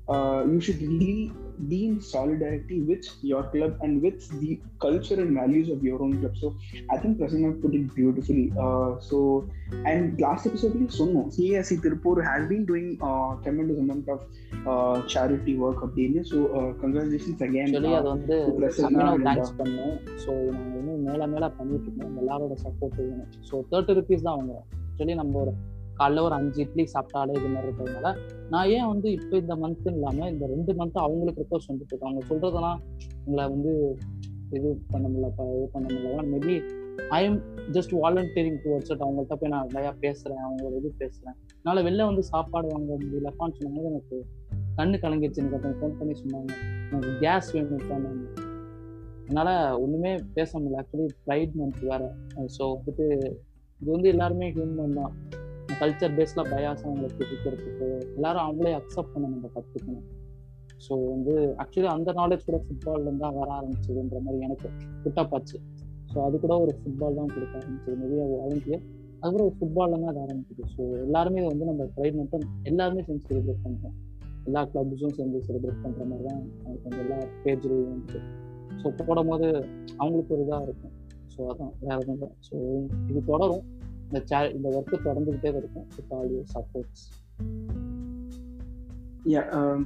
uh, 0.10 0.44
you 0.52 0.60
should 0.60 0.82
really 0.82 1.32
be 1.71 1.79
in 1.87 2.01
solidarity 2.01 2.77
with 2.83 3.07
your 3.23 3.43
club 3.53 3.73
and 3.81 4.03
with 4.03 4.19
the 4.41 4.53
culture 4.81 5.19
and 5.23 5.33
values 5.35 5.69
of 5.69 5.83
your 5.83 6.01
own 6.03 6.13
club 6.21 6.37
so 6.37 6.49
I 6.91 6.99
think 6.99 7.19
Prasanna 7.19 7.61
put 7.63 7.75
it 7.75 7.95
beautifully. 7.95 8.53
Uh, 8.59 8.99
so, 9.01 9.49
and 9.85 10.21
last 10.21 10.47
episode 10.47 10.75
we 10.75 10.89
saw 10.89 11.07
CASC 11.37 11.81
Tirupur 11.85 12.15
has 12.25 12.49
been 12.49 12.65
doing 12.65 12.87
uh, 13.03 13.31
tremendous 13.43 13.79
amount 13.79 14.09
of 14.09 14.21
uh, 14.67 15.03
charity 15.07 15.57
work 15.57 15.83
of 15.83 15.95
the 15.97 16.07
So, 16.25 16.39
uh, 16.59 16.71
congratulations 16.83 17.41
again. 17.41 17.69
Actually 17.69 17.93
அது 18.01 18.09
Uh, 18.09 18.15
வந்து 18.15 18.37
to 18.47 18.55
Prasanna 18.61 18.87
Abhinav 18.89 19.17
and, 19.17 19.27
thanks 19.29 19.53
uh, 19.53 19.59
பண்ணோம் 19.61 19.97
so 20.25 20.31
நாங்கள் 20.55 20.79
இன்னும் 20.83 21.03
மேலே 21.09 21.27
மேலே 21.35 21.49
பண்ணிட்டு 21.59 21.89
இருக்கோம் 21.91 22.17
எல்லாரோட 22.23 22.57
சப்போர்ட் 22.67 23.01
வேணும் 23.03 23.33
ஸோ 23.51 23.65
தேர்ட்டி 23.73 23.99
ருபீஸ் 24.01 24.27
தான் 24.29 24.39
வாங்குறோம் 24.39 24.67
ஆக்சுவலி 24.89 25.17
நம்ம 25.23 25.39
ஒரு 25.45 25.55
காலைல 25.98 26.24
ஒரு 26.28 26.36
அஞ்சு 26.40 26.60
இட்லி 26.66 26.84
சாப்பிட்டாலே 26.94 27.34
இது 27.40 27.50
மாதிரி 27.54 27.68
இருக்கிறதுனால 27.70 28.12
நான் 28.54 28.70
ஏன் 28.78 28.88
வந்து 28.88 29.08
இப்போ 29.12 29.36
இந்த 29.38 29.56
மந்த் 29.64 29.90
இல்லாமல் 29.92 30.32
இந்த 30.34 30.46
ரெண்டு 30.54 30.74
மந்த் 30.80 31.00
அவங்களுக்கு 31.06 31.44
ரிக்வஸ்ட் 31.44 31.72
வந்துட்டு 31.72 31.94
இருக்கோம் 31.94 32.12
அவங்க 32.12 32.24
சொல்றதெல்லாம் 32.32 32.80
உங்களை 33.26 33.46
வந்து 33.56 33.74
இது 34.58 34.70
பண்ண 34.92 35.06
முடியல 35.08 35.28
இது 35.58 35.68
பண்ண 35.76 35.86
முடியல. 35.94 36.24
Maybe 36.32 36.56
I 37.18 37.20
am 37.28 37.38
just 37.76 37.94
volunteering 38.02 38.60
towards 38.64 38.92
it 38.94 39.04
அவங்கள்ட்ட 39.06 39.36
போய் 39.42 39.52
நான் 39.54 39.72
நிறையா 39.76 39.92
பேசுகிறேன் 40.04 40.44
அவங்களோட 40.48 40.74
இது 40.82 40.90
பேசுகிறேன் 40.98 41.38
என்னால் 41.60 41.86
வெளில 41.88 42.06
வந்து 42.10 42.24
சாப்பாடு 42.32 42.68
வாங்க 42.74 42.98
முடியலப்பான்னு 43.04 43.58
சொன்னபோது 43.60 43.90
எனக்கு 43.92 44.18
கண்ணு 44.78 44.98
கலங்கிடுச்சு 45.04 45.42
எனக்கு 45.42 45.58
அப்புறம் 45.58 45.80
ஃபோன் 45.80 45.98
பண்ணி 46.00 46.14
சொன்னாங்க. 46.22 46.54
எனக்கு 46.90 47.14
கேஸ் 47.24 47.52
வேணும் 47.54 47.88
சொன்னாங்க. 47.92 48.24
என்னால் 49.28 49.54
ஒன்றுமே 49.84 50.12
பேச 50.38 50.60
முடியல. 50.60 50.82
ஆக்சுவலி 50.82 51.08
ப்ரைட் 51.26 51.54
மந்த் 51.60 51.84
வேறு. 51.90 52.10
ஸோ 52.58 52.64
வந்துட்டு 52.76 53.06
இது 53.82 53.90
வந்து 53.92 54.10
எல்லாருமே 54.10 54.48
ஹியூமன் 54.52 54.98
தான். 55.00 55.14
கல்ச்சர் 55.82 56.16
பேஸில் 56.18 56.50
பயாஸ் 56.52 56.84
அவங்களுக்கு 56.86 57.18
பிடிக்கிறதுக்கு 57.20 57.88
எல்லாரும் 58.18 58.46
அவங்களே 58.46 58.74
அக்செப்ட் 58.80 59.14
பண்ண 59.14 59.26
நம்ம 59.34 59.50
கற்றுக்கணும் 59.56 60.06
ஸோ 60.86 60.94
வந்து 61.12 61.34
ஆக்சுவலி 61.64 61.90
அந்த 61.96 62.12
நாலேஜ் 62.20 62.48
கூட 62.48 62.58
ஃபுட்பால்லேருந்து 62.66 63.24
தான் 63.26 63.36
வர 63.40 63.50
ஆரம்பிச்சதுன்ற 63.60 64.20
மாதிரி 64.26 64.46
எனக்கு 64.48 64.70
குட்டப்பாச்சு 65.04 65.58
ஸோ 66.12 66.18
அது 66.28 66.40
கூட 66.40 66.54
ஒரு 66.64 66.74
ஃபுட்பால் 66.80 67.18
தான் 67.20 67.32
கொடுக்க 67.36 67.54
ஆரம்பிச்சது. 67.60 67.96
நிறைய 68.04 68.24
வாலண்டியர் 68.32 68.84
அது 69.22 69.32
கூட 69.34 69.44
ஒரு 69.44 69.56
ஃபுட்பாலில் 69.60 70.02
தான் 70.02 70.12
அது 70.14 70.22
ஆரம்பிச்சது 70.26 70.64
ஸோ 70.74 70.82
எல்லாருமே 71.06 71.44
வந்து 71.52 71.66
நம்ம 71.70 71.86
ப்ரைட் 71.96 72.18
மட்டும் 72.22 72.44
எல்லாருமே 72.72 73.04
சேர்ந்து 73.08 73.28
செலிப்ரேட் 73.30 73.64
பண்ணுறோம் 73.66 73.96
எல்லா 74.48 74.62
கிளப்ஸும் 74.72 75.16
சேர்ந்து 75.18 75.40
செலிப்ரேட் 75.48 75.84
பண்ணுற 75.84 76.06
மாதிரி 76.10 76.26
தான் 76.30 76.42
எனக்கு 76.66 76.88
வந்து 76.88 77.04
எல்லா 77.06 77.20
பேஜ்லையும் 77.46 77.94
வந்து 77.94 78.20
ஸோ 78.82 78.90
போடும் 79.08 79.30
போது 79.32 79.48
அவங்களுக்கு 79.98 80.34
ஒரு 80.36 80.44
இதாக 80.46 80.68
இருக்கும். 80.68 80.94
ஸோ 81.34 81.42
அதான் 81.52 81.72
வேற 81.80 81.98
எதுவும் 82.04 82.36
ஸோ 82.48 82.56
இது 83.12 83.20
தொடரும். 83.32 83.64
இந்த 84.14 84.26
சே 84.26 84.52
இந்த 84.52 84.70
ஒர்க்கு 84.70 84.96
தொடர்ந்துக்கிட்டே 85.06 85.56
இருக்கும். 85.56 85.88
With 85.96 86.14
all 86.14 86.32
your 86.32 86.46
supports 86.54 87.04
yeah, 89.26 89.46
um, 89.52 89.82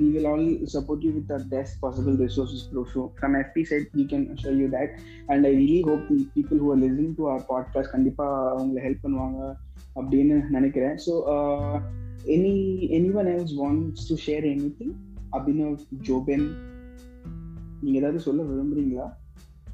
we 0.00 0.06
will 0.10 0.26
all 0.26 0.44
support 0.74 1.00
you 1.02 1.12
with 1.16 1.30
our 1.30 1.44
best 1.50 1.72
possible 1.82 2.16
resources, 2.16 2.60
bro. 2.72 2.82
So 2.94 3.12
from 3.20 3.34
FP 3.34 3.62
side, 3.62 3.86
we 3.96 4.04
can 4.08 4.22
assure 4.34 4.54
you 4.54 4.68
that. 4.70 4.90
And 5.26 5.46
I 5.46 5.52
really 5.52 5.80
hope 5.82 6.04
the 6.10 6.26
people 6.34 6.58
who 6.58 6.68
are 6.72 6.78
listening 6.80 7.14
to 7.16 7.22
our 7.22 7.42
podcast 7.48 7.88
கண்டிப்பா 7.90 8.26
அவங்களை 8.58 8.78
help 8.86 9.02
பண்ணுவாங்க 9.02 9.54
அப்படின்னு 9.94 10.48
நினைக்கிறேன். 10.48 10.96
So 11.06 11.14
any 12.26 12.54
anyone 13.12 13.26
else 13.26 13.56
wants 13.62 14.06
to 14.08 14.16
share 14.26 14.46
anything 14.78 14.94
அப்படின்னு 15.32 15.78
ஜோபென் 16.08 16.46
நீங்கள் 17.80 18.00
ஏதாவது 18.02 18.20
சொல்ல 18.20 18.42
விரும்புறீங்களா? 18.42 19.08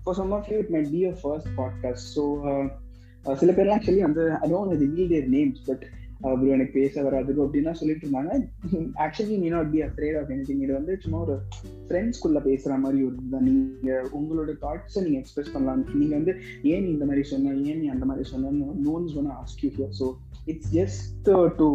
For 0.02 0.14
some 0.14 0.30
of 0.30 0.48
you 0.50 0.56
it 0.56 0.70
might 0.70 0.90
be 0.90 1.04
a 1.04 1.14
first 1.22 1.48
podcast 1.56 2.10
so 2.16 2.24
சில 3.34 3.52
பேர்லாம் 3.52 3.78
ஆக்சுவலி 3.78 4.00
வந்து 4.00 4.32
I 4.32 4.50
don't 4.50 4.82
reveal 4.82 5.08
their 5.08 5.28
names 5.28 5.62
but 5.66 5.84
bro 6.22 6.46
எனக்கு 6.46 6.72
பேச 6.72 7.02
வராது 7.02 7.44
அப்படின்னா 7.44 7.72
சொல்லிட்டு 7.72 8.06
இருந்தாங்க. 8.06 8.32
Actually 8.94 9.38
me 9.38 9.48
not 9.48 9.70
be 9.70 9.82
afraid 9.82 10.16
of 10.20 10.30
anything 10.30 10.62
இது 10.62 10.72
வந்து 10.72 10.98
சும்மா 11.02 11.18
ஒரு 11.20 11.38
ஃப்ரெண்ட்ஸ்குள்ள 11.88 12.38
பேசுற 12.46 12.78
மாதிரி 12.78 13.04
ஒரு 13.04 13.14
இதுதான். 13.14 13.44
நீங்க 13.44 14.02
உங்களோட 14.12 14.54
தாட்ஸை 14.64 15.02
நீங்க 15.02 15.18
எக்ஸ்பிரஸ் 15.18 15.52
பண்ணலாம். 15.52 15.84
நீங்க 15.94 16.14
வந்து 16.14 16.34
ஏன் 16.62 16.82
நீ 16.84 16.90
இந்த 16.90 17.04
மாதிரி 17.04 17.22
சொன்ன 17.22 17.54
ஏன் 17.54 17.80
நீ 17.80 17.88
அந்த 17.88 18.04
மாதிரி 18.04 18.30
சொன்னு 18.32 18.52
நோன்ஸ் 18.88 19.16
ஒன்று 19.16 19.32
ask 19.42 19.62
you 19.64 19.70
here 19.70 19.94
so 20.00 20.08
it's 20.44 20.72
just 20.78 21.30
to 21.60 21.68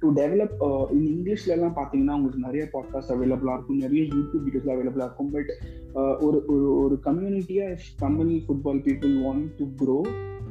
to 0.00 0.08
develop 0.22 0.54
இந்த 0.92 1.08
இங்கிலீஷ்ல 1.14 1.46
எல்லாம் 1.46 1.76
பாத்தீங்கன்னா 1.80 2.14
உங்களுக்கு 2.14 2.46
நிறைய 2.46 2.70
பாட்காஸ்ட் 2.72 3.12
அவைலபிளா 3.16 3.52
இருக்கும். 3.56 3.76
நிறைய 3.76 4.02
யூடியூப் 4.02 4.44
வீடியோஸ் 4.46 4.74
அவைலபிளா 4.76 5.06
இருக்கும். 5.08 5.30
பட் 5.30 5.52
uh, 5.94 6.14
ஒரு 6.26 6.44
ஒரு 6.48 6.76
ஒரு 6.84 7.00
கம்யூனிட்டியா 7.08 7.66
Tamil 7.96 8.32
football 8.46 8.82
people 8.88 9.14
want 9.26 9.48
to 9.58 9.66
grow 9.82 9.98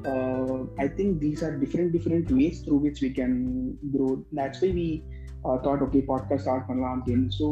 uh, 0.06 0.64
I 0.78 0.88
think 0.88 1.20
these 1.20 1.44
are 1.44 1.58
different 1.58 1.92
different 1.92 2.32
ways 2.32 2.62
through 2.62 2.78
which 2.78 3.02
we 3.02 3.12
can 3.12 3.78
grow. 3.96 4.24
That's 4.32 4.62
why 4.62 4.72
we 4.72 5.04
uh, 5.46 5.58
thought, 5.60 5.82
okay, 5.84 6.02
podcast 6.02 6.44
start 6.48 6.64
பண்ணலாம் 6.70 6.98
அப்படின்னு 6.98 7.30
so 7.40 7.48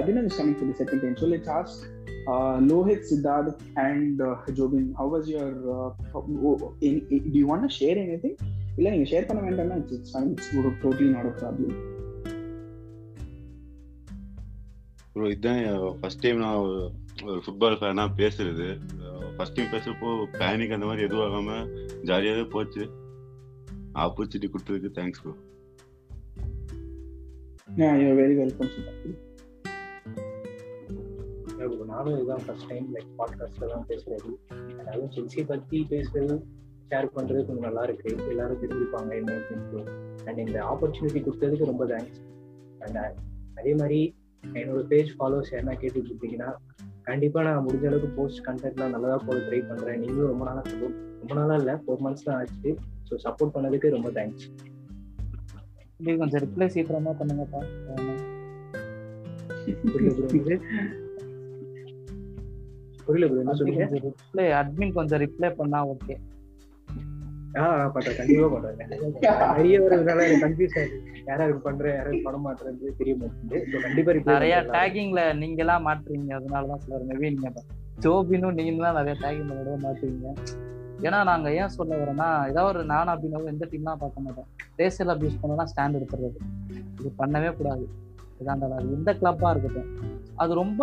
Abhinav 0.00 0.28
is 0.30 0.38
coming 0.40 0.58
for 0.60 0.68
the 0.70 0.78
second 0.82 1.00
time 1.04 1.16
so 1.22 1.28
lets 1.34 1.50
ask 1.58 1.76
uh, 2.32 2.56
Lohit, 2.68 3.00
Siddharth, 3.10 3.60
and 3.76 4.20
uh, 4.20 4.36
Jobin, 4.58 4.86
how 4.98 5.08
was 5.08 5.28
your? 5.28 5.50
Uh, 5.76 6.18
oh, 6.48 6.74
in, 6.80 6.94
in, 7.10 7.20
do 7.32 7.38
you 7.42 7.48
want 7.52 7.64
to 7.68 7.72
share 7.80 7.98
anything? 8.06 8.36
இல்லை 8.76 8.90
நீங்கள் 8.92 9.10
share 9.12 9.26
பண்ண 9.28 9.40
வேண்டாம்னா 9.46 9.76
it's 9.96 10.12
fine 10.12 10.30
it's 10.34 10.52
totally 10.84 11.08
not 11.14 11.28
a 11.30 11.34
problem 11.40 11.74
bro 15.14 15.26
இதுதான் 15.32 15.60
first 16.00 16.22
time 16.24 16.38
நான் 16.44 16.60
ஒரு 16.60 17.40
football 17.46 17.76
ஃபேனாக 17.80 18.16
பேசுறது 18.20 18.68
first 19.42 19.60
time 19.60 19.72
பேசுறப்போ 19.72 20.24
panic 20.32 20.72
அந்த 20.72 20.86
மாதிரி 20.86 21.02
எதுவும் 21.02 21.32
ஆகாம 21.32 21.50
ஜாலியாவே 22.02 22.50
போச்சு. 22.50 22.90
ஆப்பர்ச்சுனிட்டி 23.94 24.50
கொடுத்ததுக்கு 24.50 24.90
தேங்க்ஸ் 24.98 25.22
ப்ரோ 25.22 25.34
Siddharth. 27.76 29.14
bro, 31.58 31.84
நானும் 31.84 32.14
இதுதான் 32.14 32.40
ஃபர்ஸ்ட் 32.46 32.66
டைம் 32.68 32.94
லைக் 32.94 33.08
பாட்காஸ்ட்ல 33.18 33.66
தான் 33.66 33.86
பேசுறது. 33.88 34.30
அதுவும் 34.86 35.10
செல்சி 35.10 35.46
பத்தி 35.46 35.86
பேசுறது 35.90 36.42
ஷேர் 36.90 37.06
பண்றது 37.06 37.10
கொஞ்சம் 37.12 37.58
நல்லா 37.58 37.82
இருக்கு. 37.82 38.28
எல்லாரும் 38.28 38.62
தெரிஞ்சுப்பாங்க 38.62 39.12
என்ன 39.12 39.42
அண்ட் 40.24 40.38
இந்த 40.38 40.64
ஆப்பர்ச்சுனிட்டி 40.64 41.22
கொடுத்ததுக்கு 41.22 41.64
ரொம்ப 41.64 41.84
தேங்க்ஸ் 41.84 42.20
அண்ட் 42.78 43.18
அதே 43.54 43.74
மாதிரி 43.74 44.14
என்னோட 44.46 44.82
பேஜ் 44.82 45.14
ஃபாலோவர்ஸ் 45.18 45.50
என்ன 45.50 45.72
கேட்டுட்டு 45.80 46.10
இருந்தீங்கன்னா 46.10 46.54
கண்டிப்பா 47.02 47.42
நான் 47.42 47.66
முடிஞ்ச 47.66 47.86
அளவுக்கு 47.86 48.08
போஸ்ட் 48.08 48.46
கண்டென்ட்லாம் 48.46 48.74
நல்லதா 48.74 49.16
போட 49.16 49.38
ட்ரை 49.38 49.68
பண்றேன். 49.68 49.98
நீங்களும் 49.98 50.28
ரொம்ப 50.28 50.44
நாளா 50.44 50.60
support- 50.60 51.18
ரொம்ப 51.18 51.34
நாளா 51.34 51.54
இல்ல 51.54 51.74
ஃபோர் 51.74 52.04
மந்த்ஸ் 52.04 52.24
தான் 52.24 52.36
ஆச்சு. 52.36 52.76
ஸோ 53.10 53.16
சப்போர்ட் 53.24 53.54
பண்ணதுக்கு 53.54 53.90
ரொம்ப 53.90 54.10
தேங்க்ஸ் 54.10 56.18
கொஞ்சம் 56.18 56.44
ரிப்ளை 56.44 56.66
சீக்கிரமா 56.66 57.10
பண்ணுங்கப்பா. 57.10 57.64
புரியல. 59.92 60.58
புரியல 63.04 63.34
என்ன 63.34 63.54
சொன்னீங்க 63.54 63.84
ரிப்ளை 63.84 64.14
அட்மின் 64.34 64.92
கொஞ்சம் 64.92 65.20
ரிப்ளை 65.20 65.54
பண்ணா 65.54 65.88
ஓகே 65.88 66.16
ஆ 67.60 67.64
பண்றேன் 67.94 68.16
கண்டிப்பா 68.18 68.46
பண்றேன் 68.52 68.78
நிறைய 69.56 69.78
எனக்கு 69.78 70.42
கன்ஃபியூஸ் 70.44 70.76
ஆகுது 70.80 70.98
யாராவது 71.26 71.58
பண்றேன் 71.66 71.96
யாராவது 71.96 72.20
பண்ண 72.26 72.38
மாட்டேறது 72.44 72.92
தெரிய 73.00 73.14
மாட்டேங்குது. 73.16 73.82
கண்டிப்பா 73.82 74.12
நிறைய 74.34 74.54
பண்றேன். 74.56 74.74
டேகிங்ல 74.76 75.22
நீங்க 75.34 75.60
எல்லாம் 75.64 75.86
மாட்டுறீங்க 75.88 76.32
அதனாலதான் 76.38 76.82
சொல்றேன் 76.84 77.08
மேபி 77.10 77.32
நீங்க 77.34 77.50
ஜோபினும் 78.04 78.56
நீங்க 78.58 78.82
தான் 78.84 78.98
நிறைய 79.00 79.14
டேகிங் 79.24 79.52
விட 79.58 79.74
மாட்டுவீங்க 79.86 80.28
ஏன்னா 81.06 81.18
நாங்க 81.30 81.48
ஏன் 81.60 81.74
சொல்ல 81.76 81.92
வரோம்னா 82.00 82.28
ஏதாவது 82.50 82.70
ஒரு 82.72 82.82
நான் 82.84 83.12
அப்படின்னு 83.12 83.52
எந்த 83.52 83.68
டீம்லாம் 83.70 84.02
பார்க்க 84.02 84.24
மாட்டோம் 84.26 84.48
ரேசியல் 84.80 85.12
அபியூஸ் 85.14 85.40
பண்ணா 85.40 85.64
ஸ்டாண்ட் 85.72 85.98
எடுத்துறது. 85.98 86.38
இது 87.00 87.10
பண்ணவே 87.18 87.50
கூடாது. 87.56 87.84
இதான் 88.40 88.62
அது 88.76 88.96
எந்த 88.98 89.10
கிளப்பா 89.20 89.50
இருக்கட்டும். 89.50 89.90
அது 90.36 90.54
ரொம்ப 90.54 90.82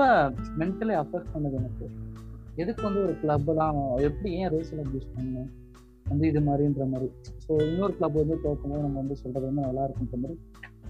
மென்டலி 0.60 0.96
அஃபெக்ட் 1.04 1.32
பண்ணுது 1.34 1.58
எனக்கு. 1.62 1.88
எதுக்கு 2.56 2.84
வந்து 2.84 3.02
ஒரு 3.04 3.16
கிளப்லாம் 3.24 3.80
எப்படி 4.08 4.32
ஏன் 4.42 4.52
ரேசியல் 4.56 4.84
அபியூஸ் 4.86 5.10
பண்ணணும்? 5.16 5.50
வந்து 6.10 6.26
இது 6.32 6.42
மாதிரின்ற 6.48 6.86
மாதிரி. 6.94 7.08
ஸோ 7.46 7.52
இன்னொரு 7.68 7.94
கிளப் 7.98 8.18
வந்து 8.22 8.36
தோக்கும்போது 8.46 8.84
நம்ம 8.86 8.98
வந்து 9.04 9.16
சொல்றது 9.24 9.46
வந்து 9.50 9.66
நல்லா 9.68 9.84
இருக்குன்ற 9.88 10.18
மாதிரி. 10.24 10.38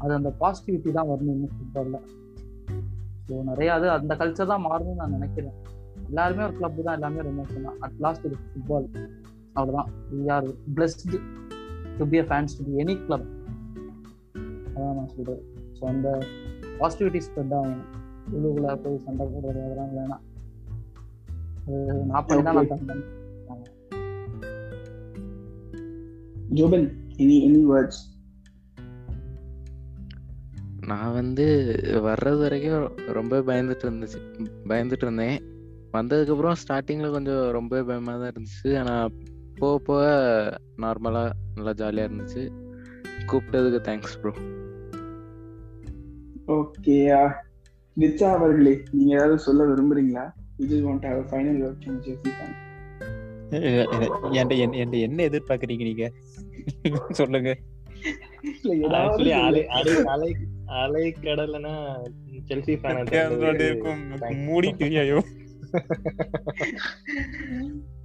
அது 0.04 0.14
அந்த 0.20 0.30
பாசிட்டிவிட்டி 0.42 0.92
தான் 0.98 1.10
வரணும் 1.12 1.36
இன்னும் 1.36 1.56
ஃபுட்பாலில் 1.56 2.00
ஸோ 3.28 3.42
நிறைய 3.50 3.70
அது 3.78 3.88
அந்த 3.98 4.14
கல்ச்சர் 4.22 4.52
தான் 4.54 4.66
மாறணும்னு 4.68 5.00
நான் 5.02 5.16
நினைக்கிறேன். 5.18 5.58
எல்லாருமே 6.12 6.44
ஒரு 6.48 6.56
கிளப் 6.60 6.80
தான் 6.88 6.98
எல்லாமே 7.00 7.26
ரொம்ப 7.28 7.44
தான். 7.68 7.78
அட் 7.86 8.00
லாஸ்ட் 8.06 8.26
இது 8.30 8.38
ஃபுட்பால் 8.46 8.88
அவ்வளோதான் 9.58 9.90
we 10.14 10.24
are 10.36 10.48
blessed 10.78 11.20
to 12.00 12.06
be 12.14 12.20
a 12.24 12.26
fans 12.30 12.56
to 12.60 12.64
be 12.68 12.74
any 12.84 12.96
club 13.06 13.28
அதான் 14.74 14.98
நான் 15.00 15.12
சொல்கிறேன் 15.16 15.44
ஸோ 15.78 15.84
அந்த 15.94 16.08
பாசிட்டிவிட்டி 16.80 17.22
ஸ்ப்ரெட் 17.28 17.56
ஆகும் 17.60 17.82
உள்ளுக்குள்ள 18.34 18.74
போய் 18.84 19.04
சண்டை 19.06 19.26
போடுறது 19.34 19.62
அதெல்லாம் 19.66 19.94
வேணாம். 19.98 20.24
அது 21.66 21.78
நான் 22.12 22.26
பண்ணி 22.28 22.44
தான் 22.48 22.58
நான் 22.60 22.72
தந்தேன் 22.74 23.04
Jobin, 26.54 26.92
any 27.18 27.38
any 27.48 27.64
words? 27.70 27.92
நான் 30.88 31.14
வந்து 31.14 31.76
வர்றது 31.86 32.40
வரைக்கும் 32.40 32.98
ரொம்ப 33.08 33.40
பயந்துட்டு 33.40 33.84
இருந்துச்சு. 33.84 34.48
பயந்துட்டு 34.68 35.02
இருந்தேன். 35.02 35.42
வந்ததுக்கப்புறம் 35.94 36.56
ஸ்டார்டிங்கில் 36.68 37.12
கொஞ்சம் 37.12 37.52
ரொம்ப 37.52 37.84
பயமாக 37.84 38.18
தான் 38.18 38.32
இருந்துச்சு. 38.32 38.80
ஆனால் 38.80 39.12
போக 39.56 39.84
போக 39.84 40.60
நார்மலாக 40.78 41.32
நல்லா 41.56 41.74
ஜாலியாக 41.74 42.14
இருந்துச்சு. 42.14 42.52
கூப்பிட்டதுக்கு 43.28 43.82
தேங்க்ஸ் 43.88 44.20
ப்ரோ 44.22 44.34
ஓகே 46.48 47.28
வித்யா 48.00 48.32
அவர்களே 48.32 48.84
நீங்க 48.92 49.16
ஏதாவது 49.16 49.40
சொல்ல 49.40 49.66
விரும்புறீங்களா? 49.66 50.32
இது 50.58 50.90
want 50.90 50.98
have 50.98 51.26
final 51.30 51.66
work 51.66 51.82
from 51.86 52.58
என்கிட்ட 53.52 55.00
என்ன 55.00 55.24
எதிர்பார்க்கறீங்க 55.24 55.84
நீங்க? 55.84 56.12
சொல்லுங்க. 57.20 57.58
ஏதாவது 58.64 59.34
அலை 59.36 59.68
அலை 59.68 59.96
அலை 60.06 60.36
அலை 60.66 61.16
கடலைனா 61.22 61.74
செல்சி 62.48 62.74
ஃபேன் 62.76 63.62
இருக்கும். 63.62 64.02
மூடிட்டு 64.48 65.00
ஐயோ 65.00 65.20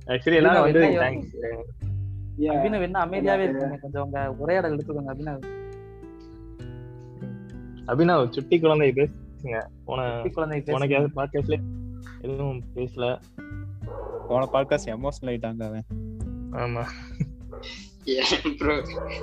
ஆக்சுவலி 0.06 0.40
வந்து 0.42 0.80
என்ன 0.80 1.04
தேங்க்ஸ் 1.04 1.36
Yeah. 2.38 2.52
அபினவ் 2.52 2.82
என்ன 2.82 3.06
அமைதியாவே 3.06 3.42
இருக்காங்க 3.42 3.76
கொஞ்சம் 3.76 4.04
உங்க 4.04 4.20
உரையாடல் 4.38 4.76
எடுத்துக்கோங்க 4.76 5.12
அபினவ் 5.14 5.44
அபினவ் 7.86 8.30
சுட்டி 8.30 8.58
குழந்தை 8.60 8.88
பேசுங்க. 8.90 9.58
போன 9.84 10.22
குழந்தை 10.32 10.74
உனக்கு 10.74 10.96
பாட்காஸ்ட்ல 11.16 11.58
எதுவும் 12.20 12.62
பேசல? 12.74 13.20
போன 14.28 14.48
பாட்காஸ்ட் 14.52 14.90
எமோஷனல் 14.90 15.30
ஆயிட்டாங்க 15.32 15.62
அவன். 15.64 15.86
ஆமா. 16.50 16.84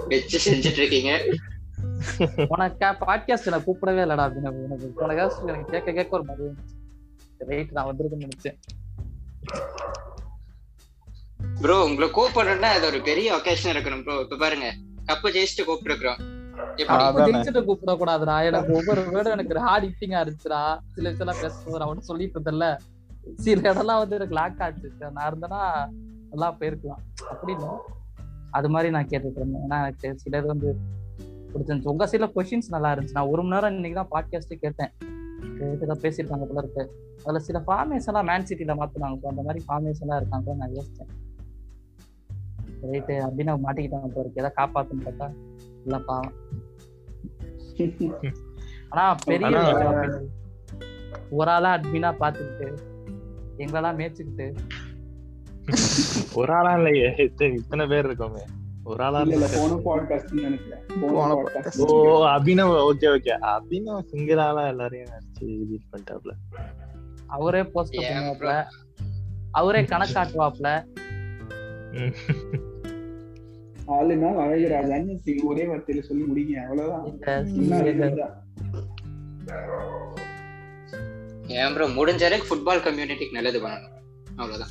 வச்சு 0.08 0.38
செஞ்சுட்டு 0.46 0.80
இருக்கீங்க 0.82 1.12
உனக்கு 2.48 2.86
பாட்காஸ்ட் 2.86 3.50
நான் 3.50 3.66
கூப்பிடவே 3.68 4.02
இல்லடா 4.06 4.26
போன 4.96 5.16
எனக்கு 5.16 5.72
கேட்க 5.72 5.92
கேட்க 5.92 6.10
ஒரு 6.10 6.24
மாதிரி 6.24 6.48
ரைட் 7.38 7.72
நான் 7.72 7.86
வந்திருக்குன்னு 7.86 8.28
நினைச்சேன். 8.28 8.58
ப்ரோ 11.62 11.84
உங்களை 11.84 12.10
கூப்பிடணும்னா 12.10 12.72
அது 12.78 12.86
ஒரு 12.86 13.02
பெரிய 13.02 13.36
ஒகேஷன் 13.36 13.72
இருக்கணும் 13.74 14.04
ப்ரோ 14.04 14.20
இப்ப 14.20 14.36
பாருங்க 14.36 14.74
கப்பு 15.06 15.28
ஜெயிச்சுட்டு 15.36 15.68
கூப்பிட்டுருக்கோம். 15.68 16.22
ஜெயிச்சுட்டு 16.78 17.64
கூப்பிட 17.64 17.94
கூடாதுடா 17.94 18.46
எனக்கு 18.46 18.74
ஒவ்வொரு 18.74 19.02
வேர்டும் 19.02 19.36
எனக்கு 19.38 19.60
ஹார்ட் 19.60 19.84
ஹிட்டிங்கா 19.84 20.22
இருந்துச்சுடா. 20.24 20.80
சில 20.94 21.10
விஷயம் 21.12 21.54
நான் 21.66 21.88
ஒன்றும் 21.88 22.10
சொல்லிட்டு 22.12 22.40
இருந்தேன்ல. 22.40 22.78
சில 23.36 23.74
இடம்லாம் 23.74 24.02
வந்து 24.04 24.16
எனக்கு 24.16 24.36
லாக் 24.36 24.62
ஆச்சு. 24.62 24.92
நான் 25.12 25.30
இருந்தேன்னா 25.32 25.62
நல்லா 26.30 26.56
போயிருக்கலாம். 26.60 27.04
அப்படி 27.30 27.54
இல்லை. 27.54 27.70
அது 28.52 28.70
மாதிரி 28.70 28.92
நான் 28.92 29.06
கேட்டுட்டு 29.06 29.36
இருந்தேன். 29.36 29.62
ஏன்னா 29.62 29.80
எனக்கு 29.82 30.20
சில 30.20 30.38
இது 30.38 30.48
வந்து 30.48 30.78
பிடிச்சிருந்துச்சு. 31.54 31.88
உங்க 31.88 32.06
சைட்ல 32.06 32.32
கொஸ்டின்ஸ் 32.36 32.70
நல்லா 32.70 32.96
இருந்துச்சு. 32.96 33.12
நான் 33.12 33.28
ஒரு 33.28 33.44
மணி 33.44 33.54
நேரம் 33.54 33.74
இன்னைக்கு 33.74 34.00
தான் 34.02 34.12
பாட்காஸ்ட் 34.12 34.56
கேட்டேன். 34.56 34.92
கேட்டுதான் 35.60 36.02
பேசியிருக்காங்க 36.02 36.46
போல 36.46 36.62
இருக்கு. 36.64 36.84
அதுல 37.20 37.40
சில 37.40 37.60
ஃபார்மேஸ் 37.68 38.06
எல்லாம் 38.06 38.26
மேன் 38.26 38.44
சிட்டில 38.44 38.74
மாத்துனாங்க. 38.82 39.26
அந்த 39.26 39.42
மாதிரி 39.42 39.66
ஃபார்மேஸ் 39.68 40.02
எல்லாம் 40.02 40.20
இருக்காங்க 40.20 40.54
நான் 40.54 40.72
யோசிச்சேன். 40.72 41.12
ரைட்டு 42.82 43.16
அப்படின்னு 43.26 43.58
மாட்டிக்கிட்டாங்க 43.64 44.08
போல 44.08 44.26
இருக்கு. 44.26 44.44
ஏதாவது 44.44 44.56
காப்பாத்துன்னு 44.58 45.08
பார்த்தா 45.08 45.34
இல்ல 45.84 46.00
பாவம். 46.00 46.34
ஆனா 48.90 49.16
பெரிய. 49.26 49.60
ஒரு 51.30 51.50
ஆளா 51.50 51.78
அட்மினா 51.78 52.10
பாத்துக்கிட்டு 52.20 52.78
எங்களெல்லாம் 53.58 53.98
மேய்ச்சிக்கிட்டு 54.00 54.56
ஒரு 56.34 56.54
ஆளா 56.54 56.76
இல்லையே. 56.76 57.14
இத்தனை 57.18 57.56
இத்தனை 57.56 57.88
பேர் 57.88 58.08
இருக்கோமே. 58.08 58.40
ஒரு 58.84 59.04
ஆளா 59.04 59.22
இல்ல 59.22 59.48
போன 59.56 60.02
பாட்காஸ்ட் 60.02 60.42
நினைக்கிறேன். 60.42 60.84
போன. 61.02 61.34
பாட்காஸ்ட் 61.34 61.80
ஓ 61.80 62.26
Abhinav 62.26 62.90
okay 62.90 63.06
okay 63.06 63.38
Abhinav 63.42 64.06
single 64.06 64.38
ஆளா 64.38 64.68
எல்லாரையும் 64.68 65.10
அடிச்சு 65.10 65.44
இது 65.44 65.80
பண்ணிட்டாப்ல. 65.92 66.32
அவரே 67.28 67.64
போஸ்ட் 67.64 67.96
பண்ணுவாப்ல 67.96 68.64
அவரே 69.52 69.82
கணக்காட்டுவாப்ல. 69.82 70.84
ஆளுனா 73.88 74.28
அழகுராஜான்னு 74.28 75.18
சி- 75.26 75.44
ஒரே 75.44 75.66
வார்த்தையில 75.66 76.02
சொல்லி 76.02 76.24
முடிங்க. 76.24 76.64
அவ்வளவுதான். 76.64 77.06
ஏன் 81.48 81.74
ப்ரோ 81.74 81.88
முடிஞ்ச 81.88 82.20
வரைக்கும் 82.20 82.58
ஃபுட்பால் 82.58 82.80
கம்யூனிட்டிக்கு 82.80 83.32
நல்லது 83.32 83.68
பண்ணணும். 83.68 83.90
அவ்வளவுதான். 84.36 84.70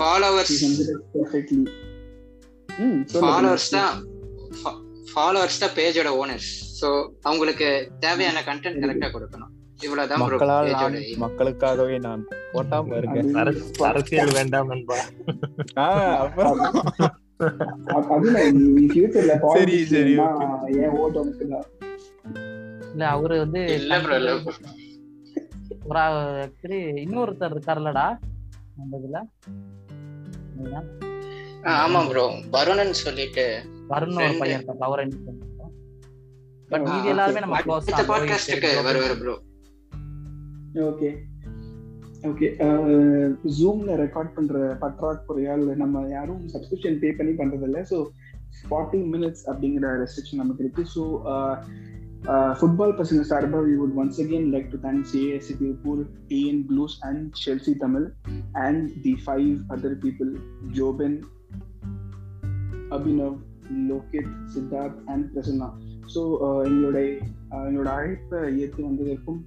ஃபாலோவர்ஸ். 0.00 0.56
ஃபாலோவர்ஸ் 3.12 3.70
தான் 3.76 3.94
ஃபாலோவர்ஸ் 5.12 5.60
தான் 5.62 5.74
பேஜோட 5.78 6.08
ஓனர்ஸ் 6.22 6.50
சோ 6.80 6.88
அவங்களுக்கு 7.28 7.68
தேவையான 8.04 8.38
கண்டென்ட் 8.48 8.82
கரெக்டா 8.84 9.08
கொடுக்கணும். 9.14 9.52
இவ்வளவுதான் 9.84 10.20
ப்ரோ 10.20 10.36
மக்களால் 10.36 10.66
பேஜோட 10.68 10.90
நான் 10.96 11.22
மக்களுக்காகவே 11.24 11.96
நான் 12.08 12.22
போட்டாம 12.54 12.96
இருக்கேன். 13.00 13.30
அரசியல் 13.90 14.34
வேண்டாம் 14.38 14.70
நண்பா. 14.72 14.98
சரி, 19.56 19.78
சரி. 19.94 20.14
இல்ல 22.92 23.02
அவரு 23.14 23.34
வந்து 23.44 23.62
ஒரு 25.88 26.00
ஆக்சுவலி 26.42 26.78
இன்னொருத்தர் 27.04 27.54
இருக்காருல்லடா 27.54 28.06
அந்த 28.80 28.94
இதுல? 28.98 29.18
ஆமா 31.76 32.00
ப்ரோ 32.08 32.24
வருணன் 32.50 32.98
சொல்லிட்டு 33.00 33.44
வருண்னு 33.88 34.22
ஒரு. 34.22 34.38
பையன் 34.38 34.60
என்ன 34.60 34.72
பண்ணுறோம் 34.72 35.72
பட் 36.68 36.80
Okay. 36.80 36.92
மீதி 36.92 37.08
எல்லாருமே 37.08 37.40
நம்ம 37.40 37.58
க்ளோஸ் 37.60 37.88
அடுத்த 37.88 38.04
பாட்காஸ்டுக்கு 38.12 38.70
வருவாரு 38.86 39.16
ப்ரோ 39.18 39.34
ஓகே 40.84 41.10
ஓகே 42.22 42.48
ஜூம்ல 43.58 43.90
ரெக்கார்ட் 43.96 44.34
பண்ற 44.34 44.54
பற்றாக்குறையால் 44.80 45.64
நம்ம 45.76 46.02
யாரும் 46.08 46.42
சப்ஸ்கிரிப்ஷன் 46.48 46.98
பே 46.98 47.10
பண்ணி 47.10 47.32
பண்றது 47.32 47.62
இல்ல 47.62 47.80
ஸோ 47.90 47.98
ஃபார்ட்டி 48.70 49.00
மினிட்ஸ் 49.12 49.44
அப்படிங்கிற 49.46 49.86
ரெஸ்ட்ரிக்ஷன் 50.02 50.42
நமக்கு 50.42 50.62
இருக்கு. 50.64 50.82
ஸோ 50.94 51.02
ஃபுட்பால் 52.58 52.94
பசங்க 52.98 53.24
சார்பா 53.28 53.58
we 53.66 53.74
would 53.80 53.96
once 53.96 54.20
again 54.22 54.46
like 54.54 54.68
to 54.70 54.78
thank 54.84 55.02
CASC 55.10 55.54
Tiruppur 55.58 56.00
TN 56.28 56.62
Blues 56.70 56.96
and 57.02 57.26
Chelsea 57.42 57.74
Tamil 57.78 58.06
and 58.60 58.86
the 59.02 59.12
five 59.24 59.50
other 59.74 59.98
people 60.04 60.30
Jobin 60.78 61.18
Abhinav 62.90 63.36
Lohith 63.90 64.32
Siddharth 64.54 64.98
and 65.06 65.26
Prasanna 65.34 65.68
so 66.14 66.22
எங்களோட 66.66 66.98
uh, 67.52 67.62
எங்களோட 67.68 67.90
அழைப்பை 67.98 68.40
ஏற்று 68.62 68.80
வந்ததற்கும் 68.88 69.40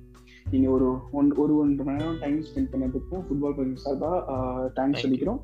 நீங்க 0.46 0.68
ஒரு 0.70 0.88
ஒன் 1.12 1.28
ஒரு 1.34 1.54
ஒன்றரை 1.62 1.86
மணி 1.88 2.00
நேரம் 2.00 2.20
டைம் 2.22 2.40
ஸ்பெண்ட் 2.48 2.72
பண்ணதுக்கும் 2.74 3.24
ஃபுட்பால் 3.26 3.56
பசங்க 3.58 3.84
சார்பாக 3.84 4.70
தேங்க்ஸ் 4.78 5.04
சொல்லிக்கிறோம். 5.04 5.40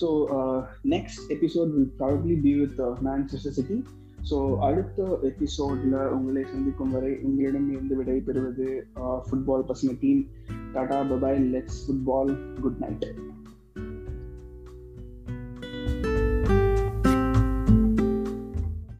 So 0.00 0.08
next 0.94 1.24
episode 1.36 1.72
will 1.76 1.90
probably 2.00 2.36
be 2.46 2.52
with 2.60 2.80
Manchester 3.08 3.56
City 3.58 3.78
so 4.30 4.58
அடுத்த 4.58 5.18
எபிசோட்ல 5.22 5.94
உங்களை 6.10 6.42
சந்திக்கும் 6.44 6.90
வரை 6.90 7.12
உங்களிடம் 7.22 7.68
இருந்து 7.70 7.96
விடை 7.96 8.18
பெறுவது 8.20 8.68
ஃபுட்பால் 9.26 9.68
பசங்க 9.68 9.98
team 10.00 10.22
tata 10.72 11.00
bye bye 11.02 11.40
let's 11.52 11.80
football 11.84 12.32
good 12.60 12.78
night 12.78 13.06